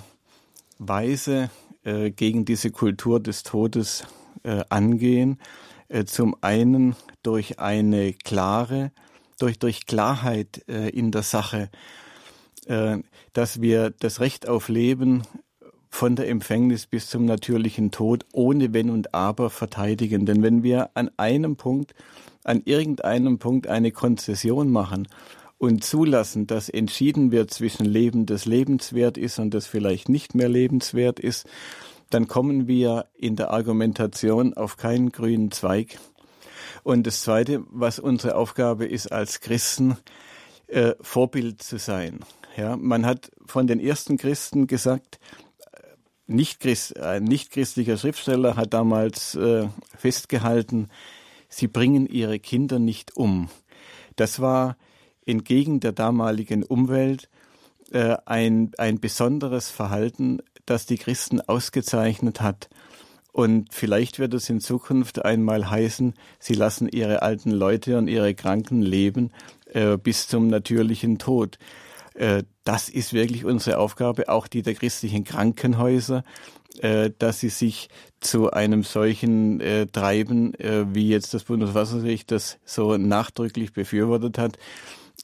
Weise 0.78 1.50
äh, 1.84 2.10
gegen 2.10 2.44
diese 2.44 2.70
Kultur 2.70 3.20
des 3.20 3.42
Todes 3.42 4.04
äh, 4.42 4.64
angehen. 4.68 5.38
Äh, 5.88 6.04
zum 6.04 6.36
einen 6.40 6.96
durch 7.22 7.58
eine 7.58 8.12
klare, 8.12 8.92
durch, 9.38 9.58
durch 9.58 9.86
Klarheit 9.86 10.64
äh, 10.68 10.88
in 10.90 11.10
der 11.10 11.22
Sache, 11.22 11.70
äh, 12.66 12.98
dass 13.32 13.60
wir 13.60 13.90
das 13.90 14.20
Recht 14.20 14.48
auf 14.48 14.68
Leben 14.68 15.22
von 15.90 16.16
der 16.16 16.28
Empfängnis 16.28 16.86
bis 16.86 17.08
zum 17.08 17.24
natürlichen 17.24 17.90
Tod 17.90 18.24
ohne 18.32 18.72
Wenn 18.74 18.90
und 18.90 19.14
Aber 19.14 19.50
verteidigen. 19.50 20.26
Denn 20.26 20.42
wenn 20.42 20.62
wir 20.62 20.90
an 20.94 21.10
einem 21.16 21.56
Punkt, 21.56 21.94
an 22.44 22.62
irgendeinem 22.64 23.38
Punkt 23.38 23.66
eine 23.66 23.90
Konzession 23.92 24.70
machen 24.70 25.08
und 25.58 25.84
zulassen, 25.84 26.46
dass 26.46 26.68
entschieden 26.68 27.32
wird 27.32 27.52
zwischen 27.52 27.86
Leben, 27.86 28.26
das 28.26 28.44
lebenswert 28.44 29.18
ist 29.18 29.38
und 29.38 29.52
das 29.54 29.66
vielleicht 29.66 30.08
nicht 30.08 30.34
mehr 30.34 30.48
lebenswert 30.48 31.18
ist, 31.18 31.46
dann 32.10 32.28
kommen 32.28 32.66
wir 32.66 33.06
in 33.16 33.36
der 33.36 33.50
Argumentation 33.50 34.54
auf 34.54 34.76
keinen 34.76 35.10
grünen 35.10 35.50
Zweig. 35.50 35.98
Und 36.84 37.06
das 37.06 37.22
Zweite, 37.22 37.64
was 37.70 37.98
unsere 37.98 38.36
Aufgabe 38.36 38.86
ist 38.86 39.12
als 39.12 39.40
Christen, 39.40 39.98
äh, 40.68 40.94
Vorbild 41.00 41.62
zu 41.62 41.78
sein. 41.78 42.20
Ja, 42.56 42.76
man 42.76 43.04
hat 43.04 43.30
von 43.46 43.66
den 43.66 43.80
ersten 43.80 44.16
Christen 44.16 44.66
gesagt, 44.66 45.18
nicht 46.28 46.64
ein 46.98 47.24
nichtchristlicher 47.24 47.96
Schriftsteller 47.96 48.56
hat 48.56 48.74
damals 48.74 49.34
äh, 49.34 49.68
festgehalten, 49.96 50.88
sie 51.48 51.68
bringen 51.68 52.06
ihre 52.06 52.38
Kinder 52.38 52.78
nicht 52.78 53.16
um. 53.16 53.48
Das 54.16 54.40
war 54.40 54.76
entgegen 55.26 55.80
der 55.80 55.92
damaligen 55.92 56.62
Umwelt 56.62 57.28
äh, 57.90 58.16
ein, 58.26 58.72
ein 58.78 59.00
besonderes 59.00 59.70
Verhalten, 59.70 60.40
das 60.66 60.86
die 60.86 60.98
Christen 60.98 61.40
ausgezeichnet 61.40 62.40
hat. 62.40 62.68
Und 63.32 63.72
vielleicht 63.72 64.18
wird 64.18 64.34
es 64.34 64.50
in 64.50 64.60
Zukunft 64.60 65.24
einmal 65.24 65.70
heißen, 65.70 66.14
sie 66.38 66.54
lassen 66.54 66.88
ihre 66.88 67.22
alten 67.22 67.50
Leute 67.50 67.96
und 67.96 68.08
ihre 68.08 68.34
Kranken 68.34 68.82
leben 68.82 69.30
äh, 69.72 69.96
bis 69.96 70.28
zum 70.28 70.48
natürlichen 70.48 71.18
Tod. 71.18 71.58
Äh, 72.18 72.42
das 72.64 72.88
ist 72.88 73.12
wirklich 73.12 73.44
unsere 73.44 73.78
Aufgabe, 73.78 74.28
auch 74.28 74.48
die 74.48 74.62
der 74.62 74.74
christlichen 74.74 75.22
Krankenhäuser, 75.22 76.24
äh, 76.80 77.10
dass 77.16 77.38
sie 77.38 77.48
sich 77.48 77.88
zu 78.20 78.50
einem 78.50 78.82
solchen 78.82 79.60
äh, 79.60 79.86
Treiben, 79.86 80.52
wie 80.58 81.08
jetzt 81.08 81.32
das 81.32 81.44
Bundeswassergericht 81.44 82.30
das 82.32 82.58
so 82.64 82.96
nachdrücklich 82.96 83.72
befürwortet 83.72 84.38
hat, 84.38 84.58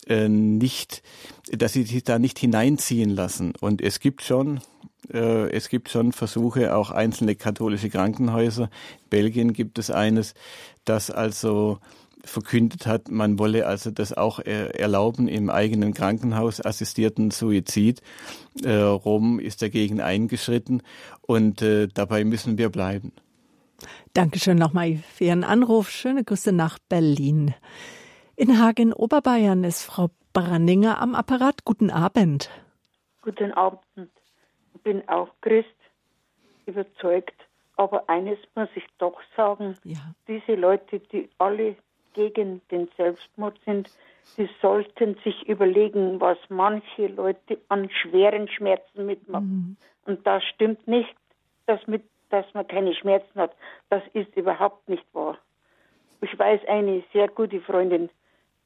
nicht, 0.06 1.02
dass 1.50 1.72
sie 1.72 1.84
sich 1.84 2.04
da 2.04 2.18
nicht 2.18 2.38
hineinziehen 2.38 3.10
lassen. 3.10 3.54
Und 3.58 3.80
es 3.80 4.00
gibt 4.00 4.22
schon, 4.22 4.60
es 5.08 5.70
gibt 5.70 5.88
schon 5.88 6.12
Versuche, 6.12 6.76
auch 6.76 6.90
einzelne 6.90 7.36
katholische 7.36 7.88
Krankenhäuser. 7.88 8.64
In 8.64 9.08
Belgien 9.08 9.52
gibt 9.54 9.78
es 9.78 9.90
eines, 9.90 10.34
das 10.84 11.10
also 11.10 11.78
verkündet 12.24 12.86
hat, 12.86 13.10
man 13.10 13.38
wolle 13.38 13.66
also 13.66 13.90
das 13.90 14.12
auch 14.12 14.38
erlauben 14.38 15.28
im 15.28 15.50
eigenen 15.50 15.94
Krankenhaus 15.94 16.64
assistierten 16.64 17.30
Suizid. 17.30 18.02
Äh, 18.62 18.74
Rom 18.74 19.38
ist 19.38 19.62
dagegen 19.62 20.00
eingeschritten 20.00 20.82
und 21.22 21.62
äh, 21.62 21.88
dabei 21.88 22.24
müssen 22.24 22.58
wir 22.58 22.70
bleiben. 22.70 23.12
Dankeschön 24.12 24.56
nochmal 24.56 24.96
für 25.12 25.24
Ihren 25.24 25.44
Anruf. 25.44 25.90
Schöne 25.90 26.24
Grüße 26.24 26.52
nach 26.52 26.78
Berlin. 26.88 27.54
In 28.36 28.58
Hagen, 28.60 28.92
Oberbayern 28.92 29.64
ist 29.64 29.82
Frau 29.82 30.10
Brandinger 30.32 31.00
am 31.00 31.14
Apparat. 31.14 31.64
Guten 31.64 31.90
Abend. 31.90 32.50
Guten 33.22 33.52
Abend. 33.52 33.80
Ich 34.74 34.80
bin 34.82 35.08
auch 35.08 35.28
Christ, 35.40 35.68
überzeugt. 36.66 37.34
Aber 37.76 38.08
eines 38.08 38.38
muss 38.54 38.68
ich 38.76 38.84
doch 38.98 39.20
sagen, 39.36 39.76
ja. 39.82 40.14
diese 40.28 40.54
Leute, 40.54 41.00
die 41.00 41.28
alle 41.38 41.76
gegen 42.14 42.62
den 42.70 42.88
Selbstmord 42.96 43.58
sind, 43.66 43.90
sie 44.36 44.48
sollten 44.62 45.16
sich 45.22 45.46
überlegen, 45.48 46.20
was 46.20 46.38
manche 46.48 47.08
Leute 47.08 47.58
an 47.68 47.90
schweren 47.90 48.48
Schmerzen 48.48 49.06
mitmachen. 49.06 49.76
Mhm. 50.06 50.12
Und 50.12 50.26
das 50.26 50.42
stimmt 50.44 50.86
nicht, 50.88 51.14
dass, 51.66 51.86
mit, 51.86 52.02
dass 52.30 52.46
man 52.54 52.66
keine 52.66 52.94
Schmerzen 52.94 53.38
hat. 53.38 53.52
Das 53.90 54.02
ist 54.12 54.34
überhaupt 54.36 54.88
nicht 54.88 55.04
wahr. 55.12 55.38
Ich 56.20 56.38
weiß 56.38 56.60
eine 56.68 57.02
sehr 57.12 57.28
gute 57.28 57.60
Freundin, 57.60 58.08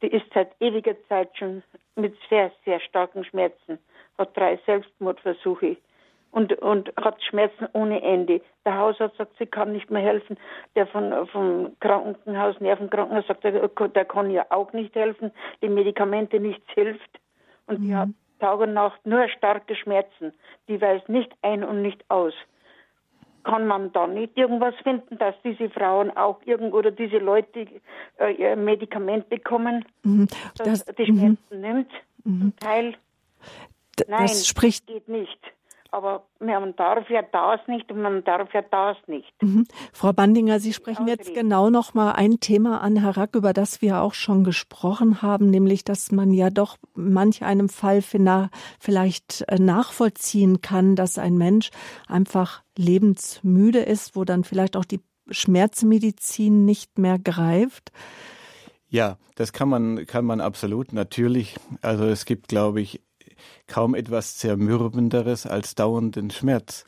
die 0.01 0.09
ist 0.09 0.27
seit 0.33 0.53
ewiger 0.61 0.95
Zeit 1.09 1.37
schon 1.37 1.63
mit 1.97 2.17
sehr, 2.31 2.53
sehr 2.65 2.79
starken 2.81 3.25
Schmerzen, 3.25 3.79
hat 4.17 4.37
drei 4.37 4.59
Selbstmordversuche 4.65 5.77
und, 6.31 6.53
und 6.61 6.93
hat 6.97 7.23
Schmerzen 7.23 7.69
ohne 7.73 8.03
Ende. 8.03 8.41
Der 8.65 8.77
Hausarzt 8.79 9.17
sagt, 9.17 9.37
sie 9.39 9.47
kann 9.47 9.73
nicht 9.73 9.91
mehr 9.91 10.03
helfen. 10.03 10.37
Der 10.77 10.87
von, 10.87 11.27
vom 11.29 11.77
Krankenhaus, 11.81 12.61
Nervenkrankenhaus 12.61 13.27
sagt, 13.27 13.45
der, 13.45 13.69
der 13.69 14.05
kann 14.05 14.31
ja 14.31 14.47
auch 14.51 14.73
nicht 14.73 14.95
helfen. 14.95 15.33
Die 15.63 15.69
Medikamente 15.69 16.39
nichts 16.39 16.67
hilft. 16.75 17.19
Und 17.67 17.81
mhm. 17.81 17.85
die 17.85 17.97
hat 17.97 18.09
Tag 18.41 18.61
und 18.61 18.75
Nacht 18.75 19.05
nur 19.05 19.29
starke 19.29 19.75
Schmerzen. 19.75 20.33
Die 20.69 20.81
weiß 20.81 21.09
nicht 21.09 21.33
ein 21.43 21.65
und 21.65 21.83
nicht 21.83 22.05
aus. 22.09 22.35
Kann 23.45 23.67
man 23.67 23.93
da 23.93 24.07
nicht 24.07 24.37
irgendwas 24.37 24.75
finden, 24.83 25.17
dass 25.17 25.35
diese 25.43 25.71
Frauen 25.71 26.15
auch 26.17 26.41
irgendwo 26.45 26.79
oder 26.79 26.91
diese 26.91 27.19
Leute 27.19 27.67
äh, 28.19 28.57
Medikament 28.57 29.29
bekommen, 29.31 29.85
mhm. 30.03 30.29
das, 30.57 30.85
dass 30.85 30.97
die 30.97 31.11
mhm. 31.11 31.19
Schmerzen 31.19 31.61
nimmt? 31.61 31.91
Mhm. 32.25 32.53
Teil. 32.61 32.95
Nein, 34.07 34.21
das 34.21 34.47
spricht 34.47 34.87
geht 34.87 35.09
nicht 35.09 35.39
aber 35.91 36.27
man 36.39 36.77
darf 36.77 37.09
ja 37.09 37.23
das 37.23 37.61
nicht 37.67 37.91
und 37.91 38.03
man 38.03 38.23
darf 38.25 38.53
ja 38.53 38.63
das 38.63 38.97
nicht. 39.07 39.33
Mhm. 39.43 39.67
Frau 39.93 40.13
Bandinger, 40.13 40.61
Sie 40.61 40.73
sprechen 40.73 41.09
jetzt 41.09 41.35
genau 41.35 41.71
noch 41.71 41.95
mal 41.95 42.13
ein 42.13 42.41
Thema 42.41 42.81
an, 42.81 42.97
Herr 42.97 43.17
Rack, 43.17 43.35
über 43.35 43.53
das 43.53 43.81
wir 43.81 44.03
auch 44.03 44.15
schon 44.15 44.45
gesprochen 44.45 45.23
haben, 45.23 45.51
nämlich, 45.51 45.85
dass 45.85 46.13
man 46.13 46.33
ja 46.33 46.51
doch 46.51 46.77
manch 46.95 47.43
einem 47.43 47.69
Fall 47.69 48.03
vielleicht 48.03 49.45
äh, 49.49 49.59
nachvollziehen 49.59 50.61
kann, 50.61 50.95
dass 50.95 51.19
ein 51.19 51.37
Mensch 51.39 51.71
einfach 52.07 52.63
lebensmüde 52.77 53.81
ist, 53.81 54.15
wo 54.15 54.25
dann 54.25 54.45
vielleicht 54.45 54.77
auch 54.77 54.85
die 54.85 55.01
Schmerzmedizin 55.31 56.65
nicht 56.65 56.99
mehr 56.99 57.19
greift. 57.19 57.93
Ja, 58.91 59.19
das 59.35 59.53
kann 59.53 59.69
man, 59.69 60.07
kann 60.07 60.25
man 60.25 60.41
absolut 60.41 60.93
natürlich. 60.93 61.57
Also 61.83 62.07
es 62.07 62.25
gibt, 62.25 62.49
glaube 62.49 62.81
ich, 62.81 63.03
kaum 63.67 63.95
etwas 63.95 64.37
zermürbenderes 64.37 65.47
als 65.47 65.75
dauernden 65.75 66.31
Schmerz. 66.31 66.85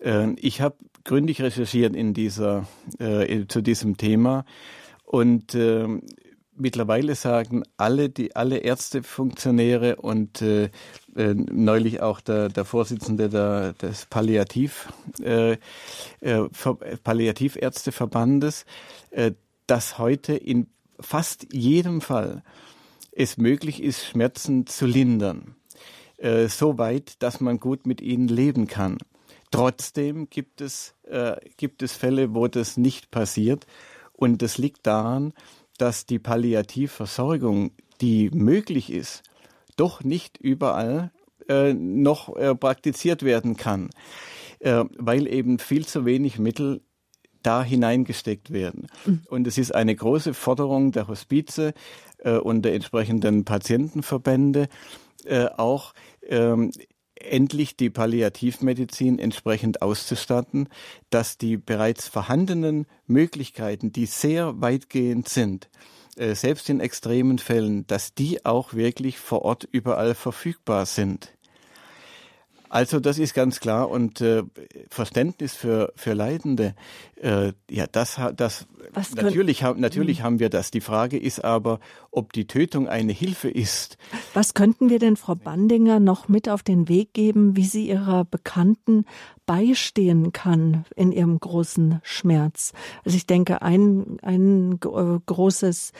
Äh, 0.00 0.32
ich 0.36 0.60
habe 0.60 0.76
gründlich 1.04 1.40
recherchiert 1.42 1.96
in 1.96 2.14
dieser, 2.14 2.66
äh, 2.98 3.46
zu 3.46 3.62
diesem 3.62 3.96
Thema 3.96 4.44
und 5.04 5.54
äh, 5.54 5.86
mittlerweile 6.58 7.14
sagen 7.14 7.62
alle 7.76 8.08
die 8.10 8.36
alle 8.36 8.58
Ärztefunktionäre 8.58 9.96
und 9.96 10.42
äh, 10.42 10.70
äh, 11.16 11.34
neulich 11.34 12.02
auch 12.02 12.20
der, 12.20 12.48
der 12.48 12.64
Vorsitzende 12.64 13.28
der, 13.28 13.72
des 13.74 14.06
Palliativ 14.06 14.92
äh, 15.22 15.56
äh, 16.20 16.48
Palliativärzteverbandes, 17.02 18.66
dass 19.66 19.98
heute 19.98 20.34
in 20.34 20.68
fast 21.00 21.46
jedem 21.52 22.00
Fall 22.00 22.42
es 23.12 23.36
möglich 23.36 23.82
ist, 23.82 24.04
Schmerzen 24.04 24.66
zu 24.66 24.86
lindern. 24.86 25.56
Äh, 26.18 26.48
so 26.48 26.78
weit, 26.78 27.22
dass 27.22 27.40
man 27.40 27.60
gut 27.60 27.86
mit 27.86 28.00
ihnen 28.00 28.28
leben 28.28 28.66
kann. 28.66 28.98
Trotzdem 29.50 30.28
gibt 30.28 30.60
es, 30.60 30.94
äh, 31.04 31.36
gibt 31.56 31.82
es 31.82 31.94
Fälle, 31.94 32.34
wo 32.34 32.48
das 32.48 32.76
nicht 32.76 33.10
passiert. 33.10 33.66
Und 34.12 34.42
das 34.42 34.58
liegt 34.58 34.86
daran, 34.86 35.32
dass 35.78 36.06
die 36.06 36.18
Palliativversorgung, 36.18 37.70
die 38.00 38.30
möglich 38.30 38.92
ist, 38.92 39.22
doch 39.76 40.02
nicht 40.02 40.38
überall 40.38 41.12
äh, 41.48 41.72
noch 41.72 42.36
äh, 42.36 42.54
praktiziert 42.54 43.22
werden 43.22 43.56
kann, 43.56 43.90
äh, 44.58 44.84
weil 44.98 45.26
eben 45.28 45.58
viel 45.60 45.86
zu 45.86 46.04
wenig 46.04 46.38
Mittel 46.38 46.82
da 47.42 47.62
hineingesteckt 47.62 48.52
werden. 48.52 48.88
Mhm. 49.06 49.22
Und 49.28 49.46
es 49.46 49.56
ist 49.56 49.74
eine 49.74 49.94
große 49.94 50.34
Forderung 50.34 50.90
der 50.90 51.06
Hospize 51.06 51.74
äh, 52.18 52.32
und 52.36 52.62
der 52.62 52.74
entsprechenden 52.74 53.44
Patientenverbände, 53.44 54.68
äh, 55.24 55.46
auch 55.56 55.94
ähm, 56.26 56.70
endlich 57.20 57.76
die 57.76 57.90
Palliativmedizin 57.90 59.18
entsprechend 59.18 59.82
auszustatten, 59.82 60.68
dass 61.10 61.38
die 61.38 61.56
bereits 61.56 62.08
vorhandenen 62.08 62.86
Möglichkeiten, 63.06 63.92
die 63.92 64.06
sehr 64.06 64.60
weitgehend 64.60 65.28
sind, 65.28 65.68
äh, 66.16 66.34
selbst 66.34 66.68
in 66.68 66.80
extremen 66.80 67.38
Fällen, 67.38 67.86
dass 67.86 68.14
die 68.14 68.44
auch 68.44 68.74
wirklich 68.74 69.18
vor 69.18 69.42
Ort 69.42 69.68
überall 69.70 70.14
verfügbar 70.14 70.86
sind. 70.86 71.32
Also 72.68 73.00
das 73.00 73.18
ist 73.18 73.34
ganz 73.34 73.60
klar 73.60 73.88
und 73.88 74.20
äh, 74.20 74.42
Verständnis 74.88 75.54
für 75.54 75.92
für 75.96 76.12
Leidende, 76.12 76.74
äh, 77.16 77.52
ja 77.70 77.86
das 77.86 78.20
das 78.36 78.66
Was 78.92 79.14
natürlich 79.14 79.62
haben 79.62 79.80
natürlich 79.80 80.18
hm. 80.18 80.24
haben 80.24 80.38
wir 80.40 80.50
das. 80.50 80.70
Die 80.70 80.80
Frage 80.80 81.18
ist 81.18 81.44
aber, 81.44 81.80
ob 82.10 82.32
die 82.32 82.46
Tötung 82.46 82.88
eine 82.88 83.12
Hilfe 83.12 83.48
ist. 83.48 83.96
Was 84.34 84.54
könnten 84.54 84.90
wir 84.90 84.98
denn 84.98 85.16
Frau 85.16 85.34
Bandinger 85.34 86.00
noch 86.00 86.28
mit 86.28 86.48
auf 86.48 86.62
den 86.62 86.88
Weg 86.88 87.14
geben, 87.14 87.56
wie 87.56 87.64
sie 87.64 87.88
ihrer 87.88 88.24
Bekannten 88.24 89.04
beistehen 89.46 90.32
kann 90.32 90.84
in 90.94 91.12
ihrem 91.12 91.38
großen 91.38 92.00
Schmerz? 92.02 92.72
Also 93.04 93.16
ich 93.16 93.26
denke 93.26 93.62
ein 93.62 94.18
ein 94.22 94.78
äh, 94.84 95.18
großes 95.24 95.92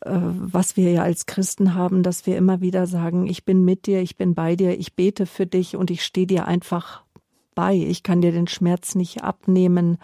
was 0.00 0.76
wir 0.76 0.90
ja 0.90 1.02
als 1.02 1.26
Christen 1.26 1.74
haben, 1.74 2.02
dass 2.02 2.26
wir 2.26 2.36
immer 2.36 2.60
wieder 2.60 2.86
sagen, 2.86 3.26
ich 3.26 3.44
bin 3.44 3.64
mit 3.64 3.86
dir, 3.86 4.00
ich 4.02 4.16
bin 4.16 4.34
bei 4.34 4.56
dir, 4.56 4.78
ich 4.78 4.94
bete 4.94 5.26
für 5.26 5.46
dich 5.46 5.76
und 5.76 5.90
ich 5.90 6.04
stehe 6.04 6.26
dir 6.26 6.46
einfach 6.46 7.02
bei. 7.54 7.74
Ich 7.74 8.02
kann 8.02 8.20
dir 8.20 8.32
den 8.32 8.48
Schmerz 8.48 8.94
nicht 8.94 9.22
abnehmen, 9.22 9.98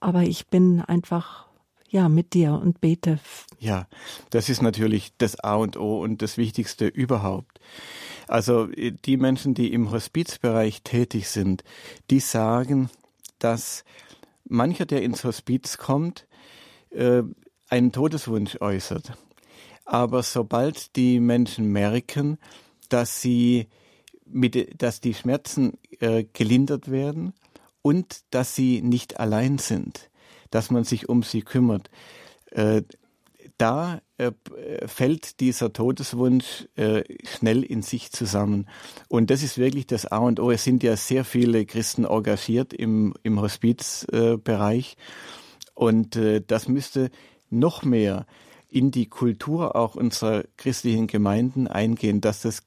aber 0.00 0.22
ich 0.22 0.46
bin 0.48 0.80
einfach 0.80 1.46
ja 1.88 2.08
mit 2.08 2.34
dir 2.34 2.54
und 2.54 2.80
bete. 2.80 3.18
Ja, 3.60 3.86
das 4.30 4.48
ist 4.48 4.62
natürlich 4.62 5.12
das 5.18 5.38
A 5.40 5.54
und 5.54 5.76
O 5.76 6.02
und 6.02 6.22
das 6.22 6.36
Wichtigste 6.36 6.86
überhaupt. 6.86 7.60
Also 8.26 8.66
die 8.66 9.16
Menschen, 9.16 9.54
die 9.54 9.72
im 9.72 9.90
Hospizbereich 9.90 10.82
tätig 10.82 11.28
sind, 11.28 11.62
die 12.10 12.20
sagen, 12.20 12.90
dass 13.38 13.84
mancher, 14.44 14.86
der 14.86 15.02
ins 15.02 15.24
Hospiz 15.24 15.78
kommt, 15.78 16.26
äh, 16.90 17.22
einen 17.74 17.90
Todeswunsch 17.90 18.56
äußert. 18.60 19.14
Aber 19.84 20.22
sobald 20.22 20.94
die 20.94 21.18
Menschen 21.18 21.72
merken, 21.72 22.38
dass 22.88 23.20
sie 23.20 23.66
mit, 24.24 24.80
dass 24.80 25.00
die 25.00 25.12
Schmerzen 25.12 25.72
äh, 25.98 26.24
gelindert 26.32 26.90
werden 26.92 27.34
und 27.82 28.20
dass 28.30 28.54
sie 28.54 28.80
nicht 28.80 29.18
allein 29.18 29.58
sind, 29.58 30.08
dass 30.50 30.70
man 30.70 30.84
sich 30.84 31.08
um 31.08 31.24
sie 31.24 31.42
kümmert, 31.42 31.90
äh, 32.52 32.82
da 33.58 34.00
äh, 34.18 34.30
fällt 34.86 35.40
dieser 35.40 35.72
Todeswunsch 35.72 36.68
äh, 36.76 37.02
schnell 37.26 37.64
in 37.64 37.82
sich 37.82 38.12
zusammen. 38.12 38.68
Und 39.08 39.30
das 39.30 39.42
ist 39.42 39.58
wirklich 39.58 39.88
das 39.88 40.06
A 40.06 40.18
und 40.18 40.38
O. 40.38 40.52
Es 40.52 40.62
sind 40.62 40.84
ja 40.84 40.96
sehr 40.96 41.24
viele 41.24 41.66
Christen 41.66 42.04
engagiert 42.04 42.72
im, 42.72 43.14
im 43.24 43.40
Hospizbereich. 43.40 44.96
und 45.74 46.14
äh, 46.14 46.40
das 46.46 46.68
müsste 46.68 47.10
noch 47.54 47.84
mehr 47.84 48.26
in 48.68 48.90
die 48.90 49.06
Kultur 49.06 49.76
auch 49.76 49.94
unserer 49.94 50.44
christlichen 50.56 51.06
Gemeinden 51.06 51.68
eingehen, 51.68 52.20
dass 52.20 52.42
das, 52.42 52.62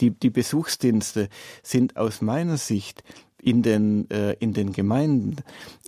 die, 0.00 0.10
die 0.10 0.30
Besuchsdienste 0.30 1.28
sind 1.62 1.96
aus 1.96 2.22
meiner 2.22 2.56
Sicht 2.56 3.04
in 3.42 3.62
den, 3.62 4.10
äh, 4.10 4.32
in 4.40 4.54
den 4.54 4.72
Gemeinden 4.72 5.36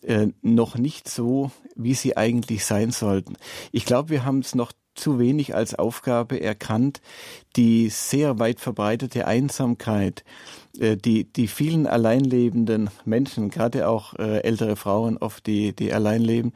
äh, 0.03 0.29
noch 0.43 0.77
nicht 0.77 1.09
so, 1.09 1.51
wie 1.75 1.95
sie 1.95 2.17
eigentlich 2.17 2.67
sein 2.67 2.91
sollten. 2.91 3.37
Ich 3.73 3.87
glaube, 3.87 4.11
wir 4.11 4.27
haben 4.27 4.41
es 4.41 4.55
noch 4.55 4.73
zu 4.97 5.19
wenig 5.19 5.55
als 5.55 5.75
Aufgabe 5.75 6.41
erkannt, 6.41 7.01
die 7.57 7.89
sehr 7.89 8.39
weit 8.39 8.61
verbreitete 8.61 9.27
Einsamkeit, 9.27 10.25
äh, 10.79 10.97
die, 10.97 11.25
die 11.25 11.49
vielen 11.49 11.87
alleinlebenden 11.87 12.91
Menschen, 13.05 13.49
gerade 13.51 13.89
auch 13.89 14.15
äh, 14.15 14.41
ältere 14.41 14.77
Frauen 14.77 15.17
oft, 15.17 15.47
die, 15.47 15.75
die 15.75 15.93
allein 15.93 16.21
leben, 16.21 16.53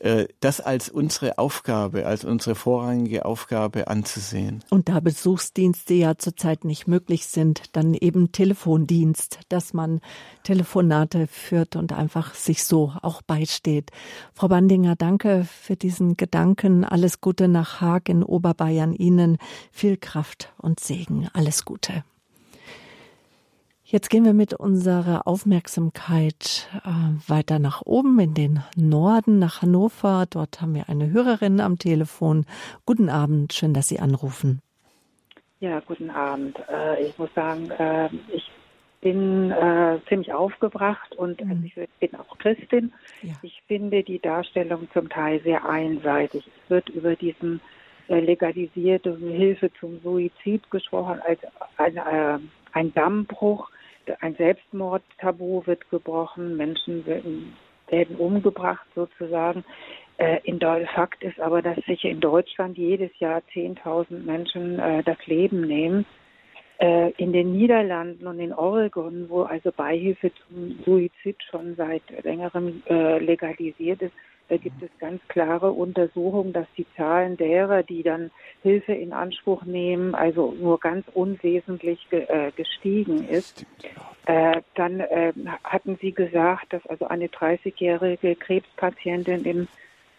äh, 0.00 0.26
das 0.40 0.60
als 0.60 0.88
unsere 0.88 1.38
Aufgabe, 1.38 2.06
als 2.06 2.24
unsere 2.24 2.54
vorrangige 2.54 3.26
Aufgabe 3.26 3.88
anzusehen. 3.88 4.64
Und 4.70 4.88
da 4.88 5.00
Besuchsdienste 5.00 5.94
ja 5.94 6.16
zurzeit 6.16 6.64
nicht 6.64 6.88
möglich 6.88 7.26
sind, 7.26 7.64
dann 7.72 7.94
eben 7.94 8.32
Telefondienst, 8.32 9.40
dass 9.48 9.74
man 9.74 10.00
Telefonate 10.42 11.26
führt 11.26 11.76
und 11.76 11.92
einfach 11.92 12.34
sich 12.34 12.64
so 12.64 12.92
auch 13.02 13.20
beisteht. 13.22 13.90
Frau 14.32 14.48
Bandinger, 14.48 14.96
danke 14.96 15.44
für 15.44 15.76
diesen 15.76 16.16
Gedanken. 16.16 16.84
Alles 16.84 17.20
Gute 17.20 17.46
nach 17.46 17.69
Haag 17.78 18.08
in 18.08 18.22
Oberbayern. 18.22 18.94
Ihnen 18.94 19.36
viel 19.70 19.96
Kraft 19.96 20.52
und 20.58 20.80
Segen. 20.80 21.28
Alles 21.34 21.64
Gute. 21.64 22.04
Jetzt 23.84 24.08
gehen 24.08 24.24
wir 24.24 24.34
mit 24.34 24.54
unserer 24.54 25.26
Aufmerksamkeit 25.26 26.68
äh, 26.84 27.28
weiter 27.28 27.58
nach 27.58 27.82
oben 27.84 28.20
in 28.20 28.34
den 28.34 28.62
Norden, 28.76 29.40
nach 29.40 29.62
Hannover. 29.62 30.26
Dort 30.30 30.60
haben 30.60 30.76
wir 30.76 30.88
eine 30.88 31.10
Hörerin 31.10 31.60
am 31.60 31.76
Telefon. 31.76 32.46
Guten 32.86 33.08
Abend, 33.08 33.52
schön, 33.52 33.74
dass 33.74 33.88
Sie 33.88 33.98
anrufen. 33.98 34.62
Ja, 35.58 35.80
guten 35.80 36.08
Abend. 36.08 36.56
Äh, 36.72 37.04
ich 37.04 37.18
muss 37.18 37.30
sagen, 37.34 37.68
äh, 37.72 38.08
ich 38.32 38.48
bin 39.00 39.50
äh, 39.50 39.98
ziemlich 40.08 40.32
aufgebracht 40.32 41.16
und 41.16 41.42
mhm. 41.44 41.50
also 41.50 41.80
ich 41.80 42.08
bin 42.08 42.18
auch 42.18 42.38
Christin. 42.38 42.92
Ja. 43.22 43.32
Ich 43.42 43.62
finde 43.66 44.02
die 44.02 44.18
Darstellung 44.18 44.88
zum 44.92 45.08
Teil 45.08 45.40
sehr 45.42 45.64
einseitig. 45.68 46.46
Es 46.46 46.70
wird 46.70 46.88
über 46.90 47.16
diesen 47.16 47.60
äh, 48.08 48.20
legalisierte 48.20 49.16
Hilfe 49.16 49.72
zum 49.80 50.00
Suizid 50.00 50.70
gesprochen 50.70 51.20
als 51.26 51.40
ein, 51.78 51.96
äh, 51.96 52.38
ein 52.72 52.92
Dammbruch 52.94 53.70
ein 54.20 54.34
Selbstmordtabu 54.34 55.66
wird 55.66 55.88
gebrochen, 55.90 56.56
Menschen 56.56 57.06
werden, 57.06 57.54
werden 57.88 58.16
umgebracht 58.16 58.86
sozusagen. 58.94 59.64
Äh, 60.18 60.40
in 60.44 60.58
Fakt 60.94 61.22
ist 61.22 61.40
aber, 61.40 61.62
dass 61.62 61.76
sich 61.86 62.04
in 62.04 62.20
Deutschland 62.20 62.76
jedes 62.76 63.10
Jahr 63.18 63.42
10.000 63.54 64.24
Menschen 64.24 64.78
äh, 64.78 65.02
das 65.02 65.18
Leben 65.26 65.62
nehmen. 65.62 66.04
Äh, 66.80 67.10
in 67.18 67.34
den 67.34 67.52
Niederlanden 67.52 68.26
und 68.26 68.40
in 68.40 68.54
Oregon, 68.54 69.26
wo 69.28 69.42
also 69.42 69.70
Beihilfe 69.70 70.32
zum 70.32 70.78
Suizid 70.86 71.36
schon 71.50 71.74
seit 71.76 72.02
längerem 72.24 72.82
äh, 72.88 73.18
legalisiert 73.18 74.00
ist, 74.00 74.14
da 74.48 74.56
gibt 74.56 74.82
es 74.82 74.88
ganz 74.98 75.20
klare 75.28 75.72
Untersuchungen, 75.72 76.54
dass 76.54 76.66
die 76.78 76.86
Zahlen 76.96 77.36
derer, 77.36 77.82
die 77.82 78.02
dann 78.02 78.30
Hilfe 78.62 78.94
in 78.94 79.12
Anspruch 79.12 79.64
nehmen, 79.64 80.14
also 80.14 80.54
nur 80.58 80.80
ganz 80.80 81.06
unwesentlich 81.12 82.08
ge 82.08 82.24
äh, 82.28 82.50
gestiegen 82.56 83.28
ist. 83.28 83.66
Äh, 84.24 84.62
dann 84.74 85.00
äh, 85.00 85.34
hatten 85.62 85.98
Sie 86.00 86.12
gesagt, 86.12 86.72
dass 86.72 86.84
also 86.86 87.06
eine 87.08 87.26
30-jährige 87.26 88.36
Krebspatientin 88.36 89.44
im 89.44 89.68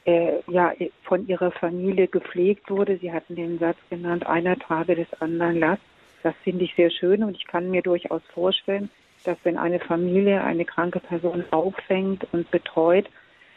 äh, 0.05 0.39
ja, 0.47 0.73
von 1.03 1.27
ihrer 1.27 1.51
Familie 1.51 2.07
gepflegt 2.07 2.69
wurde. 2.69 2.99
Sie 2.99 3.11
hatten 3.11 3.35
den 3.35 3.57
Satz 3.57 3.77
genannt, 3.89 4.27
einer 4.27 4.57
trage 4.59 4.95
des 4.95 5.07
anderen 5.19 5.59
Last. 5.59 5.81
Das 6.23 6.35
finde 6.43 6.65
ich 6.65 6.75
sehr 6.75 6.91
schön 6.91 7.23
und 7.23 7.35
ich 7.35 7.47
kann 7.47 7.71
mir 7.71 7.81
durchaus 7.81 8.21
vorstellen, 8.33 8.89
dass 9.23 9.37
wenn 9.43 9.57
eine 9.57 9.79
Familie 9.79 10.43
eine 10.43 10.65
kranke 10.65 10.99
Person 10.99 11.43
auffängt 11.51 12.27
und 12.31 12.49
betreut, 12.51 13.07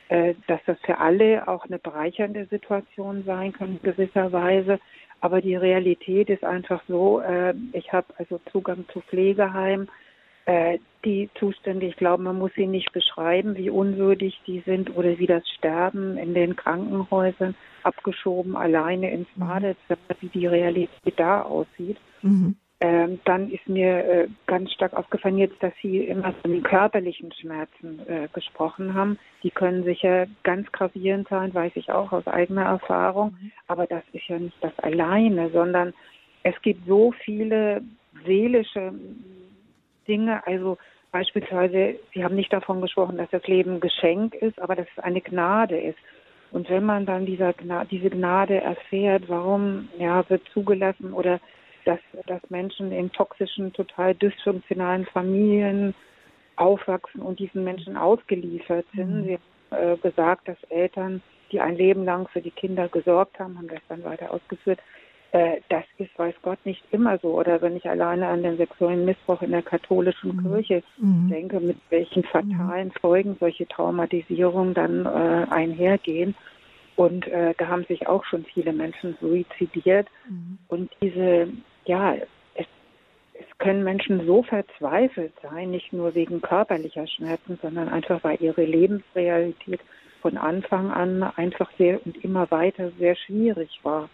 äh, 0.09 0.35
dass 0.47 0.61
das 0.66 0.78
für 0.85 0.99
alle 0.99 1.49
auch 1.49 1.65
eine 1.65 1.78
bereichernde 1.78 2.47
Situation 2.47 3.24
sein 3.24 3.53
kann, 3.53 3.81
gewisserweise. 3.82 4.78
Aber 5.20 5.41
die 5.41 5.57
Realität 5.57 6.28
ist 6.28 6.45
einfach 6.45 6.82
so, 6.86 7.20
äh, 7.20 7.55
ich 7.73 7.93
habe 7.93 8.07
also 8.19 8.41
Zugang 8.53 8.85
zu 8.93 9.01
Pflegeheimen, 9.01 9.89
äh, 10.47 10.78
die 11.05 11.31
Zustände, 11.39 11.86
ich 11.86 11.97
glaube, 11.97 12.23
man 12.23 12.39
muss 12.39 12.53
sie 12.55 12.66
nicht 12.66 12.93
beschreiben, 12.93 13.57
wie 13.57 13.70
unwürdig 13.70 14.39
die 14.47 14.61
sind 14.61 14.95
oder 14.95 15.19
wie 15.19 15.27
das 15.27 15.49
Sterben 15.49 16.19
in 16.19 16.35
den 16.35 16.57
Krankenhäusern 16.57 17.55
abgeschoben 17.82 18.57
alleine 18.57 19.11
ins 19.11 19.28
mhm. 19.36 19.47
Badezimmer, 19.47 20.16
wie 20.20 20.28
die 20.28 20.47
Realität 20.47 21.15
da 21.16 21.43
aussieht. 21.43 21.97
Mhm. 22.24 22.56
Ähm, 22.80 23.20
dann 23.24 23.51
ist 23.51 23.68
mir 23.68 24.05
äh, 24.05 24.28
ganz 24.46 24.72
stark 24.72 24.94
aufgefallen 24.94 25.38
jetzt, 25.38 25.62
dass 25.62 25.72
Sie 25.80 26.01
immer 26.01 26.32
von 26.42 26.51
den 26.51 26.62
körperlichen 26.62 27.32
Schmerzen 27.32 28.01
äh, 28.09 28.28
gesprochen 28.32 28.94
haben. 28.94 29.18
Die 29.42 29.51
können 29.51 29.84
sicher 29.84 30.26
ganz 30.42 30.70
gravierend 30.72 31.28
sein, 31.28 31.55
weiß 31.55 31.72
ich 31.76 31.90
auch 31.90 32.12
aus 32.12 32.26
eigener 32.26 32.64
Erfahrung. 32.64 33.36
Mhm. 33.40 33.52
Aber 33.68 33.86
das 33.86 34.02
ist 34.12 34.26
ja 34.26 34.38
nicht 34.38 34.56
das 34.60 34.76
alleine, 34.80 35.51
sondern 35.51 35.94
es 36.42 36.60
gibt 36.62 36.86
so 36.86 37.12
viele 37.24 37.82
seelische 38.26 38.92
Dinge. 40.09 40.46
Also 40.46 40.76
beispielsweise, 41.12 41.94
Sie 42.12 42.24
haben 42.24 42.34
nicht 42.34 42.52
davon 42.52 42.80
gesprochen, 42.80 43.18
dass 43.18 43.30
das 43.30 43.46
Leben 43.46 43.80
Geschenk 43.80 44.34
ist, 44.34 44.60
aber 44.60 44.74
dass 44.74 44.86
es 44.96 45.02
eine 45.02 45.20
Gnade 45.20 45.78
ist. 45.78 45.98
Und 46.51 46.68
wenn 46.70 46.84
man 46.84 47.06
dann 47.06 47.24
dieser 47.24 47.52
Gna 47.52 47.84
diese 47.84 48.10
Gnade 48.10 48.60
erfährt, 48.60 49.28
warum 49.28 49.88
ja, 49.98 50.28
wird 50.28 50.42
zugelassen 50.52 51.12
oder 51.12 51.40
dass, 51.85 52.01
dass 52.27 52.40
Menschen 52.51 52.93
in 52.93 53.11
toxischen, 53.12 53.73
total 53.73 54.15
dysfunktionalen 54.15 55.06
Familien 55.06 55.94
aufwachsen 56.56 57.20
und 57.20 57.39
diesen 57.39 57.65
Menschen 57.65 57.97
ausgeliefert 57.97 58.86
sind. 58.94 59.23
Mhm. 59.23 59.24
Sie 59.24 59.39
haben 59.70 59.93
äh, 59.93 59.97
gesagt, 59.97 60.48
dass 60.48 60.62
Eltern, 60.70 61.23
die 61.52 61.61
ein 61.61 61.77
Leben 61.77 62.05
lang 62.05 62.28
für 62.28 62.40
die 62.40 62.51
Kinder 62.51 62.89
gesorgt 62.89 63.39
haben, 63.39 63.59
haben 63.59 63.69
das 63.69 63.81
dann 63.89 64.05
weiter 64.05 64.32
ausgeführt. 64.32 64.81
Äh, 65.32 65.61
das 65.69 65.85
ist, 65.98 66.16
weiß 66.16 66.35
Gott, 66.43 66.59
nicht 66.65 66.82
immer 66.93 67.19
so. 67.19 67.39
Oder 67.39 67.61
wenn 67.61 67.77
ich 67.77 67.89
alleine 67.89 68.28
an 68.28 68.43
den 68.43 68.56
sexuellen 68.56 69.05
Missbrauch 69.05 69.43
in 69.43 69.51
der 69.51 69.62
katholischen 69.62 70.36
mhm. 70.36 70.43
Kirche 70.43 70.82
mhm. 70.98 71.28
denke, 71.28 71.61
mit 71.61 71.77
welchen 71.90 72.23
fatalen 72.23 72.93
Folgen 72.93 73.36
solche 73.40 73.66
Traumatisierungen 73.66 74.74
dann 74.74 75.06
äh, 75.06 75.47
einhergehen. 75.51 76.36
Und 76.97 77.27
äh, 77.27 77.55
da 77.59 77.66
haben 77.66 77.85
sich 77.86 78.06
auch 78.06 78.24
schon 78.24 78.44
viele 78.44 78.73
Menschen 78.73 79.16
suizidiert. 79.20 80.06
Mhm. 80.28 80.59
Und 80.69 80.93
diese 81.02 81.48
ja, 81.86 82.15
es, 82.55 82.66
es 83.35 83.59
können 83.59 83.85
Menschen 83.85 84.27
so 84.27 84.43
verzweifelt 84.43 85.32
sein, 85.43 85.70
nicht 85.70 85.93
nur 85.93 86.15
wegen 86.15 86.40
körperlicher 86.40 87.06
Schmerzen, 87.06 87.59
sondern 87.62 87.89
einfach, 87.89 88.23
weil 88.24 88.40
ihre 88.40 88.65
Lebensrealität 88.65 89.81
von 90.23 90.36
Anfang 90.36 90.90
an 90.90 91.23
einfach 91.23 91.70
sehr 91.77 92.05
und 92.06 92.23
immer 92.24 92.51
weiter 92.51 92.90
sehr 92.98 93.15
schwierig 93.15 93.81
war. 93.82 94.09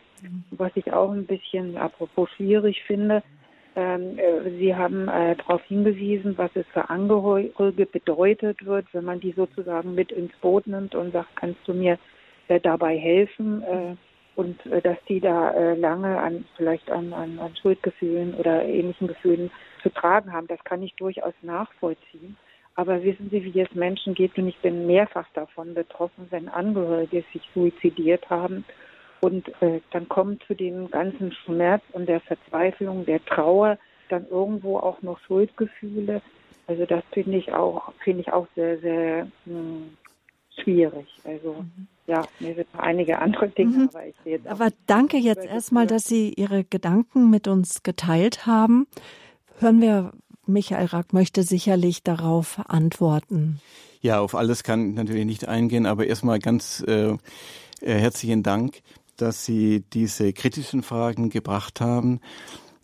Was 0.51 0.73
ich 0.75 0.93
auch 0.93 1.13
ein 1.13 1.27
bisschen, 1.27 1.77
apropos 1.77 2.29
schwierig 2.37 2.83
finde, 2.83 3.23
ähm, 3.77 4.19
äh, 4.19 4.51
Sie 4.59 4.75
haben 4.75 5.09
äh, 5.09 5.37
darauf 5.37 5.63
hingewiesen, 5.65 6.37
was 6.37 6.51
es 6.55 6.67
für 6.73 6.91
Angehörige 6.91 7.87
bedeutet 7.87 8.65
wird, 8.67 8.87
wenn 8.93 9.05
man 9.05 9.21
die 9.21 9.33
sozusagen 9.33 9.95
mit 9.95 10.11
ins 10.11 10.33
Boot 10.41 10.67
nimmt 10.67 10.95
und 10.95 11.13
sagt, 11.13 11.37
kannst 11.37 11.61
du 11.67 11.75
mir 11.75 11.99
äh, 12.49 12.59
dabei 12.61 12.99
helfen? 12.99 13.63
Und 14.37 14.65
äh, 14.67 14.81
dass 14.81 14.97
die 15.09 15.21
da 15.21 15.53
äh, 15.53 15.75
lange 15.75 16.19
an 16.19 16.45
vielleicht 16.57 16.91
an, 16.91 17.13
an, 17.13 17.39
an 17.39 17.55
Schuldgefühlen 17.57 18.35
oder 18.35 18.65
ähnlichen 18.65 19.09
Gefühlen 19.09 19.51
zu 19.83 19.91
tragen 19.91 20.33
haben. 20.33 20.47
Das 20.47 20.63
kann 20.65 20.83
ich 20.83 20.95
durchaus 20.95 21.35
nachvollziehen. 21.43 22.37
Aber 22.77 23.03
wissen 23.03 23.29
Sie, 23.31 23.45
wie 23.45 23.61
es 23.61 23.75
Menschen 23.75 24.15
geht, 24.15 24.39
und 24.39 24.49
ich 24.49 24.59
bin 24.59 24.87
mehrfach 24.87 25.27
davon 25.35 25.75
betroffen, 25.75 26.29
wenn 26.31 26.49
Angehörige 26.49 27.25
sich 27.33 27.43
suizidiert 27.53 28.31
haben. 28.31 28.65
Und 29.21 29.49
äh, 29.61 29.81
dann 29.91 30.09
kommt 30.09 30.43
zu 30.45 30.55
dem 30.55 30.91
ganzen 30.91 31.33
Schmerz 31.33 31.83
und 31.93 32.09
der 32.09 32.21
Verzweiflung, 32.21 33.05
der 33.05 33.23
Trauer, 33.25 33.79
dann 34.09 34.27
irgendwo 34.29 34.79
auch 34.79 35.03
noch 35.03 35.21
Schuldgefühle. 35.21 36.23
Also 36.67 36.87
das 36.87 37.03
finde 37.13 37.37
ich 37.37 37.53
auch, 37.53 37.93
finde 38.03 38.23
ich 38.23 38.33
auch 38.33 38.47
sehr, 38.55 38.79
sehr 38.79 39.25
mh, 39.45 39.55
hm, 39.59 39.97
schwierig. 40.63 41.07
Also 41.25 41.53
mhm. 41.63 41.87
Ja, 42.11 42.27
mir 42.41 42.55
sind 42.57 42.75
noch 42.75 42.81
einige 42.81 43.21
andere 43.21 43.49
Dinge, 43.49 43.77
mhm. 43.77 43.91
aber 43.95 44.07
ich 44.07 44.15
sehe 44.25 44.33
jetzt. 44.35 44.47
Aber 44.49 44.71
danke 44.87 45.17
jetzt 45.17 45.45
erstmal, 45.45 45.87
dass 45.87 46.05
Sie 46.05 46.33
Ihre 46.35 46.65
Gedanken 46.65 47.31
mit 47.31 47.47
uns 47.47 47.85
geteilt 47.85 48.47
haben. 48.47 48.89
Hören 49.61 49.81
wir, 49.81 50.13
Michael 50.45 50.87
Rack 50.87 51.13
möchte 51.13 51.45
sicherlich 51.45 52.03
darauf 52.03 52.61
antworten. 52.67 53.61
Ja, 54.01 54.21
auf 54.21 54.35
alles 54.35 54.65
kann 54.65 54.91
ich 54.91 54.97
natürlich 54.97 55.25
nicht 55.25 55.47
eingehen, 55.47 55.87
aber 55.87 56.07
erstmal 56.07 56.41
ganz 56.41 56.83
äh, 56.89 57.11
äh 57.11 57.17
herzlichen 57.81 58.43
Dank, 58.43 58.81
dass 59.17 59.45
Sie 59.45 59.85
diese 59.93 60.33
kritischen 60.33 60.83
Fragen 60.83 61.31
gebracht 61.31 61.81
haben. 61.81 62.21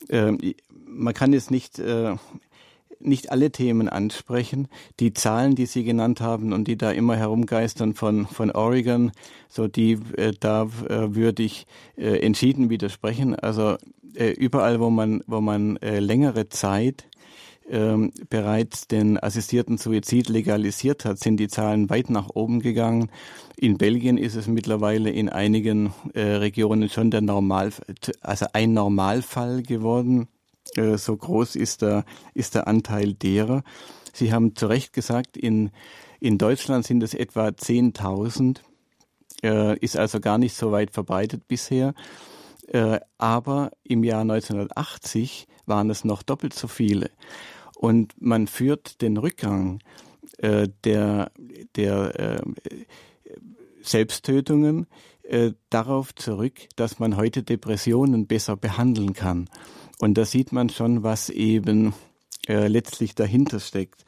Äh, 0.08 0.54
man 0.86 1.14
kann 1.14 1.32
jetzt 1.32 1.50
nicht 1.50 1.80
äh, 1.80 2.14
nicht 3.00 3.30
alle 3.30 3.50
Themen 3.50 3.88
ansprechen. 3.88 4.68
Die 5.00 5.12
Zahlen, 5.12 5.54
die 5.54 5.66
Sie 5.66 5.84
genannt 5.84 6.20
haben 6.20 6.52
und 6.52 6.68
die 6.68 6.76
da 6.76 6.90
immer 6.90 7.16
herumgeistern 7.16 7.94
von, 7.94 8.26
von 8.26 8.50
Oregon, 8.50 9.12
so 9.48 9.68
die, 9.68 9.98
äh, 10.16 10.32
da 10.38 10.64
äh, 10.88 11.14
würde 11.14 11.42
ich 11.42 11.66
äh, 11.96 12.18
entschieden 12.18 12.70
widersprechen. 12.70 13.34
Also 13.34 13.76
äh, 14.14 14.30
überall, 14.30 14.80
wo 14.80 14.90
man, 14.90 15.22
wo 15.26 15.40
man 15.40 15.76
äh, 15.78 16.00
längere 16.00 16.48
Zeit 16.48 17.06
ähm, 17.68 18.12
bereits 18.30 18.86
den 18.86 19.18
assistierten 19.22 19.78
Suizid 19.78 20.28
legalisiert 20.28 21.04
hat, 21.04 21.18
sind 21.18 21.38
die 21.38 21.48
Zahlen 21.48 21.90
weit 21.90 22.10
nach 22.10 22.28
oben 22.32 22.60
gegangen. 22.60 23.10
In 23.56 23.76
Belgien 23.76 24.18
ist 24.18 24.36
es 24.36 24.46
mittlerweile 24.46 25.10
in 25.10 25.28
einigen 25.28 25.92
äh, 26.14 26.20
Regionen 26.20 26.88
schon 26.88 27.10
der 27.10 27.22
Normal, 27.22 27.72
also 28.20 28.46
ein 28.52 28.72
Normalfall 28.72 29.62
geworden. 29.62 30.28
Äh, 30.76 30.98
so 30.98 31.16
groß 31.16 31.56
ist 31.56 31.82
der, 31.82 32.04
ist 32.34 32.54
der 32.54 32.68
Anteil 32.68 33.14
derer. 33.14 33.62
Sie 34.12 34.32
haben 34.32 34.56
zu 34.56 34.66
Recht 34.66 34.92
gesagt, 34.92 35.36
in, 35.36 35.70
in 36.20 36.38
Deutschland 36.38 36.86
sind 36.86 37.02
es 37.02 37.14
etwa 37.14 37.48
10.000, 37.48 38.60
äh, 39.42 39.78
ist 39.78 39.96
also 39.96 40.20
gar 40.20 40.38
nicht 40.38 40.56
so 40.56 40.72
weit 40.72 40.90
verbreitet 40.90 41.46
bisher. 41.48 41.94
Äh, 42.68 43.00
aber 43.18 43.70
im 43.84 44.02
Jahr 44.04 44.22
1980 44.22 45.46
waren 45.66 45.90
es 45.90 46.04
noch 46.04 46.22
doppelt 46.22 46.54
so 46.54 46.68
viele. 46.68 47.10
Und 47.76 48.14
man 48.20 48.46
führt 48.46 49.02
den 49.02 49.18
Rückgang 49.18 49.80
äh, 50.38 50.68
der, 50.84 51.30
der 51.76 52.18
äh, 52.18 52.40
Selbsttötungen 53.82 54.86
äh, 55.22 55.52
darauf 55.70 56.14
zurück, 56.14 56.68
dass 56.76 56.98
man 56.98 57.16
heute 57.16 57.42
Depressionen 57.42 58.26
besser 58.26 58.56
behandeln 58.56 59.12
kann. 59.12 59.48
Und 59.98 60.18
da 60.18 60.24
sieht 60.24 60.52
man 60.52 60.68
schon, 60.68 61.02
was 61.02 61.30
eben 61.30 61.94
äh, 62.48 62.68
letztlich 62.68 63.14
dahinter 63.14 63.60
steckt. 63.60 64.04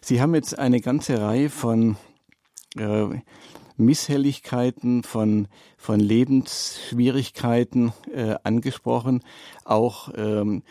Sie 0.00 0.20
haben 0.20 0.34
jetzt 0.34 0.58
eine 0.58 0.80
ganze 0.80 1.20
Reihe 1.20 1.50
von 1.50 1.96
äh, 2.76 3.06
Misshelligkeiten, 3.76 5.02
von, 5.02 5.48
von 5.76 6.00
Lebensschwierigkeiten 6.00 7.92
äh, 8.12 8.34
angesprochen, 8.42 9.22
auch 9.64 10.10
ähm, 10.16 10.62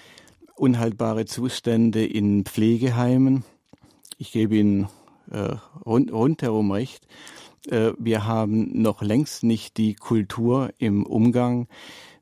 unhaltbare 0.56 1.26
Zustände 1.26 2.06
in 2.06 2.46
Pflegeheimen. 2.46 3.44
Ich 4.18 4.32
gebe 4.32 4.58
Ihnen 4.58 4.90
äh, 5.32 5.56
rund, 5.86 6.12
rundherum 6.12 6.72
recht. 6.72 7.08
Äh, 7.68 7.92
wir 7.98 8.26
haben 8.26 8.82
noch 8.82 9.02
längst 9.02 9.44
nicht 9.44 9.78
die 9.78 9.96
Kultur 9.96 10.72
im 10.78 11.06
Umgang 11.06 11.68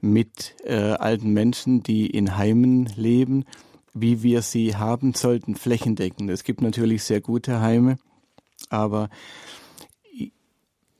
mit 0.01 0.55
äh, 0.63 0.75
alten 0.75 1.31
Menschen, 1.31 1.83
die 1.83 2.07
in 2.07 2.37
Heimen 2.37 2.85
leben, 2.95 3.45
wie 3.93 4.23
wir 4.23 4.41
sie 4.41 4.75
haben 4.75 5.13
sollten, 5.13 5.55
flächendeckend. 5.55 6.29
Es 6.29 6.43
gibt 6.43 6.61
natürlich 6.61 7.03
sehr 7.03 7.21
gute 7.21 7.61
Heime, 7.61 7.97
aber 8.69 9.09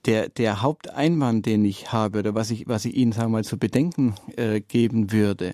der, 0.06 0.30
der 0.30 0.62
Haupteinwand, 0.62 1.46
den 1.46 1.66
ich 1.66 1.92
habe, 1.92 2.20
oder 2.20 2.34
was 2.34 2.50
ich, 2.50 2.68
was 2.68 2.86
ich 2.86 2.96
Ihnen 2.96 3.12
sagen 3.12 3.32
wir 3.32 3.40
mal 3.40 3.44
zu 3.44 3.58
bedenken 3.58 4.16
äh, 4.38 4.62
geben 4.62 5.12
würde, 5.12 5.54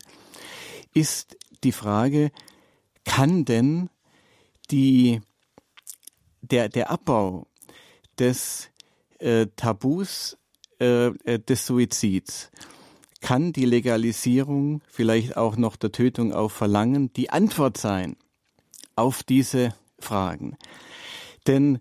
ist 0.93 1.37
die 1.63 1.71
Frage, 1.71 2.31
kann 3.03 3.45
denn 3.45 3.89
die, 4.69 5.21
der, 6.41 6.69
der 6.69 6.91
Abbau 6.91 7.47
des 8.19 8.69
äh, 9.19 9.47
Tabus 9.55 10.37
äh, 10.79 11.07
äh, 11.07 11.39
des 11.39 11.65
Suizids, 11.65 12.51
kann 13.23 13.53
die 13.53 13.65
Legalisierung 13.65 14.81
vielleicht 14.87 15.37
auch 15.37 15.55
noch 15.55 15.77
der 15.77 15.91
Tötung 15.91 16.33
auf 16.33 16.51
Verlangen 16.51 17.11
die 17.13 17.29
Antwort 17.29 17.77
sein 17.77 18.17
auf 18.95 19.23
diese 19.23 19.73
Fragen. 19.97 20.57
Denn 21.47 21.79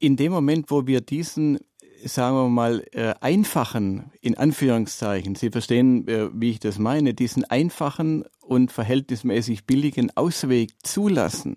in 0.00 0.16
dem 0.16 0.32
Moment, 0.32 0.70
wo 0.70 0.86
wir 0.86 1.00
diesen 1.00 1.58
sagen 2.04 2.36
wir 2.36 2.48
mal, 2.48 2.84
äh, 2.92 3.14
einfachen, 3.20 4.10
in 4.20 4.36
Anführungszeichen, 4.36 5.34
Sie 5.34 5.50
verstehen, 5.50 6.08
äh, 6.08 6.28
wie 6.32 6.50
ich 6.50 6.58
das 6.58 6.78
meine, 6.78 7.14
diesen 7.14 7.44
einfachen 7.44 8.24
und 8.40 8.72
verhältnismäßig 8.72 9.66
billigen 9.66 10.10
Ausweg 10.16 10.70
zulassen, 10.82 11.56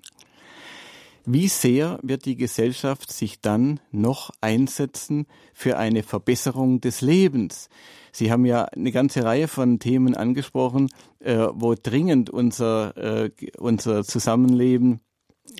wie 1.25 1.47
sehr 1.47 1.99
wird 2.01 2.25
die 2.25 2.35
Gesellschaft 2.35 3.11
sich 3.11 3.39
dann 3.39 3.79
noch 3.91 4.31
einsetzen 4.41 5.25
für 5.53 5.77
eine 5.77 6.03
Verbesserung 6.03 6.81
des 6.81 7.01
Lebens? 7.01 7.69
Sie 8.11 8.31
haben 8.31 8.45
ja 8.45 8.65
eine 8.65 8.91
ganze 8.91 9.23
Reihe 9.23 9.47
von 9.47 9.79
Themen 9.79 10.15
angesprochen, 10.15 10.89
äh, 11.19 11.47
wo 11.53 11.75
dringend 11.75 12.29
unser, 12.29 12.97
äh, 12.97 13.31
unser 13.57 14.03
Zusammenleben 14.03 14.99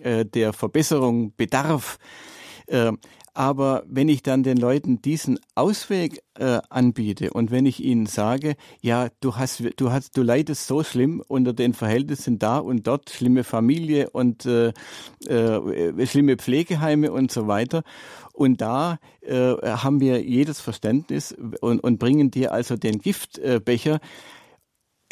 äh, 0.02 0.26
der 0.26 0.54
Verbesserung 0.54 1.34
bedarf. 1.36 1.98
Aber 3.36 3.84
wenn 3.88 4.10
ich 4.10 4.22
dann 4.22 4.44
den 4.44 4.58
Leuten 4.58 5.02
diesen 5.02 5.40
Ausweg 5.56 6.22
äh, 6.38 6.60
anbiete 6.70 7.32
und 7.32 7.50
wenn 7.50 7.66
ich 7.66 7.84
ihnen 7.84 8.06
sage, 8.06 8.56
ja, 8.80 9.08
du 9.22 9.38
hast, 9.38 9.64
du 9.78 9.92
hast, 9.92 10.16
du 10.16 10.22
leidest 10.22 10.68
so 10.68 10.84
schlimm 10.84 11.24
unter 11.28 11.52
den 11.52 11.74
Verhältnissen 11.74 12.38
da 12.38 12.60
und 12.60 12.86
dort, 12.86 13.10
schlimme 13.10 13.44
Familie 13.44 14.12
und 14.12 14.46
äh, 14.46 14.72
äh, 15.28 16.06
schlimme 16.06 16.38
Pflegeheime 16.38 17.12
und 17.12 17.32
so 17.32 17.48
weiter. 17.48 17.84
Und 18.34 18.62
da 18.62 19.00
äh, 19.22 19.56
haben 19.64 20.00
wir 20.00 20.22
jedes 20.22 20.60
Verständnis 20.60 21.36
und, 21.62 21.80
und 21.80 21.98
bringen 21.98 22.30
dir 22.30 22.52
also 22.52 22.76
den 22.76 23.00
Giftbecher. 23.00 24.00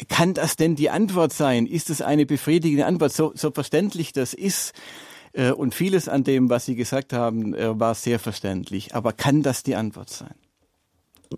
Kann 0.08 0.34
das 0.34 0.56
denn 0.56 0.76
die 0.76 0.90
Antwort 0.90 1.32
sein? 1.32 1.66
Ist 1.66 1.90
es 1.90 2.02
eine 2.02 2.26
befriedigende 2.26 2.86
Antwort? 2.86 3.12
So, 3.12 3.32
so 3.34 3.50
verständlich 3.50 4.12
das 4.12 4.32
ist, 4.32 4.74
und 5.52 5.74
vieles 5.74 6.08
an 6.08 6.24
dem, 6.24 6.50
was 6.50 6.66
Sie 6.66 6.76
gesagt 6.76 7.12
haben, 7.12 7.54
äh, 7.54 7.78
war 7.78 7.94
sehr 7.94 8.18
verständlich. 8.18 8.94
Aber 8.94 9.12
kann 9.12 9.42
das 9.42 9.62
die 9.62 9.74
Antwort 9.74 10.10
sein? 10.10 10.34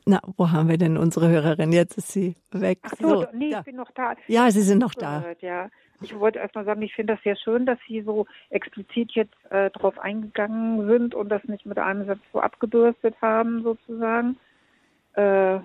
Na, 0.06 0.20
wo 0.36 0.50
haben 0.50 0.68
wir 0.68 0.78
denn 0.78 0.96
unsere 0.96 1.28
Hörerin? 1.28 1.72
Jetzt 1.72 1.96
ist 1.98 2.10
sie 2.10 2.34
weg. 2.50 2.78
Ach 2.82 2.94
so, 2.98 3.22
so 3.22 3.26
nee, 3.32 3.50
ja. 3.50 3.60
ich 3.60 3.66
bin 3.66 3.76
noch 3.76 3.90
da. 3.92 4.14
Ja, 4.26 4.50
Sie 4.50 4.62
sind 4.62 4.78
noch 4.78 4.94
da. 4.94 5.24
Ja. 5.40 5.70
Ich 6.00 6.18
wollte 6.18 6.40
erst 6.40 6.54
mal 6.54 6.64
sagen, 6.64 6.82
ich 6.82 6.94
finde 6.94 7.14
das 7.14 7.22
sehr 7.22 7.36
schön, 7.36 7.66
dass 7.66 7.78
Sie 7.86 8.02
so 8.02 8.26
explizit 8.50 9.12
jetzt 9.12 9.34
äh, 9.50 9.70
darauf 9.70 9.98
eingegangen 9.98 10.86
sind 10.88 11.14
und 11.14 11.28
das 11.28 11.44
nicht 11.44 11.64
mit 11.64 11.78
einem 11.78 12.06
Satz 12.06 12.18
so 12.32 12.40
abgebürstet 12.40 13.14
haben, 13.22 13.62
sozusagen. 13.62 14.36
Äh, 15.14 15.60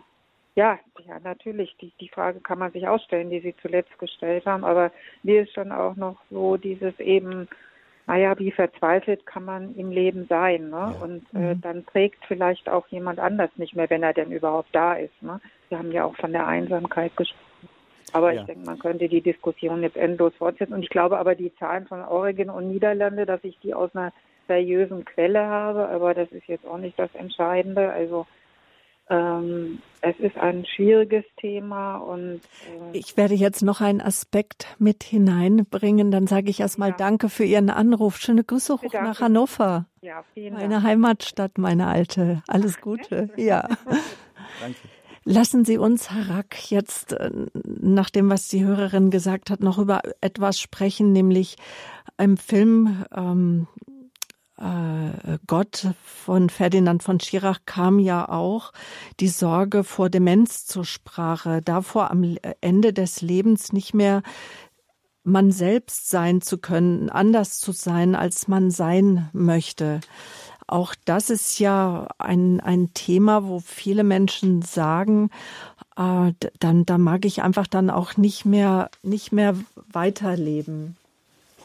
ja, 0.56 0.78
ja, 1.08 1.20
natürlich, 1.24 1.76
die, 1.82 1.92
die 2.00 2.10
Frage 2.10 2.40
kann 2.42 2.60
man 2.60 2.72
sich 2.72 2.88
ausstellen, 2.88 3.30
die 3.30 3.40
Sie 3.40 3.56
zuletzt 3.62 3.98
gestellt 3.98 4.46
haben, 4.46 4.64
aber 4.64 4.92
mir 5.24 5.44
ist 5.44 5.54
schon 5.54 5.72
auch 5.72 5.96
noch 5.96 6.18
so 6.30 6.58
dieses 6.58 6.98
eben 7.00 7.48
naja, 8.10 8.40
wie 8.40 8.50
verzweifelt 8.50 9.24
kann 9.28 9.46
man 9.46 9.76
im 9.76 9.92
Leben 9.92 10.26
sein. 10.28 10.72
Ne? 10.72 10.96
Ja. 10.96 10.96
Und 11.04 11.24
äh, 11.36 11.54
mhm. 11.54 11.62
dann 11.62 11.86
trägt 11.86 12.26
vielleicht 12.26 12.68
auch 12.68 12.88
jemand 12.88 13.20
anders 13.20 13.52
nicht 13.58 13.76
mehr, 13.76 13.88
wenn 13.92 14.02
er 14.02 14.14
denn 14.14 14.32
überhaupt 14.32 14.70
da 14.72 14.96
ist. 14.96 15.22
Ne? 15.22 15.40
Wir 15.70 15.78
haben 15.78 15.92
ja 15.92 16.06
auch 16.06 16.16
von 16.16 16.32
der 16.32 16.48
Einsamkeit 16.48 17.16
gesprochen. 17.16 17.46
Aber 18.12 18.34
ja. 18.34 18.42
ich 18.42 18.48
denke, 18.48 18.66
man 18.66 18.80
könnte 18.80 19.08
die 19.08 19.22
Diskussion 19.22 19.84
jetzt 19.84 19.96
endlos 19.96 20.34
fortsetzen. 20.40 20.74
Und 20.74 20.82
ich 20.82 20.90
glaube 20.90 21.20
aber, 21.20 21.36
die 21.36 21.54
Zahlen 21.58 21.86
von 21.86 22.02
Oregon 22.02 22.50
und 22.50 22.72
Niederlande, 22.72 23.28
dass 23.28 23.44
ich 23.44 23.60
die 23.60 23.76
aus 23.76 23.96
einer 23.96 24.12
seriösen 24.48 25.06
Quelle 25.06 25.46
habe, 25.46 25.88
aber 25.90 26.16
das 26.16 26.32
ist 26.32 26.48
jetzt 26.48 26.66
auch 26.66 26.80
nicht 26.80 26.98
das 26.98 27.14
Entscheidende. 27.14 27.92
Also 27.92 28.26
ähm, 29.10 29.80
es 30.02 30.18
ist 30.20 30.38
ein 30.38 30.66
schwieriges 30.66 31.26
Thema 31.38 31.98
und 31.98 32.42
äh 32.94 32.98
ich 32.98 33.18
werde 33.18 33.34
jetzt 33.34 33.64
noch 33.64 33.82
einen 33.82 34.02
Aspekt 34.02 34.68
mit 34.78 35.04
hineinbringen. 35.04 36.12
Dann 36.12 36.28
sage 36.28 36.50
ich 36.50 36.60
erstmal 36.60 36.92
ja. 36.92 36.96
Danke 36.96 37.30
für 37.30 37.44
Ihren 37.44 37.70
Anruf. 37.70 38.18
Schöne 38.18 38.44
Grüße 38.44 38.76
hoch 38.76 38.82
Danke. 38.82 39.04
nach 39.04 39.20
Hannover. 39.20 39.86
Ja, 40.02 40.24
vielen 40.34 40.54
meine 40.54 40.76
Dank. 40.76 40.86
Heimatstadt, 40.86 41.58
meine 41.58 41.88
alte. 41.88 42.44
Alles 42.48 42.80
Gute. 42.80 43.30
ja. 43.36 43.68
Danke. 44.62 44.78
Lassen 45.26 45.66
Sie 45.66 45.78
uns, 45.78 46.10
Herr 46.12 46.30
Rack, 46.30 46.72
jetzt 46.72 47.14
äh, 47.14 47.30
nach 47.64 48.10
dem, 48.10 48.30
was 48.30 48.48
die 48.48 48.64
Hörerin 48.64 49.12
gesagt 49.12 49.50
hat, 49.50 49.62
noch 49.62 49.78
über 49.78 50.02
etwas 50.22 50.60
sprechen, 50.60 51.12
nämlich 51.12 51.58
im 52.18 52.38
Film 52.38 53.06
ähm, 53.16 53.68
äh, 53.86 53.89
Gott 55.48 55.88
von 56.04 56.50
Ferdinand 56.50 57.02
von 57.02 57.20
Schirach 57.20 57.60
kam 57.66 57.98
ja 58.00 58.28
auch 58.28 58.74
die 59.20 59.30
Sorge 59.30 59.84
vor 59.84 60.10
Demenz 60.10 60.66
zur 60.66 60.84
Sprache, 60.84 61.62
davor 61.62 62.12
am 62.12 62.36
Ende 62.60 62.92
des 62.92 63.22
Lebens 63.22 63.72
nicht 63.72 63.94
mehr 63.94 64.22
man 65.24 65.52
selbst 65.52 66.10
sein 66.10 66.42
zu 66.42 66.58
können, 66.58 67.10
anders 67.10 67.60
zu 67.60 67.72
sein, 67.72 68.16
als 68.16 68.48
man 68.48 68.72
sein 68.72 69.30
möchte. 69.34 70.02
Auch 70.68 70.94
das 71.06 71.30
ist 71.30 71.60
ja 71.60 72.08
ein, 72.18 72.60
ein 72.60 72.94
Thema, 72.94 73.48
wo 73.48 73.60
viele 73.60 74.04
Menschen 74.04 74.62
sagen, 74.62 75.30
äh, 75.98 76.34
dann, 76.60 76.86
da 76.86 76.98
mag 76.98 77.26
ich 77.26 77.42
einfach 77.42 77.68
dann 77.68 77.90
auch 77.90 78.18
nicht 78.18 78.46
mehr, 78.46 78.90
nicht 79.02 79.32
mehr 79.32 79.56
weiterleben. 79.92 80.96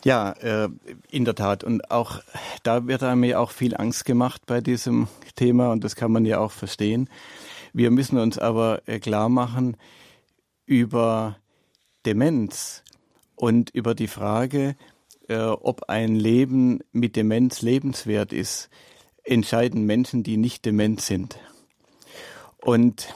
Ja, 0.04 0.32
äh, 0.32 0.68
in 1.10 1.24
der 1.24 1.34
Tat. 1.34 1.64
Und 1.64 1.90
auch 1.90 2.20
da 2.62 2.86
wird 2.86 3.02
einem 3.02 3.24
ja 3.24 3.38
auch 3.38 3.50
viel 3.50 3.74
Angst 3.74 4.04
gemacht 4.04 4.42
bei 4.46 4.60
diesem 4.60 5.08
Thema 5.34 5.72
und 5.72 5.82
das 5.82 5.96
kann 5.96 6.12
man 6.12 6.26
ja 6.26 6.38
auch 6.38 6.52
verstehen. 6.52 7.08
Wir 7.72 7.90
müssen 7.90 8.18
uns 8.18 8.38
aber 8.38 8.82
äh, 8.86 9.00
klar 9.00 9.30
machen 9.30 9.76
über 10.66 11.38
Demenz 12.04 12.82
und 13.34 13.70
über 13.70 13.94
die 13.94 14.06
Frage, 14.06 14.76
äh, 15.28 15.38
ob 15.38 15.88
ein 15.88 16.14
Leben 16.14 16.80
mit 16.92 17.16
Demenz 17.16 17.62
lebenswert 17.62 18.32
ist, 18.32 18.68
entscheiden 19.24 19.86
Menschen, 19.86 20.22
die 20.22 20.36
nicht 20.36 20.66
dement 20.66 21.00
sind. 21.00 21.38
Und 22.58 23.14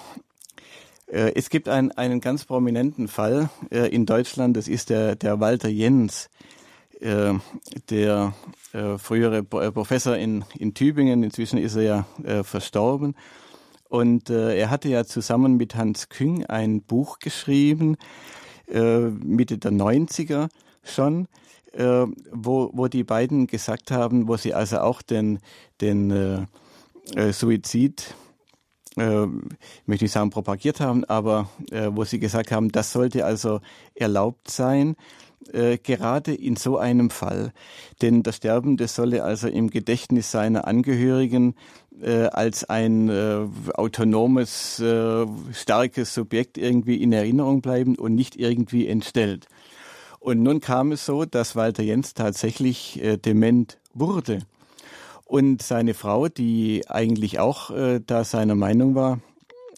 äh, 1.07 1.33
es 1.35 1.51
gibt 1.51 1.69
ein, 1.69 1.93
einen 1.93 2.21
ganz 2.21 2.47
prominenten 2.47 3.09
Fall 3.09 3.51
äh, 3.71 3.95
in 3.95 4.07
Deutschland, 4.07 4.57
das 4.57 4.69
ist 4.69 4.89
der, 4.89 5.17
der 5.17 5.39
Walter 5.39 5.69
Jens, 5.69 6.31
äh, 7.01 7.35
der 7.91 8.35
äh, 8.73 8.99
frühere 8.99 9.39
äh, 9.39 9.73
Professor 9.73 10.17
in, 10.17 10.45
in 10.59 10.75
Tübingen, 10.75 11.23
inzwischen 11.23 11.59
ist 11.59 11.77
er 11.77 11.83
ja 11.83 12.07
äh, 12.25 12.43
verstorben. 12.43 13.15
Und 13.89 14.29
er 14.29 14.69
hatte 14.69 14.91
ja 14.91 15.07
zusammen 15.07 15.57
mit 15.57 15.75
Hans 15.75 16.11
Küng 16.11 16.45
ein 16.45 16.83
Buch 16.83 17.21
geschrieben, 17.21 17.97
Mitte 18.67 19.57
der 19.57 19.73
90er 19.73 20.51
schon, 20.83 21.27
wo, 21.73 22.71
wo 22.75 22.89
die 22.89 23.03
beiden 23.03 23.47
gesagt 23.47 23.91
haben, 23.91 24.29
wo 24.29 24.37
sie 24.37 24.53
also 24.53 24.81
auch 24.81 25.01
den, 25.01 25.39
den 25.81 26.47
Suizid 27.31 28.15
äh, 28.99 29.27
möchte 29.87 30.05
ich 30.05 30.13
sagen, 30.13 30.31
propagiert 30.31 30.81
haben, 30.81 31.05
aber 31.05 31.49
äh, 31.71 31.89
wo 31.91 32.05
sie 32.05 32.19
gesagt 32.19 32.51
haben, 32.51 32.73
das 32.73 32.93
sollte 32.93 33.25
also 33.25 33.61
erlaubt 33.95 34.51
sein, 34.51 34.97
äh, 35.53 35.79
gerade 35.79 36.35
in 36.35 36.57
so 36.57 36.79
einem 36.79 37.11
Fall. 37.11 37.53
Denn 38.03 38.23
der 38.23 38.33
Sterbende 38.33 38.89
solle 38.89 39.25
also 39.25 39.49
im 39.49 39.71
Gedächtnis 39.71 40.31
seiner 40.31 40.67
Angehörigen 40.67 41.55
äh, 42.01 42.25
als 42.27 42.69
ein 42.69 43.09
äh, 43.09 43.47
autonomes, 43.75 44.81
äh, 44.81 45.27
starkes 45.53 46.15
Subjekt 46.15 46.59
irgendwie 46.59 47.03
in 47.03 47.13
Erinnerung 47.13 47.61
bleiben 47.61 47.97
und 47.97 48.15
nicht 48.15 48.37
irgendwie 48.37 48.87
entstellt. 48.87 49.47
Und 50.21 50.43
nun 50.43 50.61
kam 50.61 50.93
es 50.93 51.07
so, 51.07 51.25
dass 51.25 51.57
Walter 51.57 51.83
Jens 51.83 52.15
tatsächlich 52.15 53.03
äh, 53.03 53.17
dement 53.17 53.79
wurde. 53.95 54.41
Und 55.25 55.63
seine 55.63 55.95
Frau, 55.95 56.29
die 56.29 56.85
eigentlich 56.89 57.39
auch 57.39 57.71
äh, 57.71 58.01
da 58.05 58.25
seiner 58.25 58.55
Meinung 58.55 58.95
war, 58.95 59.21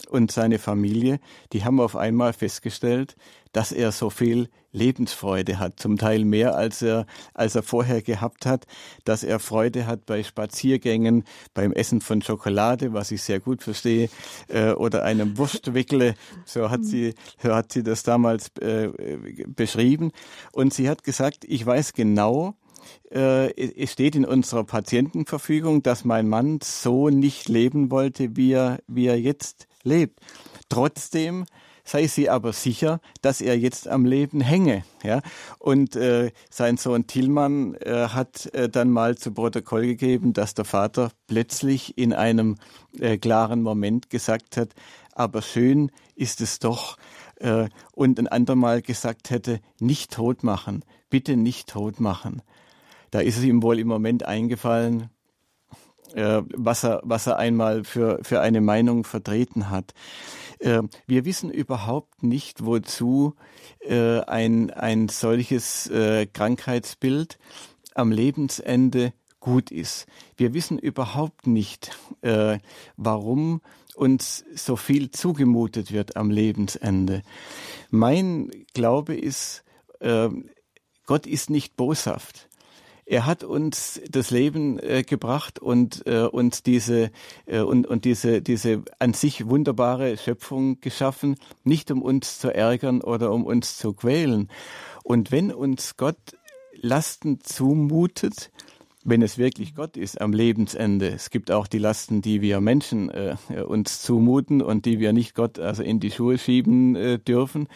und 0.09 0.33
seine 0.33 0.59
Familie, 0.59 1.21
die 1.53 1.65
haben 1.65 1.81
auf 1.81 1.97
einmal 1.97 2.33
festgestellt, 2.33 3.17
dass 3.53 3.73
er 3.73 3.93
so 3.93 4.11
viel 4.11 4.49
Lebensfreude 4.73 5.59
hat, 5.59 5.81
zum 5.81 5.97
Teil 5.99 6.25
mehr 6.25 6.55
als 6.55 6.83
er, 6.83 7.07
als 7.35 7.55
er 7.55 7.63
vorher 7.63 8.03
gehabt 8.03 8.47
hat, 8.47 8.67
dass 9.05 9.25
er 9.25 9.39
Freude 9.39 9.87
hat 9.87 10.07
bei 10.07 10.23
Spaziergängen, 10.23 11.25
beim 11.55 11.73
Essen 11.73 12.01
von 12.01 12.23
Schokolade, 12.23 12.93
was 12.93 13.11
ich 13.11 13.23
sehr 13.23 13.41
gut 13.41 13.63
verstehe, 13.63 14.09
äh, 14.49 14.73
oder 14.73 15.03
einem 15.03 15.39
Wurstwickle, 15.39 16.15
so 16.45 16.71
hat 16.71 16.85
sie, 16.85 17.15
so 17.43 17.55
hat 17.55 17.73
sie 17.73 17.83
das 17.83 18.03
damals 18.03 18.51
äh, 18.61 18.89
beschrieben. 19.49 20.13
Und 20.53 20.73
sie 20.73 20.89
hat 20.89 21.03
gesagt, 21.03 21.45
ich 21.47 21.65
weiß 21.65 21.93
genau, 21.93 22.55
äh, 23.11 23.51
es 23.53 23.93
steht 23.93 24.15
in 24.15 24.25
unserer 24.25 24.65
Patientenverfügung, 24.65 25.83
dass 25.83 26.05
mein 26.05 26.29
Mann 26.29 26.61
so 26.63 27.09
nicht 27.09 27.49
leben 27.49 27.91
wollte, 27.91 28.37
wie 28.37 28.53
er, 28.53 28.79
wie 28.87 29.07
er 29.07 29.21
jetzt 29.21 29.67
lebt. 29.83 30.21
Trotzdem 30.69 31.47
sei 31.91 32.07
sie 32.07 32.31
aber 32.31 32.53
sicher, 32.53 33.01
dass 33.21 33.41
er 33.41 33.59
jetzt 33.59 33.89
am 33.89 34.05
Leben 34.05 34.41
hänge. 34.41 34.85
Ja? 35.03 35.23
Und 35.59 35.97
äh, 35.97 36.31
sein 36.49 36.77
Sohn 36.77 37.09
Tillmann 37.09 37.75
äh, 37.75 38.09
hat 38.09 38.47
äh, 38.55 38.69
dann 38.69 38.91
mal 38.91 39.19
zu 39.19 39.33
Protokoll 39.33 39.87
gegeben, 39.87 40.33
dass 40.33 40.55
der 40.55 40.65
Vater 40.65 41.11
plötzlich 41.27 41.99
in 41.99 42.13
einem 42.13 42.57
äh, 43.01 43.19
klaren 43.19 43.63
Moment 43.63 44.09
gesagt 44.09 44.57
hat, 44.57 44.71
aber 45.15 45.43
schön 45.43 45.91
ist 46.15 46.41
es 46.41 46.61
doch, 46.61 46.97
äh, 47.41 47.69
und 47.93 48.21
ein 48.21 48.29
andermal 48.29 48.83
gesagt 48.83 49.31
hätte, 49.31 49.61
nicht 49.81 50.13
tot 50.13 50.45
machen, 50.45 50.85
bitte 51.09 51.37
nicht 51.37 51.69
tot 51.69 51.99
machen. 51.99 52.43
Da 53.11 53.19
ist 53.19 53.37
es 53.37 53.43
ihm 53.43 53.65
wohl 53.65 53.81
im 53.81 53.89
Moment 53.89 54.23
eingefallen, 54.23 55.11
äh, 56.15 56.43
was, 56.55 56.85
er, 56.85 57.01
was 57.03 57.27
er 57.27 57.39
einmal 57.39 57.83
für, 57.83 58.21
für 58.23 58.41
eine 58.41 58.61
Meinung 58.61 59.03
vertreten 59.03 59.71
hat. 59.71 59.93
Äh, 60.61 60.83
wir 61.07 61.25
wissen 61.25 61.51
überhaupt 61.51 62.23
nicht, 62.23 62.65
wozu 62.65 63.35
äh, 63.81 64.21
ein, 64.21 64.71
ein 64.71 65.09
solches 65.09 65.89
äh, 65.89 66.27
Krankheitsbild 66.27 67.39
am 67.95 68.13
Lebensende 68.13 69.13
gut 69.41 69.71
ist. 69.71 70.07
Wir 70.37 70.55
wissen 70.55 70.79
überhaupt 70.79 71.47
nicht, 71.47 71.99
äh, 72.21 72.59
warum 72.97 73.63
uns 73.97 74.45
so 74.55 74.77
viel 74.77 75.11
zugemutet 75.11 75.93
wird 75.93 76.17
am 76.17 76.31
Lebensende. 76.31 77.23
Mein 77.91 78.51
Glaube 78.75 79.17
ist, 79.17 79.65
äh, 80.01 80.29
Gott 81.07 81.27
ist 81.27 81.51
nicht 81.51 81.77
boshaft. 81.77 82.50
Er 83.11 83.27
hat 83.27 83.43
uns 83.43 84.01
das 84.09 84.31
Leben 84.31 84.79
äh, 84.79 85.03
gebracht 85.03 85.59
und 85.59 86.07
äh, 86.07 86.21
uns 86.21 86.63
diese 86.63 87.11
äh, 87.47 87.59
und, 87.59 87.89
und 87.89 88.05
diese 88.05 88.41
diese 88.41 88.85
an 89.01 89.15
sich 89.15 89.49
wunderbare 89.49 90.17
Schöpfung 90.17 90.81
geschaffen, 90.81 91.35
nicht 91.65 91.91
um 91.91 92.03
uns 92.03 92.39
zu 92.39 92.55
ärgern 92.55 93.01
oder 93.01 93.33
um 93.33 93.45
uns 93.45 93.77
zu 93.79 93.95
quälen. 93.95 94.49
Und 95.03 95.33
wenn 95.33 95.51
uns 95.51 95.97
Gott 95.97 96.19
Lasten 96.73 97.41
zumutet, 97.43 98.53
wenn 99.05 99.23
es 99.23 99.39
wirklich 99.39 99.75
Gott 99.75 99.97
ist 99.97 100.21
am 100.21 100.33
Lebensende. 100.33 101.09
Es 101.09 101.31
gibt 101.31 101.51
auch 101.51 101.67
die 101.67 101.79
Lasten, 101.79 102.21
die 102.21 102.43
wir 102.43 102.61
Menschen 102.61 103.11
äh, 103.11 103.37
uns 103.67 104.03
zumuten 104.03 104.61
und 104.61 104.85
die 104.85 104.99
wir 104.99 105.13
nicht 105.13 105.35
Gott 105.35 105.59
also 105.59 105.83
in 105.83 106.01
die 106.01 106.11
Schuhe 106.11 106.37
schieben 106.37 106.97
äh, 106.97 107.19
dürfen. 107.19 107.69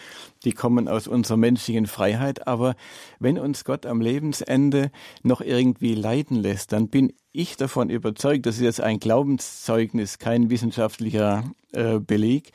Die 0.45 0.53
kommen 0.53 0.87
aus 0.87 1.09
unserer 1.09 1.39
menschlichen 1.39 1.87
Freiheit. 1.87 2.47
Aber 2.47 2.75
wenn 3.21 3.39
uns 3.39 3.65
Gott 3.65 3.87
am 3.87 4.03
Lebensende 4.03 4.91
noch 5.23 5.41
irgendwie 5.41 5.95
leiden 5.95 6.37
lässt, 6.37 6.73
dann 6.73 6.89
bin 6.89 7.13
ich 7.35 7.57
davon 7.57 7.91
überzeugt, 7.91 8.47
das 8.47 8.57
ist 8.57 8.63
jetzt 8.63 8.81
ein 8.81 9.01
Glaubenszeugnis, 9.01 10.19
kein 10.19 10.51
wissenschaftlicher 10.51 11.45
äh, 11.73 11.99
Beleg, 11.99 12.53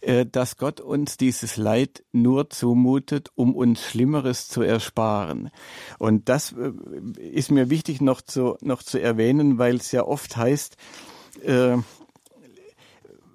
äh, 0.00 0.26
dass 0.26 0.56
Gott 0.56 0.80
uns 0.80 1.16
dieses 1.16 1.56
Leid 1.56 2.02
nur 2.10 2.50
zumutet, 2.50 3.30
um 3.36 3.54
uns 3.54 3.82
Schlimmeres 3.82 4.48
zu 4.48 4.62
ersparen. 4.62 5.50
Und 5.98 6.28
das 6.28 6.52
äh, 6.52 6.72
ist 7.20 7.52
mir 7.52 7.70
wichtig 7.70 8.00
noch 8.00 8.20
zu, 8.20 8.56
noch 8.60 8.82
zu 8.82 9.00
erwähnen, 9.00 9.58
weil 9.58 9.76
es 9.76 9.92
ja 9.92 10.04
oft 10.04 10.36
heißt, 10.36 10.76
äh, 11.44 11.76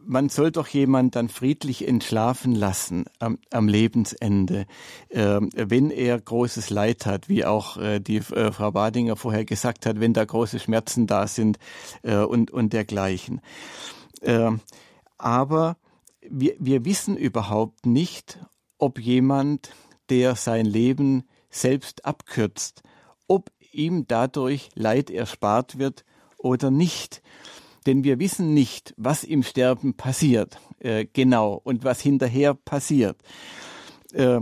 man 0.06 0.30
soll 0.30 0.52
doch 0.52 0.68
jemand 0.68 1.15
dann 1.15 1.30
friedlich 1.30 1.88
entschlafen 1.88 2.53
lassen 2.53 3.06
am, 3.19 3.40
am 3.52 3.68
Lebensende, 3.68 4.65
äh, 5.10 5.40
wenn 5.56 5.91
er 5.91 6.19
großes 6.19 6.69
Leid 6.69 7.06
hat, 7.06 7.27
wie 7.30 7.45
auch 7.45 7.77
äh, 7.77 7.99
die 7.99 8.18
äh, 8.18 8.52
Frau 8.52 8.72
Badinger 8.72 9.15
vorher 9.15 9.45
gesagt 9.45 9.86
hat, 9.86 9.99
wenn 9.99 10.14
da 10.14 10.23
große 10.23 10.60
Schmerzen 10.60 11.07
da 11.07 11.27
sind 11.27 11.57
äh, 12.03 12.18
und, 12.18 12.52
und 12.52 12.73
dergleichen. 12.73 13.41
Äh, 14.22 14.52
aber 15.18 15.77
wir, 16.22 16.56
wir 16.60 16.86
wissen 16.86 17.18
überhaupt 17.18 17.86
nicht, 17.86 18.40
ob 18.77 18.99
jemand, 18.99 19.72
der 20.10 20.36
sein 20.36 20.65
Leben 20.65 21.23
selbst 21.49 22.06
abkürzt, 22.06 22.84
ob 23.27 23.49
ihm 23.72 24.07
dadurch 24.07 24.69
Leid 24.76 25.10
erspart 25.10 25.80
wird 25.80 26.06
oder 26.38 26.72
nicht. 26.72 27.22
Denn 27.86 28.03
wir 28.03 28.20
wissen 28.20 28.53
nicht, 28.53 28.94
was 28.98 29.24
im 29.24 29.44
Sterben 29.44 29.94
passiert, 29.94 30.60
äh, 30.80 31.06
genau, 31.12 31.60
und 31.64 31.84
was 31.84 32.02
hinterher 32.02 32.53
passiert. 32.53 33.18
Äh, 34.14 34.41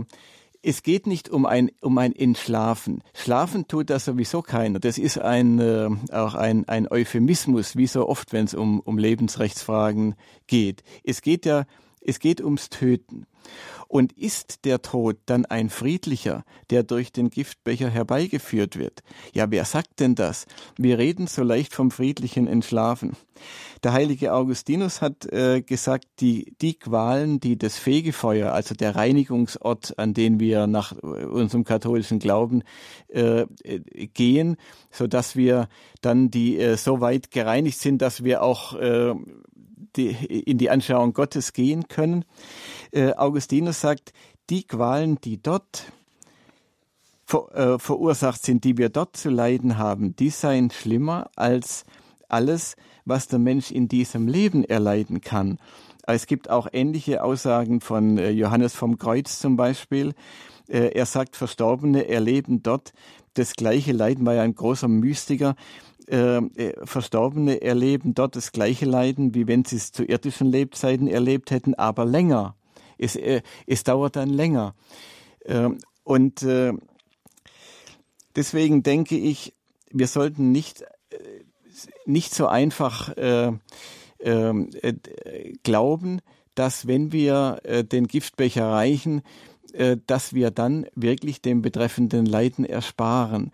es 0.66 0.82
geht 0.82 1.06
nicht 1.06 1.28
um 1.28 1.44
ein, 1.44 1.70
um 1.82 1.98
ein 1.98 2.16
Entschlafen. 2.16 3.02
Schlafen 3.12 3.68
tut 3.68 3.90
das 3.90 4.06
sowieso 4.06 4.40
keiner. 4.40 4.80
Das 4.80 4.96
ist 4.96 5.18
ein, 5.18 5.58
äh, 5.58 5.90
auch 6.10 6.34
ein, 6.34 6.66
ein 6.68 6.88
Euphemismus, 6.90 7.76
wie 7.76 7.86
so 7.86 8.08
oft, 8.08 8.32
wenn 8.32 8.46
es 8.46 8.54
um, 8.54 8.80
um 8.80 8.96
Lebensrechtsfragen 8.96 10.14
geht. 10.46 10.82
Es 11.04 11.20
geht 11.20 11.44
ja, 11.44 11.66
es 12.00 12.18
geht 12.18 12.40
ums 12.40 12.70
Töten. 12.70 13.26
Und 13.88 14.12
ist 14.12 14.64
der 14.64 14.82
Tod 14.82 15.18
dann 15.26 15.46
ein 15.46 15.70
friedlicher, 15.70 16.44
der 16.70 16.82
durch 16.82 17.12
den 17.12 17.30
Giftbecher 17.30 17.88
herbeigeführt 17.88 18.76
wird? 18.76 19.02
Ja, 19.32 19.50
wer 19.50 19.64
sagt 19.64 20.00
denn 20.00 20.14
das? 20.14 20.46
Wir 20.76 20.98
reden 20.98 21.26
so 21.26 21.42
leicht 21.42 21.74
vom 21.74 21.90
friedlichen 21.90 22.46
Entschlafen. 22.46 23.16
Der 23.82 23.92
heilige 23.92 24.32
Augustinus 24.32 25.02
hat 25.02 25.26
äh, 25.26 25.60
gesagt, 25.60 26.06
die, 26.20 26.54
die 26.62 26.74
Qualen, 26.74 27.40
die 27.40 27.58
das 27.58 27.76
Fegefeuer, 27.76 28.52
also 28.52 28.74
der 28.74 28.96
Reinigungsort, 28.96 29.98
an 29.98 30.14
den 30.14 30.40
wir 30.40 30.66
nach 30.66 30.92
äh, 30.92 31.24
unserem 31.24 31.64
katholischen 31.64 32.18
Glauben 32.18 32.62
äh, 33.08 33.46
gehen, 34.14 34.56
so 34.90 35.06
dass 35.06 35.36
wir 35.36 35.68
dann 36.00 36.30
die 36.30 36.58
äh, 36.58 36.76
so 36.76 37.00
weit 37.00 37.30
gereinigt 37.30 37.78
sind, 37.78 38.00
dass 38.00 38.24
wir 38.24 38.42
auch 38.42 38.74
äh, 38.74 39.14
die, 39.96 40.10
in 40.10 40.58
die 40.58 40.70
Anschauung 40.70 41.12
Gottes 41.12 41.52
gehen 41.52 41.88
können. 41.88 42.24
Äh, 42.90 43.12
Augustinus 43.14 43.80
sagt, 43.80 44.12
die 44.50 44.64
Qualen, 44.64 45.20
die 45.22 45.42
dort 45.42 45.92
äh, 47.54 47.78
verursacht 47.78 48.44
sind, 48.44 48.64
die 48.64 48.76
wir 48.76 48.88
dort 48.90 49.16
zu 49.16 49.30
leiden 49.30 49.78
haben, 49.78 50.14
die 50.16 50.30
seien 50.30 50.70
schlimmer 50.70 51.30
als 51.36 51.84
alles, 52.28 52.76
was 53.04 53.28
der 53.28 53.38
Mensch 53.38 53.70
in 53.70 53.88
diesem 53.88 54.28
Leben 54.28 54.64
erleiden 54.64 55.20
kann. 55.20 55.58
Es 56.06 56.26
gibt 56.26 56.50
auch 56.50 56.68
ähnliche 56.72 57.22
Aussagen 57.22 57.80
von 57.80 58.18
äh, 58.18 58.30
Johannes 58.30 58.74
vom 58.74 58.98
Kreuz 58.98 59.38
zum 59.38 59.56
Beispiel. 59.56 60.14
Er 60.66 61.04
sagt, 61.04 61.36
Verstorbene 61.36 62.08
erleben 62.08 62.62
dort 62.62 62.94
das 63.34 63.52
gleiche 63.52 63.92
Leiden, 63.92 64.24
war 64.24 64.34
ja 64.34 64.42
ein 64.42 64.54
großer 64.54 64.88
Mystiker. 64.88 65.56
Äh, 66.06 66.36
äh, 66.36 66.86
Verstorbene 66.86 67.62
erleben 67.62 68.14
dort 68.14 68.36
das 68.36 68.52
gleiche 68.52 68.84
Leiden, 68.84 69.34
wie 69.34 69.46
wenn 69.46 69.64
sie 69.64 69.76
es 69.76 69.90
zu 69.90 70.04
irdischen 70.04 70.48
Lebzeiten 70.48 71.08
erlebt 71.08 71.50
hätten, 71.50 71.74
aber 71.74 72.04
länger. 72.04 72.56
Es, 72.98 73.16
äh, 73.16 73.40
es 73.66 73.84
dauert 73.84 74.16
dann 74.16 74.28
länger. 74.28 74.74
Äh, 75.40 75.70
und 76.02 76.42
äh, 76.42 76.74
deswegen 78.36 78.82
denke 78.82 79.16
ich, 79.16 79.54
wir 79.90 80.06
sollten 80.06 80.52
nicht, 80.52 80.82
äh, 80.82 81.16
nicht 82.04 82.34
so 82.34 82.46
einfach 82.48 83.14
ähm, 83.16 84.70
glauben, 85.62 86.20
dass 86.54 86.86
wenn 86.86 87.12
wir 87.12 87.60
den 87.92 88.06
Giftbecher 88.06 88.70
reichen, 88.70 89.22
dass 90.06 90.32
wir 90.32 90.50
dann 90.50 90.86
wirklich 90.94 91.42
dem 91.42 91.60
Betreffenden 91.60 92.24
Leiden 92.24 92.64
ersparen 92.64 93.52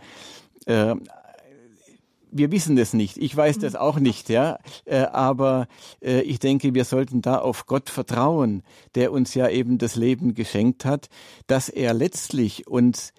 wir 2.31 2.53
wissen 2.53 2.77
das 2.77 2.93
nicht. 2.93 3.17
Ich 3.17 3.37
weiß 3.37 3.59
das 3.59 3.75
auch 3.75 3.99
nicht, 3.99 4.29
ja. 4.29 4.59
Äh, 4.85 5.01
aber 5.01 5.69
äh, 6.03 6.21
ich 6.23 6.39
denke, 6.39 6.75
wir 6.75 6.85
sollten 6.85 7.23
da 7.23 7.39
auf 7.39 7.67
Gott 7.67 7.91
vertrauen, 7.91 8.63
der 8.95 9.13
uns 9.13 9.35
ja 9.35 9.49
eben 9.49 9.79
das 9.79 9.97
Leben 9.97 10.35
geschenkt 10.35 10.85
hat, 10.85 11.09
dass 11.47 11.69
er 11.69 11.95
letztlich 11.95 12.67
uns 12.67 13.13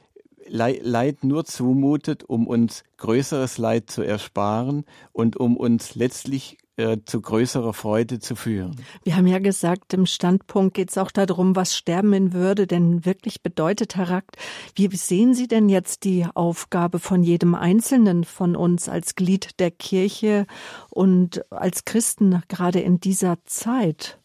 Leid 0.48 1.24
nur 1.24 1.46
zumutet, 1.46 2.24
um 2.26 2.46
uns 2.46 2.84
größeres 2.98 3.58
Leid 3.58 3.90
zu 3.90 4.02
ersparen 4.02 4.84
und 5.14 5.38
um 5.38 5.56
uns 5.56 5.96
letztlich 5.96 6.58
äh, 6.82 6.98
zu 7.06 7.22
größerer 7.22 7.74
Freude 7.74 8.20
zu 8.20 8.36
führen. 8.36 8.76
Wir 9.04 9.16
haben 9.16 9.28
ja 9.28 9.40
gesagt, 9.40 9.94
im 9.94 10.06
Standpunkt 10.06 10.74
geht 10.74 10.90
es 10.90 10.98
auch 10.98 11.12
darum, 11.12 11.56
was 11.56 11.78
Sterben 11.78 12.14
in 12.14 12.34
Würde 12.34 12.66
denn 12.66 13.06
wirklich 13.06 13.44
bedeutet, 13.44 13.96
Herr 13.96 14.10
Rackt. 14.10 14.38
Wie 14.76 14.94
sehen 14.96 15.34
Sie 15.36 15.48
denn 15.48 15.70
jetzt 15.70 16.04
die 16.04 16.26
Aufgabe 16.34 17.00
von 17.00 17.24
jedem 17.24 17.54
Einzelnen 17.54 18.24
von 18.24 18.56
uns 18.56 18.90
als 18.90 19.16
Glied 19.16 19.60
der 19.60 19.70
Kirche 19.70 20.48
und 20.90 21.46
als 21.52 21.86
Christen 21.86 22.42
gerade 22.48 22.80
in 22.80 23.00
dieser 23.00 23.38
Zeit? 23.46 24.18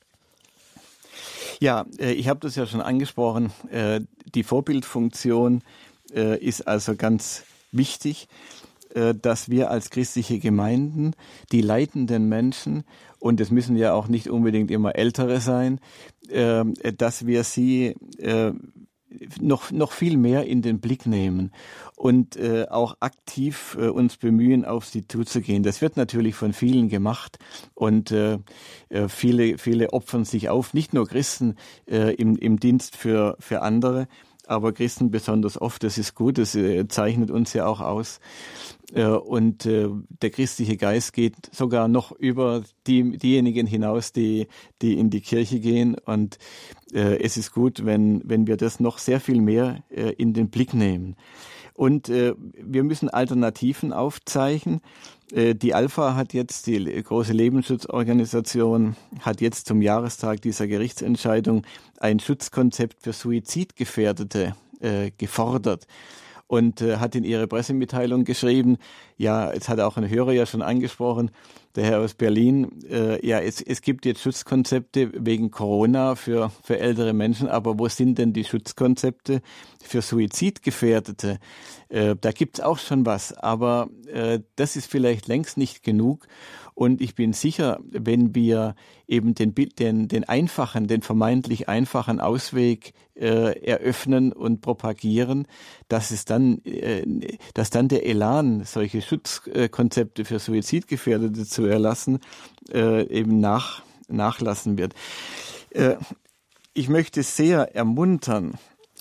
Ja, 1.61 1.85
äh, 1.99 2.12
ich 2.12 2.28
habe 2.28 2.41
das 2.41 2.57
ja 2.57 2.66
schon 2.66 2.81
angesprochen. 2.81 3.53
Äh, 3.70 4.01
die 4.35 4.43
Vorbildfunktion 4.43 5.62
ist 6.41 6.69
also 6.69 6.95
ganz 6.95 7.43
wichtig. 7.73 8.28
Äh, 8.97 9.14
dass 9.14 9.51
wir 9.51 9.70
als 9.70 9.90
christliche 9.90 10.39
Gemeinden 10.39 11.12
die 11.52 11.60
leitenden 11.60 12.31
Menschen, 12.31 12.85
und 13.18 13.40
es 13.40 13.51
müssen 13.51 13.77
ja 13.77 13.93
auch 13.93 14.09
nicht 14.09 14.31
unbedingt 14.31 14.70
immer 14.70 14.97
Ältere 14.97 15.40
sein, 15.40 15.81
äh, 16.28 16.64
dass 16.97 17.27
wir 17.27 17.44
sie 17.44 17.94
äh, 18.18 18.52
noch, 19.39 19.70
noch 19.70 19.93
viel 19.93 20.16
mehr 20.16 20.47
in 20.47 20.62
den 20.62 20.81
Blick 20.81 21.05
nehmen 21.05 21.52
und 21.94 22.36
äh, 22.36 22.66
auch 22.70 22.97
aktiv 23.01 23.77
uns 23.77 24.16
bemühen, 24.16 24.64
auf 24.64 24.86
sie 24.86 25.06
zuzugehen. 25.06 25.62
Das 25.62 25.82
wird 25.82 25.98
natürlich 25.98 26.35
von 26.35 26.55
vielen 26.55 26.89
gemacht 26.89 27.39
und 27.74 28.14
viele, 29.09 29.59
viele 29.59 29.93
opfern 29.93 30.24
sich 30.24 30.48
auf, 30.48 30.74
nicht 30.74 30.93
nur 30.93 31.06
Christen 31.06 31.55
im, 31.86 32.36
im 32.36 32.60
Dienst 32.60 32.97
für, 32.97 33.36
für 33.40 33.62
andere, 33.62 34.06
aber 34.47 34.73
Christen 34.73 35.10
besonders 35.10 35.59
oft, 35.60 35.82
das 35.82 35.97
ist 35.97 36.14
gut, 36.14 36.36
das 36.36 36.59
zeichnet 36.89 37.31
uns 37.31 37.55
ja 37.55 37.66
auch 37.66 37.81
aus. 37.81 38.20
Äh, 38.93 39.07
und 39.07 39.67
äh, 39.67 39.89
der 40.23 40.31
christliche 40.31 40.77
Geist 40.77 41.13
geht 41.13 41.35
sogar 41.53 41.89
noch 41.89 42.13
über 42.13 42.63
die, 42.87 43.19
diejenigen 43.19 43.67
hinaus, 43.67 44.13
die, 44.13 44.49
die 44.83 44.99
in 44.99 45.11
die 45.11 45.21
Kirche 45.21 45.61
gehen. 45.61 45.97
Und 46.05 46.39
es 46.93 47.37
ist 47.37 47.53
gut, 47.53 47.85
wenn, 47.85 48.23
wenn 48.25 48.47
wir 48.47 48.57
das 48.57 48.79
noch 48.79 48.99
sehr 48.99 49.19
viel 49.19 49.41
mehr 49.41 49.83
in 49.91 50.33
den 50.35 50.51
Blick 50.51 50.73
nehmen. 50.73 51.17
Und 51.75 52.09
wir 52.09 52.85
müssen 52.85 53.11
Alternativen 53.11 53.93
aufzeichnen. 53.93 54.81
Die 55.33 55.75
Alpha 55.75 56.15
hat 56.15 56.33
jetzt, 56.33 56.69
die 56.69 57.03
große 57.03 57.33
Lebensschutzorganisation, 57.33 58.95
hat 59.21 59.41
jetzt 59.41 59.67
zum 59.67 59.83
Jahrestag 59.83 60.41
dieser 60.43 60.69
Gerichtsentscheidung 60.69 61.67
ein 61.99 62.21
Schutzkonzept 62.21 63.03
für 63.03 63.13
Suizidgefährdete 63.13 64.55
äh, 64.81 65.11
gefordert 65.19 65.87
und 66.47 66.81
äh, 66.81 66.97
hat 66.97 67.14
in 67.14 67.24
ihre 67.24 67.47
Pressemitteilung 67.47 68.24
geschrieben, 68.24 68.78
ja, 69.16 69.52
jetzt 69.52 69.68
hat 69.68 69.81
auch 69.81 69.97
ein 69.97 70.09
Hörer 70.09 70.32
ja 70.32 70.47
schon 70.47 70.62
angesprochen, 70.62 71.31
der 71.77 71.85
Herr 71.85 72.01
aus 72.01 72.15
Berlin, 72.15 72.70
äh, 72.90 73.24
ja, 73.27 73.39
es, 73.40 73.61
es 73.61 73.82
gibt 73.82 74.07
jetzt 74.07 74.23
Schutzkonzepte 74.23 75.12
wegen 75.15 75.51
Corona 75.51 76.15
für, 76.15 76.51
für 76.62 76.78
ältere 76.78 77.12
Menschen, 77.12 77.48
aber 77.48 77.78
wo 77.78 77.89
sind 77.89 78.19
denn 78.19 78.32
die 78.32 78.44
Schutzkonzepte 78.44 79.43
für 79.82 80.03
Suizidgefährdete? 80.03 81.39
Äh, 81.89 82.16
da 82.20 82.32
gibt's 82.32 82.61
auch 82.61 82.78
schon 82.78 83.07
was, 83.07 83.32
aber 83.32 83.89
äh, 84.12 84.40
das 84.57 84.77
ist 84.77 84.90
vielleicht 84.90 85.28
längst 85.28 85.57
nicht 85.57 85.82
genug. 85.82 86.27
Und 86.74 87.01
ich 87.01 87.15
bin 87.15 87.32
sicher, 87.32 87.81
wenn 87.90 88.35
wir 88.35 88.74
eben 89.07 89.35
den, 89.35 89.55
den, 89.55 90.09
den 90.09 90.24
einfachen, 90.24 90.89
den 90.89 91.01
vermeintlich 91.01 91.70
einfachen 91.70 92.20
Ausweg 92.20 92.93
äh, 93.15 93.59
eröffnen 93.65 94.31
und 94.31 94.61
propagieren, 94.61 95.47
dass 95.89 96.11
es 96.11 96.27
dann, 96.27 96.62
äh, 96.65 97.03
dass 97.55 97.70
dann 97.70 97.89
der 97.89 98.05
Elan, 98.05 98.65
solche 98.65 99.01
Schutzkonzepte 99.01 100.27
für 100.27 100.39
Suizidgefährdete 100.39 101.47
zu 101.47 101.65
erlassen, 101.66 102.20
äh, 102.72 103.06
eben 103.09 103.40
nach, 103.40 103.82
nachlassen 104.09 104.78
wird. 104.78 104.94
Äh, 105.70 105.97
ich 106.74 106.88
möchte 106.88 107.22
sehr 107.22 107.74
ermuntern. 107.74 108.59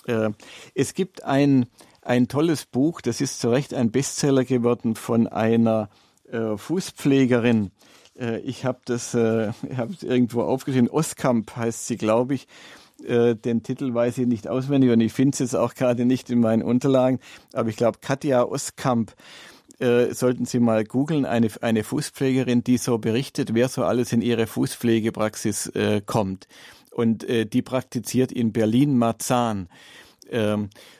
Äh, 0.08 0.30
es 0.74 0.94
gibt 0.94 1.24
ein, 1.24 1.66
ein 2.02 2.28
tolles 2.28 2.66
Buch, 2.66 3.02
das 3.02 3.22
ist 3.22 3.40
zu 3.40 3.50
Recht 3.50 3.74
ein 3.74 3.92
Bestseller 3.92 4.46
geworden 4.46 4.96
von 4.96 5.28
einer 5.28 5.90
äh, 6.32 6.58
Fußpflegerin. 6.58 7.72
Äh, 8.18 8.40
ich 8.40 8.66
habe 8.66 8.80
das 8.86 9.14
äh, 9.14 9.52
hab 9.78 10.02
irgendwo 10.02 10.44
aufgeschrieben. 10.44 10.90
Oskamp 10.90 11.56
heißt 11.56 11.88
sie, 11.88 11.98
glaube 11.98 12.36
ich. 12.36 12.48
Den 12.98 13.62
Titel 13.62 13.94
weiß 13.94 14.20
ich 14.20 14.26
nicht 14.26 14.48
auswendig 14.48 14.90
und 14.90 15.02
ich 15.02 15.12
finde 15.12 15.36
es 15.36 15.40
jetzt 15.40 15.56
auch 15.56 15.74
gerade 15.74 16.06
nicht 16.06 16.30
in 16.30 16.40
meinen 16.40 16.64
Unterlagen. 16.64 17.20
Aber 17.52 17.68
ich 17.68 17.76
glaube, 17.76 17.98
Katja 18.00 18.44
Oskamp 18.44 19.14
äh, 19.80 20.14
sollten 20.14 20.46
Sie 20.46 20.60
mal 20.60 20.84
googeln, 20.84 21.26
eine, 21.26 21.50
eine 21.62 21.84
Fußpflegerin, 21.84 22.64
die 22.64 22.78
so 22.78 22.98
berichtet, 22.98 23.54
wer 23.54 23.70
so 23.70 23.84
alles 23.84 24.14
in 24.14 24.22
ihre 24.22 24.48
Fußpflegepraxis 24.48 25.68
äh, 25.68 26.02
kommt. 26.06 26.48
Und 26.92 27.24
äh, 27.28 27.46
die 27.46 27.62
praktiziert 27.62 28.32
in 28.32 28.54
Berlin-Marzahn, 28.54 29.68
äh, 30.30 30.58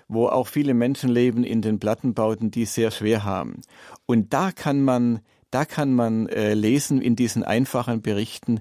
wo 0.08 0.28
auch 0.28 0.48
viele 0.48 0.74
Menschen 0.74 1.10
leben 1.10 1.44
in 1.44 1.62
den 1.62 1.80
Plattenbauten, 1.80 2.52
die 2.52 2.64
es 2.64 2.74
sehr 2.74 2.92
schwer 2.92 3.24
haben. 3.24 3.62
Und 4.06 4.34
da 4.34 4.52
kann 4.52 4.84
man, 4.84 5.22
da 5.52 5.66
kann 5.66 5.94
man 5.94 6.28
äh, 6.28 6.54
lesen 6.54 7.02
in 7.02 7.16
diesen 7.16 7.44
einfachen 7.44 8.02
Berichten, 8.02 8.60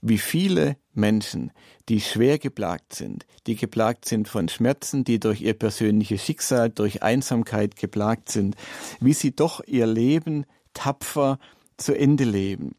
wie 0.00 0.18
viele 0.18 0.76
Menschen, 0.96 1.52
die 1.88 2.00
schwer 2.00 2.38
geplagt 2.38 2.94
sind, 2.94 3.26
die 3.46 3.56
geplagt 3.56 4.04
sind 4.06 4.28
von 4.28 4.48
Schmerzen, 4.48 5.04
die 5.04 5.20
durch 5.20 5.40
ihr 5.40 5.54
persönliches 5.54 6.24
Schicksal, 6.24 6.70
durch 6.70 7.02
Einsamkeit 7.02 7.76
geplagt 7.76 8.30
sind, 8.30 8.56
wie 9.00 9.12
sie 9.12 9.34
doch 9.34 9.60
ihr 9.66 9.86
Leben 9.86 10.44
tapfer 10.74 11.38
zu 11.76 11.94
Ende 11.94 12.24
leben. 12.24 12.74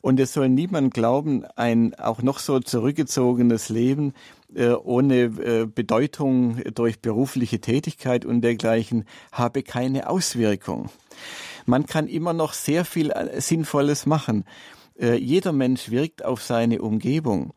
Und 0.00 0.18
es 0.18 0.32
soll 0.32 0.48
niemand 0.48 0.92
glauben, 0.92 1.44
ein 1.56 1.94
auch 1.94 2.22
noch 2.22 2.38
so 2.38 2.58
zurückgezogenes 2.58 3.68
Leben 3.68 4.12
äh, 4.54 4.70
ohne 4.70 5.22
äh, 5.22 5.66
Bedeutung 5.66 6.60
durch 6.74 7.00
berufliche 7.00 7.60
Tätigkeit 7.60 8.24
und 8.24 8.40
dergleichen 8.42 9.04
habe 9.30 9.62
keine 9.62 10.08
Auswirkung. 10.08 10.90
Man 11.66 11.86
kann 11.86 12.08
immer 12.08 12.32
noch 12.32 12.52
sehr 12.52 12.84
viel 12.84 13.10
äh, 13.10 13.40
Sinnvolles 13.40 14.06
machen. 14.06 14.44
Äh, 15.00 15.16
jeder 15.16 15.52
Mensch 15.52 15.90
wirkt 15.90 16.24
auf 16.24 16.42
seine 16.42 16.82
Umgebung, 16.82 17.52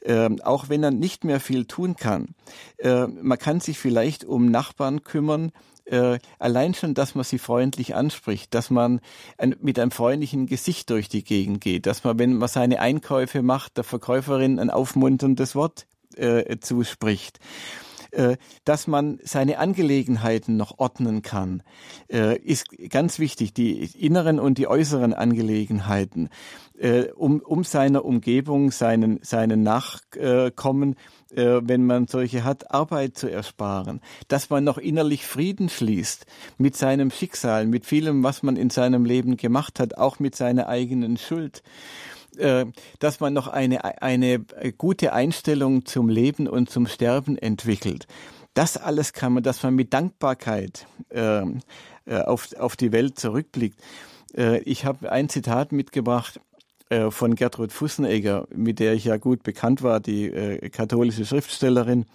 äh, 0.00 0.30
auch 0.42 0.68
wenn 0.68 0.82
er 0.82 0.90
nicht 0.90 1.24
mehr 1.24 1.40
viel 1.40 1.64
tun 1.64 1.96
kann. 1.96 2.34
Äh, 2.78 3.06
man 3.06 3.38
kann 3.38 3.60
sich 3.60 3.78
vielleicht 3.78 4.24
um 4.24 4.50
Nachbarn 4.50 5.02
kümmern, 5.02 5.50
äh, 5.86 6.18
allein 6.38 6.72
schon, 6.74 6.94
dass 6.94 7.14
man 7.14 7.24
sie 7.24 7.38
freundlich 7.38 7.94
anspricht, 7.94 8.54
dass 8.54 8.70
man 8.70 9.00
ein, 9.36 9.54
mit 9.60 9.78
einem 9.78 9.90
freundlichen 9.90 10.46
Gesicht 10.46 10.88
durch 10.90 11.08
die 11.08 11.24
Gegend 11.24 11.60
geht, 11.60 11.86
dass 11.86 12.04
man, 12.04 12.18
wenn 12.18 12.34
man 12.34 12.48
seine 12.48 12.80
Einkäufe 12.80 13.42
macht, 13.42 13.76
der 13.76 13.84
Verkäuferin 13.84 14.58
ein 14.58 14.70
aufmunterndes 14.70 15.54
Wort 15.54 15.86
äh, 16.16 16.58
zuspricht. 16.58 17.38
Äh, 18.14 18.36
dass 18.64 18.86
man 18.86 19.18
seine 19.24 19.58
Angelegenheiten 19.58 20.56
noch 20.56 20.78
ordnen 20.78 21.22
kann, 21.22 21.64
äh, 22.08 22.38
ist 22.38 22.66
ganz 22.88 23.18
wichtig, 23.18 23.54
die 23.54 23.82
inneren 23.98 24.38
und 24.38 24.56
die 24.56 24.68
äußeren 24.68 25.12
Angelegenheiten, 25.12 26.28
äh, 26.78 27.04
um, 27.12 27.40
um 27.40 27.64
seiner 27.64 28.04
Umgebung, 28.04 28.70
seinen, 28.70 29.20
seinen 29.22 29.62
Nachkommen, 29.62 30.96
wenn 31.36 31.84
man 31.84 32.06
solche 32.06 32.44
hat, 32.44 32.70
Arbeit 32.70 33.18
zu 33.18 33.28
ersparen, 33.28 34.00
dass 34.28 34.50
man 34.50 34.62
noch 34.62 34.78
innerlich 34.78 35.26
Frieden 35.26 35.68
schließt 35.68 36.26
mit 36.58 36.76
seinem 36.76 37.10
Schicksal, 37.10 37.66
mit 37.66 37.86
vielem, 37.86 38.22
was 38.22 38.44
man 38.44 38.54
in 38.54 38.70
seinem 38.70 39.04
Leben 39.04 39.36
gemacht 39.36 39.80
hat, 39.80 39.98
auch 39.98 40.20
mit 40.20 40.36
seiner 40.36 40.68
eigenen 40.68 41.16
Schuld. 41.16 41.64
Äh, 42.36 42.66
dass 42.98 43.20
man 43.20 43.32
noch 43.32 43.48
eine, 43.48 44.02
eine 44.02 44.44
gute 44.76 45.12
Einstellung 45.12 45.86
zum 45.86 46.08
Leben 46.08 46.48
und 46.48 46.70
zum 46.70 46.86
Sterben 46.86 47.38
entwickelt. 47.38 48.06
Das 48.54 48.76
alles 48.76 49.12
kann 49.12 49.34
man, 49.34 49.42
dass 49.42 49.62
man 49.62 49.74
mit 49.74 49.92
Dankbarkeit 49.92 50.86
ähm, 51.10 51.60
äh, 52.06 52.18
auf, 52.18 52.54
auf 52.56 52.76
die 52.76 52.92
Welt 52.92 53.18
zurückblickt. 53.18 53.78
Äh, 54.36 54.60
ich 54.60 54.84
habe 54.84 55.10
ein 55.10 55.28
Zitat 55.28 55.72
mitgebracht 55.72 56.40
äh, 56.94 57.10
von 57.10 57.34
Gertrud 57.34 57.72
Fussenegger, 57.72 58.46
mit 58.54 58.78
der 58.78 58.94
ich 58.94 59.04
ja 59.04 59.16
gut 59.16 59.42
bekannt 59.42 59.82
war, 59.82 59.98
die 59.98 60.26
äh, 60.26 60.68
katholische 60.68 61.24
Schriftstellerin. 61.24 62.06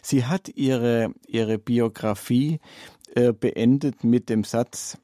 Sie 0.00 0.26
hat 0.26 0.48
ihre, 0.54 1.12
ihre 1.26 1.58
Biografie 1.58 2.60
äh, 3.14 3.32
beendet 3.32 4.04
mit 4.04 4.28
dem 4.28 4.44
Satz, 4.44 4.96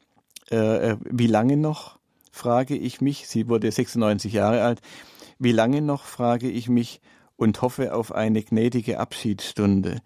äh, 0.50 0.96
wie 1.10 1.26
lange 1.26 1.56
noch, 1.56 1.98
frage 2.30 2.76
ich 2.76 3.00
mich, 3.00 3.26
sie 3.26 3.48
wurde 3.48 3.72
96 3.72 4.32
Jahre 4.32 4.62
alt, 4.62 4.80
wie 5.40 5.52
lange 5.52 5.82
noch, 5.82 6.04
frage 6.04 6.48
ich 6.48 6.68
mich, 6.68 7.00
und 7.36 7.60
hoffe 7.60 7.92
auf 7.92 8.12
eine 8.12 8.42
gnädige 8.42 9.00
Abschiedsstunde. 9.00 10.00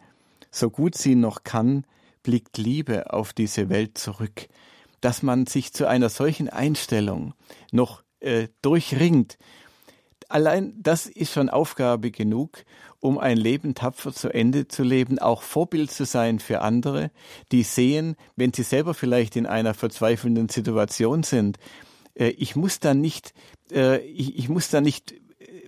So 0.51 0.71
gut 0.71 0.95
sie 0.97 1.17
noch 1.17 1.45
kann, 1.45 1.85
blickt 2.23 2.57
Liebe 2.57 3.13
auf 3.13 3.35
diese 3.35 3.69
Welt 3.69 3.99
zurück. 3.99 4.49
Dass 5.03 5.23
man 5.23 5.47
sich 5.47 5.75
zu 5.75 5.87
einer 5.87 6.09
solchen 6.09 6.49
Einstellung 6.49 7.35
noch 7.71 8.03
äh, 8.21 8.49
durchringt, 8.63 9.39
allein 10.29 10.75
das 10.81 11.07
ist 11.07 11.33
schon 11.33 11.49
Aufgabe 11.49 12.11
genug, 12.11 12.65
um 13.01 13.19
ein 13.19 13.37
Leben 13.37 13.75
tapfer 13.75 14.13
zu 14.13 14.29
Ende 14.29 14.69
zu 14.69 14.83
leben, 14.83 15.19
auch 15.19 15.43
Vorbild 15.43 15.91
zu 15.91 16.05
sein 16.05 16.39
für 16.39 16.61
andere, 16.61 17.11
die 17.53 17.63
sehen, 17.63 18.17
wenn 18.37 18.53
sie 18.53 18.65
selber 18.65 18.95
vielleicht 18.95 19.37
in 19.37 19.47
einer 19.47 19.75
verzweifelnden 19.75 20.49
Situation 20.49 21.23
sind, 21.23 21.59
äh, 22.15 22.29
ich 22.31 22.57
muss 22.57 22.81
da 22.81 22.95
nicht, 22.95 23.33
äh, 23.73 23.99
ich, 24.01 24.37
ich 24.37 24.49
muss 24.49 24.69
da 24.71 24.81
nicht 24.81 25.15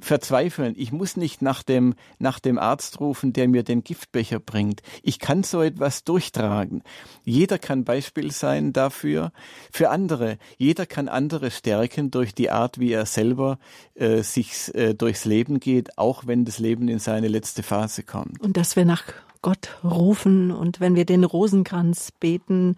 verzweifeln. 0.01 0.75
Ich 0.77 0.93
muss 0.93 1.17
nicht 1.17 1.43
nach 1.43 1.63
dem, 1.63 1.95
nach 2.19 2.39
dem 2.39 2.59
Arzt 2.59 3.01
rufen, 3.01 3.33
der 3.33 3.49
mir 3.49 3.63
den 3.63 3.83
Giftbecher 3.85 4.41
bringt. 4.41 4.83
Ich 5.03 5.19
kann 5.19 5.43
so 5.43 5.63
etwas 5.63 6.05
durchtragen. 6.05 6.83
Jeder 7.25 7.59
kann 7.59 7.85
Beispiel 7.85 8.31
sein 8.31 8.73
dafür, 8.73 9.33
für 9.73 9.91
andere. 9.91 10.39
Jeder 10.57 10.87
kann 10.87 11.09
andere 11.09 11.51
stärken 11.51 12.11
durch 12.11 12.35
die 12.35 12.51
Art, 12.51 12.79
wie 12.79 12.93
er 12.93 13.07
selber 13.07 13.59
äh, 13.95 14.23
sich 14.23 14.75
äh, 14.75 14.95
durchs 14.95 15.25
Leben 15.25 15.61
geht, 15.61 15.99
auch 15.99 16.27
wenn 16.27 16.45
das 16.45 16.59
Leben 16.59 16.89
in 16.89 16.99
seine 16.99 17.29
letzte 17.29 17.63
Phase 17.63 18.03
kommt. 18.03 18.41
Und 18.41 18.57
dass 18.57 18.77
wir 18.77 18.85
nach 18.85 19.05
Gott 19.43 19.79
rufen 19.83 20.51
und 20.51 20.81
wenn 20.81 20.95
wir 20.95 21.07
den 21.07 21.25
Rosenkranz 21.25 22.13
beten, 22.13 22.77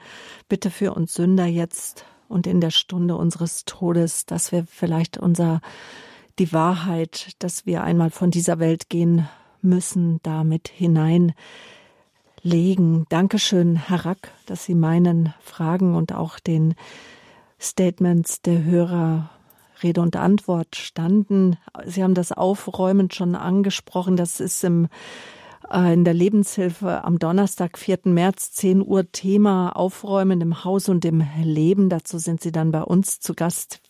bitte 0.48 0.70
für 0.70 0.94
uns 0.94 1.14
Sünder 1.14 1.46
jetzt 1.46 2.04
und 2.28 2.46
in 2.46 2.60
der 2.60 2.70
Stunde 2.70 3.16
unseres 3.16 3.64
Todes, 3.64 4.26
dass 4.26 4.52
wir 4.52 4.64
vielleicht 4.66 5.18
unser 5.18 5.60
die 6.38 6.52
Wahrheit, 6.52 7.32
dass 7.38 7.66
wir 7.66 7.82
einmal 7.82 8.10
von 8.10 8.30
dieser 8.30 8.58
Welt 8.58 8.88
gehen 8.88 9.28
müssen, 9.60 10.20
damit 10.22 10.68
hineinlegen. 10.68 11.34
Dankeschön, 13.08 13.76
Herr 13.76 14.04
Rack, 14.04 14.32
dass 14.46 14.64
Sie 14.64 14.74
meinen 14.74 15.34
Fragen 15.40 15.94
und 15.94 16.12
auch 16.14 16.38
den 16.38 16.74
Statements 17.60 18.42
der 18.42 18.64
Hörer 18.64 19.30
Rede 19.82 20.00
und 20.00 20.16
Antwort 20.16 20.76
standen. 20.76 21.56
Sie 21.84 22.02
haben 22.02 22.14
das 22.14 22.32
Aufräumen 22.32 23.10
schon 23.10 23.34
angesprochen. 23.34 24.16
Das 24.16 24.40
ist 24.40 24.62
im 24.64 24.88
in 25.72 26.04
der 26.04 26.12
Lebenshilfe 26.12 27.02
am 27.02 27.18
Donnerstag, 27.18 27.78
4. 27.78 28.00
März, 28.04 28.52
10 28.52 28.86
Uhr 28.86 29.10
Thema 29.10 29.70
Aufräumen 29.70 30.42
im 30.42 30.64
Haus 30.64 30.90
und 30.90 31.04
im 31.06 31.24
Leben. 31.42 31.88
Dazu 31.88 32.18
sind 32.18 32.42
Sie 32.42 32.52
dann 32.52 32.72
bei 32.72 32.82
uns 32.82 33.20
zu 33.20 33.32
Gast 33.34 33.80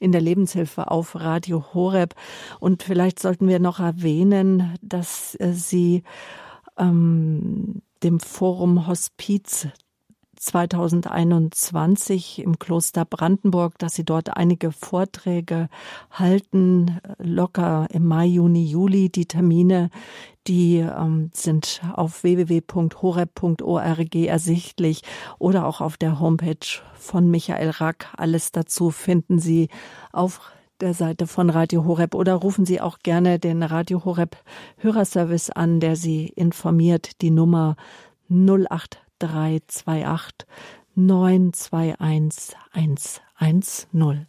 in 0.00 0.10
der 0.10 0.20
Lebenshilfe 0.20 0.90
auf 0.90 1.14
Radio 1.14 1.64
Horeb. 1.72 2.14
Und 2.58 2.82
vielleicht 2.82 3.20
sollten 3.20 3.46
wir 3.46 3.60
noch 3.60 3.78
erwähnen, 3.78 4.74
dass 4.82 5.36
äh, 5.38 5.52
Sie 5.52 6.02
ähm, 6.76 7.82
dem 8.02 8.18
Forum 8.18 8.88
Hospiz 8.88 9.68
2021 10.38 12.42
im 12.42 12.58
Kloster 12.58 13.04
Brandenburg, 13.04 13.78
dass 13.78 13.94
sie 13.94 14.04
dort 14.04 14.36
einige 14.36 14.72
Vorträge 14.72 15.68
halten, 16.10 17.00
locker 17.18 17.86
im 17.92 18.06
Mai, 18.06 18.26
Juni, 18.26 18.64
Juli. 18.64 19.10
Die 19.10 19.26
Termine, 19.26 19.90
die 20.46 20.78
ähm, 20.78 21.30
sind 21.34 21.82
auf 21.94 22.22
www.horeb.org 22.22 24.14
ersichtlich 24.14 25.02
oder 25.38 25.66
auch 25.66 25.80
auf 25.80 25.96
der 25.96 26.20
Homepage 26.20 26.82
von 26.94 27.30
Michael 27.30 27.70
Rack. 27.70 28.08
Alles 28.16 28.52
dazu 28.52 28.90
finden 28.90 29.38
Sie 29.38 29.68
auf 30.12 30.40
der 30.80 30.94
Seite 30.94 31.26
von 31.26 31.50
Radio 31.50 31.84
Horeb 31.84 32.14
oder 32.14 32.34
rufen 32.34 32.64
Sie 32.64 32.80
auch 32.80 33.00
gerne 33.00 33.38
den 33.38 33.62
Radio 33.62 34.04
Horeb 34.04 34.36
Hörerservice 34.76 35.50
an, 35.50 35.80
der 35.80 35.96
Sie 35.96 36.26
informiert. 36.26 37.20
Die 37.20 37.30
Nummer 37.30 37.76
0828 39.20 40.46
921 40.94 42.56
110. 43.34 44.26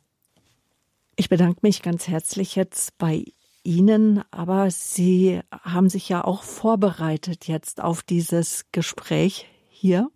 Ich 1.16 1.30
bedanke 1.30 1.60
mich 1.64 1.82
ganz 1.82 2.08
herzlich 2.08 2.56
jetzt 2.56 2.98
bei 2.98 3.26
Ihnen, 3.64 4.24
aber 4.32 4.72
Sie 4.72 5.42
haben 5.52 5.90
sich 5.90 6.08
ja 6.10 6.24
auch 6.24 6.44
vorbereitet 6.44 7.48
jetzt 7.48 7.82
auf 7.82 8.04
dieses 8.04 8.66
Gespräch 8.72 9.48
hier. 9.68 10.10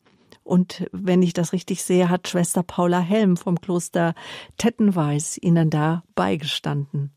Und 0.44 0.88
wenn 0.92 1.22
ich 1.22 1.34
das 1.34 1.54
richtig 1.54 1.84
sehe, 1.84 2.10
hat 2.10 2.28
Schwester 2.28 2.64
Paula 2.64 3.00
Helm 3.00 3.38
vom 3.38 3.60
Kloster 3.60 4.14
Tettenweiß 4.58 5.40
Ihnen 5.42 5.70
da 5.70 6.04
beigestanden. 6.16 7.12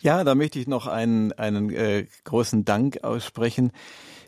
Ja, 0.00 0.24
da 0.24 0.34
möchte 0.34 0.58
ich 0.58 0.66
noch 0.66 0.86
einen, 0.86 1.32
einen 1.32 1.70
äh, 1.70 2.06
großen 2.24 2.64
Dank 2.64 3.04
aussprechen. 3.04 3.72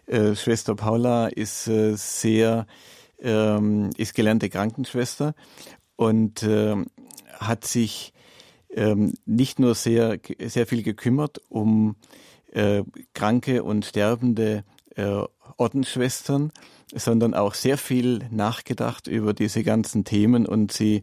Äh, 0.07 0.35
Schwester 0.35 0.75
Paula 0.75 1.29
ist 1.29 1.67
äh, 1.69 1.95
sehr, 1.97 2.67
ähm, 3.21 3.91
ist 3.97 4.15
gelernte 4.15 4.51
Krankenschwester 4.51 5.35
und 5.97 6.43
äh, 6.43 6.77
hat 7.39 7.65
sich 7.65 8.13
ähm, 8.71 9.15
nicht 9.25 9.59
nur 9.59 9.75
sehr, 9.75 10.19
sehr 10.47 10.67
viel 10.67 10.83
gekümmert 10.83 11.41
um 11.49 11.97
äh, 12.53 12.83
kranke 13.15 13.63
und 13.63 13.85
sterbende 13.85 14.65
äh, 14.97 15.23
Ordensschwestern, 15.57 16.53
sondern 16.95 17.35
auch 17.35 17.55
sehr 17.55 17.79
viel 17.79 18.21
nachgedacht 18.31 19.07
über 19.07 19.33
diese 19.35 19.63
ganzen 19.63 20.05
Themen 20.05 20.47
und 20.47 20.73
sie 20.73 21.03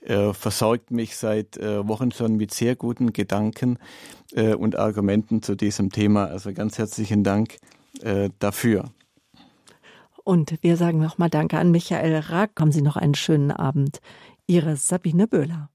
äh, 0.00 0.32
versorgt 0.32 0.90
mich 0.90 1.16
seit 1.16 1.56
äh, 1.56 1.86
Wochen 1.86 2.12
schon 2.12 2.36
mit 2.36 2.52
sehr 2.52 2.76
guten 2.76 3.12
Gedanken 3.12 3.78
äh, 4.32 4.54
und 4.54 4.76
Argumenten 4.76 5.42
zu 5.42 5.54
diesem 5.54 5.90
Thema. 5.90 6.26
Also 6.26 6.52
ganz 6.52 6.78
herzlichen 6.78 7.24
Dank 7.24 7.56
äh, 8.00 8.30
dafür. 8.38 8.92
Und 10.24 10.58
wir 10.62 10.76
sagen 10.76 11.00
nochmal 11.00 11.30
Danke 11.30 11.58
an 11.58 11.70
Michael 11.70 12.16
Rack. 12.18 12.52
Haben 12.60 12.72
Sie 12.72 12.82
noch 12.82 12.96
einen 12.96 13.14
schönen 13.14 13.50
Abend. 13.50 14.00
Ihre 14.46 14.76
Sabine 14.76 15.26
Böhler. 15.26 15.70